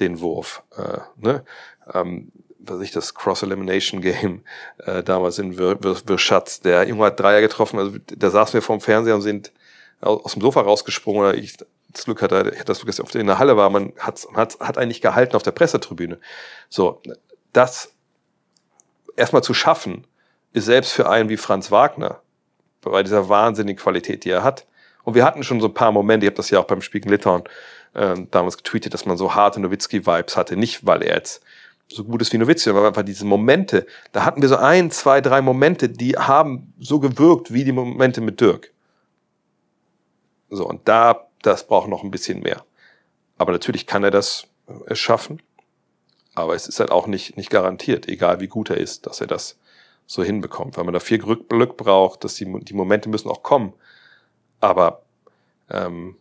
den 0.00 0.20
Wurf. 0.20 0.62
Äh, 0.76 0.98
ne? 1.16 1.44
ähm, 1.92 2.32
was 2.58 2.80
ich 2.80 2.90
das 2.90 3.14
Cross-Elimination-Game 3.14 4.42
äh, 4.78 5.02
damals 5.02 5.38
in 5.38 5.56
Wirschatz, 5.58 6.60
der 6.60 6.88
Junge 6.88 7.06
hat 7.06 7.20
Dreier 7.20 7.40
getroffen, 7.40 7.78
also 7.78 7.96
da 8.16 8.30
saßen 8.30 8.54
wir 8.54 8.62
vorm 8.62 8.80
Fernseher 8.80 9.14
und 9.14 9.22
sind 9.22 9.52
aus 10.00 10.32
dem 10.32 10.42
Sofa 10.42 10.60
rausgesprungen 10.60 11.20
oder 11.20 11.34
ich 11.34 11.56
das 11.92 12.04
Glück 12.04 12.20
hatte, 12.20 12.50
ich 12.52 12.58
hatte 12.58 12.66
das 12.66 12.80
Glück, 12.80 12.94
dass 12.94 13.08
ich 13.08 13.14
in 13.14 13.26
der 13.26 13.38
Halle 13.38 13.56
war, 13.56 13.70
man 13.70 13.92
hat, 13.98 14.26
hat, 14.34 14.58
hat 14.60 14.78
eigentlich 14.78 15.00
gehalten 15.00 15.36
auf 15.36 15.42
der 15.42 15.52
Pressetribüne. 15.52 16.18
So, 16.68 17.00
das 17.52 17.94
erstmal 19.16 19.42
zu 19.42 19.54
schaffen, 19.54 20.06
ist 20.56 20.64
selbst 20.64 20.92
für 20.92 21.08
einen 21.08 21.28
wie 21.28 21.36
Franz 21.36 21.70
Wagner, 21.70 22.22
bei 22.80 23.02
dieser 23.02 23.28
wahnsinnigen 23.28 23.78
Qualität, 23.78 24.24
die 24.24 24.30
er 24.30 24.42
hat. 24.42 24.66
Und 25.04 25.14
wir 25.14 25.24
hatten 25.24 25.42
schon 25.42 25.60
so 25.60 25.68
ein 25.68 25.74
paar 25.74 25.92
Momente, 25.92 26.24
ich 26.24 26.30
habe 26.30 26.36
das 26.36 26.48
ja 26.48 26.58
auch 26.60 26.64
beim 26.64 26.80
Spiegel 26.80 27.12
Litauen 27.12 27.44
äh, 27.92 28.14
damals 28.30 28.56
getweetet, 28.56 28.94
dass 28.94 29.04
man 29.04 29.18
so 29.18 29.34
harte 29.34 29.60
Nowitzki-Vibes 29.60 30.34
hatte. 30.34 30.56
Nicht, 30.56 30.86
weil 30.86 31.02
er 31.02 31.16
jetzt 31.16 31.42
so 31.88 32.04
gut 32.04 32.22
ist 32.22 32.32
wie 32.32 32.38
Nowitzki, 32.38 32.70
aber 32.70 32.86
einfach 32.86 33.02
diese 33.02 33.26
Momente, 33.26 33.86
da 34.12 34.24
hatten 34.24 34.40
wir 34.40 34.48
so 34.48 34.56
ein, 34.56 34.90
zwei, 34.90 35.20
drei 35.20 35.42
Momente, 35.42 35.90
die 35.90 36.16
haben 36.16 36.72
so 36.78 37.00
gewirkt 37.00 37.52
wie 37.52 37.64
die 37.64 37.72
Momente 37.72 38.22
mit 38.22 38.40
Dirk. 38.40 38.72
So, 40.48 40.66
und 40.66 40.88
da, 40.88 41.28
das 41.42 41.66
braucht 41.66 41.88
noch 41.88 42.02
ein 42.02 42.10
bisschen 42.10 42.40
mehr. 42.40 42.64
Aber 43.36 43.52
natürlich 43.52 43.86
kann 43.86 44.04
er 44.04 44.10
das 44.10 44.46
äh, 44.86 44.94
schaffen. 44.94 45.42
Aber 46.34 46.54
es 46.54 46.66
ist 46.66 46.80
halt 46.80 46.90
auch 46.90 47.06
nicht, 47.06 47.36
nicht 47.36 47.50
garantiert, 47.50 48.08
egal 48.08 48.40
wie 48.40 48.48
gut 48.48 48.70
er 48.70 48.78
ist, 48.78 49.06
dass 49.06 49.20
er 49.20 49.26
das 49.26 49.58
so 50.06 50.22
hinbekommt, 50.22 50.76
weil 50.76 50.84
man 50.84 50.94
da 50.94 51.00
viel 51.00 51.18
Glück, 51.18 51.76
braucht, 51.76 52.24
dass 52.24 52.34
die, 52.34 52.44
die 52.60 52.74
Momente 52.74 53.08
müssen 53.08 53.28
auch 53.28 53.42
kommen. 53.42 53.74
Aber 54.60 55.02
ähm, 55.68 56.16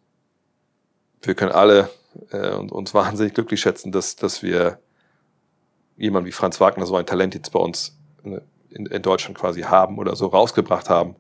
wir 1.22 1.36
können 1.36 1.52
alle 1.52 1.90
äh, 2.32 2.56
uns 2.56 2.94
wahnsinnig 2.94 3.34
glücklich 3.34 3.62
schätzen, 3.62 3.92
dass, 3.92 4.16
dass 4.16 4.42
wir 4.42 4.80
jemand 5.98 6.26
wie 6.26 6.32
Franz 6.32 6.60
Wagner 6.60 6.86
so 6.86 6.96
ein 6.96 7.06
Talent 7.06 7.36
jetzt 7.36 7.52
bei 7.52 7.60
uns 7.60 7.98
in, 8.24 8.86
in 8.88 9.02
Deutschland 9.02 9.38
quasi 9.38 9.62
haben 9.62 9.98
oder 9.98 10.16
so 10.16 10.28
rausgebracht 10.28 10.90
haben, 10.90 11.16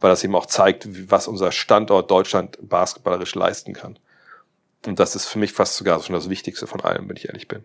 weil 0.00 0.10
das 0.10 0.24
eben 0.24 0.34
auch 0.34 0.46
zeigt, 0.46 1.10
was 1.10 1.28
unser 1.28 1.52
Standort 1.52 2.10
Deutschland 2.10 2.58
basketballerisch 2.60 3.34
leisten 3.34 3.72
kann. 3.72 3.98
Und 4.86 5.00
das 5.00 5.16
ist 5.16 5.26
für 5.26 5.38
mich 5.38 5.52
fast 5.52 5.76
sogar 5.76 6.00
schon 6.02 6.14
das 6.14 6.28
Wichtigste 6.28 6.66
von 6.66 6.80
allem, 6.80 7.08
wenn 7.08 7.16
ich 7.16 7.26
ehrlich 7.28 7.48
bin. 7.48 7.64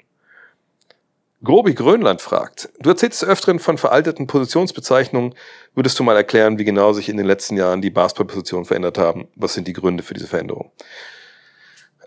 Grobi 1.44 1.74
Grönland 1.74 2.22
fragt, 2.22 2.70
du 2.80 2.90
erzählst 2.92 3.24
öfteren 3.24 3.60
von 3.60 3.78
veralteten 3.78 4.28
Positionsbezeichnungen. 4.28 5.34
Würdest 5.74 5.98
du 5.98 6.04
mal 6.04 6.16
erklären, 6.16 6.60
wie 6.60 6.64
genau 6.64 6.94
sich 6.94 7.10
in 7.10 7.18
den 7.18 7.26
letzten 7.26 7.58
Jahren 7.58 7.82
die 7.82 7.90
Basketballpositionen 7.90 8.66
verändert 8.66 8.98
haben? 9.00 9.28
Was 9.36 9.54
sind 9.54 9.68
die 9.68 9.74
Gründe 9.74 10.04
für 10.04 10.14
diese 10.14 10.28
Veränderung? 10.28 10.72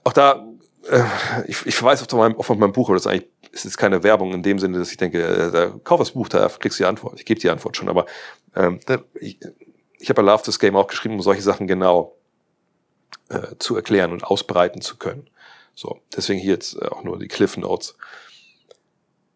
Auch 0.05 0.13
da, 0.13 0.47
äh, 0.89 1.03
ich, 1.47 1.67
ich 1.67 1.75
verweise 1.75 2.05
auf 2.05 2.13
mein, 2.13 2.37
auf 2.37 2.49
mein 2.49 2.73
Buch, 2.73 2.89
aber 2.89 2.97
das 2.97 3.07
ist 3.07 3.11
eigentlich 3.11 3.29
es 3.55 3.65
ist 3.65 3.77
keine 3.77 4.03
Werbung 4.03 4.33
in 4.33 4.43
dem 4.43 4.59
Sinne, 4.59 4.79
dass 4.79 4.91
ich 4.91 4.97
denke, 4.97 5.23
äh, 5.23 5.51
da, 5.51 5.73
kauf 5.85 6.01
das 6.01 6.13
Buch, 6.13 6.29
da 6.29 6.49
kriegst 6.49 6.79
du 6.79 6.85
die 6.85 6.89
Antwort. 6.89 7.19
Ich 7.19 7.25
gebe 7.25 7.41
die 7.41 7.51
Antwort 7.51 7.77
schon, 7.77 7.89
aber 7.89 8.07
ähm, 8.55 8.81
ich, 9.15 9.39
ich 9.99 10.09
habe 10.09 10.23
bei 10.23 10.31
Love 10.31 10.43
This 10.43 10.59
Game 10.59 10.77
auch 10.77 10.87
geschrieben, 10.87 11.15
um 11.15 11.23
solche 11.23 11.43
Sachen 11.43 11.67
genau 11.67 12.17
äh, 13.29 13.57
zu 13.59 13.77
erklären 13.77 14.13
und 14.13 14.25
ausbreiten 14.25 14.81
zu 14.81 14.97
können. 14.97 15.29
So, 15.75 16.01
deswegen 16.17 16.41
hier 16.41 16.55
jetzt 16.55 16.77
äh, 16.77 16.87
auch 16.87 17.05
nur 17.05 17.19
die 17.19 17.29
Cliff 17.29 17.57
Notes. 17.57 17.97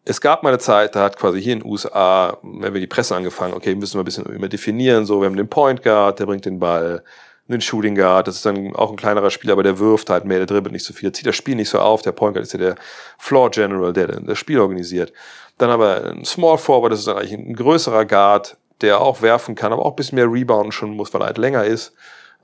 Es 0.05 0.21
gab 0.21 0.43
mal 0.43 0.49
eine 0.49 0.59
Zeit, 0.59 0.95
da 0.95 1.03
hat 1.03 1.17
quasi 1.17 1.41
hier 1.41 1.53
in 1.53 1.59
den 1.59 1.69
USA, 1.69 2.37
wenn 2.41 2.73
wir 2.73 2.81
die 2.81 2.87
Presse 2.87 3.15
angefangen, 3.15 3.53
okay, 3.53 3.75
müssen 3.75 3.95
wir 3.95 4.01
ein 4.01 4.05
bisschen 4.05 4.25
immer 4.25 4.47
definieren, 4.47 5.05
so, 5.05 5.21
wir 5.21 5.27
haben 5.27 5.35
den 5.35 5.49
Point 5.49 5.83
Guard, 5.83 6.19
der 6.19 6.25
bringt 6.25 6.45
den 6.45 6.59
Ball, 6.59 7.03
einen 7.47 7.61
Shooting 7.61 7.95
Guard, 7.95 8.27
das 8.27 8.35
ist 8.35 8.45
dann 8.45 8.75
auch 8.75 8.91
ein 8.91 8.95
kleinerer 8.95 9.31
Spieler, 9.31 9.53
aber 9.53 9.63
der 9.63 9.79
wirft 9.79 10.09
halt 10.09 10.25
mehr, 10.25 10.37
der 10.37 10.45
dribbelt 10.45 10.71
nicht 10.71 10.85
so 10.85 10.93
viel, 10.93 11.09
der 11.09 11.13
zieht 11.13 11.25
das 11.25 11.35
Spiel 11.35 11.55
nicht 11.55 11.69
so 11.69 11.79
auf, 11.79 12.01
der 12.01 12.11
Point 12.11 12.35
Guard 12.35 12.45
ist 12.45 12.53
ja 12.53 12.59
der 12.59 12.75
Floor 13.17 13.49
General, 13.49 13.91
der 13.91 14.07
das 14.07 14.37
Spiel 14.37 14.59
organisiert. 14.59 15.11
Dann 15.57 15.69
aber 15.69 16.05
ein 16.05 16.25
Small 16.25 16.57
Forward, 16.57 16.91
das 16.91 16.99
ist 16.99 17.07
dann 17.07 17.17
eigentlich 17.17 17.33
ein 17.33 17.53
größerer 17.53 18.05
Guard, 18.05 18.57
der 18.81 19.01
auch 19.01 19.21
werfen 19.21 19.55
kann, 19.55 19.73
aber 19.73 19.85
auch 19.85 19.91
ein 19.91 19.95
bisschen 19.95 20.15
mehr 20.15 20.31
rebounden 20.31 20.71
schon 20.71 20.91
muss, 20.91 21.13
weil 21.13 21.21
er 21.21 21.27
halt 21.27 21.37
länger 21.37 21.65
ist. 21.65 21.93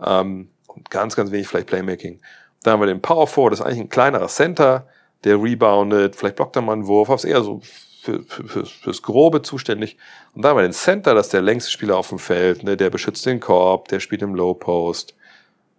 Ähm, 0.03 0.49
und 0.67 0.89
ganz, 0.89 1.15
ganz 1.15 1.31
wenig 1.31 1.47
vielleicht 1.47 1.67
Playmaking. 1.67 2.19
Dann 2.63 2.73
haben 2.73 2.81
wir 2.81 2.87
den 2.87 3.01
Power 3.01 3.27
Forward, 3.27 3.53
das 3.53 3.59
ist 3.59 3.65
eigentlich 3.65 3.79
ein 3.79 3.89
kleinerer 3.89 4.27
Center, 4.27 4.87
der 5.25 5.41
reboundet, 5.41 6.15
vielleicht 6.15 6.37
blockt 6.37 6.55
er 6.55 6.61
mal 6.61 6.73
einen 6.73 6.87
Wurf, 6.87 7.09
ist 7.09 7.25
eher 7.25 7.43
so 7.43 7.61
für, 8.01 8.23
für, 8.23 8.47
für, 8.47 8.65
fürs 8.65 9.01
Grobe 9.01 9.41
zuständig. 9.41 9.97
Und 10.33 10.43
dann 10.43 10.51
haben 10.51 10.57
wir 10.57 10.63
den 10.63 10.73
Center, 10.73 11.13
das 11.15 11.27
ist 11.27 11.33
der 11.33 11.41
längste 11.41 11.71
Spieler 11.71 11.97
auf 11.97 12.09
dem 12.09 12.19
Feld, 12.19 12.63
ne, 12.63 12.77
der 12.77 12.89
beschützt 12.89 13.25
den 13.25 13.39
Korb, 13.39 13.87
der 13.87 13.99
spielt 13.99 14.21
im 14.21 14.35
Low 14.35 14.53
Post. 14.53 15.15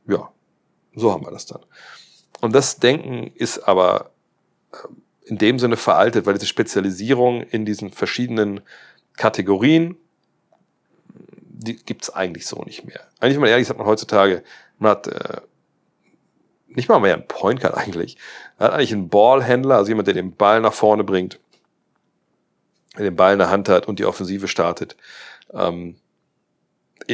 Ja, 0.08 0.30
so 0.94 1.12
haben 1.12 1.24
wir 1.24 1.30
das 1.30 1.46
dann. 1.46 1.62
Und 2.40 2.54
das 2.54 2.78
Denken 2.78 3.30
ist 3.34 3.60
aber 3.60 4.10
ähm, 4.72 5.02
in 5.24 5.38
dem 5.38 5.58
Sinne 5.58 5.76
veraltet, 5.76 6.26
weil 6.26 6.34
diese 6.34 6.46
Spezialisierung 6.46 7.42
in 7.42 7.64
diesen 7.64 7.90
verschiedenen 7.90 8.60
Kategorien, 9.16 9.96
die 11.48 11.76
gibt's 11.76 12.10
eigentlich 12.10 12.46
so 12.46 12.62
nicht 12.62 12.84
mehr. 12.84 13.00
Eigentlich, 13.18 13.36
wenn 13.36 13.42
man 13.42 13.50
ehrlich 13.50 13.66
sagt 13.66 13.78
man 13.78 13.88
heutzutage, 13.88 14.42
man 14.78 14.90
hat 14.92 15.08
äh, 15.08 15.40
nicht 16.66 16.88
mal 16.88 17.00
mehr 17.00 17.14
einen 17.14 17.28
Point 17.28 17.60
Guard 17.60 17.76
eigentlich. 17.76 18.16
Man 18.58 18.68
hat 18.68 18.74
eigentlich 18.74 18.92
einen 18.92 19.08
Ballhändler, 19.08 19.76
also 19.76 19.88
jemand, 19.88 20.08
der 20.08 20.14
den 20.14 20.34
Ball 20.34 20.60
nach 20.60 20.72
vorne 20.72 21.04
bringt, 21.04 21.40
den 22.98 23.16
Ball 23.16 23.34
in 23.34 23.38
der 23.38 23.50
Hand 23.50 23.68
hat 23.68 23.86
und 23.88 23.98
die 23.98 24.04
Offensive 24.04 24.48
startet. 24.48 24.96
Ähm, 25.52 25.96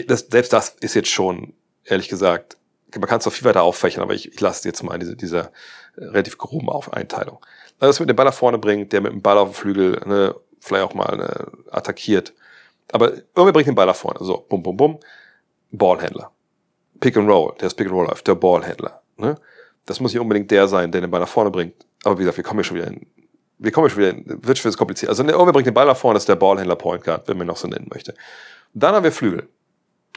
das, 0.06 0.26
selbst 0.30 0.52
das 0.52 0.70
ist 0.80 0.94
jetzt 0.94 1.10
schon, 1.10 1.54
ehrlich 1.84 2.08
gesagt, 2.08 2.56
man 2.94 3.08
kann 3.08 3.18
es 3.18 3.26
noch 3.26 3.32
viel 3.32 3.44
weiter 3.44 3.62
auffächern, 3.62 4.02
aber 4.02 4.14
ich, 4.14 4.32
ich 4.32 4.40
lasse 4.40 4.68
jetzt 4.68 4.82
mal 4.82 4.98
diese, 4.98 5.16
dieser 5.16 5.50
relativ 5.96 6.38
groben 6.38 6.68
Einteilung. 6.92 7.38
Also, 7.78 7.90
dass 7.90 8.00
man 8.00 8.08
den 8.08 8.16
Ball 8.16 8.26
nach 8.26 8.34
vorne 8.34 8.58
bringt, 8.58 8.92
der 8.92 9.00
mit 9.00 9.12
dem 9.12 9.22
Ball 9.22 9.38
auf 9.38 9.50
dem 9.50 9.54
Flügel 9.54 10.00
ne, 10.06 10.34
vielleicht 10.60 10.84
auch 10.84 10.94
mal 10.94 11.16
ne, 11.16 11.46
attackiert. 11.70 12.34
Aber 12.92 13.12
irgendwie 13.34 13.52
bringt 13.52 13.68
den 13.68 13.74
Ball 13.74 13.86
nach 13.86 13.96
vorne. 13.96 14.18
So, 14.24 14.44
bum, 14.48 14.62
bum, 14.62 14.76
bum. 14.76 15.00
Ballhändler. 15.70 16.30
Pick 17.00 17.16
and 17.16 17.28
Roll, 17.28 17.54
der 17.60 17.68
ist 17.68 17.74
Pick 17.74 17.86
and 17.86 17.96
Roll 17.96 18.06
läuft, 18.06 18.28
der 18.28 18.34
Ballhändler. 18.34 19.01
Ne? 19.23 19.39
Das 19.86 20.01
muss 20.01 20.12
nicht 20.12 20.20
unbedingt 20.20 20.51
der 20.51 20.69
sein, 20.69 20.93
der 20.93 21.01
den 21.01 21.11
Ball 21.11 21.20
nach 21.20 21.28
vorne 21.28 21.51
bringt. 21.51 21.74
Aber 22.05 22.19
wie 22.19 22.23
gesagt, 22.23 22.36
wir 22.36 22.44
kommen 22.44 22.59
hier 22.59 22.65
schon 22.65 22.77
wieder 22.77 22.89
in 22.89 23.07
wir 23.62 23.70
kommen 23.70 23.89
schon 23.89 23.99
wieder, 24.01 24.15
wird 24.27 24.59
schon 24.59 24.73
kompliziert. 24.73 25.09
Also 25.09 25.23
der 25.23 25.39
Ober 25.39 25.53
bringt 25.53 25.66
den 25.66 25.74
Ball 25.74 25.86
nach 25.86 25.97
vorne, 25.97 26.16
das 26.16 26.23
ist 26.23 26.28
der 26.28 26.36
Ballhändler 26.36 26.77
Point 26.77 27.05
Guard, 27.05 27.28
wenn 27.28 27.39
man 27.39 27.47
noch 27.47 27.57
so 27.57 27.69
nennen 27.69 27.86
möchte. 27.93 28.15
Dann 28.74 28.94
haben 28.94 29.05
wir 29.05 29.12
Flügel. 29.12 29.49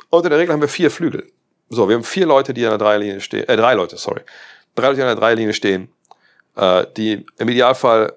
Und 0.10 0.24
in 0.26 0.30
der 0.32 0.40
Regel 0.40 0.54
haben 0.54 0.62
wir 0.62 0.68
vier 0.68 0.90
Flügel. 0.90 1.32
So, 1.70 1.88
wir 1.88 1.96
haben 1.96 2.04
vier 2.04 2.26
Leute, 2.26 2.54
die 2.54 2.66
an 2.66 2.72
der 2.72 2.78
Dreilinie 2.80 3.22
stehen, 3.22 3.48
äh, 3.48 3.56
drei 3.56 3.76
Leute, 3.76 3.98
sorry. 3.98 4.22
Drei 4.74 4.88
Leute, 4.88 4.96
die 4.98 5.02
an 5.04 5.08
der 5.10 5.16
Dreilinie 5.16 5.54
stehen, 5.54 5.90
äh, 6.56 6.86
die 6.98 7.26
im 7.38 7.50
Idealfall, 7.50 8.14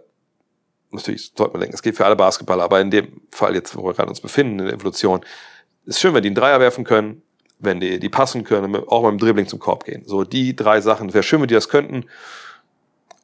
natürlich 0.90 1.32
sollte 1.36 1.52
man 1.52 1.60
denken, 1.60 1.74
es 1.74 1.82
geht 1.82 1.96
für 1.96 2.06
alle 2.06 2.16
Basketballer, 2.16 2.64
aber 2.64 2.80
in 2.80 2.90
dem 2.90 3.20
Fall 3.30 3.54
jetzt, 3.54 3.76
wo 3.76 3.84
wir 3.84 3.94
gerade 3.94 4.08
uns 4.08 4.20
befinden, 4.20 4.60
in 4.60 4.66
der 4.66 4.74
Evolution, 4.74 5.20
ist 5.84 6.00
schön, 6.00 6.14
wenn 6.14 6.22
die 6.22 6.28
einen 6.28 6.36
Dreier 6.36 6.60
werfen 6.60 6.84
können, 6.84 7.22
wenn 7.58 7.80
die, 7.80 7.98
die 7.98 8.08
passen 8.08 8.44
können, 8.44 8.74
auch 8.88 9.02
mal 9.02 9.08
im 9.08 9.18
Dribbling 9.18 9.46
zum 9.46 9.58
Korb 9.58 9.84
gehen. 9.84 10.04
So, 10.06 10.24
die 10.24 10.54
drei 10.54 10.80
Sachen, 10.80 11.12
wäre 11.12 11.22
schön, 11.22 11.40
wenn 11.40 11.48
die 11.48 11.54
das 11.54 11.68
könnten 11.68 12.04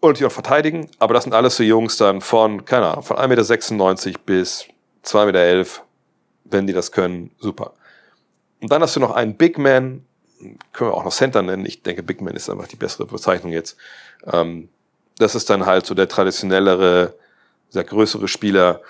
und 0.00 0.18
die 0.18 0.26
auch 0.26 0.32
verteidigen, 0.32 0.90
aber 0.98 1.14
das 1.14 1.24
sind 1.24 1.32
alles 1.32 1.56
so 1.56 1.62
Jungs 1.62 1.96
dann 1.96 2.20
von, 2.20 2.64
keine 2.64 2.88
Ahnung, 2.88 3.04
von 3.04 3.16
1,96 3.16 4.06
Meter 4.06 4.20
bis 4.26 4.66
2,11 5.04 5.26
Meter, 5.26 5.70
wenn 6.44 6.66
die 6.66 6.72
das 6.72 6.92
können, 6.92 7.30
super. 7.38 7.74
Und 8.60 8.70
dann 8.70 8.82
hast 8.82 8.96
du 8.96 9.00
noch 9.00 9.12
einen 9.12 9.36
Big 9.36 9.58
Man, 9.58 10.04
können 10.72 10.90
wir 10.90 10.94
auch 10.94 11.04
noch 11.04 11.12
Center 11.12 11.42
nennen, 11.42 11.64
ich 11.64 11.82
denke 11.82 12.02
Big 12.02 12.20
Man 12.20 12.34
ist 12.34 12.50
einfach 12.50 12.68
die 12.68 12.76
bessere 12.76 13.06
Bezeichnung 13.06 13.52
jetzt. 13.52 13.76
Ähm, 14.30 14.68
das 15.18 15.34
ist 15.34 15.48
dann 15.48 15.64
halt 15.64 15.86
so 15.86 15.94
der 15.94 16.08
traditionellere, 16.08 17.14
der 17.72 17.84
größere 17.84 18.28
Spieler, 18.28 18.80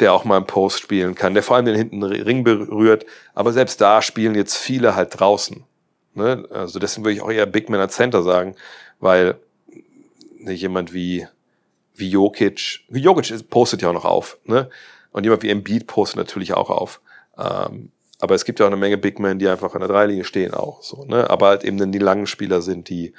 der 0.00 0.12
auch 0.12 0.24
mal 0.24 0.38
im 0.38 0.46
Post 0.46 0.80
spielen 0.80 1.14
kann, 1.14 1.34
der 1.34 1.42
vor 1.42 1.56
allem 1.56 1.66
den 1.66 1.76
hinten 1.76 2.02
Ring 2.02 2.44
berührt, 2.44 3.06
aber 3.34 3.52
selbst 3.52 3.80
da 3.80 4.02
spielen 4.02 4.34
jetzt 4.34 4.56
viele 4.56 4.94
halt 4.94 5.18
draußen. 5.18 5.64
Ne? 6.14 6.46
Also 6.50 6.78
deswegen 6.78 7.04
würde 7.04 7.14
ich 7.14 7.22
auch 7.22 7.30
eher 7.30 7.46
Big 7.46 7.68
Man 7.68 7.80
als 7.80 7.94
Center 7.94 8.22
sagen, 8.22 8.54
weil 9.00 9.36
jemand 10.44 10.92
wie 10.92 11.26
wie 11.94 12.08
Jokic. 12.08 12.80
Jokic 12.88 13.50
postet 13.50 13.82
ja 13.82 13.88
auch 13.88 13.94
noch 13.94 14.04
auf, 14.04 14.38
ne? 14.44 14.68
Und 15.12 15.24
jemand 15.24 15.42
wie 15.42 15.50
Embiid 15.50 15.86
postet 15.86 16.16
natürlich 16.16 16.54
auch 16.54 16.70
auf. 16.70 17.00
Ähm, 17.36 17.90
aber 18.18 18.34
es 18.34 18.44
gibt 18.44 18.60
ja 18.60 18.66
auch 18.66 18.70
eine 18.70 18.78
Menge 18.80 18.98
Big 18.98 19.18
Men, 19.18 19.38
die 19.38 19.48
einfach 19.48 19.74
an 19.74 19.80
der 19.80 19.88
Dreilinie 19.88 20.24
stehen 20.24 20.54
auch, 20.54 20.82
so, 20.82 21.04
ne? 21.04 21.28
Aber 21.28 21.48
halt 21.48 21.64
eben 21.64 21.76
dann 21.76 21.92
die 21.92 21.98
langen 21.98 22.26
Spieler 22.26 22.62
sind, 22.62 22.88
die 22.88 23.12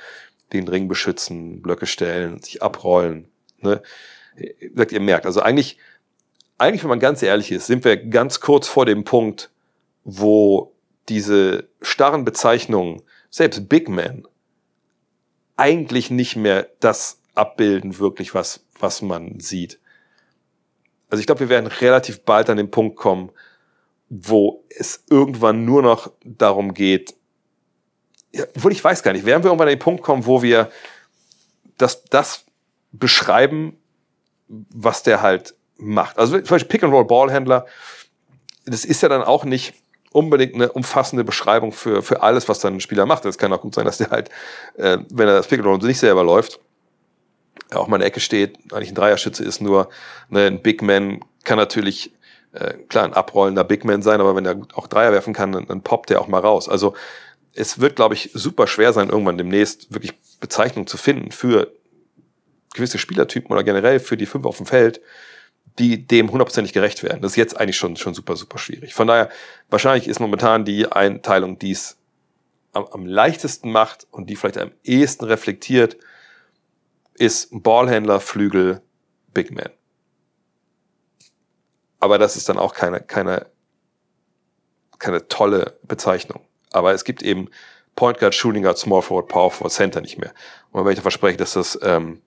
den 0.53 0.67
Ring 0.67 0.87
beschützen, 0.87 1.61
Blöcke 1.61 1.85
stellen, 1.85 2.41
sich 2.41 2.61
abrollen, 2.63 3.27
ne? 3.59 3.81
Ihr 4.37 4.99
merkt, 4.99 5.27
also 5.27 5.41
eigentlich, 5.41 5.77
eigentlich, 6.63 6.83
wenn 6.83 6.89
man 6.89 6.99
ganz 6.99 7.21
ehrlich 7.21 7.51
ist, 7.51 7.67
sind 7.67 7.83
wir 7.83 7.97
ganz 7.97 8.39
kurz 8.39 8.67
vor 8.67 8.85
dem 8.85 9.03
Punkt, 9.03 9.51
wo 10.03 10.73
diese 11.09 11.67
starren 11.81 12.23
Bezeichnungen, 12.23 13.01
selbst 13.29 13.67
Big 13.67 13.89
Men, 13.89 14.27
eigentlich 15.57 16.09
nicht 16.09 16.35
mehr 16.35 16.69
das 16.79 17.19
abbilden, 17.35 17.99
wirklich 17.99 18.33
was, 18.33 18.65
was 18.79 19.01
man 19.01 19.39
sieht. 19.39 19.79
Also 21.09 21.19
ich 21.19 21.25
glaube, 21.25 21.41
wir 21.41 21.49
werden 21.49 21.67
relativ 21.67 22.21
bald 22.21 22.49
an 22.49 22.57
den 22.57 22.71
Punkt 22.71 22.95
kommen, 22.95 23.31
wo 24.09 24.63
es 24.69 25.03
irgendwann 25.09 25.65
nur 25.65 25.81
noch 25.81 26.11
darum 26.23 26.73
geht, 26.73 27.15
ja, 28.31 28.45
obwohl 28.55 28.71
ich 28.71 28.83
weiß 28.83 29.03
gar 29.03 29.13
nicht, 29.13 29.25
werden 29.25 29.43
wir 29.43 29.49
irgendwann 29.49 29.67
an 29.67 29.75
den 29.75 29.79
Punkt 29.79 30.01
kommen, 30.01 30.25
wo 30.25 30.41
wir 30.41 30.71
das, 31.77 32.03
das 32.05 32.45
beschreiben, 32.91 33.77
was 34.47 35.03
der 35.03 35.21
halt 35.21 35.55
macht. 35.77 36.17
Also 36.17 36.37
zum 36.39 36.47
Beispiel 36.47 36.69
Pick-and-Roll-Ballhändler, 36.69 37.65
das 38.65 38.85
ist 38.85 39.01
ja 39.01 39.09
dann 39.09 39.23
auch 39.23 39.43
nicht 39.43 39.73
unbedingt 40.11 40.53
eine 40.53 40.71
umfassende 40.71 41.23
Beschreibung 41.23 41.71
für, 41.71 42.03
für 42.03 42.21
alles, 42.21 42.47
was 42.47 42.59
dann 42.59 42.75
ein 42.75 42.79
Spieler 42.79 43.05
macht. 43.05 43.25
Es 43.25 43.37
kann 43.37 43.51
auch 43.51 43.61
gut 43.61 43.75
sein, 43.75 43.85
dass 43.85 43.97
der 43.97 44.11
halt, 44.11 44.29
äh, 44.77 44.99
wenn 45.09 45.27
er 45.27 45.35
das 45.35 45.47
Pick-and-Roll 45.47 45.79
nicht 45.79 45.99
selber 45.99 46.23
läuft, 46.23 46.59
auch 47.73 47.87
mal 47.87 47.97
in 47.97 48.01
der 48.01 48.07
Ecke 48.07 48.19
steht, 48.19 48.57
eigentlich 48.71 48.91
ein 48.91 48.95
Dreierschütze 48.95 49.43
ist, 49.43 49.61
nur 49.61 49.89
ne, 50.29 50.45
ein 50.45 50.61
Big 50.61 50.81
Man 50.81 51.21
kann 51.43 51.57
natürlich, 51.57 52.13
äh, 52.53 52.73
klar, 52.87 53.05
ein 53.05 53.13
abrollender 53.13 53.63
Big 53.63 53.85
Man 53.85 54.01
sein, 54.03 54.21
aber 54.21 54.35
wenn 54.35 54.45
er 54.45 54.61
auch 54.75 54.87
Dreier 54.87 55.11
werfen 55.11 55.33
kann, 55.33 55.51
dann, 55.51 55.65
dann 55.65 55.81
poppt 55.81 56.11
der 56.11 56.21
auch 56.21 56.27
mal 56.27 56.39
raus. 56.39 56.69
Also 56.69 56.93
es 57.55 57.79
wird, 57.79 57.95
glaube 57.95 58.13
ich, 58.13 58.29
super 58.33 58.67
schwer 58.67 58.93
sein, 58.93 59.09
irgendwann 59.09 59.37
demnächst 59.37 59.93
wirklich 59.93 60.13
Bezeichnungen 60.39 60.87
zu 60.87 60.97
finden 60.97 61.31
für 61.31 61.71
gewisse 62.73 62.97
Spielertypen 62.97 63.51
oder 63.51 63.63
generell 63.63 63.99
für 63.99 64.17
die 64.17 64.25
fünf 64.25 64.45
auf 64.45 64.57
dem 64.57 64.65
Feld, 64.65 65.01
die 65.79 66.05
dem 66.05 66.31
hundertprozentig 66.31 66.73
gerecht 66.73 67.03
werden. 67.03 67.21
Das 67.21 67.31
ist 67.31 67.37
jetzt 67.37 67.59
eigentlich 67.59 67.77
schon, 67.77 67.95
schon 67.95 68.13
super, 68.13 68.35
super 68.35 68.57
schwierig. 68.57 68.93
Von 68.93 69.07
daher, 69.07 69.29
wahrscheinlich 69.69 70.07
ist 70.07 70.19
momentan 70.19 70.65
die 70.65 70.91
Einteilung, 70.91 71.57
die 71.57 71.71
es 71.71 71.97
am, 72.73 72.85
am 72.85 73.05
leichtesten 73.05 73.71
macht 73.71 74.07
und 74.11 74.29
die 74.29 74.35
vielleicht 74.35 74.57
am 74.57 74.71
ehesten 74.83 75.25
reflektiert, 75.25 75.97
ist 77.15 77.49
Ballhändler, 77.51 78.19
Flügel, 78.19 78.81
Big 79.33 79.51
Man. 79.51 79.69
Aber 81.99 82.17
das 82.17 82.35
ist 82.35 82.49
dann 82.49 82.57
auch 82.57 82.73
keine, 82.73 82.99
keine, 82.99 83.47
keine 84.99 85.27
tolle 85.27 85.79
Bezeichnung. 85.83 86.45
Aber 86.71 86.93
es 86.93 87.03
gibt 87.03 87.21
eben 87.21 87.49
Point 87.95 88.19
Guard, 88.19 88.35
Shooting 88.35 88.63
Guard, 88.63 88.77
Small 88.77 89.01
Forward, 89.01 89.27
Power 89.27 89.51
Forward, 89.51 89.71
Center 89.71 90.01
nicht 90.01 90.17
mehr. 90.17 90.33
Und 90.71 90.83
wenn 90.83 90.91
ich 90.91 90.97
da 90.97 91.01
verspreche, 91.01 91.37
dass 91.37 91.53
das 91.53 91.79
ähm, 91.81 92.21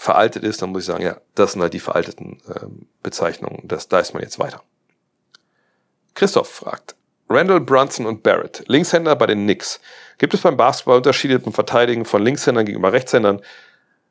veraltet 0.00 0.44
ist, 0.44 0.62
dann 0.62 0.70
muss 0.70 0.84
ich 0.84 0.86
sagen, 0.86 1.04
ja, 1.04 1.18
das 1.34 1.52
sind 1.52 1.60
halt 1.60 1.74
die 1.74 1.78
veralteten 1.78 2.38
ähm, 2.48 2.86
Bezeichnungen. 3.02 3.68
Das, 3.68 3.86
da 3.86 3.98
ist 3.98 4.14
man 4.14 4.22
jetzt 4.22 4.38
weiter. 4.38 4.62
Christoph 6.14 6.48
fragt, 6.48 6.96
Randall, 7.28 7.60
Brunson 7.60 8.06
und 8.06 8.22
Barrett, 8.22 8.64
Linkshänder 8.66 9.14
bei 9.14 9.26
den 9.26 9.42
Knicks. 9.42 9.78
Gibt 10.16 10.32
es 10.32 10.40
beim 10.40 10.56
Basketball 10.56 10.96
Unterschiede 10.96 11.34
im 11.44 11.52
Verteidigen 11.52 12.06
von 12.06 12.22
Linkshändern 12.22 12.64
gegenüber 12.64 12.94
Rechtshändern? 12.94 13.42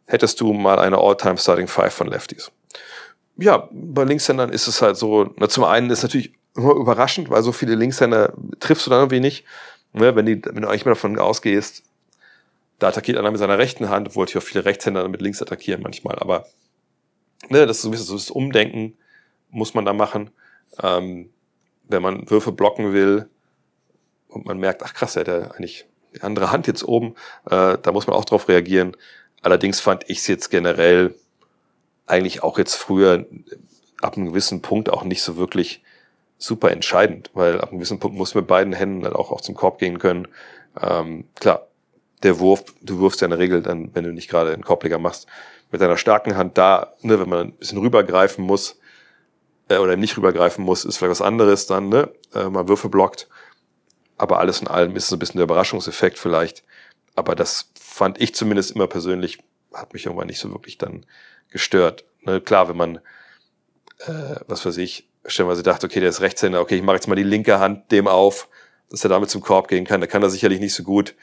Hättest 0.05 0.39
du 0.41 0.53
mal 0.53 0.77
eine 0.77 0.99
All-Time 0.99 1.39
Starting 1.39 1.67
Five 1.67 1.91
von 1.91 2.05
Lefties? 2.05 2.51
Ja, 3.37 3.67
bei 3.71 4.03
Linkshändern 4.03 4.51
ist 4.51 4.67
es 4.67 4.83
halt 4.83 4.95
so, 4.95 5.33
na, 5.37 5.49
zum 5.49 5.63
einen 5.63 5.89
ist 5.89 6.03
natürlich 6.03 6.35
immer 6.55 6.75
überraschend, 6.75 7.31
weil 7.31 7.41
so 7.41 7.51
viele 7.51 7.73
Linkshänder 7.73 8.33
triffst 8.59 8.85
du 8.85 8.91
dann 8.91 8.99
irgendwie 8.99 9.21
nicht. 9.21 9.43
Ne, 9.93 10.15
wenn, 10.15 10.27
die, 10.27 10.39
wenn 10.45 10.61
du 10.61 10.67
eigentlich 10.67 10.85
mal 10.85 10.91
davon 10.91 11.17
ausgehst, 11.17 11.81
da 12.79 12.87
attackiert 12.87 13.17
einer 13.17 13.31
mit 13.31 13.39
seiner 13.39 13.57
rechten 13.57 13.89
Hand, 13.89 14.07
obwohl 14.07 14.23
natürlich 14.23 14.43
auch 14.43 14.47
viele 14.47 14.65
Rechtshänder 14.65 15.07
mit 15.07 15.21
links 15.21 15.41
attackieren 15.41 15.81
manchmal, 15.81 16.17
aber 16.19 16.45
ne, 17.49 17.65
das 17.65 17.77
ist 17.77 17.83
so 17.83 17.89
ein 17.89 17.91
bisschen 17.91 18.07
so 18.07 18.15
das 18.15 18.31
Umdenken 18.31 18.97
muss 19.49 19.73
man 19.73 19.85
da 19.85 19.93
machen. 19.93 20.31
Ähm, 20.81 21.29
wenn 21.87 22.01
man 22.01 22.29
Würfe 22.29 22.51
blocken 22.51 22.93
will 22.93 23.27
und 24.27 24.45
man 24.45 24.59
merkt, 24.59 24.83
ach 24.83 24.93
krass, 24.93 25.15
er 25.15 25.21
hat 25.21 25.27
ja 25.27 25.51
eigentlich 25.51 25.85
die 26.15 26.21
andere 26.21 26.51
Hand 26.51 26.67
jetzt 26.67 26.83
oben, 26.83 27.15
äh, 27.49 27.77
da 27.77 27.91
muss 27.91 28.07
man 28.07 28.15
auch 28.15 28.25
drauf 28.25 28.47
reagieren. 28.47 28.95
Allerdings 29.41 29.79
fand 29.79 30.09
ich 30.09 30.19
es 30.19 30.27
jetzt 30.27 30.49
generell 30.49 31.15
eigentlich 32.05 32.43
auch 32.43 32.57
jetzt 32.57 32.75
früher 32.75 33.25
ab 34.01 34.17
einem 34.17 34.27
gewissen 34.27 34.61
Punkt 34.61 34.89
auch 34.89 35.03
nicht 35.03 35.21
so 35.21 35.37
wirklich 35.37 35.81
super 36.37 36.71
entscheidend, 36.71 37.31
weil 37.33 37.59
ab 37.59 37.69
einem 37.69 37.79
gewissen 37.79 37.99
Punkt 37.99 38.17
muss 38.17 38.33
man 38.33 38.43
mit 38.43 38.47
beiden 38.47 38.73
Händen 38.73 39.03
halt 39.03 39.15
auch, 39.15 39.31
auch 39.31 39.41
zum 39.41 39.55
Korb 39.55 39.79
gehen 39.79 39.99
können. 39.99 40.27
Ähm, 40.81 41.25
klar, 41.39 41.67
der 42.23 42.39
Wurf, 42.39 42.63
du 42.81 42.99
wirfst 42.99 43.21
ja 43.21 43.25
in 43.25 43.31
der 43.31 43.39
Regel 43.39 43.61
dann, 43.61 43.93
wenn 43.95 44.03
du 44.03 44.11
nicht 44.11 44.29
gerade 44.29 44.51
einen 44.51 44.63
Korbleger 44.63 44.99
machst, 44.99 45.27
mit 45.71 45.81
deiner 45.81 45.97
starken 45.97 46.35
Hand 46.35 46.57
da, 46.57 46.93
ne, 47.01 47.19
wenn 47.19 47.29
man 47.29 47.39
ein 47.39 47.53
bisschen 47.53 47.77
rübergreifen 47.77 48.43
muss, 48.43 48.79
äh, 49.69 49.77
oder 49.77 49.95
nicht 49.95 50.17
rübergreifen 50.17 50.63
muss, 50.63 50.83
ist 50.83 50.97
vielleicht 50.97 51.11
was 51.11 51.21
anderes 51.21 51.67
dann, 51.67 51.89
ne, 51.89 52.09
äh, 52.33 52.49
man 52.49 52.67
Würfe 52.67 52.89
blockt. 52.89 53.29
Aber 54.17 54.39
alles 54.39 54.61
in 54.61 54.67
allem 54.67 54.95
ist 54.95 55.05
es 55.05 55.13
ein 55.13 55.19
bisschen 55.19 55.37
der 55.37 55.45
Überraschungseffekt 55.45 56.19
vielleicht. 56.19 56.63
Aber 57.15 57.35
das 57.35 57.71
fand 57.79 58.19
ich 58.21 58.35
zumindest 58.35 58.71
immer 58.71 58.87
persönlich, 58.87 59.39
hat 59.73 59.93
mich 59.93 60.05
irgendwann 60.05 60.27
nicht 60.27 60.39
so 60.39 60.51
wirklich 60.51 60.77
dann 60.77 61.05
gestört. 61.49 62.03
Ne, 62.23 62.41
klar, 62.41 62.67
wenn 62.67 62.77
man, 62.77 62.97
äh, 63.99 64.35
was 64.47 64.65
weiß 64.65 64.77
ich, 64.77 65.07
stellenweise 65.25 65.63
dachte, 65.63 65.85
okay, 65.85 65.99
der 65.99 66.09
ist 66.09 66.21
Rechtshänder, 66.21 66.59
okay, 66.61 66.75
ich 66.75 66.83
mache 66.83 66.95
jetzt 66.95 67.07
mal 67.07 67.15
die 67.15 67.23
linke 67.23 67.59
Hand 67.59 67.91
dem 67.91 68.07
auf, 68.07 68.49
dass 68.89 69.03
er 69.03 69.09
damit 69.09 69.29
zum 69.29 69.41
Korb 69.41 69.67
gehen 69.67 69.85
kann. 69.85 70.01
Da 70.01 70.07
kann 70.07 70.23
er 70.23 70.29
sicherlich 70.29 70.59
nicht 70.59 70.73
so 70.73 70.83
gut. 70.83 71.15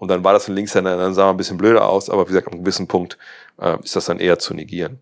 Und 0.00 0.08
dann 0.08 0.24
war 0.24 0.32
das 0.32 0.48
ein 0.48 0.54
Linkshänder, 0.54 0.96
dann 0.96 1.12
sah 1.12 1.26
er 1.26 1.30
ein 1.30 1.36
bisschen 1.36 1.58
blöder 1.58 1.86
aus, 1.86 2.08
aber 2.08 2.24
wie 2.24 2.28
gesagt, 2.28 2.48
einem 2.48 2.62
gewissen 2.62 2.88
Punkt 2.88 3.18
äh, 3.60 3.76
ist 3.84 3.94
das 3.94 4.06
dann 4.06 4.18
eher 4.18 4.38
zu 4.38 4.54
negieren. 4.54 4.98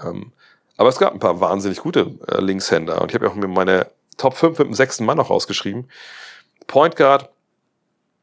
Ähm, 0.00 0.30
aber 0.76 0.88
es 0.88 0.98
gab 0.98 1.12
ein 1.12 1.18
paar 1.18 1.40
wahnsinnig 1.40 1.80
gute 1.80 2.14
äh, 2.28 2.40
Linkshänder 2.40 3.02
und 3.02 3.10
ich 3.10 3.16
habe 3.16 3.26
ja 3.26 3.32
auch 3.32 3.34
mir 3.34 3.48
meine 3.48 3.88
Top 4.16 4.34
5 4.34 4.56
mit 4.60 4.68
dem 4.68 4.74
sechsten 4.74 5.04
Mann 5.04 5.16
noch 5.16 5.30
rausgeschrieben. 5.30 5.90
Point 6.68 6.94
Guard 6.94 7.28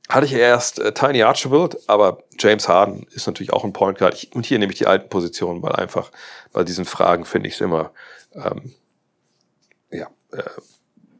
hatte 0.07 0.25
ich 0.25 0.31
erst 0.31 0.79
äh, 0.79 0.93
Tiny 0.93 1.21
Archibald, 1.21 1.77
aber 1.89 2.23
James 2.39 2.69
Harden 2.69 3.05
ist 3.11 3.27
natürlich 3.27 3.51
auch 3.51 3.65
ein 3.65 3.73
Point 3.73 3.97
Guard. 3.97 4.13
Ich, 4.13 4.33
und 4.33 4.45
hier 4.45 4.57
nehme 4.57 4.71
ich 4.71 4.77
die 4.77 4.87
alten 4.87 5.09
Positionen, 5.09 5.61
weil 5.61 5.73
einfach 5.73 6.11
bei 6.53 6.63
diesen 6.63 6.85
Fragen 6.85 7.25
finde 7.25 7.49
ich 7.49 7.55
es 7.55 7.61
immer, 7.61 7.91
ähm, 8.35 8.73
ja, 9.91 10.07
äh, 10.31 10.43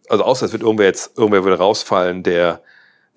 also 0.08 0.24
außer 0.24 0.46
es 0.46 0.54
wird 0.54 0.64
irgendwer 0.64 0.86
jetzt, 0.86 1.18
irgendwer 1.18 1.44
würde 1.44 1.58
rausfallen, 1.58 2.24
der 2.24 2.62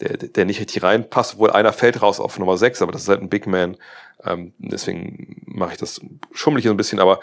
der, 0.01 0.17
der 0.17 0.45
nicht 0.45 0.61
richtig 0.61 0.83
reinpasst, 0.83 1.35
obwohl 1.35 1.51
einer 1.51 1.73
fällt 1.73 2.03
raus 2.03 2.21
auf 2.21 2.39
Nummer 2.39 2.57
6, 2.57 2.83
aber 2.83 2.93
das 2.93 3.03
ist 3.03 3.09
halt 3.09 3.21
ein 3.21 3.29
Big 3.29 3.47
Man. 3.47 3.77
Ähm, 4.25 4.53
deswegen 4.59 5.43
mache 5.47 5.73
ich 5.73 5.79
das 5.79 6.01
schummelig 6.33 6.65
so 6.65 6.71
ein 6.71 6.77
bisschen, 6.77 7.01
aber 7.01 7.21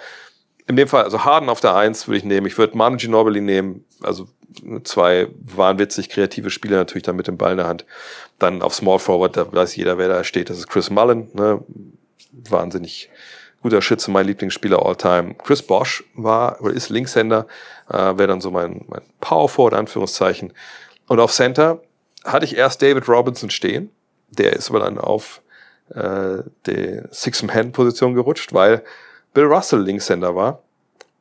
in 0.68 0.76
dem 0.76 0.88
Fall, 0.88 1.03
also 1.03 1.23
Harden 1.23 1.49
auf 1.49 1.61
der 1.61 1.76
1 1.76 2.07
würde 2.07 2.18
ich 2.18 2.23
nehmen. 2.23 2.47
Ich 2.47 2.57
würde 2.57 2.76
Manu 2.76 2.97
Ginobili 2.97 3.41
nehmen. 3.41 3.85
Also 4.02 4.27
zwei 4.84 5.27
wahnwitzig 5.39 6.10
kreative 6.10 6.49
Spieler 6.49 6.77
natürlich 6.77 7.03
dann 7.03 7.15
mit 7.15 7.27
dem 7.27 7.38
Ball 7.38 7.52
in 7.52 7.57
der 7.57 7.68
Hand. 7.68 7.85
Dann 8.39 8.61
auf 8.61 8.73
Small 8.73 8.99
Forward, 8.99 9.38
da 9.38 9.52
weiß 9.52 9.76
jeder, 9.76 9.97
wer 9.97 10.07
da 10.07 10.23
steht. 10.23 10.49
Das 10.49 10.57
ist 10.57 10.68
Chris 10.68 10.89
Mullen. 10.89 11.30
Ne? 11.34 11.64
Wahnsinnig 12.49 13.10
guter 13.61 13.81
Schütze, 13.81 14.11
mein 14.11 14.27
Lieblingsspieler 14.27 14.84
all 14.84 14.95
time. 14.95 15.35
Chris 15.35 15.61
Bosch 15.61 16.03
war 16.14 16.61
oder 16.61 16.73
ist 16.73 16.89
Linkshänder, 16.89 17.47
äh, 17.89 17.93
wäre 17.95 18.27
dann 18.27 18.41
so 18.41 18.52
mein, 18.52 18.85
mein 18.88 19.02
Power 19.22 19.49
Forward, 19.49 19.73
Anführungszeichen. 19.73 20.53
Und 21.07 21.19
auf 21.19 21.31
Center 21.31 21.81
hatte 22.26 22.45
ich 22.45 22.57
erst 22.57 22.81
David 22.81 23.07
Robinson 23.07 23.49
stehen. 23.49 23.89
Der 24.30 24.53
ist 24.53 24.69
aber 24.69 24.80
dann 24.80 24.97
auf 24.97 25.41
äh, 25.93 26.39
die 26.65 27.02
Six-Man-Position 27.11 28.15
gerutscht, 28.15 28.53
weil 28.53 28.84
Bill 29.34 29.45
Russell 29.45 29.81
Linkshänder 29.81 30.35
war. 30.35 30.61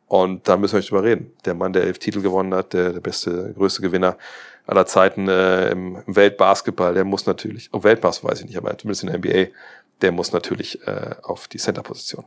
Und 0.08 0.48
da 0.48 0.56
müssen 0.56 0.74
wir 0.74 0.78
nicht 0.78 0.90
drüber 0.90 1.02
reden. 1.02 1.32
Der 1.44 1.54
Mann, 1.54 1.72
der 1.72 1.84
elf 1.84 1.98
Titel 1.98 2.20
gewonnen 2.20 2.54
hat, 2.54 2.72
der, 2.72 2.92
der 2.92 3.00
beste, 3.00 3.52
größte 3.54 3.82
Gewinner 3.82 4.16
aller 4.66 4.86
Zeiten 4.86 5.28
äh, 5.28 5.70
im, 5.70 6.02
Weltbasketball, 6.06 6.94
der 6.94 7.04
muss 7.04 7.26
natürlich, 7.26 7.68
oh, 7.72 7.82
Weltbasketball 7.82 8.32
weiß 8.32 8.40
ich 8.40 8.46
nicht, 8.46 8.56
aber 8.56 8.76
zumindest 8.78 9.04
in 9.04 9.08
der 9.10 9.18
NBA, 9.18 9.52
der 10.00 10.12
muss 10.12 10.32
natürlich 10.32 10.86
äh, 10.86 11.16
auf 11.22 11.48
die 11.48 11.58
Center-Position. 11.58 12.24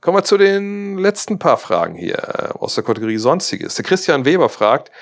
Kommen 0.00 0.18
wir 0.18 0.24
zu 0.24 0.38
den 0.38 0.96
letzten 0.96 1.38
paar 1.38 1.58
Fragen 1.58 1.96
hier 1.96 2.18
äh, 2.18 2.58
aus 2.58 2.76
der 2.76 2.84
Kategorie 2.84 3.18
Sonstiges. 3.18 3.74
Der 3.74 3.84
Christian 3.84 4.24
Weber 4.24 4.48
fragt, 4.48 4.92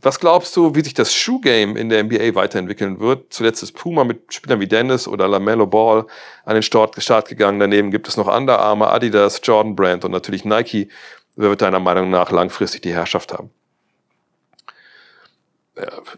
was 0.00 0.20
glaubst 0.20 0.56
du, 0.56 0.74
wie 0.74 0.82
sich 0.82 0.94
das 0.94 1.12
Shoe-Game 1.12 1.76
in 1.76 1.88
der 1.88 2.04
NBA 2.04 2.34
weiterentwickeln 2.34 3.00
wird? 3.00 3.32
Zuletzt 3.32 3.62
ist 3.62 3.72
Puma 3.72 4.04
mit 4.04 4.32
Spielern 4.32 4.60
wie 4.60 4.68
Dennis 4.68 5.08
oder 5.08 5.26
LaMelo 5.26 5.66
Ball 5.66 6.06
an 6.44 6.54
den 6.54 6.62
Start, 6.62 6.94
gegangen. 7.28 7.58
Daneben 7.58 7.90
gibt 7.90 8.08
es 8.08 8.16
noch 8.16 8.28
Under 8.28 8.58
Armour, 8.60 8.92
Adidas, 8.92 9.40
Jordan 9.42 9.74
Brand 9.74 10.04
und 10.04 10.12
natürlich 10.12 10.44
Nike. 10.44 10.88
Wer 11.36 11.50
wird 11.50 11.62
deiner 11.62 11.80
Meinung 11.80 12.10
nach 12.10 12.30
langfristig 12.30 12.82
die 12.82 12.92
Herrschaft 12.92 13.32
haben? 13.32 13.50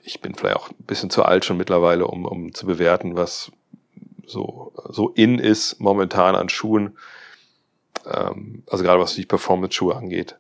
Ich 0.03 0.21
bin 0.21 0.35
vielleicht 0.35 0.57
auch 0.57 0.71
ein 0.71 0.85
bisschen 0.87 1.11
zu 1.11 1.23
alt 1.23 1.45
schon 1.45 1.57
mittlerweile, 1.57 2.07
um, 2.07 2.25
um 2.25 2.55
zu 2.55 2.67
bewerten, 2.67 3.17
was 3.17 3.51
so, 4.27 4.73
so 4.89 5.11
in 5.11 5.39
ist 5.39 5.81
momentan 5.81 6.35
an 6.35 6.49
Schuhen. 6.49 6.97
Ähm, 8.07 8.63
also 8.69 8.85
gerade 8.85 9.01
was 9.01 9.15
die 9.15 9.27
Performance-Schuhe 9.27 9.97
angeht. 9.97 10.37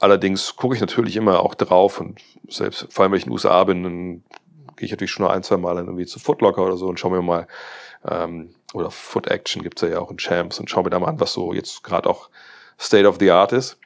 Allerdings 0.00 0.56
gucke 0.56 0.74
ich 0.74 0.80
natürlich 0.80 1.14
immer 1.14 1.40
auch 1.40 1.54
drauf 1.54 2.00
und 2.00 2.20
selbst, 2.48 2.86
vor 2.90 3.02
allem 3.02 3.12
wenn 3.12 3.18
ich 3.18 3.24
in 3.24 3.28
den 3.28 3.34
USA 3.34 3.62
bin, 3.64 3.82
dann 3.82 4.24
gehe 4.76 4.86
ich 4.86 4.90
natürlich 4.90 5.10
schon 5.10 5.26
ein, 5.26 5.42
zwei 5.42 5.58
Mal 5.58 5.76
irgendwie 5.76 6.06
zu 6.06 6.18
Footlocker 6.18 6.64
oder 6.64 6.78
so 6.78 6.86
und 6.86 6.98
schaue 6.98 7.12
mir 7.12 7.22
mal, 7.22 7.46
ähm, 8.08 8.54
oder 8.72 8.90
Foot 8.90 9.26
Action 9.28 9.62
gibt's 9.62 9.82
ja 9.82 9.98
auch 9.98 10.10
in 10.10 10.16
Champs 10.16 10.58
und 10.58 10.70
schaue 10.70 10.84
mir 10.84 10.90
da 10.90 10.98
mal 10.98 11.08
an, 11.08 11.20
was 11.20 11.34
so 11.34 11.52
jetzt 11.52 11.84
gerade 11.84 12.08
auch 12.08 12.30
State 12.78 13.06
of 13.06 13.18
the 13.20 13.30
Art 13.30 13.52
ist. 13.52 13.78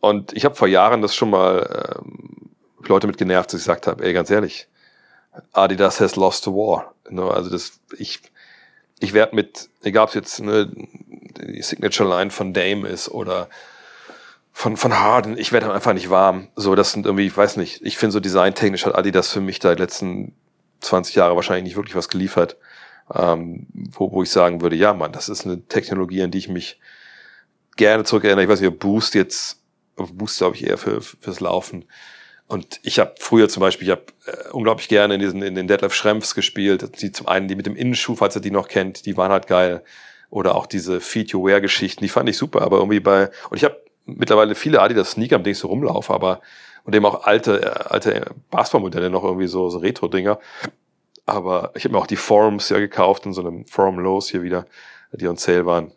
Und 0.00 0.32
ich 0.32 0.46
habe 0.46 0.54
vor 0.54 0.68
Jahren 0.68 1.02
das 1.02 1.14
schon 1.14 1.28
mal 1.28 1.98
ähm, 1.98 2.50
Leute 2.86 3.06
mit 3.06 3.18
genervt, 3.18 3.52
dass 3.52 3.60
ich 3.60 3.66
gesagt 3.66 3.86
habe, 3.86 4.02
ey, 4.02 4.14
ganz 4.14 4.30
ehrlich, 4.30 4.68
Adidas 5.52 6.00
has 6.00 6.16
lost 6.16 6.44
the 6.44 6.50
war. 6.50 6.94
Ne, 7.10 7.22
also 7.22 7.50
das, 7.50 7.78
ich, 7.98 8.20
ich 9.00 9.12
werde 9.12 9.36
mit, 9.36 9.68
egal 9.82 10.04
ob 10.04 10.08
es 10.08 10.14
jetzt 10.14 10.40
ne, 10.40 10.72
die 10.74 11.60
Signature 11.60 12.08
Line 12.08 12.30
von 12.30 12.54
Dame 12.54 12.88
ist 12.88 13.10
oder 13.10 13.50
von, 14.52 14.76
von 14.76 14.98
Harden, 14.98 15.38
ich 15.38 15.52
werde 15.52 15.72
einfach 15.72 15.92
nicht 15.92 16.10
warm. 16.10 16.48
So, 16.56 16.74
das 16.74 16.92
sind 16.92 17.06
irgendwie, 17.06 17.26
ich 17.26 17.36
weiß 17.36 17.56
nicht, 17.56 17.82
ich 17.82 17.96
finde 17.96 18.12
so 18.12 18.20
designtechnisch 18.20 18.84
hat 18.84 18.94
Adidas 18.94 19.32
für 19.32 19.40
mich 19.40 19.58
da 19.58 19.74
die 19.74 19.80
letzten 19.80 20.34
20 20.80 21.14
Jahre 21.14 21.36
wahrscheinlich 21.36 21.64
nicht 21.64 21.76
wirklich 21.76 21.94
was 21.96 22.08
geliefert, 22.08 22.56
ähm, 23.14 23.66
wo, 23.72 24.12
wo 24.12 24.22
ich 24.22 24.30
sagen 24.30 24.60
würde, 24.60 24.76
ja, 24.76 24.92
Mann, 24.92 25.12
das 25.12 25.28
ist 25.28 25.46
eine 25.46 25.66
Technologie, 25.66 26.22
an 26.22 26.30
die 26.30 26.38
ich 26.38 26.48
mich 26.48 26.80
gerne 27.76 28.04
zurückerinnere. 28.04 28.44
Ich 28.44 28.50
weiß 28.50 28.60
nicht, 28.60 28.78
Boost 28.78 29.14
jetzt, 29.14 29.62
Boost 29.96 30.38
glaube 30.38 30.56
ich 30.56 30.66
eher 30.66 30.78
für, 30.78 31.00
fürs 31.00 31.40
Laufen. 31.40 31.84
Und 32.46 32.80
ich 32.82 32.98
habe 32.98 33.14
früher 33.18 33.48
zum 33.48 33.60
Beispiel, 33.60 33.86
ich 33.86 33.92
habe 33.92 34.06
äh, 34.26 34.50
unglaublich 34.50 34.88
gerne 34.88 35.14
in 35.14 35.20
diesen 35.20 35.40
in 35.42 35.54
den 35.54 35.68
Deadlift 35.68 35.94
Schrempfs 35.94 36.34
gespielt. 36.34 37.00
Die 37.00 37.12
zum 37.12 37.28
einen, 37.28 37.46
die 37.46 37.54
mit 37.54 37.66
dem 37.66 37.76
Innenschuh, 37.76 38.16
falls 38.16 38.34
ihr 38.34 38.42
die 38.42 38.50
noch 38.50 38.66
kennt, 38.66 39.06
die 39.06 39.16
waren 39.16 39.30
halt 39.30 39.46
geil. 39.46 39.84
Oder 40.30 40.56
auch 40.56 40.66
diese 40.66 41.00
Feed 41.00 41.32
Your 41.32 41.46
Wear 41.46 41.60
Geschichten, 41.60 42.02
die 42.02 42.08
fand 42.08 42.28
ich 42.28 42.36
super. 42.36 42.62
Aber 42.62 42.78
irgendwie 42.78 42.98
bei 42.98 43.30
und 43.50 43.56
ich 43.56 43.64
habe 43.64 43.80
mittlerweile 44.06 44.54
viele 44.54 44.80
Adidas 44.80 45.12
Sneaker, 45.12 45.38
mit 45.38 45.46
denen 45.46 45.52
ich 45.52 45.58
so 45.58 45.68
rumlaufe, 45.68 46.12
aber 46.12 46.40
und 46.84 46.94
eben 46.94 47.04
auch 47.04 47.24
alte, 47.24 47.62
äh, 47.62 47.88
alte 47.88 48.34
Basketballmodelle 48.50 49.10
noch 49.10 49.24
irgendwie 49.24 49.48
so, 49.48 49.68
so 49.68 49.78
Retro-Dinger. 49.78 50.38
Aber 51.26 51.72
ich 51.74 51.84
habe 51.84 51.94
mir 51.94 52.00
auch 52.00 52.06
die 52.06 52.16
Forums 52.16 52.68
ja 52.68 52.78
gekauft 52.78 53.26
in 53.26 53.32
so 53.32 53.42
einem 53.42 53.66
Forum 53.66 53.98
Lows 53.98 54.30
hier 54.30 54.42
wieder, 54.42 54.66
die 55.12 55.28
on 55.28 55.36
sale 55.36 55.66
waren. 55.66 55.92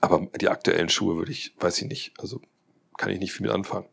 Aber 0.00 0.28
die 0.40 0.48
aktuellen 0.48 0.88
Schuhe 0.88 1.16
würde 1.16 1.32
ich, 1.32 1.54
weiß 1.58 1.82
ich 1.82 1.88
nicht, 1.88 2.12
also 2.20 2.40
kann 2.96 3.10
ich 3.10 3.18
nicht 3.18 3.32
viel 3.32 3.46
mit 3.46 3.54
anfangen. 3.54 3.86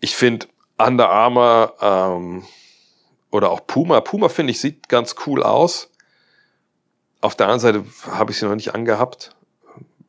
Ich 0.00 0.14
finde 0.14 0.48
Under 0.78 1.08
Armour 1.08 1.74
ähm, 1.80 2.44
oder 3.30 3.50
auch 3.50 3.66
Puma. 3.66 4.00
Puma 4.00 4.28
finde 4.28 4.50
ich 4.50 4.60
sieht 4.60 4.88
ganz 4.88 5.14
cool 5.26 5.42
aus. 5.42 5.90
Auf 7.20 7.34
der 7.34 7.46
anderen 7.48 7.60
Seite 7.60 7.84
habe 8.10 8.30
ich 8.30 8.38
sie 8.38 8.46
noch 8.46 8.54
nicht 8.54 8.74
angehabt 8.74 9.34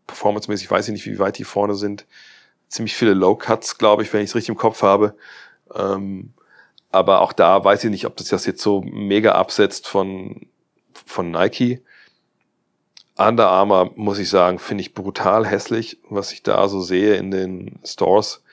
performancemäßig 0.10 0.69
weiß 0.69 0.88
ich 0.88 0.94
nicht, 0.94 1.06
wie 1.06 1.19
weit 1.19 1.38
die 1.38 1.44
vorne 1.44 1.76
sind. 1.76 2.06
Ziemlich 2.68 2.95
viele 2.95 3.14
Low 3.14 3.36
Cuts, 3.36 3.77
glaube 3.77 4.03
ich, 4.03 4.11
wenn 4.14 4.22
ich 4.22 4.30
es 4.30 4.36
richtig 4.36 4.49
im 4.49 4.57
Kopf 4.57 4.84
habe. 4.84 5.15
Ähm, 5.73 6.34
aber 6.91 7.22
auch 7.22 7.34
da 7.34 7.64
weiß 7.64 7.84
ich 7.84 7.91
nicht, 7.91 8.06
ob 8.06 8.18
das 8.18 8.30
jetzt 8.45 8.61
so 8.61 8.81
mega 8.81 9.34
absetzt 9.34 9.88
von, 9.88 10.48
von 11.06 11.31
Nike. 11.31 11.81
Under 13.18 13.49
Armour, 13.49 13.91
muss 13.95 14.18
ich 14.18 14.30
sagen, 14.30 14.60
finde 14.60 14.81
ich 14.81 14.94
brutal 14.94 15.45
hässlich, 15.45 15.99
was 16.10 16.31
ich 16.31 16.41
da 16.41 16.68
so 16.68 16.81
sehe 16.81 17.15
in 17.15 17.31
den 17.31 17.80
Stores. 17.84 18.44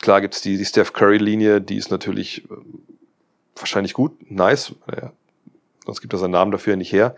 Klar 0.00 0.20
gibt's 0.20 0.40
die, 0.40 0.56
die 0.56 0.64
Steph 0.64 0.92
Curry-Linie, 0.92 1.60
die 1.60 1.76
ist 1.76 1.90
natürlich 1.90 2.44
äh, 2.50 2.56
wahrscheinlich 3.54 3.92
gut, 3.92 4.30
nice. 4.30 4.74
Ja, 4.90 5.12
sonst 5.84 6.00
gibt 6.00 6.12
das 6.12 6.22
einen 6.22 6.32
Namen 6.32 6.50
dafür 6.50 6.76
nicht 6.76 6.92
her. 6.92 7.14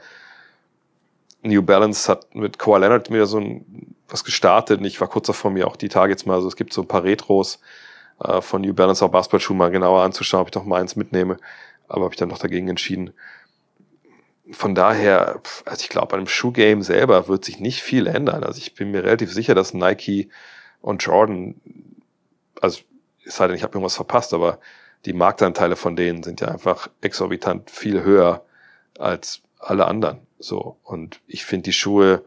New 1.44 1.62
Balance 1.62 2.10
hat 2.10 2.34
mit 2.34 2.58
Kawhi 2.58 2.80
Leonard 2.80 3.10
wieder 3.10 3.26
so 3.26 3.38
ein, 3.38 3.96
was 4.08 4.24
gestartet. 4.24 4.80
Und 4.80 4.86
ich 4.86 5.00
war 5.00 5.08
kurz 5.08 5.26
davor, 5.26 5.50
mir 5.50 5.66
auch 5.66 5.76
die 5.76 5.88
jetzt 5.88 6.26
mal, 6.26 6.34
also 6.34 6.48
es 6.48 6.56
gibt 6.56 6.72
so 6.72 6.82
ein 6.82 6.88
paar 6.88 7.04
Retros 7.04 7.60
äh, 8.20 8.40
von 8.40 8.62
New 8.62 8.74
Balance 8.74 9.04
auch 9.04 9.10
Basketballschuhe 9.10 9.56
mal 9.56 9.70
genauer 9.70 10.02
anzuschauen, 10.02 10.42
ob 10.42 10.48
ich 10.48 10.52
doch 10.52 10.64
mal 10.64 10.80
eins 10.80 10.96
mitnehme. 10.96 11.36
Aber 11.86 12.04
habe 12.04 12.14
ich 12.14 12.18
dann 12.18 12.30
doch 12.30 12.38
dagegen 12.38 12.68
entschieden. 12.68 13.12
Von 14.52 14.74
daher, 14.74 15.40
also 15.64 15.82
ich 15.82 15.88
glaube, 15.88 16.14
an 16.14 16.22
dem 16.22 16.28
Schuhgame 16.28 16.82
selber 16.82 17.28
wird 17.28 17.44
sich 17.44 17.60
nicht 17.60 17.82
viel 17.82 18.06
ändern. 18.06 18.44
Also 18.44 18.58
ich 18.58 18.74
bin 18.74 18.90
mir 18.90 19.04
relativ 19.04 19.32
sicher, 19.32 19.54
dass 19.54 19.74
Nike 19.74 20.30
und 20.80 21.02
Jordan, 21.02 21.60
also 22.60 22.80
es 23.24 23.36
sei 23.36 23.46
denn, 23.46 23.56
ich 23.56 23.62
habe 23.62 23.72
irgendwas 23.72 23.96
verpasst, 23.96 24.34
aber 24.34 24.60
die 25.04 25.12
Marktanteile 25.12 25.76
von 25.76 25.96
denen 25.96 26.22
sind 26.22 26.40
ja 26.40 26.48
einfach 26.48 26.88
exorbitant 27.00 27.70
viel 27.70 28.02
höher 28.02 28.44
als 28.98 29.42
alle 29.58 29.86
anderen. 29.86 30.20
So. 30.44 30.78
Und 30.82 31.20
ich 31.26 31.44
finde 31.44 31.64
die 31.64 31.72
Schuhe, 31.72 32.24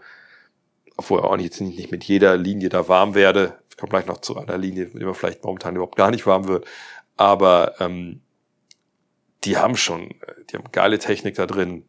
obwohl 0.98 1.22
auch 1.22 1.38
nicht, 1.38 1.62
nicht 1.62 1.92
mit 1.92 2.04
jeder 2.04 2.36
Linie 2.36 2.70
da 2.70 2.88
warm 2.88 3.14
werde, 3.14 3.60
ich 3.70 3.78
komme 3.78 3.92
gleich 3.92 4.08
noch 4.08 4.22
zu 4.22 4.36
einer 4.38 4.58
Linie, 4.58 4.86
mit 4.86 4.96
der 4.96 5.06
man 5.06 5.14
vielleicht 5.14 5.44
momentan 5.44 5.76
überhaupt 5.76 5.98
gar 5.98 6.10
nicht 6.10 6.26
warm 6.26 6.48
wird, 6.48 6.66
aber 7.16 7.80
ähm, 7.80 8.22
die 9.44 9.58
haben 9.58 9.78
schon, 9.78 10.16
die 10.50 10.58
haben 10.58 10.72
geile 10.72 10.98
Technik 10.98 11.36
da 11.36 11.46
drin. 11.46 11.88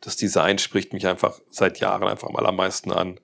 Das 0.00 0.16
Design 0.16 0.58
spricht 0.58 0.94
mich 0.94 1.06
einfach 1.06 1.38
seit 1.50 1.80
Jahren 1.80 2.08
einfach 2.08 2.28
am 2.28 2.36
allermeisten 2.36 2.90
an. 2.90 3.20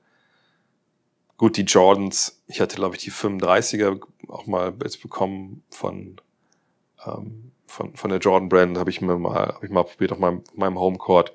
Gut, 1.38 1.56
die 1.56 1.62
Jordans, 1.62 2.42
ich 2.46 2.60
hatte 2.60 2.76
glaube 2.76 2.96
ich 2.96 3.02
die 3.02 3.10
35er 3.10 4.00
auch 4.28 4.46
mal 4.46 4.74
jetzt 4.82 5.00
bekommen 5.00 5.64
von 5.70 6.20
ähm, 7.06 7.52
von, 7.74 7.94
von 7.96 8.10
der 8.10 8.20
Jordan 8.20 8.48
Brand 8.48 8.78
habe 8.78 8.90
ich 8.90 9.00
mir 9.00 9.18
mal, 9.18 9.48
habe 9.54 9.66
ich 9.66 9.72
mal 9.72 9.82
probiert 9.82 10.12
auf 10.12 10.18
meinem, 10.18 10.42
meinem 10.54 10.78
Homecourt. 10.78 11.32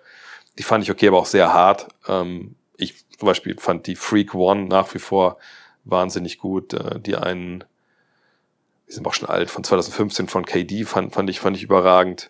Die 0.60 0.64
fand 0.64 0.84
ich 0.84 0.91
okay, 0.91 1.07
aber 1.07 1.18
auch 1.18 1.26
sehr 1.26 1.53
hart. 1.53 1.88
Ähm, 2.07 2.56
ich 2.76 3.07
zum 3.18 3.26
Beispiel 3.26 3.57
fand 3.57 3.88
die 3.88 3.95
Freak 3.95 4.36
One 4.36 4.65
nach 4.65 4.94
wie 4.94 4.99
vor 4.99 5.38
wahnsinnig 5.86 6.38
gut. 6.38 6.73
Äh, 6.73 6.99
die 6.99 7.15
einen, 7.15 7.64
die 8.88 8.94
sind 8.94 9.07
auch 9.07 9.14
schon 9.14 9.30
alt, 9.30 9.49
von 9.49 9.64
2015 9.64 10.27
von 10.27 10.45
KD 10.45 10.84
fand, 10.84 11.14
fand 11.14 11.30
ich, 11.30 11.40
fand 11.40 11.57
ich 11.57 11.64
überragend. 11.64 12.30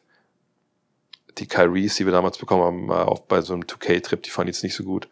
Die 1.40 1.48
Kyries, 1.48 1.96
die 1.96 2.06
wir 2.06 2.12
damals 2.12 2.38
bekommen 2.38 2.64
haben, 2.64 2.92
auch 2.92 3.22
bei 3.22 3.42
so 3.42 3.54
einem 3.54 3.64
2K-Trip, 3.64 4.22
die 4.22 4.30
fand 4.30 4.50
ich 4.50 4.58
jetzt 4.58 4.64
nicht 4.64 4.76
so 4.76 4.84
gut. 4.84 5.08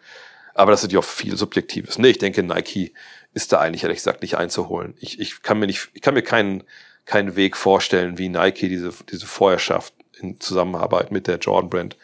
Aber 0.54 0.72
das 0.72 0.84
ist 0.84 0.92
ja 0.92 1.00
auch 1.00 1.04
viel 1.04 1.38
Subjektives. 1.38 1.98
Nee, 1.98 2.10
ich 2.10 2.18
denke, 2.20 2.44
Nike 2.44 2.94
ist 3.34 3.52
da 3.52 3.60
eigentlich 3.60 3.84
ehrlich 3.84 4.00
gesagt 4.00 4.22
nicht 4.22 4.38
einzuholen. 4.38 4.96
Ich, 5.00 5.20
ich 5.20 5.42
kann 5.42 5.60
mir 5.60 5.68
nicht, 5.68 5.90
ich 5.94 6.02
kann 6.02 6.14
mir 6.14 6.24
keinen 6.24 6.64
keinen 7.06 7.36
Weg 7.36 7.58
vorstellen, 7.58 8.18
wie 8.18 8.30
Nike 8.30 8.68
diese, 8.68 8.92
diese 9.10 9.26
Vorherrschaft 9.26 9.94
in 10.20 10.40
Zusammenarbeit 10.40 11.12
mit 11.12 11.26
der 11.26 11.38
Jordan 11.38 11.70
Brand 11.70 11.98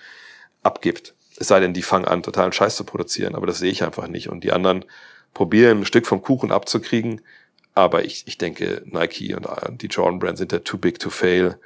abgibt. 0.63 1.13
Es 1.37 1.47
sei 1.47 1.59
denn, 1.59 1.73
die 1.73 1.81
fangen 1.81 2.05
an, 2.05 2.23
totalen 2.23 2.53
Scheiß 2.53 2.75
zu 2.75 2.83
produzieren, 2.83 3.35
aber 3.35 3.47
das 3.47 3.59
sehe 3.59 3.71
ich 3.71 3.83
einfach 3.83 4.07
nicht. 4.07 4.29
Und 4.29 4.43
die 4.43 4.51
anderen 4.51 4.85
probieren, 5.33 5.79
ein 5.79 5.85
Stück 5.85 6.07
vom 6.07 6.21
Kuchen 6.21 6.51
abzukriegen. 6.51 7.21
Aber 7.75 8.05
ich, 8.05 8.23
ich 8.27 8.37
denke, 8.37 8.83
Nike 8.85 9.35
und 9.35 9.81
die 9.81 9.87
Jordan 9.87 10.19
Brand 10.19 10.37
sind 10.37 10.53
da 10.53 10.59
too 10.59 10.77
big 10.77 10.99
to 10.99 11.09
fail. 11.09 11.57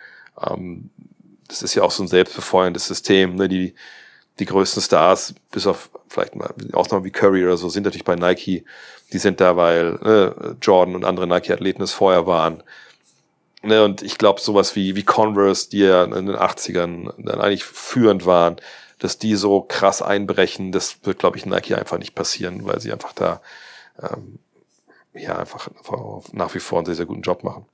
Ähm, 0.42 0.90
das 1.48 1.62
ist 1.62 1.76
ja 1.76 1.84
auch 1.84 1.92
so 1.92 2.04
ein 2.04 2.08
selbstbefeuerndes 2.08 2.88
System. 2.88 3.36
Ne? 3.36 3.50
Die, 3.50 3.76
die 4.40 4.46
größten 4.46 4.82
Stars, 4.82 5.36
bis 5.52 5.68
auf 5.68 5.90
vielleicht 6.10 6.36
mal 6.36 6.54
Ausnahmen 6.74 7.04
wie 7.04 7.12
Curry 7.12 7.44
oder 7.44 7.58
so, 7.58 7.70
sind 7.70 7.84
natürlich 7.84 8.06
bei 8.06 8.16
Nike. 8.16 8.64
Die 9.12 9.18
sind 9.18 9.42
da, 9.42 9.58
weil 9.58 10.00
äh, 10.04 10.56
Jordan 10.62 10.96
und 10.96 11.06
andere 11.06 11.28
Nike-Athleten 11.28 11.82
es 11.82 11.92
vorher 11.92 12.26
waren. 12.26 12.64
Ne, 13.64 13.84
und 13.84 14.02
ich 14.04 14.18
glaube, 14.18 14.40
sowas 14.40 14.76
wie, 14.76 14.96
wie 14.96 15.04
Converse, 15.04 15.70
die 15.70 15.80
ja 15.80 16.04
in 16.04 16.28
den 16.28 16.36
80ern 16.36 17.12
dann 17.18 17.42
eigentlich 17.42 17.66
führend 17.66 18.26
waren, 18.26 18.58
dass 19.00 19.18
die 19.18 19.36
so 19.36 19.62
krass 19.62 20.02
einbrechen, 20.02 20.72
das 20.72 21.06
wird, 21.06 21.20
glaube 21.20 21.38
ich, 21.38 21.46
Nike 21.46 21.76
einfach 21.76 21.98
nicht 21.98 22.16
passieren, 22.16 22.66
weil 22.66 22.80
sie 22.80 22.92
einfach 22.92 23.14
da 23.14 23.42
ähm, 24.02 24.40
ja 25.14 25.38
einfach 25.38 25.70
nach 26.32 26.54
wie 26.56 26.60
vor 26.60 26.80
einen 26.80 26.86
sehr, 26.86 26.96
sehr 26.96 27.06
guten 27.06 27.22
Job 27.22 27.44
machen. 27.44 27.66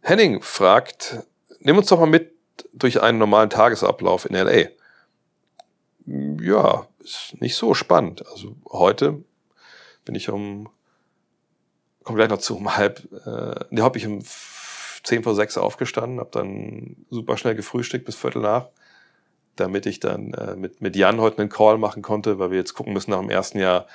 Henning 0.00 0.42
fragt, 0.42 1.18
nimm 1.60 1.78
uns 1.78 1.88
doch 1.88 1.98
mal 1.98 2.06
mit 2.06 2.32
durch 2.72 3.00
einen 3.00 3.18
normalen 3.18 3.50
Tagesablauf 3.50 4.24
in 4.28 4.34
LA. 4.34 4.68
Ja, 6.40 6.86
ist 7.00 7.34
nicht 7.40 7.56
so 7.56 7.74
spannend. 7.74 8.26
Also 8.28 8.56
heute 8.70 9.22
bin 10.04 10.14
ich 10.14 10.28
um 10.28 10.68
komme 12.02 12.16
gleich 12.16 12.28
noch 12.28 12.38
zu, 12.38 12.56
um 12.56 12.76
halb, 12.76 13.00
äh, 13.26 13.64
ne, 13.70 13.82
hab 13.82 13.96
ich 13.96 14.06
um 14.06 14.22
zehn 15.02 15.22
vor 15.22 15.34
sechs 15.34 15.58
aufgestanden, 15.58 16.20
habe 16.20 16.30
dann 16.32 16.96
super 17.10 17.36
schnell 17.36 17.54
gefrühstückt 17.54 18.04
bis 18.04 18.16
Viertel 18.16 18.42
nach, 18.42 18.68
damit 19.56 19.86
ich 19.86 20.00
dann 20.00 20.32
äh, 20.34 20.56
mit, 20.56 20.80
mit 20.80 20.96
Jan 20.96 21.20
heute 21.20 21.38
einen 21.38 21.50
Call 21.50 21.78
machen 21.78 22.02
konnte, 22.02 22.38
weil 22.38 22.50
wir 22.50 22.58
jetzt 22.58 22.74
gucken 22.74 22.92
müssen 22.92 23.10
nach 23.10 23.20
dem 23.20 23.30
ersten 23.30 23.58
Jahr 23.58 23.86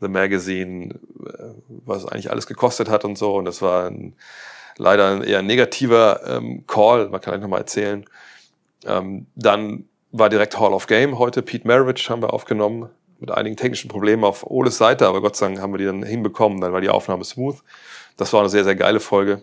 The 0.00 0.08
Magazine, 0.08 0.94
äh, 0.94 1.52
was 1.68 2.06
eigentlich 2.06 2.30
alles 2.30 2.46
gekostet 2.46 2.88
hat 2.88 3.04
und 3.04 3.16
so. 3.16 3.34
Und 3.34 3.46
das 3.46 3.62
war 3.62 3.86
ein, 3.86 4.14
leider 4.76 5.10
ein 5.10 5.22
eher 5.22 5.42
negativer 5.42 6.20
ähm, 6.26 6.64
Call, 6.66 7.08
man 7.08 7.20
kann 7.20 7.32
gleich 7.32 7.42
nochmal 7.42 7.60
erzählen. 7.60 8.04
Ähm, 8.84 9.26
dann 9.34 9.84
war 10.12 10.28
direkt 10.28 10.58
Hall 10.58 10.72
of 10.72 10.86
Game 10.86 11.18
heute, 11.18 11.42
Pete 11.42 11.66
Maravich 11.66 12.08
haben 12.10 12.22
wir 12.22 12.32
aufgenommen, 12.32 12.88
mit 13.18 13.30
einigen 13.30 13.56
technischen 13.56 13.88
Problemen 13.88 14.24
auf 14.24 14.44
Oles 14.44 14.76
Seite, 14.76 15.06
aber 15.06 15.22
Gott 15.22 15.36
sei 15.36 15.46
Dank 15.46 15.60
haben 15.60 15.72
wir 15.72 15.78
die 15.78 15.86
dann 15.86 16.02
hinbekommen, 16.02 16.60
dann 16.60 16.72
war 16.72 16.80
die 16.80 16.90
Aufnahme 16.90 17.24
smooth. 17.24 17.56
Das 18.16 18.32
war 18.32 18.40
eine 18.40 18.48
sehr, 18.48 18.64
sehr 18.64 18.76
geile 18.76 19.00
Folge. 19.00 19.42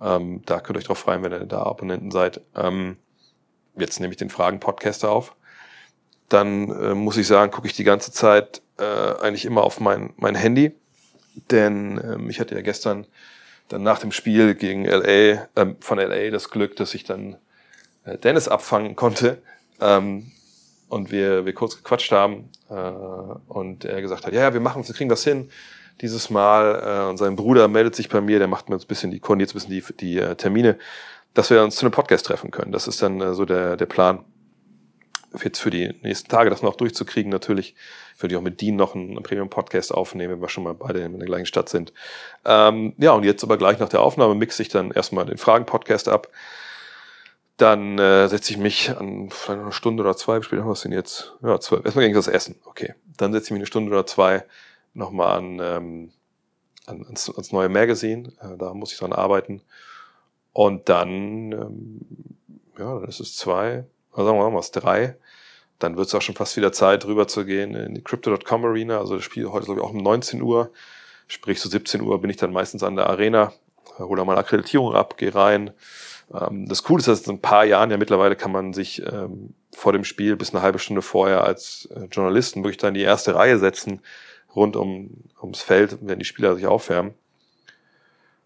Ähm, 0.00 0.42
da 0.44 0.60
könnt 0.60 0.76
ihr 0.76 0.80
euch 0.80 0.86
drauf 0.86 0.98
freuen, 0.98 1.22
wenn 1.22 1.32
ihr 1.32 1.46
da 1.46 1.62
Abonnenten 1.62 2.10
seid. 2.10 2.40
Ähm, 2.54 2.96
jetzt 3.76 4.00
nehme 4.00 4.12
ich 4.12 4.18
den 4.18 4.30
Fragen-Podcaster 4.30 5.10
auf. 5.10 5.34
Dann 6.28 6.70
äh, 6.70 6.94
muss 6.94 7.16
ich 7.16 7.26
sagen, 7.26 7.52
gucke 7.52 7.66
ich 7.66 7.74
die 7.74 7.84
ganze 7.84 8.12
Zeit 8.12 8.62
äh, 8.78 8.84
eigentlich 9.20 9.44
immer 9.44 9.62
auf 9.62 9.80
mein, 9.80 10.12
mein 10.16 10.34
Handy. 10.34 10.74
Denn 11.50 12.00
ähm, 12.02 12.30
ich 12.30 12.40
hatte 12.40 12.54
ja 12.54 12.62
gestern 12.62 13.06
dann 13.68 13.82
nach 13.82 13.98
dem 13.98 14.12
Spiel 14.12 14.54
gegen 14.54 14.84
LA, 14.84 15.06
äh, 15.06 15.38
von 15.80 15.98
LA 15.98 16.30
das 16.30 16.50
Glück, 16.50 16.76
dass 16.76 16.94
ich 16.94 17.04
dann 17.04 17.36
äh, 18.04 18.18
Dennis 18.18 18.48
abfangen 18.48 18.96
konnte. 18.96 19.42
Ähm, 19.80 20.32
und 20.88 21.10
wir, 21.10 21.44
wir 21.44 21.52
kurz 21.52 21.76
gequatscht 21.76 22.12
haben 22.12 22.48
äh, 22.70 22.74
und 22.74 23.84
er 23.84 24.00
gesagt 24.00 24.26
hat, 24.26 24.32
ja, 24.32 24.52
wir 24.52 24.60
machen, 24.60 24.86
wir 24.86 24.94
kriegen 24.94 25.10
das 25.10 25.24
hin 25.24 25.50
dieses 26.00 26.30
Mal. 26.30 26.82
Äh, 27.06 27.10
und 27.10 27.16
sein 27.16 27.36
Bruder 27.36 27.68
meldet 27.68 27.94
sich 27.94 28.08
bei 28.08 28.20
mir, 28.20 28.38
der 28.38 28.48
macht 28.48 28.68
mir 28.68 28.76
jetzt 28.76 28.84
ein 28.84 28.88
bisschen 28.88 29.10
die, 29.10 29.20
koordiniert 29.20 29.50
ein 29.50 29.54
bisschen 29.54 29.70
die, 29.70 29.96
die 29.96 30.18
äh, 30.18 30.34
Termine, 30.36 30.78
dass 31.34 31.50
wir 31.50 31.62
uns 31.62 31.76
zu 31.76 31.86
einem 31.86 31.92
Podcast 31.92 32.26
treffen 32.26 32.50
können. 32.50 32.72
Das 32.72 32.86
ist 32.86 33.02
dann 33.02 33.20
äh, 33.20 33.34
so 33.34 33.44
der, 33.44 33.76
der 33.76 33.86
Plan 33.86 34.24
jetzt 35.42 35.58
für 35.58 35.70
die 35.70 35.92
nächsten 36.02 36.28
Tage, 36.28 36.50
das 36.50 36.62
noch 36.62 36.76
durchzukriegen 36.76 37.30
natürlich. 37.30 37.74
Würde 38.18 38.34
ich 38.34 38.38
auch 38.38 38.42
mit 38.42 38.60
Dean 38.60 38.76
noch 38.76 38.94
einen, 38.94 39.22
Premium-Podcast 39.22 39.92
aufnehmen, 39.92 40.34
wenn 40.34 40.40
wir 40.40 40.48
schon 40.48 40.64
mal 40.64 40.74
beide 40.74 41.00
in 41.00 41.18
der 41.18 41.26
gleichen 41.26 41.46
Stadt 41.46 41.68
sind. 41.68 41.92
Ähm, 42.44 42.94
ja, 42.98 43.12
und 43.12 43.24
jetzt 43.24 43.44
aber 43.44 43.58
gleich 43.58 43.78
nach 43.78 43.88
der 43.88 44.00
Aufnahme 44.00 44.34
mixe 44.34 44.62
ich 44.62 44.68
dann 44.68 44.90
erstmal 44.90 45.26
den 45.26 45.36
Fragen-Podcast 45.36 46.08
ab. 46.08 46.28
Dann 47.58 47.98
äh, 47.98 48.28
setze 48.28 48.52
ich 48.52 48.58
mich 48.58 48.90
an 48.90 49.30
vielleicht 49.30 49.60
eine 49.60 49.72
Stunde 49.72 50.02
oder 50.02 50.16
zwei, 50.16 50.38
wie 50.38 50.42
spät 50.42 50.60
haben 50.60 50.68
wir 50.68 50.72
es 50.72 50.82
denn 50.82 50.92
jetzt? 50.92 51.34
Ja, 51.42 51.58
zwölf. 51.58 51.84
Erstmal 51.84 52.04
ging 52.04 52.14
das 52.14 52.28
Essen, 52.28 52.56
okay. 52.64 52.94
Dann 53.16 53.32
setze 53.32 53.46
ich 53.46 53.50
mich 53.52 53.60
eine 53.60 53.66
Stunde 53.66 53.90
oder 53.92 54.06
zwei 54.06 54.44
nochmal 54.92 55.38
an, 55.38 55.60
ähm, 55.62 56.12
an, 56.86 57.04
ans, 57.04 57.30
ans 57.30 57.52
neue 57.52 57.68
Magazine. 57.68 58.32
Äh, 58.40 58.56
da 58.58 58.74
muss 58.74 58.92
ich 58.92 58.98
dran 58.98 59.12
arbeiten. 59.12 59.62
Und 60.56 60.88
dann, 60.88 61.52
ähm, 61.52 62.00
ja, 62.78 62.98
dann 62.98 63.04
ist 63.10 63.20
es 63.20 63.36
zwei, 63.36 63.84
oder 64.14 64.24
sagen 64.24 64.38
wir 64.38 64.48
mal, 64.48 64.56
was 64.56 64.70
drei. 64.70 65.18
Dann 65.78 65.98
wird 65.98 66.06
es 66.06 66.14
auch 66.14 66.22
schon 66.22 66.34
fast 66.34 66.56
wieder 66.56 66.72
Zeit, 66.72 67.04
rüber 67.04 67.28
zu 67.28 67.44
gehen 67.44 67.74
in 67.74 67.94
die 67.94 68.00
Crypto.com 68.00 68.64
Arena. 68.64 68.98
Also 68.98 69.16
das 69.16 69.24
Spiel 69.24 69.50
heute, 69.50 69.66
glaube 69.66 69.80
ich, 69.80 69.86
auch 69.86 69.92
um 69.92 69.98
19 69.98 70.40
Uhr. 70.40 70.72
Sprich, 71.28 71.60
so 71.60 71.68
17 71.68 72.00
Uhr 72.00 72.22
bin 72.22 72.30
ich 72.30 72.38
dann 72.38 72.54
meistens 72.54 72.82
an 72.82 72.96
der 72.96 73.10
Arena, 73.10 73.52
hole 73.98 74.24
mal 74.24 74.38
Akkreditierung 74.38 74.94
ab, 74.94 75.18
gehe 75.18 75.34
rein. 75.34 75.72
Ähm, 76.32 76.66
das 76.66 76.84
Coole 76.84 77.00
ist, 77.00 77.08
dass 77.08 77.26
in 77.26 77.34
ein 77.34 77.42
paar 77.42 77.66
Jahren 77.66 77.90
ja 77.90 77.98
mittlerweile 77.98 78.34
kann 78.34 78.50
man 78.50 78.72
sich 78.72 79.02
ähm, 79.02 79.52
vor 79.74 79.92
dem 79.92 80.04
Spiel 80.04 80.36
bis 80.36 80.54
eine 80.54 80.62
halbe 80.62 80.78
Stunde 80.78 81.02
vorher 81.02 81.44
als 81.44 81.86
äh, 81.94 82.06
Journalisten 82.06 82.64
wirklich 82.64 82.78
dann 82.78 82.94
die 82.94 83.02
erste 83.02 83.34
Reihe 83.34 83.58
setzen, 83.58 84.00
rund 84.54 84.74
um, 84.74 85.22
ums 85.38 85.60
Feld, 85.60 85.98
wenn 86.00 86.18
die 86.18 86.24
Spieler 86.24 86.54
sich 86.54 86.64
aufwärmen 86.64 87.12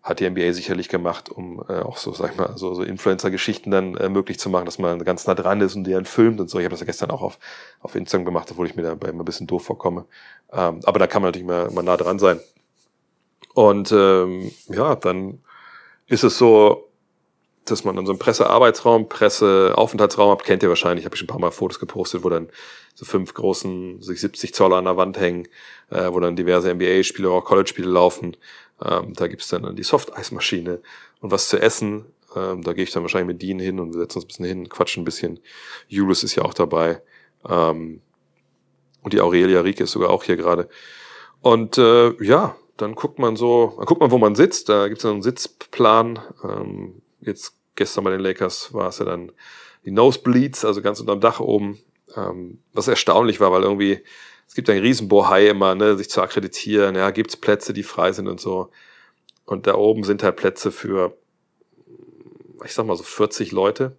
hat 0.03 0.21
die 0.21 0.29
NBA 0.29 0.53
sicherlich 0.53 0.89
gemacht, 0.89 1.29
um 1.29 1.63
äh, 1.69 1.81
auch 1.81 1.99
so, 1.99 2.13
sag 2.13 2.33
ich 2.33 2.39
mal, 2.39 2.57
so, 2.57 2.75
so 2.75 2.83
Influencer-Geschichten 2.83 3.71
dann 3.71 3.97
äh, 3.97 4.09
möglich 4.09 4.39
zu 4.39 4.49
machen, 4.49 4.65
dass 4.65 4.79
man 4.79 5.05
ganz 5.05 5.27
nah 5.27 5.35
dran 5.35 5.61
ist 5.61 5.75
und 5.75 5.85
deren 5.85 6.07
filmt 6.07 6.41
und 6.41 6.49
so. 6.49 6.59
Ich 6.59 6.65
habe 6.65 6.73
das 6.73 6.81
ja 6.81 6.87
gestern 6.87 7.11
auch 7.11 7.21
auf, 7.21 7.39
auf 7.81 7.95
Instagram 7.95 8.25
gemacht, 8.25 8.49
obwohl 8.51 8.67
ich 8.67 8.77
mir 8.77 8.83
dabei 8.83 9.09
immer 9.09 9.23
ein 9.23 9.27
bisschen 9.27 9.47
doof 9.47 9.65
vorkomme. 9.65 10.07
Ähm, 10.53 10.81
aber 10.85 10.99
da 10.99 11.07
kann 11.07 11.21
man 11.21 11.29
natürlich 11.29 11.47
mal, 11.47 11.71
mal 11.71 11.83
nah 11.83 11.99
dran 11.99 12.19
sein. 12.19 12.41
Und 13.53 13.93
ähm, 13.93 14.51
ja, 14.69 14.97
dann 14.97 15.41
ist 16.07 16.25
es 16.25 16.39
so, 16.39 16.89
dass 17.65 17.85
man 17.85 17.95
dann 17.95 18.07
so 18.07 18.13
einen 18.13 18.19
Pressearbeitsraum, 18.19 19.09
Presseaufenthaltsraum 19.09 20.31
habt, 20.31 20.45
kennt 20.45 20.63
ihr 20.63 20.69
wahrscheinlich, 20.69 21.05
habe 21.05 21.15
ich 21.15 21.21
schon 21.21 21.27
ein 21.27 21.33
paar 21.33 21.41
Mal 21.41 21.51
Fotos 21.51 21.79
gepostet, 21.79 22.25
wo 22.25 22.29
dann 22.29 22.49
so 22.95 23.05
fünf 23.05 23.35
großen, 23.35 24.03
sich 24.03 24.21
70 24.21 24.55
Zoll 24.55 24.73
an 24.73 24.85
der 24.85 24.97
Wand 24.97 25.19
hängen, 25.19 25.47
äh, 25.91 26.13
wo 26.13 26.21
dann 26.21 26.37
diverse 26.37 26.73
NBA-Spiele, 26.75 27.31
auch 27.31 27.45
College-Spiele 27.45 27.89
laufen. 27.89 28.37
Ähm, 28.85 29.15
da 29.15 29.27
gibt's 29.27 29.49
dann 29.49 29.77
die 29.77 29.83
Soft-Eismaschine 29.83 30.81
und 31.21 31.31
was 31.31 31.49
zu 31.49 31.61
essen. 31.61 32.07
Ähm, 32.35 32.63
da 32.63 32.73
gehe 32.73 32.85
ich 32.85 32.93
dann 32.93 33.03
wahrscheinlich 33.03 33.35
mit 33.35 33.43
Dean 33.43 33.59
hin 33.59 33.81
und 33.81 33.93
wir 33.93 34.01
setzen 34.01 34.19
uns 34.19 34.25
ein 34.25 34.29
bisschen 34.29 34.45
hin, 34.47 34.69
quatschen 34.69 35.03
ein 35.03 35.05
bisschen. 35.05 35.41
Julius 35.89 36.23
ist 36.23 36.35
ja 36.35 36.45
auch 36.45 36.55
dabei. 36.55 37.03
Ähm, 37.49 38.01
und 39.03 39.13
die 39.13 39.21
Aurelia 39.21 39.61
Rieke 39.61 39.85
ist 39.85 39.93
sogar 39.93 40.11
auch 40.11 40.25
hier 40.25 40.37
gerade. 40.37 40.69
Und 41.41 41.79
äh, 41.79 42.13
ja, 42.23 42.57
dann 42.77 42.95
guckt 42.95 43.19
man 43.19 43.37
so, 43.37 43.75
dann 43.77 43.87
guckt 43.87 44.01
man, 44.01 44.11
wo 44.11 44.19
man 44.19 44.35
sitzt. 44.35 44.69
Da 44.69 44.89
gibt's 44.89 45.03
dann 45.03 45.13
einen 45.13 45.23
Sitzplan. 45.23 46.19
Ähm, 46.45 47.03
jetzt 47.21 47.55
gestern 47.77 48.05
bei 48.05 48.11
den 48.11 48.21
Lakers 48.21 48.73
war 48.73 48.89
es 48.89 48.99
ja 48.99 49.05
dann 49.05 49.33
die 49.85 49.91
Nosebleeds, 49.91 50.65
also 50.65 50.83
ganz 50.83 51.01
unterm 51.01 51.21
Dach 51.21 51.41
oben. 51.41 51.79
Ähm, 52.17 52.61
was 52.73 52.89
erstaunlich 52.89 53.41
war, 53.41 53.53
weil 53.53 53.63
irgendwie 53.63 54.01
es 54.51 54.57
gibt 54.57 54.69
einen 54.69 54.83
riesen 54.83 55.07
Bohai 55.07 55.47
immer, 55.47 55.77
ne, 55.77 55.97
sich 55.97 56.11
zu 56.11 56.21
akkreditieren, 56.21 56.97
ja, 56.97 57.13
gibt's 57.13 57.37
Plätze, 57.37 57.73
die 57.73 57.85
frei 57.85 58.11
sind 58.11 58.27
und 58.27 58.41
so. 58.41 58.73
Und 59.45 59.69
da 59.69 59.77
oben 59.77 60.03
sind 60.03 60.25
halt 60.25 60.35
Plätze 60.35 60.73
für, 60.73 61.17
ich 62.65 62.73
sag 62.73 62.85
mal 62.85 62.97
so 62.97 63.05
40 63.05 63.53
Leute. 63.53 63.97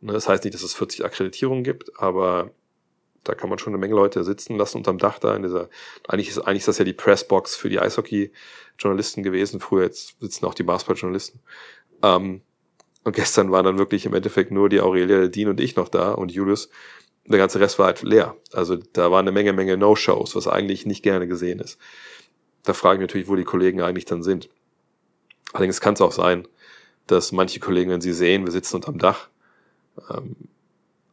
Ne, 0.00 0.14
das 0.14 0.30
heißt 0.30 0.44
nicht, 0.44 0.54
dass 0.54 0.62
es 0.62 0.72
40 0.72 1.04
Akkreditierungen 1.04 1.62
gibt, 1.62 2.00
aber 2.00 2.52
da 3.22 3.34
kann 3.34 3.50
man 3.50 3.58
schon 3.58 3.74
eine 3.74 3.80
Menge 3.80 3.96
Leute 3.96 4.24
sitzen 4.24 4.56
lassen 4.56 4.78
unterm 4.78 4.96
Dach 4.96 5.18
da 5.18 5.36
in 5.36 5.42
dieser, 5.42 5.68
eigentlich 6.08 6.30
ist, 6.30 6.38
eigentlich 6.38 6.60
ist 6.60 6.68
das 6.68 6.78
ja 6.78 6.86
die 6.86 6.94
Pressbox 6.94 7.54
für 7.54 7.68
die 7.68 7.80
Eishockey-Journalisten 7.80 9.22
gewesen. 9.22 9.60
Früher 9.60 9.84
jetzt 9.84 10.18
sitzen 10.20 10.46
auch 10.46 10.54
die 10.54 10.62
Basketball-Journalisten. 10.62 11.38
Ähm, 12.02 12.40
und 13.04 13.14
gestern 13.14 13.50
waren 13.50 13.66
dann 13.66 13.78
wirklich 13.78 14.06
im 14.06 14.14
Endeffekt 14.14 14.52
nur 14.52 14.70
die 14.70 14.80
Aurelia, 14.80 15.26
Dean 15.26 15.50
und 15.50 15.60
ich 15.60 15.76
noch 15.76 15.90
da 15.90 16.12
und 16.12 16.32
Julius 16.32 16.70
der 17.26 17.38
ganze 17.38 17.60
Rest 17.60 17.78
war 17.78 17.86
halt 17.86 18.02
leer. 18.02 18.36
Also 18.52 18.76
da 18.76 19.10
war 19.10 19.20
eine 19.20 19.32
Menge, 19.32 19.52
Menge 19.52 19.76
No-Shows, 19.76 20.34
was 20.34 20.46
eigentlich 20.48 20.86
nicht 20.86 21.02
gerne 21.02 21.28
gesehen 21.28 21.60
ist. 21.60 21.78
Da 22.64 22.74
frage 22.74 22.98
ich 22.98 23.00
natürlich, 23.00 23.28
wo 23.28 23.36
die 23.36 23.44
Kollegen 23.44 23.80
eigentlich 23.80 24.04
dann 24.04 24.22
sind. 24.22 24.48
Allerdings 25.52 25.80
kann 25.80 25.94
es 25.94 26.00
auch 26.00 26.12
sein, 26.12 26.46
dass 27.06 27.32
manche 27.32 27.60
Kollegen, 27.60 27.90
wenn 27.90 28.00
sie 28.00 28.12
sehen, 28.12 28.44
wir 28.44 28.52
sitzen 28.52 28.76
unterm 28.76 28.98
Dach, 28.98 29.28
ähm, 30.10 30.36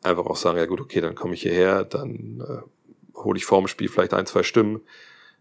einfach 0.04 0.26
auch 0.26 0.36
sagen, 0.36 0.58
ja 0.58 0.66
gut, 0.66 0.82
okay, 0.82 1.02
dann 1.02 1.16
komme 1.16 1.34
ich 1.34 1.42
hierher, 1.42 1.84
dann 1.84 2.44
äh, 2.48 3.18
hole 3.18 3.38
ich 3.38 3.46
vorm 3.46 3.68
Spiel 3.68 3.90
vielleicht 3.90 4.14
ein, 4.14 4.26
zwei 4.26 4.44
Stimmen, 4.44 4.82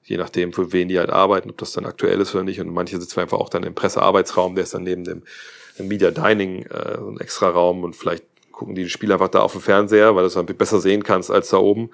je 0.03 0.17
nachdem, 0.17 0.53
für 0.53 0.73
wen 0.73 0.89
die 0.89 0.99
halt 0.99 1.11
arbeiten, 1.11 1.51
ob 1.51 1.59
das 1.59 1.73
dann 1.73 1.85
aktuell 1.85 2.21
ist 2.21 2.35
oder 2.35 2.45
nicht. 2.45 2.61
Und 2.61 2.73
manche 2.73 2.99
sitzen 3.01 3.21
einfach 3.21 3.39
auch 3.39 3.49
dann 3.51 3.65
im 3.65 3.75
Pressearbeitsraum, 3.75 4.55
der 4.55 4.65
ist 4.65 4.75
dann 4.75 4.85
neben 4.85 5.05
dem 5.05 5.23
Media 5.79 6.11
Dining, 6.11 6.63
äh, 6.67 6.99
ein 6.99 7.19
extra 7.21 7.49
Raum 7.49 7.85
und 7.85 7.95
vielleicht 7.95 8.25
gucken 8.57 8.75
die 8.75 8.89
Spiele 8.89 9.15
einfach 9.15 9.29
da 9.29 9.41
auf 9.41 9.53
dem 9.53 9.61
Fernseher, 9.61 10.17
weil 10.17 10.23
du 10.23 10.29
es 10.29 10.35
dann 10.35 10.47
besser 10.47 10.81
sehen 10.81 11.05
kannst 11.05 11.31
als 11.31 11.51
da 11.51 11.59
oben 11.59 11.91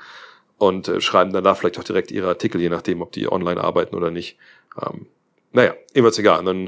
und 0.58 0.86
äh, 0.86 1.00
schreiben 1.00 1.32
dann 1.32 1.42
da 1.42 1.54
vielleicht 1.54 1.78
auch 1.78 1.84
direkt 1.84 2.12
ihre 2.12 2.28
Artikel, 2.28 2.60
je 2.60 2.68
nachdem, 2.68 3.02
ob 3.02 3.10
die 3.10 3.30
online 3.30 3.62
arbeiten 3.62 3.96
oder 3.96 4.12
nicht. 4.12 4.38
Ähm, 4.80 5.06
naja, 5.52 5.74
immer 5.92 6.16
egal. 6.16 6.38
Und 6.38 6.46
dann 6.46 6.66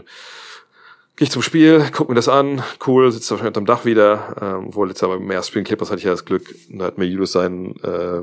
gehe 1.17 1.27
ich 1.27 1.31
zum 1.31 1.43
Spiel, 1.43 1.87
guck 1.93 2.09
mir 2.09 2.17
das 2.17 2.29
an, 2.29 2.63
cool, 2.87 3.13
sitzt 3.13 3.31
wahrscheinlich 3.31 3.57
am 3.57 3.67
Dach 3.67 3.85
wieder, 3.85 4.37
ähm, 4.41 4.75
wo 4.75 4.85
letztes 4.85 5.09
Mal 5.09 5.19
beim 5.19 5.31
ersten 5.31 5.53
Spiel 5.53 5.63
Clippers 5.63 5.91
hatte 5.91 6.01
ich 6.01 6.05
ja 6.05 6.11
das 6.11 6.25
Glück, 6.25 6.53
da 6.71 6.87
hat 6.87 6.99
mir 6.99 7.05
Julius 7.05 7.33
seinen 7.33 7.77
äh, 7.85 8.23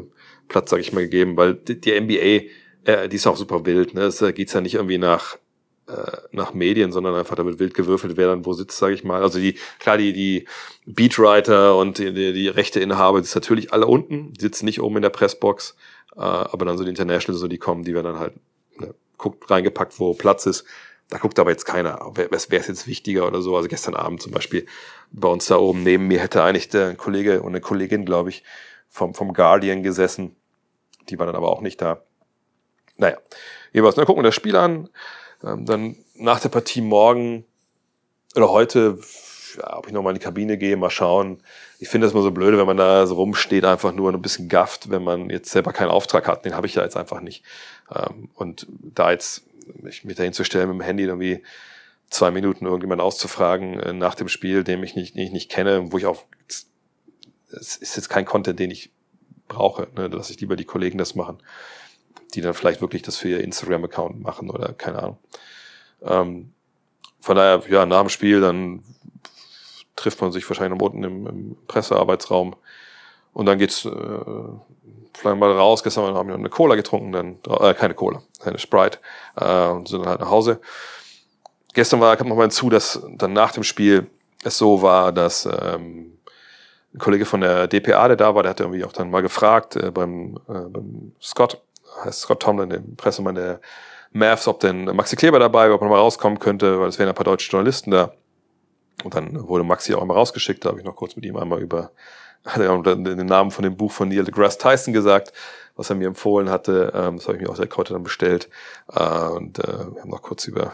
Platz, 0.49 0.71
sag 0.71 0.81
ich 0.81 0.91
mal, 0.91 1.03
gegeben, 1.03 1.37
weil 1.37 1.53
die, 1.53 1.79
die 1.79 1.99
NBA, 1.99 2.91
äh, 2.91 3.07
die 3.07 3.15
ist 3.15 3.27
auch 3.27 3.37
super 3.37 3.65
wild, 3.65 3.93
ne? 3.93 4.01
Es 4.01 4.19
geht's 4.35 4.51
ja 4.51 4.59
nicht 4.59 4.75
irgendwie 4.75 4.97
nach 4.97 5.35
äh, 5.35 5.39
nach 6.31 6.53
Medien, 6.53 6.91
sondern 6.91 7.15
einfach 7.15 7.35
damit 7.35 7.59
wild 7.59 7.73
gewürfelt, 7.73 8.17
wer 8.17 8.27
dann 8.27 8.45
wo 8.45 8.53
sitzt, 8.53 8.77
sage 8.77 8.93
ich 8.93 9.03
mal. 9.03 9.21
Also 9.21 9.39
die, 9.39 9.57
klar, 9.79 9.97
die, 9.97 10.13
die 10.13 10.47
Beatwriter 10.85 11.75
und 11.77 11.97
die, 11.97 12.13
die, 12.13 12.33
die 12.33 12.47
Rechteinhaber, 12.47 13.19
die 13.19 13.27
sind 13.27 13.43
natürlich 13.43 13.73
alle 13.73 13.87
unten, 13.87 14.33
sitzen 14.37 14.65
nicht 14.65 14.81
oben 14.81 14.97
in 14.97 15.01
der 15.01 15.09
Pressbox, 15.09 15.75
äh, 16.15 16.19
aber 16.19 16.65
dann 16.65 16.77
so 16.77 16.83
die 16.83 16.89
International, 16.89 17.37
so 17.37 17.47
die 17.47 17.57
kommen, 17.57 17.83
die 17.83 17.93
werden 17.93 18.05
dann 18.05 18.19
halt 18.19 18.33
ne, 18.77 18.93
guckt, 19.17 19.49
reingepackt, 19.49 19.99
wo 19.99 20.13
Platz 20.13 20.45
ist. 20.45 20.65
Da 21.09 21.17
guckt 21.17 21.37
aber 21.39 21.51
jetzt 21.51 21.65
keiner, 21.65 22.11
wer, 22.15 22.31
ist 22.31 22.49
jetzt 22.49 22.87
wichtiger 22.87 23.27
oder 23.27 23.41
so. 23.41 23.57
Also 23.57 23.67
gestern 23.67 23.95
Abend 23.95 24.21
zum 24.21 24.31
Beispiel 24.31 24.65
bei 25.11 25.27
uns 25.27 25.45
da 25.47 25.57
oben 25.57 25.83
neben 25.83 26.07
mir 26.07 26.21
hätte 26.21 26.41
eigentlich 26.41 26.69
der 26.69 26.95
Kollege 26.95 27.41
und 27.41 27.49
eine 27.49 27.59
Kollegin, 27.59 28.05
glaube 28.05 28.29
ich, 28.29 28.43
vom, 28.87 29.13
vom 29.13 29.33
Guardian 29.33 29.83
gesessen. 29.83 30.37
Die 31.09 31.19
war 31.19 31.25
dann 31.25 31.35
aber 31.35 31.51
auch 31.51 31.59
nicht 31.59 31.81
da. 31.81 32.01
Naja, 33.01 33.17
jeweils, 33.73 33.95
dann 33.95 34.05
gucken 34.05 34.23
wir 34.23 34.27
das 34.27 34.35
Spiel 34.35 34.55
an. 34.55 34.87
Ähm, 35.43 35.65
dann 35.65 35.95
nach 36.13 36.39
der 36.39 36.49
Partie 36.49 36.81
morgen 36.81 37.45
oder 38.35 38.49
heute, 38.51 38.99
ja, 39.57 39.75
ob 39.77 39.87
ich 39.87 39.91
nochmal 39.91 40.13
in 40.13 40.19
die 40.19 40.23
Kabine 40.23 40.55
gehe, 40.55 40.77
mal 40.77 40.91
schauen. 40.91 41.41
Ich 41.79 41.89
finde 41.89 42.05
das 42.05 42.13
immer 42.13 42.21
so 42.21 42.29
blöde, 42.29 42.59
wenn 42.59 42.67
man 42.67 42.77
da 42.77 43.07
so 43.07 43.15
rumsteht, 43.15 43.65
einfach 43.65 43.91
nur 43.91 44.13
ein 44.13 44.21
bisschen 44.21 44.49
gafft, 44.49 44.91
wenn 44.91 45.03
man 45.03 45.31
jetzt 45.31 45.49
selber 45.49 45.73
keinen 45.73 45.89
Auftrag 45.89 46.27
hat. 46.27 46.45
Den 46.45 46.53
habe 46.53 46.67
ich 46.67 46.75
ja 46.75 46.83
jetzt 46.83 46.95
einfach 46.95 47.21
nicht. 47.21 47.43
Ähm, 47.93 48.29
und 48.35 48.67
da 48.69 49.09
jetzt 49.09 49.45
mich, 49.81 50.05
mich 50.05 50.15
dahin 50.15 50.33
zu 50.33 50.43
stellen 50.43 50.69
mit 50.69 50.77
dem 50.77 50.85
Handy 50.85 51.03
irgendwie 51.03 51.41
zwei 52.11 52.29
Minuten 52.29 52.67
irgendjemand 52.67 53.01
auszufragen 53.01 53.79
äh, 53.79 53.93
nach 53.93 54.13
dem 54.13 54.27
Spiel, 54.27 54.63
den 54.63 54.83
ich 54.83 54.95
nicht, 54.95 55.15
den 55.15 55.23
ich 55.23 55.31
nicht 55.31 55.49
kenne, 55.49 55.91
wo 55.91 55.97
ich 55.97 56.05
auch, 56.05 56.23
es 57.49 57.77
ist 57.77 57.95
jetzt 57.95 58.09
kein 58.09 58.25
Content, 58.25 58.59
den 58.59 58.69
ich 58.69 58.91
brauche, 59.47 59.87
ne, 59.95 60.07
dass 60.07 60.29
ich 60.29 60.39
lieber 60.39 60.55
die 60.55 60.65
Kollegen 60.65 60.99
das 60.99 61.15
machen 61.15 61.41
die 62.33 62.41
dann 62.41 62.53
vielleicht 62.53 62.81
wirklich 62.81 63.01
das 63.01 63.17
für 63.17 63.29
ihr 63.29 63.41
Instagram-Account 63.41 64.21
machen 64.21 64.49
oder 64.49 64.73
keine 64.73 64.99
Ahnung. 64.99 65.17
Ähm, 66.03 66.53
von 67.19 67.35
daher, 67.35 67.61
ja, 67.69 67.85
nach 67.85 68.01
dem 68.01 68.09
Spiel, 68.09 68.41
dann 68.41 68.83
trifft 69.95 70.21
man 70.21 70.31
sich 70.31 70.49
wahrscheinlich 70.49 70.79
noch 70.79 70.85
unten 70.85 71.03
im, 71.03 71.27
im 71.27 71.57
Pressearbeitsraum 71.67 72.55
und 73.33 73.45
dann 73.45 73.59
geht's 73.59 73.85
äh, 73.85 73.89
vielleicht 75.13 75.39
mal 75.39 75.51
raus. 75.51 75.83
Gestern 75.83 76.15
haben 76.15 76.27
wir 76.27 76.33
noch 76.33 76.39
eine 76.39 76.49
Cola 76.49 76.75
getrunken, 76.75 77.11
dann 77.11 77.37
äh, 77.47 77.73
keine 77.73 77.93
Cola, 77.93 78.23
eine 78.43 78.57
Sprite 78.57 78.99
äh, 79.35 79.67
und 79.67 79.87
sind 79.87 80.01
dann 80.01 80.09
halt 80.09 80.21
nach 80.21 80.29
Hause. 80.29 80.59
gestern 81.73 81.99
war, 81.99 82.15
kam 82.17 82.27
noch 82.27 82.35
mal 82.35 82.43
hinzu, 82.43 82.69
dass 82.69 83.01
dann 83.17 83.33
nach 83.33 83.51
dem 83.51 83.63
Spiel 83.63 84.07
es 84.43 84.57
so 84.57 84.81
war, 84.81 85.11
dass 85.11 85.45
ähm, 85.45 86.17
ein 86.93 86.99
Kollege 86.99 87.25
von 87.25 87.41
der 87.41 87.67
DPA, 87.67 88.07
der 88.07 88.17
da 88.17 88.35
war, 88.35 88.43
der 88.43 88.49
hat 88.49 88.59
irgendwie 88.59 88.83
auch 88.83 88.91
dann 88.91 89.11
mal 89.11 89.21
gefragt 89.21 89.75
äh, 89.75 89.91
beim, 89.91 90.37
äh, 90.49 90.67
beim 90.67 91.13
Scott, 91.21 91.61
heißt 92.03 92.21
Scott 92.21 92.41
Tomlin, 92.41 92.69
dem 92.69 92.95
Pressemann 92.95 93.35
der 93.35 93.59
Mavs, 94.11 94.47
ob 94.47 94.59
denn 94.59 94.85
Maxi 94.85 95.15
Kleber 95.15 95.39
dabei 95.39 95.71
ob 95.71 95.81
er 95.81 95.87
mal 95.87 95.99
rauskommen 95.99 96.39
könnte, 96.39 96.79
weil 96.79 96.89
es 96.89 96.99
wären 96.99 97.09
ein 97.09 97.15
paar 97.15 97.23
deutsche 97.23 97.49
Journalisten 97.49 97.91
da. 97.91 98.13
Und 99.03 99.15
dann 99.15 99.47
wurde 99.47 99.63
Maxi 99.63 99.93
auch 99.93 100.01
einmal 100.01 100.17
rausgeschickt, 100.17 100.63
da 100.63 100.69
habe 100.69 100.79
ich 100.79 100.85
noch 100.85 100.95
kurz 100.95 101.15
mit 101.15 101.25
ihm 101.25 101.37
einmal 101.37 101.61
über 101.61 101.91
hat 102.45 102.61
er 102.61 102.81
den 102.81 103.25
Namen 103.27 103.51
von 103.51 103.63
dem 103.63 103.77
Buch 103.77 103.91
von 103.91 104.09
Neil 104.09 104.23
deGrasse 104.23 104.57
Tyson 104.57 104.93
gesagt, 104.93 105.31
was 105.75 105.89
er 105.89 105.95
mir 105.95 106.07
empfohlen 106.07 106.49
hatte. 106.49 106.91
Ähm, 106.95 107.17
das 107.17 107.27
habe 107.27 107.37
ich 107.37 107.43
mir 107.43 107.49
auch 107.49 107.55
direkt 107.55 107.77
heute 107.77 107.93
dann 107.93 108.03
bestellt. 108.03 108.49
Äh, 108.91 109.27
und 109.27 109.59
äh, 109.59 109.93
wir 109.93 110.01
haben 110.01 110.09
noch 110.09 110.21
kurz 110.21 110.47
über 110.47 110.73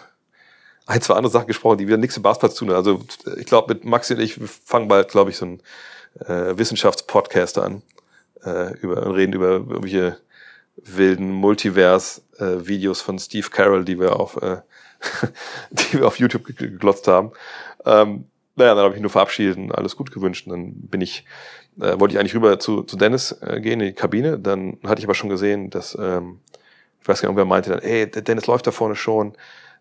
ein, 0.85 1.01
zwei 1.01 1.15
andere 1.15 1.31
Sachen 1.31 1.47
gesprochen, 1.47 1.77
die 1.77 1.87
wieder 1.87 1.97
nichts 1.97 2.15
mit 2.15 2.23
Basketball 2.23 2.51
zu 2.51 2.59
tun 2.59 2.69
haben. 2.69 2.77
Also 2.77 3.01
ich 3.37 3.45
glaube, 3.45 3.73
mit 3.73 3.83
Maxi 3.83 4.13
und 4.13 4.21
ich 4.21 4.35
fangen 4.35 4.87
bald, 4.87 5.09
glaube 5.09 5.29
ich, 5.29 5.37
so 5.37 5.45
ein 5.45 5.61
äh, 6.25 6.57
Wissenschaftspodcast 6.57 7.57
an. 7.57 7.81
Äh, 8.43 8.73
über, 8.77 9.15
reden 9.15 9.33
über 9.33 9.49
irgendwelche 9.49 10.17
wilden 10.83 11.31
Multiverse-Videos 11.31 13.01
äh, 13.01 13.03
von 13.03 13.19
Steve 13.19 13.49
Carroll, 13.49 13.85
die 13.85 13.99
wir 13.99 14.19
auf, 14.19 14.41
äh, 14.41 14.57
die 15.71 15.99
wir 15.99 16.07
auf 16.07 16.19
YouTube 16.19 16.45
geglotzt 16.45 17.07
haben. 17.07 17.31
Ähm, 17.85 18.25
naja, 18.55 18.73
dann 18.73 18.85
habe 18.85 18.95
ich 18.95 19.01
nur 19.01 19.11
verabschiedet 19.11 19.57
und 19.57 19.71
alles 19.71 19.95
gut 19.95 20.11
gewünscht. 20.11 20.47
Und 20.47 20.51
dann 20.51 20.73
bin 20.73 21.01
ich, 21.01 21.25
äh, 21.79 21.99
wollte 21.99 22.13
ich 22.13 22.19
eigentlich 22.19 22.35
rüber 22.35 22.59
zu, 22.59 22.83
zu 22.83 22.97
Dennis 22.97 23.31
äh, 23.41 23.59
gehen 23.61 23.79
in 23.79 23.87
die 23.87 23.93
Kabine. 23.93 24.39
Dann 24.39 24.77
hatte 24.83 24.99
ich 24.99 25.05
aber 25.05 25.15
schon 25.15 25.29
gesehen, 25.29 25.69
dass, 25.69 25.95
ähm, 25.99 26.39
ich 27.01 27.07
weiß 27.07 27.21
gar 27.21 27.29
nicht, 27.29 27.37
wer 27.37 27.45
meinte 27.45 27.69
dann, 27.69 27.79
ey, 27.79 28.09
der 28.09 28.23
Dennis 28.23 28.47
läuft 28.47 28.67
da 28.67 28.71
vorne 28.71 28.95
schon. 28.95 29.33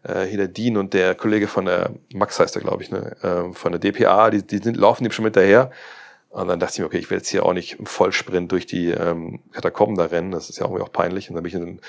Äh, 0.02 0.24
hier 0.24 0.36
der 0.36 0.48
Dean 0.48 0.76
und 0.76 0.92
der 0.92 1.14
Kollege 1.14 1.48
von 1.48 1.64
der, 1.64 1.90
Max 2.12 2.38
heißt 2.38 2.54
er, 2.54 2.62
glaube 2.62 2.82
ich, 2.82 2.90
ne, 2.90 3.16
äh, 3.22 3.52
von 3.54 3.72
der 3.72 3.80
DPA, 3.80 4.30
die, 4.30 4.46
die 4.46 4.58
sind, 4.58 4.76
laufen 4.76 5.04
dem 5.04 5.12
schon 5.12 5.24
hinterher. 5.24 5.70
Und 6.36 6.48
dann 6.48 6.60
dachte 6.60 6.74
ich 6.74 6.78
mir, 6.80 6.84
okay, 6.84 6.98
ich 6.98 7.08
will 7.08 7.16
jetzt 7.16 7.30
hier 7.30 7.46
auch 7.46 7.54
nicht 7.54 7.78
im 7.78 7.86
Vollsprint 7.86 8.52
durch 8.52 8.66
die 8.66 8.90
ähm, 8.90 9.40
Katakomben 9.52 9.96
da 9.96 10.04
rennen. 10.04 10.32
Das 10.32 10.50
ist 10.50 10.58
ja 10.58 10.66
irgendwie 10.66 10.82
auch 10.82 10.92
peinlich. 10.92 11.30
Und 11.30 11.34
dann 11.34 11.42
bin 11.42 11.48
ich 11.48 11.54
in, 11.54 11.80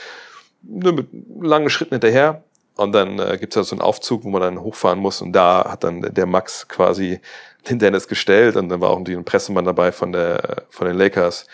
ne, 0.62 0.94
mit 0.94 1.10
langen 1.42 1.70
Schritten 1.70 1.96
hinterher 1.96 2.44
und 2.78 2.94
dann 2.94 3.20
äh, 3.20 3.38
gibt 3.38 3.52
es 3.52 3.56
ja 3.58 3.64
so 3.64 3.76
einen 3.76 3.82
Aufzug, 3.82 4.24
wo 4.24 4.30
man 4.30 4.42
dann 4.42 4.62
hochfahren 4.62 5.00
muss. 5.00 5.22
Und 5.22 5.34
da 5.34 5.70
hat 5.70 5.84
dann 5.84 6.00
der 6.02 6.26
Max 6.26 6.70
quasi 6.70 7.20
den 7.68 7.78
Dennis 7.78 8.08
gestellt. 8.08 8.56
Und 8.56 8.70
dann 8.70 8.80
war 8.80 8.92
auch 8.92 9.06
ein 9.06 9.26
Pressemann 9.26 9.66
dabei 9.66 9.92
von, 9.92 10.14
der, 10.14 10.64
von 10.70 10.88
den 10.88 10.96
Lakers, 10.96 11.46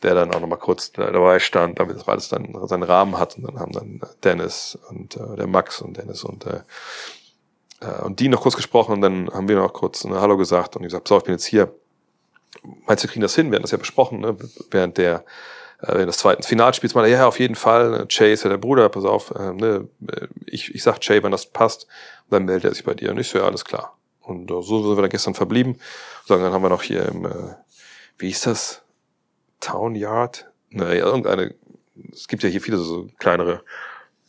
der 0.00 0.14
dann 0.14 0.32
auch 0.32 0.40
nochmal 0.40 0.58
kurz 0.58 0.90
dabei 0.90 1.38
stand, 1.38 1.80
damit 1.80 1.96
das 1.96 2.08
alles 2.08 2.30
dann 2.30 2.56
seinen 2.66 2.84
Rahmen 2.84 3.18
hat. 3.18 3.36
Und 3.36 3.46
dann 3.46 3.60
haben 3.60 3.72
dann 3.72 4.00
Dennis 4.24 4.78
und 4.88 5.16
äh, 5.16 5.36
der 5.36 5.48
Max 5.48 5.82
und 5.82 5.98
Dennis 5.98 6.24
und, 6.24 6.46
äh, 6.46 6.60
äh, 7.82 8.02
und 8.04 8.20
die 8.20 8.30
noch 8.30 8.40
kurz 8.40 8.56
gesprochen. 8.56 8.92
Und 8.94 9.02
dann 9.02 9.28
haben 9.30 9.48
wir 9.48 9.56
noch 9.56 9.74
kurz 9.74 10.06
eine 10.06 10.18
Hallo 10.18 10.38
gesagt 10.38 10.76
und 10.76 10.82
ich 10.82 10.88
gesagt, 10.88 11.08
so, 11.08 11.18
ich 11.18 11.24
bin 11.24 11.34
jetzt 11.34 11.44
hier. 11.44 11.74
Meinst 12.86 13.02
du, 13.02 13.08
wir 13.08 13.12
kriegen 13.12 13.22
das 13.22 13.34
hin? 13.34 13.50
Wir 13.50 13.56
hatten 13.56 13.62
das 13.62 13.70
ja 13.70 13.78
besprochen, 13.78 14.20
ne? 14.20 14.36
während 14.70 14.98
der 14.98 15.24
äh, 15.82 16.06
des 16.06 16.18
zweiten 16.18 16.42
Finalspiels 16.42 16.94
mal, 16.94 17.08
ja, 17.08 17.26
auf 17.26 17.40
jeden 17.40 17.54
Fall, 17.54 18.06
Jay 18.08 18.32
ist 18.32 18.44
ja 18.44 18.50
der 18.50 18.58
Bruder, 18.58 18.88
pass 18.88 19.04
auf, 19.04 19.32
äh, 19.32 19.52
ne, 19.52 19.88
ich, 20.46 20.74
ich 20.74 20.82
sag 20.82 20.98
Jay, 21.02 21.22
wenn 21.22 21.32
das 21.32 21.46
passt, 21.46 21.86
und 22.24 22.32
dann 22.32 22.44
meldet 22.44 22.64
er 22.64 22.74
sich 22.74 22.84
bei 22.84 22.94
dir. 22.94 23.10
Und 23.10 23.18
ich 23.18 23.28
so, 23.28 23.38
ja, 23.38 23.44
alles 23.44 23.64
klar. 23.64 23.98
Und 24.20 24.50
äh, 24.50 24.62
so 24.62 24.86
sind 24.86 24.96
wir 24.96 25.02
da 25.02 25.08
gestern 25.08 25.34
verblieben. 25.34 25.80
So, 26.24 26.36
dann 26.36 26.52
haben 26.52 26.62
wir 26.62 26.68
noch 26.68 26.82
hier 26.82 27.06
im, 27.06 27.26
äh, 27.26 27.54
wie 28.18 28.28
hieß 28.28 28.42
das? 28.42 28.82
Town 29.60 29.94
Yard? 29.94 30.50
Ne, 30.70 30.96
ja, 30.96 31.04
irgendeine, 31.04 31.54
es 32.12 32.28
gibt 32.28 32.42
ja 32.42 32.48
hier 32.48 32.60
viele 32.60 32.78
so 32.78 33.08
kleinere 33.18 33.62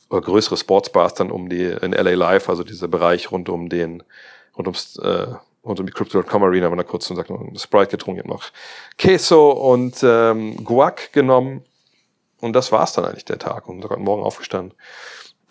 oder 0.09 0.21
größere 0.21 0.57
Sportsbars 0.57 1.15
dann 1.15 1.31
um 1.31 1.49
die, 1.49 1.63
in 1.63 1.91
LA 1.91 2.11
Live, 2.11 2.49
also 2.49 2.63
dieser 2.63 2.87
Bereich 2.87 3.31
rund 3.31 3.49
um 3.49 3.69
den, 3.69 4.03
rund 4.55 4.67
ums, 4.67 4.97
äh, 4.97 5.27
und 5.63 5.79
um 5.79 5.85
die 5.85 5.93
Crypto.com 5.93 6.43
Arena 6.43 6.69
wir 6.69 6.75
da 6.75 6.83
kurz 6.83 7.09
und 7.09 7.15
sagt 7.15 7.29
noch 7.29 7.41
Sprite 7.55 7.91
getrunken, 7.91 8.19
ich 8.19 8.25
habe 8.25 8.33
noch 8.33 8.51
Queso 8.97 9.51
und 9.51 9.95
ähm, 10.03 10.63
Guac 10.63 11.11
genommen. 11.13 11.63
Und 12.41 12.53
das 12.53 12.73
war's 12.73 12.93
dann 12.93 13.05
eigentlich 13.05 13.23
der 13.23 13.39
Tag. 13.39 13.69
Und 13.69 13.81
sogar 13.81 13.97
morgen 13.97 14.23
aufgestanden. 14.23 14.77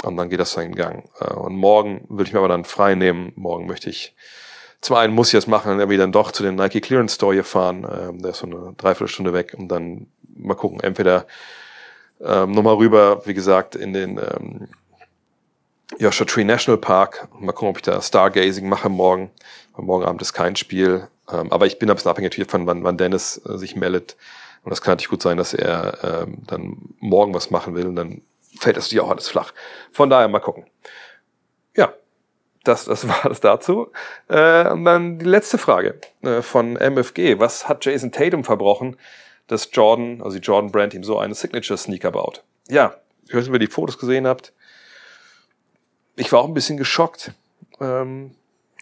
Und 0.04 0.18
dann 0.18 0.28
geht 0.28 0.38
das 0.38 0.52
seinen 0.52 0.74
Gang. 0.74 1.08
Äh, 1.18 1.32
und 1.32 1.56
morgen 1.56 2.04
will 2.10 2.26
ich 2.26 2.34
mir 2.34 2.40
aber 2.40 2.48
dann 2.48 2.64
frei 2.64 2.94
nehmen, 2.94 3.32
morgen 3.36 3.66
möchte 3.66 3.88
ich 3.88 4.14
zum 4.82 4.96
einen 4.96 5.14
muss 5.14 5.28
ich 5.28 5.34
das 5.34 5.46
machen, 5.46 5.68
dann 5.68 5.78
irgendwie 5.78 5.96
dann 5.96 6.10
doch 6.10 6.32
zu 6.32 6.42
den 6.42 6.56
Nike 6.56 6.80
Clearance 6.80 7.14
Store 7.14 7.32
hier 7.32 7.44
fahren, 7.44 7.86
ähm, 7.88 8.20
der 8.20 8.32
ist 8.32 8.38
so 8.38 8.46
eine 8.46 8.74
Dreiviertelstunde 8.76 9.32
weg. 9.32 9.54
Und 9.56 9.68
dann 9.68 10.08
mal 10.36 10.54
gucken, 10.54 10.80
entweder 10.80 11.26
ähm, 12.20 12.50
nochmal 12.50 12.74
rüber, 12.74 13.22
wie 13.24 13.32
gesagt, 13.32 13.76
in 13.76 13.92
den 13.92 14.18
ähm, 14.18 14.68
Joshua 15.98 16.26
Tree 16.26 16.44
National 16.44 16.78
Park. 16.78 17.28
Mal 17.38 17.52
gucken, 17.52 17.68
ob 17.68 17.76
ich 17.76 17.82
da 17.82 18.00
Stargazing 18.00 18.68
mache 18.68 18.88
morgen. 18.88 19.30
Morgen 19.76 20.04
Abend 20.04 20.22
ist 20.22 20.32
kein 20.32 20.56
Spiel. 20.56 21.08
Ähm, 21.30 21.52
aber 21.52 21.66
ich 21.66 21.78
bin 21.78 21.90
ein 21.90 21.96
bisschen 21.96 22.10
abhängig 22.10 22.50
von, 22.50 22.66
wann, 22.66 22.84
wann 22.84 22.96
Dennis 22.96 23.40
äh, 23.46 23.56
sich 23.56 23.76
meldet. 23.76 24.16
Und 24.64 24.70
das 24.70 24.80
kann 24.80 24.92
natürlich 24.92 25.08
gut 25.08 25.22
sein, 25.22 25.36
dass 25.36 25.54
er 25.54 26.24
ähm, 26.26 26.42
dann 26.46 26.94
morgen 26.98 27.34
was 27.34 27.50
machen 27.50 27.74
will. 27.74 27.86
Und 27.86 27.96
dann 27.96 28.22
fällt 28.58 28.76
das 28.76 28.84
natürlich 28.84 29.04
auch 29.04 29.10
alles 29.10 29.28
flach. 29.28 29.52
Von 29.92 30.10
daher 30.10 30.28
mal 30.28 30.40
gucken. 30.40 30.66
Ja, 31.76 31.92
das, 32.64 32.84
das 32.84 33.08
war 33.08 33.28
das 33.28 33.40
dazu. 33.40 33.90
Äh, 34.28 34.68
und 34.70 34.84
dann 34.84 35.18
die 35.18 35.26
letzte 35.26 35.58
Frage 35.58 36.00
äh, 36.22 36.42
von 36.42 36.76
MFG. 36.76 37.38
Was 37.38 37.68
hat 37.68 37.84
Jason 37.84 38.12
Tatum 38.12 38.44
verbrochen, 38.44 38.96
dass 39.46 39.68
Jordan, 39.72 40.22
also 40.22 40.38
die 40.38 40.44
Jordan 40.44 40.70
Brand 40.70 40.94
ihm 40.94 41.04
so 41.04 41.18
eine 41.18 41.34
Signature 41.34 41.78
Sneaker 41.78 42.12
baut? 42.12 42.44
Ja, 42.68 42.96
ich 43.26 43.34
weiß 43.34 43.42
nicht, 43.42 43.48
ob 43.48 43.54
ihr 43.54 43.66
die 43.66 43.72
Fotos 43.72 43.98
gesehen 43.98 44.26
habt. 44.26 44.52
Ich 46.16 46.32
war 46.32 46.40
auch 46.40 46.48
ein 46.48 46.54
bisschen 46.54 46.76
geschockt. 46.76 47.32
Ähm, 47.80 48.32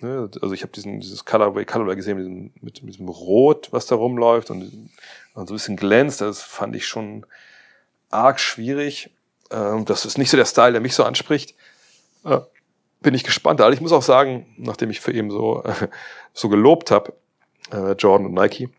Ne? 0.03 0.31
Also 0.41 0.55
ich 0.55 0.63
habe 0.63 0.73
diesen 0.73 1.01
dieses 1.01 1.25
Colorway, 1.25 1.65
Colorway 1.65 1.97
gesehen 1.97 2.17
mit 2.17 2.27
diesem, 2.27 2.53
mit, 2.61 2.83
mit 2.83 2.95
diesem 2.95 3.09
Rot, 3.09 3.69
was 3.71 3.87
da 3.87 3.97
rumläuft 3.97 4.51
und, 4.51 4.91
und 5.35 5.47
so 5.47 5.55
ein 5.55 5.57
bisschen 5.57 5.77
glänzt. 5.77 6.21
Das 6.21 6.43
fand 6.43 6.75
ich 6.75 6.87
schon 6.87 7.27
arg 8.09 8.41
schwierig. 8.41 9.11
Ähm, 9.51 9.85
das 9.85 10.07
ist 10.07 10.19
nicht 10.19 10.31
so 10.31 10.37
der 10.37 10.47
Style, 10.47 10.73
der 10.73 10.81
mich 10.81 10.95
so 10.95 11.05
anspricht. 11.05 11.55
Äh, 12.25 12.41
bin 13.01 13.15
ich 13.15 13.25
gespannt. 13.25 13.61
Also 13.61 13.73
ich 13.73 13.81
muss 13.81 13.93
auch 13.93 14.03
sagen, 14.03 14.47
nachdem 14.57 14.91
ich 14.91 15.01
für 15.01 15.13
eben 15.13 15.31
so, 15.31 15.63
äh, 15.65 15.89
so 16.33 16.49
gelobt 16.49 16.91
habe, 16.91 17.13
äh, 17.71 17.93
Jordan 17.93 18.27
und 18.27 18.35
Nike, 18.35 18.71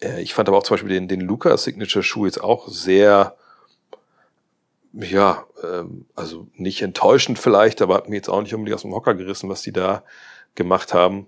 äh, 0.00 0.22
ich 0.22 0.34
fand 0.34 0.48
aber 0.48 0.58
auch 0.58 0.62
zum 0.62 0.74
Beispiel 0.74 0.90
den, 0.90 1.08
den 1.08 1.20
Luca 1.20 1.56
Signature 1.56 2.02
Schuh 2.02 2.26
jetzt 2.26 2.42
auch 2.42 2.68
sehr 2.68 3.36
ja, 4.92 5.46
ähm, 5.62 6.06
also 6.14 6.48
nicht 6.54 6.82
enttäuschend 6.82 7.38
vielleicht, 7.38 7.80
aber 7.82 7.94
hat 7.94 8.08
mir 8.08 8.16
jetzt 8.16 8.28
auch 8.28 8.42
nicht 8.42 8.54
unbedingt 8.54 8.74
aus 8.74 8.82
dem 8.82 8.94
Hocker 8.94 9.14
gerissen, 9.14 9.48
was 9.48 9.62
die 9.62 9.72
da 9.72 10.04
gemacht 10.54 10.92
haben. 10.92 11.26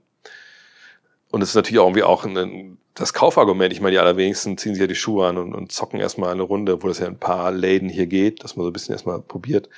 Und 1.30 1.42
es 1.42 1.50
ist 1.50 1.54
natürlich 1.54 1.80
auch 1.80 1.86
irgendwie 1.86 2.02
auch 2.02 2.24
ein, 2.24 2.78
das 2.94 3.12
Kaufargument. 3.12 3.72
Ich 3.72 3.80
meine, 3.80 3.92
die 3.92 3.98
allerwenigsten 3.98 4.58
ziehen 4.58 4.74
sich 4.74 4.80
ja 4.80 4.86
die 4.86 4.94
Schuhe 4.94 5.26
an 5.26 5.38
und, 5.38 5.54
und 5.54 5.72
zocken 5.72 5.98
erstmal 5.98 6.30
eine 6.30 6.42
Runde, 6.42 6.82
wo 6.82 6.88
das 6.88 6.98
ja 6.98 7.06
ein 7.06 7.18
paar 7.18 7.50
Läden 7.50 7.88
hier 7.88 8.06
geht, 8.06 8.44
dass 8.44 8.54
man 8.56 8.64
so 8.64 8.70
ein 8.70 8.72
bisschen 8.72 8.92
erstmal 8.92 9.20
probiert. 9.20 9.68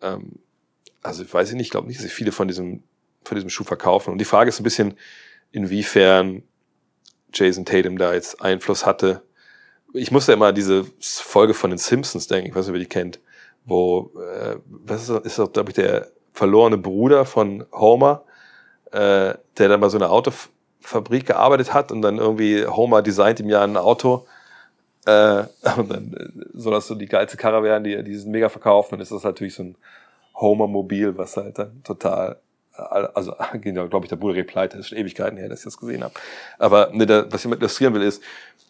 Ähm, 0.00 0.38
also 1.02 1.22
ich 1.22 1.32
weiß 1.32 1.52
nicht, 1.52 1.66
ich 1.66 1.70
glaube 1.70 1.86
nicht, 1.86 1.98
dass 1.98 2.04
sich 2.04 2.14
viele 2.14 2.32
von 2.32 2.48
diesem, 2.48 2.82
von 3.22 3.36
diesem 3.36 3.50
Schuh 3.50 3.64
verkaufen. 3.64 4.10
Und 4.10 4.18
die 4.18 4.24
Frage 4.24 4.48
ist 4.48 4.58
ein 4.58 4.64
bisschen, 4.64 4.94
inwiefern 5.52 6.42
Jason 7.32 7.64
Tatum 7.64 7.98
da 7.98 8.14
jetzt 8.14 8.40
Einfluss 8.40 8.86
hatte. 8.86 9.22
Ich 9.92 10.10
musste 10.10 10.32
immer 10.32 10.52
diese 10.52 10.86
Folge 10.98 11.54
von 11.54 11.70
den 11.70 11.78
Simpsons 11.78 12.26
denken, 12.26 12.48
ich 12.48 12.56
weiß 12.56 12.66
nicht, 12.66 12.72
wer 12.72 12.80
die 12.80 12.86
kennt 12.86 13.20
wo, 13.64 14.10
äh, 14.20 14.56
was 14.66 15.02
ist 15.02 15.10
das, 15.10 15.20
ist 15.20 15.38
das, 15.38 15.52
glaube 15.52 15.70
ich, 15.70 15.74
der 15.74 16.08
verlorene 16.32 16.78
Bruder 16.78 17.24
von 17.24 17.64
Homer, 17.72 18.24
äh, 18.92 19.34
der 19.58 19.68
dann 19.68 19.80
bei 19.80 19.88
so 19.88 19.98
einer 19.98 20.10
Autofabrik 20.10 21.26
gearbeitet 21.26 21.72
hat 21.72 21.92
und 21.92 22.02
dann 22.02 22.18
irgendwie 22.18 22.66
Homer 22.66 23.02
designt 23.02 23.40
ihm 23.40 23.48
ja 23.48 23.62
ein 23.62 23.76
Auto, 23.76 24.26
äh, 25.06 25.44
und 25.76 25.90
dann 25.90 26.14
äh, 26.14 26.46
soll 26.54 26.72
das 26.72 26.86
so 26.86 26.94
die 26.94 27.06
geilste 27.06 27.36
Karre 27.36 27.62
werden, 27.62 27.84
die, 27.84 28.02
die 28.02 28.16
sind 28.16 28.30
mega 28.30 28.48
verkaufen, 28.48 28.92
dann 28.92 29.00
ist 29.00 29.12
das 29.12 29.24
natürlich 29.24 29.54
so 29.54 29.62
ein 29.62 29.76
Homer-Mobil, 30.34 31.16
was 31.16 31.36
halt 31.36 31.58
dann 31.58 31.82
total 31.84 32.38
also 32.76 33.34
glaube 33.60 34.00
ich, 34.02 34.08
der 34.08 34.16
Bruder 34.16 34.42
pleite, 34.42 34.76
das 34.76 34.86
ist 34.86 34.88
schon 34.90 34.98
Ewigkeiten 34.98 35.38
her, 35.38 35.48
dass 35.48 35.60
ich 35.60 35.64
das 35.64 35.76
gesehen 35.76 36.02
habe. 36.02 36.14
Aber 36.58 36.90
ne, 36.92 37.06
da, 37.06 37.30
was 37.30 37.44
ich 37.44 37.50
mit 37.50 37.60
illustrieren 37.60 37.94
will, 37.94 38.02
ist, 38.02 38.22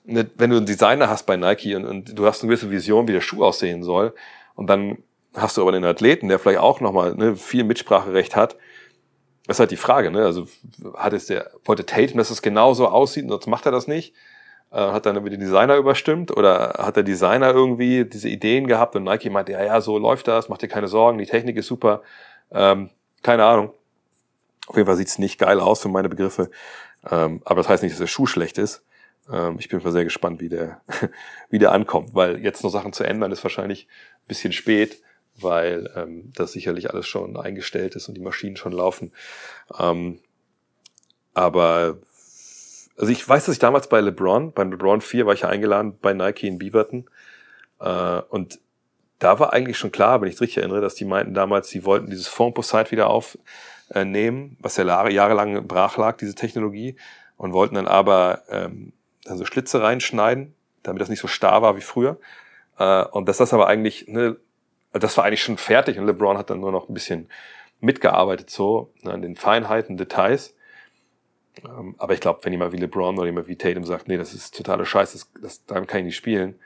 ne, 0.05 0.29
wenn 0.37 0.51
du 0.51 0.59
einen 0.59 0.67
Designer 0.67 1.09
hast 1.09 1.25
bei 1.25 1.37
Nike 1.37 1.75
und, 1.75 1.85
und 1.87 2.19
du 2.19 2.27
hast 2.27 2.43
eine 2.43 2.49
gewisse 2.49 2.71
Vision, 2.71 3.09
wie 3.09 3.13
der 3.13 3.21
Schuh 3.21 3.45
aussehen 3.45 3.83
soll, 3.83 4.13
und 4.55 4.69
dann 4.69 4.99
hast 5.35 5.57
du 5.57 5.63
aber 5.63 5.73
den 5.73 5.85
Athleten, 5.85 6.29
der 6.29 6.39
vielleicht 6.39 6.61
auch 6.61 6.81
nochmal 6.81 7.15
ne, 7.15 7.37
viel 7.37 7.65
Mitspracherecht 7.65 8.37
hat. 8.37 8.57
Das 9.47 9.57
ist 9.57 9.61
halt 9.61 9.73
die 9.73 9.77
Frage, 9.77 10.11
ne? 10.11 10.25
Also 10.25 10.47
hat 10.95 11.13
es 11.13 11.27
der, 11.27 11.51
wollte 11.65 11.85
Tatum, 11.85 12.19
dass 12.19 12.31
es 12.31 12.41
genauso 12.41 12.89
aussieht, 12.89 13.25
und 13.25 13.31
sonst 13.31 13.47
macht 13.47 13.67
er 13.67 13.73
das 13.73 13.87
nicht? 13.87 14.15
Äh, 14.71 14.77
hat 14.77 15.07
dann 15.07 15.23
den 15.23 15.41
Designer 15.41 15.77
überstimmt 15.77 16.37
oder 16.37 16.75
hat 16.79 16.97
der 16.97 17.03
Designer 17.03 17.53
irgendwie 17.53 18.05
diese 18.05 18.29
Ideen 18.29 18.67
gehabt 18.67 18.97
und 18.97 19.05
Nike 19.05 19.31
meinte, 19.31 19.53
ja, 19.53 19.63
ja, 19.63 19.81
so 19.81 19.99
läuft 19.99 20.29
das, 20.29 20.49
mach 20.49 20.59
dir 20.59 20.69
keine 20.69 20.89
Sorgen, 20.89 21.19
die 21.19 21.27
Technik 21.27 21.57
ist 21.57 21.67
super. 21.67 22.03
Ähm, 22.51 22.91
keine 23.23 23.45
Ahnung. 23.45 23.71
Auf 24.67 24.77
jeden 24.77 24.87
Fall 24.87 24.97
sieht's 24.97 25.19
nicht 25.19 25.39
geil 25.39 25.61
aus 25.61 25.81
für 25.81 25.89
meine 25.89 26.09
Begriffe. 26.09 26.51
Ähm, 27.11 27.43
aber 27.45 27.57
das 27.57 27.69
heißt 27.69 27.83
nicht, 27.83 27.93
dass 27.93 28.01
der 28.01 28.07
Schuh 28.07 28.27
schlecht 28.27 28.57
ist. 28.57 28.83
Ähm, 29.33 29.57
ich 29.59 29.69
bin 29.69 29.83
mal 29.83 29.93
sehr 29.93 30.05
gespannt, 30.05 30.41
wie 30.41 30.49
der, 30.49 30.81
wie 31.51 31.59
der 31.59 31.73
ankommt, 31.73 32.15
weil 32.15 32.41
jetzt 32.41 32.63
noch 32.63 32.71
Sachen 32.71 32.93
zu 32.93 33.05
ändern 33.05 33.33
ist 33.33 33.45
wahrscheinlich 33.45 33.87
ein 34.25 34.29
bisschen 34.29 34.53
spät. 34.53 35.01
weil 35.37 35.91
ähm, 35.97 36.33
das 36.35 36.53
sicherlich 36.53 36.91
alles 36.91 37.07
schon 37.07 37.37
eingestellt 37.37 37.97
ist 37.97 38.09
und 38.09 38.15
die 38.15 38.21
Maschinen 38.21 38.57
schon 38.57 38.73
laufen. 38.73 39.13
Ähm, 39.79 40.21
aber 41.35 41.99
also 42.97 43.11
ich 43.11 43.29
weiß, 43.29 43.47
dass 43.47 43.55
ich 43.55 43.59
damals 43.59 43.89
bei 43.89 44.01
LeBron, 44.01 44.53
beim 44.53 44.71
LeBron 44.71 45.01
4 45.01 45.27
war 45.27 45.35
ich 45.35 45.41
ja 45.41 45.49
eingeladen 45.49 45.99
bei 46.01 46.13
Nike 46.13 46.47
in 46.47 46.59
Beaverton. 46.59 47.11
Äh, 47.81 48.21
und 48.29 48.61
da 49.19 49.39
war 49.41 49.53
eigentlich 49.53 49.79
schon 49.79 49.91
klar, 49.93 50.21
wenn 50.21 50.29
ich 50.29 50.37
es 50.37 50.41
richtig 50.41 50.59
erinnere, 50.59 50.81
dass 50.81 50.95
die 50.95 51.05
meinten 51.05 51.35
damals, 51.35 51.69
sie 51.69 51.85
wollten 51.85 52.11
dieses 52.11 52.29
Phone-Site 52.29 52.91
wieder 52.91 53.09
aufnehmen, 53.09 54.57
was 54.61 54.77
ja 54.77 55.09
jahrelang 55.09 55.67
brach 55.67 55.97
lag, 55.97 56.17
diese 56.17 56.35
Technologie, 56.35 56.97
und 57.37 57.53
wollten 57.53 57.75
dann 57.75 57.89
aber 57.89 58.43
ähm, 58.49 58.93
dann 59.25 59.39
so 59.39 59.45
Schlitze 59.45 59.83
reinschneiden, 59.83 60.55
damit 60.83 61.01
das 61.01 61.09
nicht 61.09 61.21
so 61.21 61.29
starr 61.29 61.63
war 61.63 61.77
wie 61.77 61.83
früher. 61.83 62.19
Äh, 62.79 63.05
und 63.07 63.29
dass 63.29 63.39
das 63.39 63.53
aber 63.53 63.67
eigentlich, 63.67 64.07
ne, 64.09 64.37
das 64.93 65.17
war 65.17 65.25
eigentlich 65.25 65.43
schon 65.43 65.59
fertig 65.59 65.99
und 65.99 66.07
LeBron 66.07 66.39
hat 66.39 66.51
dann 66.51 66.61
nur 66.61 66.73
noch 66.73 66.89
ein 66.89 66.95
bisschen 66.95 67.29
mitgearbeitet 67.81 68.51
so 68.51 68.93
ne, 69.03 69.13
an 69.13 69.23
den 69.23 69.37
Feinheiten, 69.37 69.97
Details. 69.97 70.55
Ähm, 71.65 71.95
aber 71.99 72.15
ich 72.15 72.21
glaube, 72.21 72.41
wenn 72.43 72.53
jemand 72.53 72.73
wie 72.73 72.79
LeBron 72.79 73.17
oder 73.17 73.27
jemand 73.27 73.49
wie 73.49 73.57
Tatum 73.57 73.85
sagt, 73.85 74.09
nee, 74.09 74.17
das 74.17 74.35
ist 74.35 74.57
totale 74.57 74.87
Scheiße, 74.87 75.19
das, 75.19 75.43
das, 75.43 75.67
damit 75.67 75.89
kann 75.89 76.01
ich 76.01 76.07
nicht 76.07 76.17
spielen, 76.17 76.59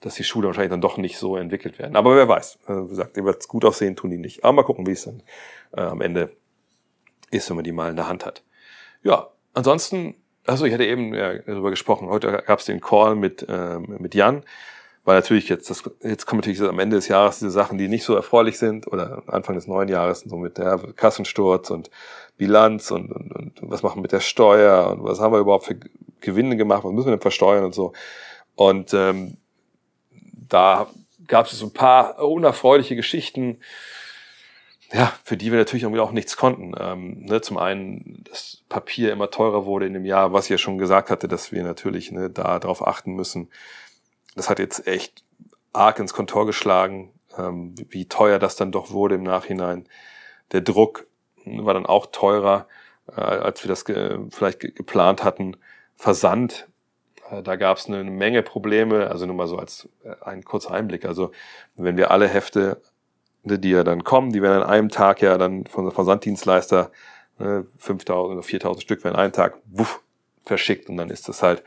dass 0.00 0.14
die 0.14 0.24
Schule 0.24 0.46
wahrscheinlich 0.46 0.70
dann 0.70 0.80
doch 0.80 0.96
nicht 0.96 1.18
so 1.18 1.36
entwickelt 1.36 1.78
werden. 1.78 1.96
Aber 1.96 2.14
wer 2.14 2.28
weiß, 2.28 2.58
äh, 2.68 2.72
wie 2.72 2.88
gesagt, 2.88 3.16
es 3.16 3.48
gut 3.48 3.64
aussehen, 3.64 3.96
tun 3.96 4.10
die 4.10 4.18
nicht. 4.18 4.44
Aber 4.44 4.52
mal 4.52 4.62
gucken, 4.62 4.86
wie 4.86 4.92
es 4.92 5.04
dann 5.04 5.22
äh, 5.72 5.80
am 5.80 6.00
Ende 6.00 6.36
ist, 7.30 7.48
wenn 7.50 7.56
man 7.56 7.64
die 7.64 7.72
mal 7.72 7.90
in 7.90 7.96
der 7.96 8.08
Hand 8.08 8.24
hat. 8.24 8.42
Ja, 9.02 9.30
ansonsten, 9.54 10.14
also 10.48 10.64
ich 10.64 10.72
hatte 10.72 10.86
eben 10.86 11.14
ja, 11.14 11.34
darüber 11.38 11.70
gesprochen, 11.70 12.08
heute 12.08 12.42
gab 12.46 12.58
es 12.58 12.64
den 12.64 12.80
Call 12.80 13.16
mit, 13.16 13.46
äh, 13.48 13.78
mit 13.78 14.14
Jan, 14.14 14.42
weil 15.04 15.16
natürlich 15.16 15.48
jetzt, 15.48 15.68
das, 15.68 15.88
jetzt 16.02 16.26
kommen 16.26 16.40
natürlich 16.40 16.60
am 16.62 16.78
Ende 16.78 16.96
des 16.96 17.08
Jahres 17.08 17.38
diese 17.38 17.50
Sachen, 17.50 17.78
die 17.78 17.88
nicht 17.88 18.04
so 18.04 18.14
erfreulich 18.14 18.58
sind 18.58 18.86
oder 18.86 19.22
Anfang 19.26 19.54
des 19.54 19.66
neuen 19.66 19.88
Jahres, 19.88 20.20
so 20.20 20.36
mit 20.36 20.58
der 20.58 20.78
Kassensturz 20.96 21.70
und 21.70 21.90
Bilanz 22.38 22.90
und, 22.90 23.12
und, 23.12 23.34
und 23.34 23.70
was 23.70 23.82
machen 23.82 23.96
wir 23.96 24.02
mit 24.02 24.12
der 24.12 24.20
Steuer 24.20 24.90
und 24.90 25.04
was 25.04 25.20
haben 25.20 25.32
wir 25.32 25.40
überhaupt 25.40 25.66
für 25.66 25.76
Gewinne 26.20 26.56
gemacht, 26.56 26.84
was 26.84 26.92
müssen 26.92 27.08
wir 27.08 27.16
denn 27.16 27.20
versteuern 27.20 27.64
und 27.64 27.74
so. 27.74 27.92
Und 28.54 28.94
ähm, 28.94 29.36
da 30.48 30.88
gab 31.26 31.46
es 31.46 31.58
so 31.58 31.66
ein 31.66 31.72
paar 31.72 32.18
unerfreuliche 32.22 32.96
Geschichten, 32.96 33.58
ja, 34.92 35.12
für 35.22 35.36
die 35.36 35.50
wir 35.50 35.58
natürlich 35.58 35.82
irgendwie 35.82 36.00
auch 36.00 36.12
nichts 36.12 36.36
konnten. 36.36 36.72
Ähm, 36.78 37.24
ne, 37.26 37.40
zum 37.40 37.58
einen, 37.58 38.24
das 38.30 38.62
Papier 38.68 39.12
immer 39.12 39.30
teurer 39.30 39.66
wurde 39.66 39.86
in 39.86 39.92
dem 39.92 40.06
Jahr, 40.06 40.32
was 40.32 40.46
ich 40.46 40.50
ja 40.50 40.58
schon 40.58 40.78
gesagt 40.78 41.10
hatte, 41.10 41.28
dass 41.28 41.52
wir 41.52 41.62
natürlich 41.62 42.10
ne, 42.10 42.30
da 42.30 42.58
darauf 42.58 42.86
achten 42.86 43.12
müssen. 43.14 43.50
Das 44.34 44.48
hat 44.48 44.58
jetzt 44.58 44.86
echt 44.86 45.24
arg 45.72 45.98
ins 45.98 46.14
Kontor 46.14 46.46
geschlagen, 46.46 47.12
ähm, 47.36 47.74
wie 47.90 48.06
teuer 48.06 48.38
das 48.38 48.56
dann 48.56 48.72
doch 48.72 48.90
wurde 48.90 49.16
im 49.16 49.24
Nachhinein. 49.24 49.86
Der 50.52 50.62
Druck 50.62 51.06
war 51.44 51.74
dann 51.74 51.86
auch 51.86 52.06
teurer, 52.06 52.66
äh, 53.14 53.20
als 53.20 53.62
wir 53.62 53.68
das 53.68 53.84
ge 53.84 54.18
vielleicht 54.30 54.60
ge 54.60 54.70
geplant 54.70 55.22
hatten. 55.22 55.56
Versand, 55.96 56.66
äh, 57.30 57.42
da 57.42 57.56
gab 57.56 57.76
es 57.76 57.86
eine 57.86 58.04
Menge 58.04 58.42
Probleme, 58.42 59.08
also 59.10 59.26
nur 59.26 59.36
mal 59.36 59.46
so 59.46 59.56
als 59.58 59.88
äh, 60.04 60.14
ein 60.24 60.44
kurzer 60.44 60.72
Einblick. 60.72 61.04
Also 61.04 61.32
wenn 61.76 61.96
wir 61.96 62.10
alle 62.10 62.28
Hefte, 62.28 62.60
ne, 62.68 62.80
die 63.56 63.70
ja 63.70 63.84
dann 63.84 64.04
kommen, 64.04 64.32
die 64.32 64.42
werden 64.42 64.62
an 64.62 64.68
einem 64.68 64.88
Tag 64.90 65.22
ja 65.22 65.38
dann 65.38 65.64
von 65.66 65.90
Versanddienstleister 65.90 66.90
ne, 67.38 67.66
5000 67.78 68.34
oder 68.34 68.42
4000 68.42 68.82
Stück 68.82 69.04
werden 69.04 69.16
einen 69.16 69.32
Tag 69.32 69.56
wuff, 69.66 70.02
verschickt 70.44 70.88
und 70.90 70.98
dann 70.98 71.08
ist 71.08 71.28
das 71.28 71.42
halt 71.42 71.62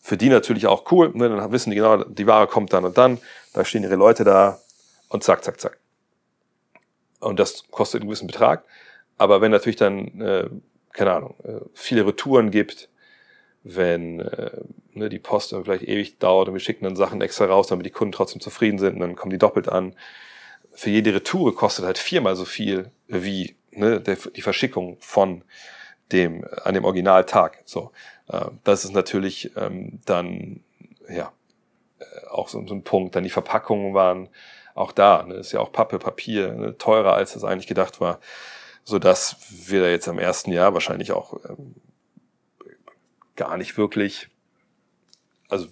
für 0.00 0.16
die 0.16 0.30
natürlich 0.30 0.66
auch 0.66 0.90
cool. 0.90 1.10
Ne, 1.14 1.28
dann 1.28 1.52
wissen 1.52 1.70
die 1.70 1.76
genau, 1.76 2.02
die 2.04 2.26
Ware 2.26 2.46
kommt 2.46 2.72
dann 2.72 2.84
und 2.84 2.96
dann, 2.96 3.18
da 3.52 3.64
stehen 3.64 3.82
ihre 3.82 3.96
Leute 3.96 4.24
da 4.24 4.58
und 5.08 5.22
zack, 5.22 5.44
zack, 5.44 5.60
zack. 5.60 5.78
Und 7.20 7.38
das 7.38 7.64
kostet 7.70 8.00
einen 8.00 8.08
gewissen 8.08 8.26
Betrag. 8.26 8.64
Aber 9.16 9.40
wenn 9.40 9.50
natürlich 9.50 9.76
dann, 9.76 10.20
äh, 10.20 10.48
keine 10.92 11.12
Ahnung, 11.12 11.34
äh, 11.42 11.60
viele 11.74 12.06
Retouren 12.06 12.50
gibt, 12.50 12.88
wenn 13.64 14.20
äh, 14.20 14.60
ne, 14.94 15.08
die 15.08 15.18
Post 15.18 15.50
vielleicht 15.50 15.82
ewig 15.82 16.18
dauert 16.18 16.48
und 16.48 16.54
wir 16.54 16.60
schicken 16.60 16.84
dann 16.84 16.96
Sachen 16.96 17.20
extra 17.20 17.46
raus, 17.46 17.66
damit 17.66 17.84
die 17.84 17.90
Kunden 17.90 18.12
trotzdem 18.12 18.40
zufrieden 18.40 18.78
sind 18.78 18.94
und 18.94 19.00
dann 19.00 19.16
kommen 19.16 19.30
die 19.30 19.38
doppelt 19.38 19.68
an. 19.68 19.94
Für 20.78 20.90
jede 20.90 21.14
Retour 21.14 21.54
kostet 21.54 21.84
halt 21.84 21.98
viermal 21.98 22.36
so 22.36 22.44
viel 22.44 22.90
wie 23.06 23.56
ne, 23.72 24.00
der, 24.00 24.16
die 24.16 24.42
Verschickung 24.42 24.96
von 25.00 25.42
dem 26.12 26.46
an 26.64 26.74
dem 26.74 26.84
Originaltag. 26.84 27.62
So, 27.64 27.90
äh, 28.28 28.46
das 28.64 28.84
ist 28.84 28.92
natürlich 28.92 29.50
ähm, 29.56 30.00
dann 30.04 30.60
ja 31.08 31.32
äh, 31.98 32.26
auch 32.30 32.48
so, 32.48 32.64
so 32.66 32.74
ein 32.74 32.84
Punkt. 32.84 33.16
Dann 33.16 33.24
die 33.24 33.30
Verpackungen 33.30 33.94
waren 33.94 34.28
auch 34.74 34.92
da. 34.92 35.24
Ne, 35.24 35.34
ist 35.34 35.52
ja 35.52 35.60
auch 35.60 35.72
Pappe, 35.72 35.98
Papier 35.98 36.52
ne, 36.52 36.78
teurer 36.78 37.14
als 37.14 37.32
das 37.32 37.44
eigentlich 37.44 37.66
gedacht 37.66 38.00
war 38.00 38.20
so 38.88 38.98
dass 38.98 39.36
wir 39.50 39.82
da 39.82 39.88
jetzt 39.88 40.08
am 40.08 40.18
ersten 40.18 40.50
Jahr 40.50 40.72
wahrscheinlich 40.72 41.12
auch 41.12 41.38
ähm, 41.46 41.74
gar 43.36 43.58
nicht 43.58 43.76
wirklich, 43.76 44.28
also 45.50 45.66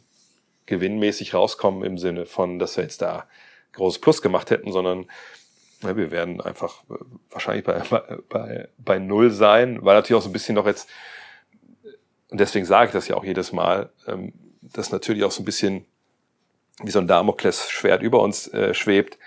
gewinnmäßig 0.66 1.32
rauskommen 1.32 1.82
im 1.82 1.96
Sinne 1.96 2.26
von, 2.26 2.58
dass 2.58 2.76
wir 2.76 2.84
jetzt 2.84 3.00
da 3.00 3.26
großes 3.76 4.00
Plus 4.00 4.22
gemacht 4.22 4.50
hätten, 4.50 4.72
sondern 4.72 5.06
ja, 5.82 5.96
wir 5.96 6.10
werden 6.10 6.40
einfach 6.40 6.82
äh, 6.90 6.94
wahrscheinlich 7.30 7.64
bei, 7.66 7.82
bei, 8.28 8.68
bei 8.78 8.98
Null 8.98 9.30
sein, 9.30 9.78
weil 9.82 9.94
natürlich 9.94 10.18
auch 10.18 10.24
so 10.24 10.30
ein 10.30 10.34
bisschen 10.34 10.54
noch 10.54 10.66
jetzt, 10.66 10.88
und 12.30 12.40
deswegen 12.40 12.66
sage 12.66 12.86
ich 12.86 12.92
das 12.92 13.08
ja 13.08 13.16
auch 13.16 13.24
jedes 13.24 13.52
Mal, 13.52 13.90
ähm, 14.06 14.32
dass 14.60 14.90
natürlich 14.90 15.24
auch 15.24 15.30
so 15.30 15.42
ein 15.42 15.46
bisschen 15.46 15.86
wie 16.82 16.90
so 16.90 16.98
ein 16.98 17.06
Damoklesschwert 17.06 18.02
über 18.02 18.20
uns 18.20 18.48
äh, 18.48 18.74
schwebt, 18.74 19.18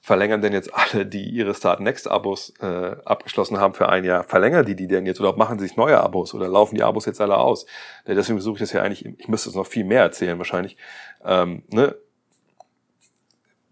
verlängern 0.00 0.42
denn 0.42 0.52
jetzt 0.52 0.72
alle, 0.74 1.06
die 1.06 1.24
ihre 1.30 1.54
Start 1.54 1.80
Next 1.80 2.08
Abos 2.08 2.52
äh, 2.60 2.96
abgeschlossen 3.04 3.58
haben 3.58 3.72
für 3.72 3.88
ein 3.88 4.04
Jahr, 4.04 4.22
verlängern 4.22 4.66
die 4.66 4.76
die 4.76 4.86
denn 4.86 5.06
jetzt 5.06 5.18
oder 5.18 5.34
machen 5.34 5.58
sie 5.58 5.66
sich 5.66 5.76
neue 5.76 5.98
Abos 5.98 6.34
oder 6.34 6.46
laufen 6.46 6.74
die 6.74 6.82
Abos 6.82 7.06
jetzt 7.06 7.22
alle 7.22 7.38
aus? 7.38 7.64
Ja, 8.06 8.14
deswegen 8.14 8.38
versuche 8.38 8.56
ich 8.56 8.60
das 8.60 8.72
ja 8.72 8.82
eigentlich, 8.82 9.06
ich 9.18 9.28
müsste 9.28 9.48
es 9.48 9.54
noch 9.54 9.66
viel 9.66 9.84
mehr 9.84 10.02
erzählen 10.02 10.36
wahrscheinlich. 10.36 10.76
Ähm, 11.24 11.62
ne? 11.72 11.96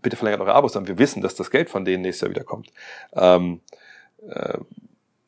Bitte 0.02 0.16
verlängert 0.16 0.40
eure 0.40 0.54
Abos, 0.54 0.72
dann 0.72 0.86
wir 0.86 0.98
wissen, 0.98 1.22
dass 1.22 1.34
das 1.34 1.50
Geld 1.50 1.70
von 1.70 1.84
denen 1.84 2.02
nächstes 2.02 2.22
Jahr 2.22 2.30
wieder 2.30 2.44
kommt. 2.44 2.72
Ähm, 3.14 3.60
äh, 4.28 4.58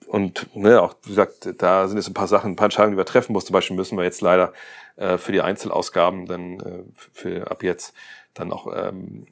und 0.06 0.54
ne, 0.54 0.80
auch 0.80 0.94
wie 1.02 1.08
gesagt, 1.08 1.48
da 1.58 1.88
sind 1.88 1.96
jetzt 1.96 2.08
ein 2.08 2.14
paar 2.14 2.28
Sachen, 2.28 2.52
ein 2.52 2.56
paar 2.56 2.66
Entscheidungen, 2.66 2.92
die 2.92 2.98
wir 2.98 3.06
treffen 3.06 3.32
mussten. 3.32 3.48
Zum 3.48 3.54
Beispiel 3.54 3.76
müssen 3.76 3.96
wir 3.96 4.04
jetzt 4.04 4.20
leider 4.20 4.52
äh, 4.96 5.18
für 5.18 5.32
die 5.32 5.40
Einzelausgaben 5.40 6.26
dann 6.26 6.60
äh, 6.60 6.84
für 7.12 7.50
ab 7.50 7.62
jetzt 7.62 7.94
dann 8.34 8.52
auch 8.52 8.68
ähm, 8.74 9.26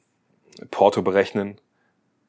Porto 0.71 1.01
berechnen, 1.01 1.59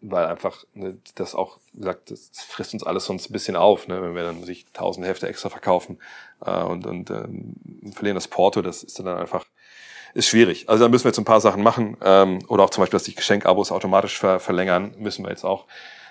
weil 0.00 0.26
einfach 0.26 0.64
ne, 0.74 0.98
das 1.14 1.34
auch, 1.34 1.58
wie 1.72 1.80
gesagt, 1.80 2.10
das 2.10 2.30
frisst 2.46 2.74
uns 2.74 2.84
alles 2.84 3.06
sonst 3.06 3.28
ein 3.28 3.32
bisschen 3.32 3.56
auf, 3.56 3.88
ne, 3.88 4.02
wenn 4.02 4.14
wir 4.14 4.22
dann 4.22 4.44
sich 4.44 4.66
tausend 4.72 5.06
Hefte 5.06 5.26
extra 5.26 5.48
verkaufen 5.48 5.98
äh, 6.44 6.62
und, 6.62 6.86
und 6.86 7.10
ähm, 7.10 7.54
verlieren 7.92 8.16
das 8.16 8.28
Porto, 8.28 8.62
das 8.62 8.82
ist 8.82 8.98
dann 8.98 9.08
einfach 9.08 9.46
ist 10.14 10.28
schwierig. 10.28 10.68
Also 10.68 10.84
da 10.84 10.88
müssen 10.88 11.04
wir 11.04 11.10
jetzt 11.10 11.18
ein 11.18 11.24
paar 11.24 11.40
Sachen 11.40 11.62
machen 11.62 11.96
ähm, 12.02 12.44
oder 12.48 12.64
auch 12.64 12.70
zum 12.70 12.82
Beispiel, 12.82 12.96
dass 12.96 13.04
sich 13.04 13.16
Geschenkabos 13.16 13.72
automatisch 13.72 14.18
ver 14.18 14.40
verlängern, 14.40 14.94
müssen 14.98 15.24
wir 15.24 15.30
jetzt 15.30 15.44
auch 15.44 15.66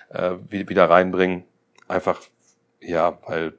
äh, 0.09 0.31
wieder 0.49 0.89
reinbringen. 0.89 1.45
Einfach, 1.87 2.21
ja, 2.79 3.17
weil 3.27 3.53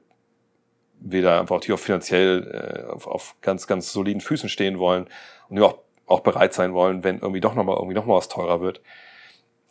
wir 0.99 1.21
da 1.21 1.39
einfach 1.39 1.57
auch 1.57 1.79
finanziell 1.79 2.85
äh, 2.87 2.91
auf, 2.91 3.07
auf 3.07 3.35
ganz, 3.41 3.67
ganz 3.67 3.91
soliden 3.91 4.21
Füßen 4.21 4.49
stehen 4.49 4.79
wollen 4.79 5.07
und 5.49 5.57
wir 5.57 5.65
auch 5.65 5.79
auch 6.07 6.19
bereit 6.21 6.53
sein 6.53 6.73
wollen, 6.73 7.03
wenn 7.03 7.19
irgendwie 7.19 7.41
doch 7.41 7.55
nochmal 7.55 7.75
irgendwie 7.75 7.95
noch 7.95 8.05
mal 8.05 8.15
was 8.15 8.29
teurer 8.29 8.61
wird. 8.61 8.81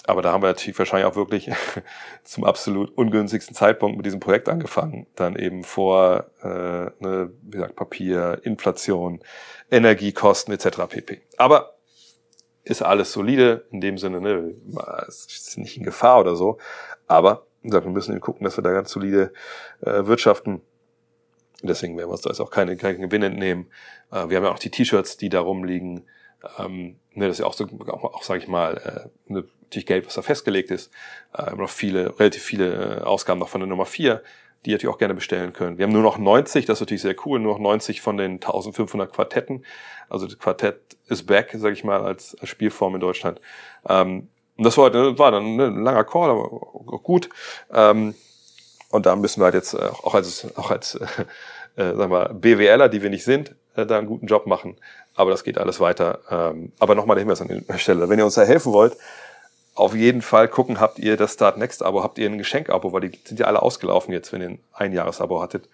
Aber 0.07 0.21
da 0.21 0.33
haben 0.33 0.43
wir 0.43 0.49
natürlich 0.49 0.79
wahrscheinlich 0.79 1.07
auch 1.07 1.17
wirklich 1.17 1.51
zum 2.25 2.45
absolut 2.45 2.97
ungünstigsten 2.97 3.57
Zeitpunkt 3.57 3.97
mit 3.97 4.05
diesem 4.05 4.21
Projekt 4.21 4.49
angefangen. 4.49 5.07
Dann 5.17 5.37
eben 5.37 5.65
vor, 5.65 6.27
äh, 6.43 6.91
ne, 7.01 7.33
wie 7.43 7.51
gesagt, 7.51 7.77
Papier, 7.77 8.41
Inflation, 8.43 9.21
Energiekosten 9.71 10.53
etc. 10.53 10.87
pp. 10.89 11.23
Aber 11.39 11.75
ist 12.65 12.83
alles 12.83 13.13
solide 13.13 13.67
in 13.71 13.81
dem 13.81 13.99
Sinne, 13.99 14.21
ne, 14.21 14.55
ist 15.07 15.57
nicht 15.59 15.77
in 15.79 15.85
Gefahr 15.85 16.21
oder 16.21 16.37
so. 16.37 16.59
Aber 17.07 17.47
wie 17.63 17.69
gesagt, 17.69 17.87
wir 17.87 17.93
müssen 17.93 18.13
eben 18.13 18.21
gucken, 18.21 18.45
dass 18.45 18.59
wir 18.59 18.63
da 18.63 18.73
ganz 18.73 18.91
solide 18.91 19.33
äh, 19.81 20.07
wirtschaften. 20.07 20.61
Deswegen 21.63 21.97
werden 21.97 22.09
wir 22.09 22.13
uns 22.13 22.21
da 22.21 22.31
jetzt 22.31 22.41
auch 22.41 22.51
keine, 22.51 22.77
keinen 22.77 23.01
Gewinn 23.01 23.23
entnehmen. 23.23 23.71
Äh, 24.11 24.29
wir 24.29 24.37
haben 24.37 24.45
ja 24.45 24.53
auch 24.53 24.59
die 24.59 24.71
T-Shirts, 24.71 25.17
die 25.17 25.31
da 25.31 25.41
rumliegen. 25.41 26.07
Ähm, 26.59 26.97
ne, 27.15 27.27
das 27.27 27.37
ist 27.37 27.41
ja 27.41 27.47
auch 27.47 27.55
so, 27.55 27.67
auch, 27.89 28.05
auch 28.05 28.23
sage 28.23 28.41
ich 28.41 28.49
mal, 28.49 29.09
äh, 29.29 29.33
ne, 29.33 29.45
natürlich 29.63 29.87
Geld, 29.87 30.07
was 30.07 30.15
da 30.15 30.23
festgelegt 30.23 30.71
ist. 30.71 30.91
Äh, 31.37 31.55
noch 31.55 31.71
viele, 31.71 32.19
relativ 32.19 32.43
viele 32.43 33.01
äh, 33.01 33.03
Ausgaben 33.03 33.41
noch 33.41 33.49
von 33.49 33.61
der 33.61 33.69
Nummer 33.69 33.87
4, 33.87 34.23
die 34.65 34.71
ihr 34.71 34.75
natürlich 34.75 34.95
auch 34.95 34.99
gerne 34.99 35.15
bestellen 35.15 35.53
können. 35.53 35.79
Wir 35.79 35.85
haben 35.85 35.93
nur 35.93 36.03
noch 36.03 36.19
90, 36.19 36.65
das 36.67 36.79
ist 36.79 36.81
natürlich 36.81 37.03
sehr 37.03 37.17
cool, 37.25 37.41
nur 37.41 37.55
noch 37.55 37.61
90 37.61 38.01
von 38.01 38.17
den 38.17 38.35
1500 38.35 39.13
Quartetten. 39.13 39.65
Also 40.09 40.27
das 40.27 40.39
Quartett 40.39 40.81
ist 41.09 41.27
back, 41.27 41.51
sage 41.55 41.75
ich 41.75 41.85
mal, 41.85 42.03
als, 42.03 42.37
als 42.37 42.49
Spielform 42.49 42.95
in 42.95 43.01
Deutschland. 43.01 43.41
Ähm, 43.89 44.29
und 44.57 44.65
das 44.65 44.79
war, 44.79 44.93
war 45.19 45.33
dann 45.33 45.57
ne, 45.57 45.67
ein 45.67 45.83
langer 45.83 46.05
Call, 46.05 46.31
aber 46.31 46.49
gut. 47.03 47.29
Ähm, 47.73 48.15
und 48.91 49.07
da 49.07 49.17
müssen 49.17 49.41
wir 49.41 49.47
halt 49.47 49.55
jetzt 49.55 49.75
äh, 49.75 49.79
auch 49.79 50.15
als, 50.15 50.57
auch 50.57 50.71
als 50.71 50.95
äh, 51.77 51.95
sagen 51.95 52.13
wir, 52.13 52.29
BWLer, 52.33 52.89
die 52.89 53.03
wir 53.03 53.11
nicht 53.11 53.25
sind, 53.25 53.57
äh, 53.75 53.85
da 53.85 53.99
einen 53.99 54.07
guten 54.07 54.27
Job 54.27 54.47
machen. 54.47 54.77
Aber 55.15 55.31
das 55.31 55.45
geht 55.45 55.59
alles 55.59 55.81
weiter. 55.81 56.21
Ähm, 56.31 56.73
aber 56.79 56.95
nochmal 56.95 57.17
der 57.17 57.23
Hinweis 57.23 57.41
an 57.41 57.65
der 57.69 57.79
Stelle. 57.79 58.09
Wenn 58.09 58.19
ihr 58.19 58.25
uns 58.25 58.35
da 58.35 58.43
helfen 58.43 58.73
wollt, 58.73 58.97
auf 59.75 59.95
jeden 59.95 60.23
Fall 60.23 60.49
gucken, 60.49 60.81
habt 60.81 60.99
ihr 60.99 61.17
das 61.17 61.35
Start 61.35 61.57
Next 61.59 61.83
Abo, 61.83 62.03
habt 62.03 62.19
ihr 62.19 62.29
ein 62.29 62.39
Geschenk-Abo, 62.39 62.93
weil 62.93 63.09
die 63.09 63.19
sind 63.25 63.41
ja 63.41 63.47
alle 63.47 63.61
ausgelaufen 63.63 64.13
jetzt, 64.13 64.33
wenn 64.33 64.41
ihr 64.41 64.49
ein 64.51 64.59
Einjahres-Abo 64.73 65.43
hattet. 65.43 65.69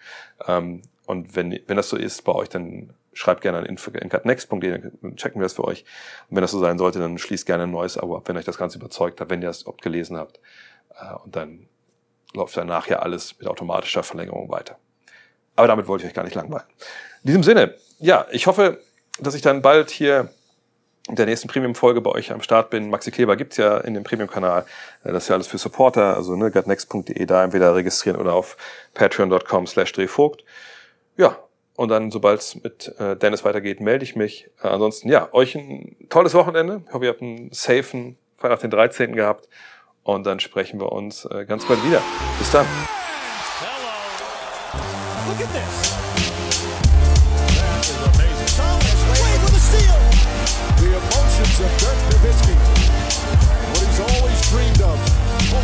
Ähm, 0.47 0.81
und 1.05 1.35
wenn, 1.35 1.59
wenn 1.67 1.77
das 1.77 1.89
so 1.89 1.97
ist 1.97 2.23
bei 2.23 2.33
euch, 2.33 2.49
dann 2.49 2.93
schreibt 3.13 3.41
gerne 3.41 3.59
an 3.59 3.65
info.next.de, 3.65 4.71
dann 4.71 5.15
checken 5.17 5.39
wir 5.39 5.45
das 5.45 5.53
für 5.53 5.65
euch. 5.65 5.85
Und 6.29 6.35
wenn 6.35 6.41
das 6.41 6.51
so 6.51 6.59
sein 6.59 6.77
sollte, 6.77 6.99
dann 6.99 7.17
schließt 7.17 7.45
gerne 7.45 7.63
ein 7.63 7.71
neues 7.71 7.97
Abo 7.97 8.17
ab, 8.17 8.23
wenn 8.27 8.37
euch 8.37 8.45
das 8.45 8.57
Ganze 8.57 8.77
überzeugt 8.77 9.21
hat, 9.21 9.29
wenn 9.29 9.41
ihr 9.41 9.49
es 9.49 9.67
oft 9.67 9.81
gelesen 9.81 10.17
habt. 10.17 10.39
Äh, 10.99 11.13
und 11.23 11.35
dann 11.35 11.67
läuft 12.33 12.57
danach 12.57 12.87
ja 12.87 12.99
alles 12.99 13.37
mit 13.37 13.47
automatischer 13.47 14.03
Verlängerung 14.03 14.49
weiter. 14.49 14.77
Aber 15.55 15.67
damit 15.67 15.87
wollte 15.87 16.05
ich 16.05 16.09
euch 16.09 16.15
gar 16.15 16.23
nicht 16.23 16.35
langweilen. 16.35 16.65
In 17.23 17.27
diesem 17.27 17.43
Sinne, 17.43 17.75
ja, 17.99 18.25
ich 18.31 18.47
hoffe, 18.47 18.81
dass 19.21 19.35
ich 19.35 19.41
dann 19.41 19.61
bald 19.61 19.89
hier 19.89 20.29
in 21.07 21.15
der 21.15 21.25
nächsten 21.25 21.47
Premium-Folge 21.47 22.01
bei 22.01 22.11
euch 22.11 22.31
am 22.31 22.41
Start 22.41 22.69
bin. 22.69 22.89
Maxi 22.89 23.11
Kleber 23.11 23.35
gibt's 23.35 23.57
ja 23.57 23.77
in 23.79 23.93
dem 23.93 24.03
Premium-Kanal. 24.03 24.65
Äh, 25.03 25.11
das 25.11 25.23
ist 25.23 25.29
ja 25.29 25.35
alles 25.35 25.47
für 25.47 25.57
Supporter, 25.57 26.15
also 26.15 26.35
ne, 26.35 26.51
gutnext.de 26.51 27.25
da 27.25 27.43
entweder 27.43 27.75
registrieren 27.75 28.19
oder 28.19 28.33
auf 28.33 28.57
patreon.com 28.93 29.67
slash 29.67 29.91
drehvogt. 29.93 30.43
Ja, 31.17 31.37
und 31.75 31.89
dann, 31.89 32.11
sobald 32.11 32.41
es 32.41 32.61
mit 32.61 32.93
äh, 32.99 33.15
Dennis 33.15 33.43
weitergeht, 33.43 33.79
melde 33.79 34.03
ich 34.03 34.15
mich. 34.15 34.49
Äh, 34.61 34.67
ansonsten, 34.67 35.09
ja, 35.09 35.29
euch 35.31 35.55
ein 35.55 35.95
tolles 36.09 36.33
Wochenende. 36.33 36.83
Ich 36.87 36.93
hoffe, 36.93 37.05
ihr 37.05 37.11
habt 37.11 37.21
einen 37.21 37.49
safen 37.51 38.17
Freitag 38.37 38.59
den 38.59 38.71
13. 38.71 39.15
gehabt. 39.15 39.47
Und 40.03 40.25
dann 40.25 40.39
sprechen 40.39 40.79
wir 40.79 40.91
uns 40.91 41.25
äh, 41.25 41.45
ganz 41.45 41.65
bald 41.65 41.83
wieder. 41.85 42.01
Bis 42.39 42.51
dann. 42.51 42.65
Hello. 43.59 44.81
Look 45.27 45.41
at 45.41 45.53
this. 45.53 46.10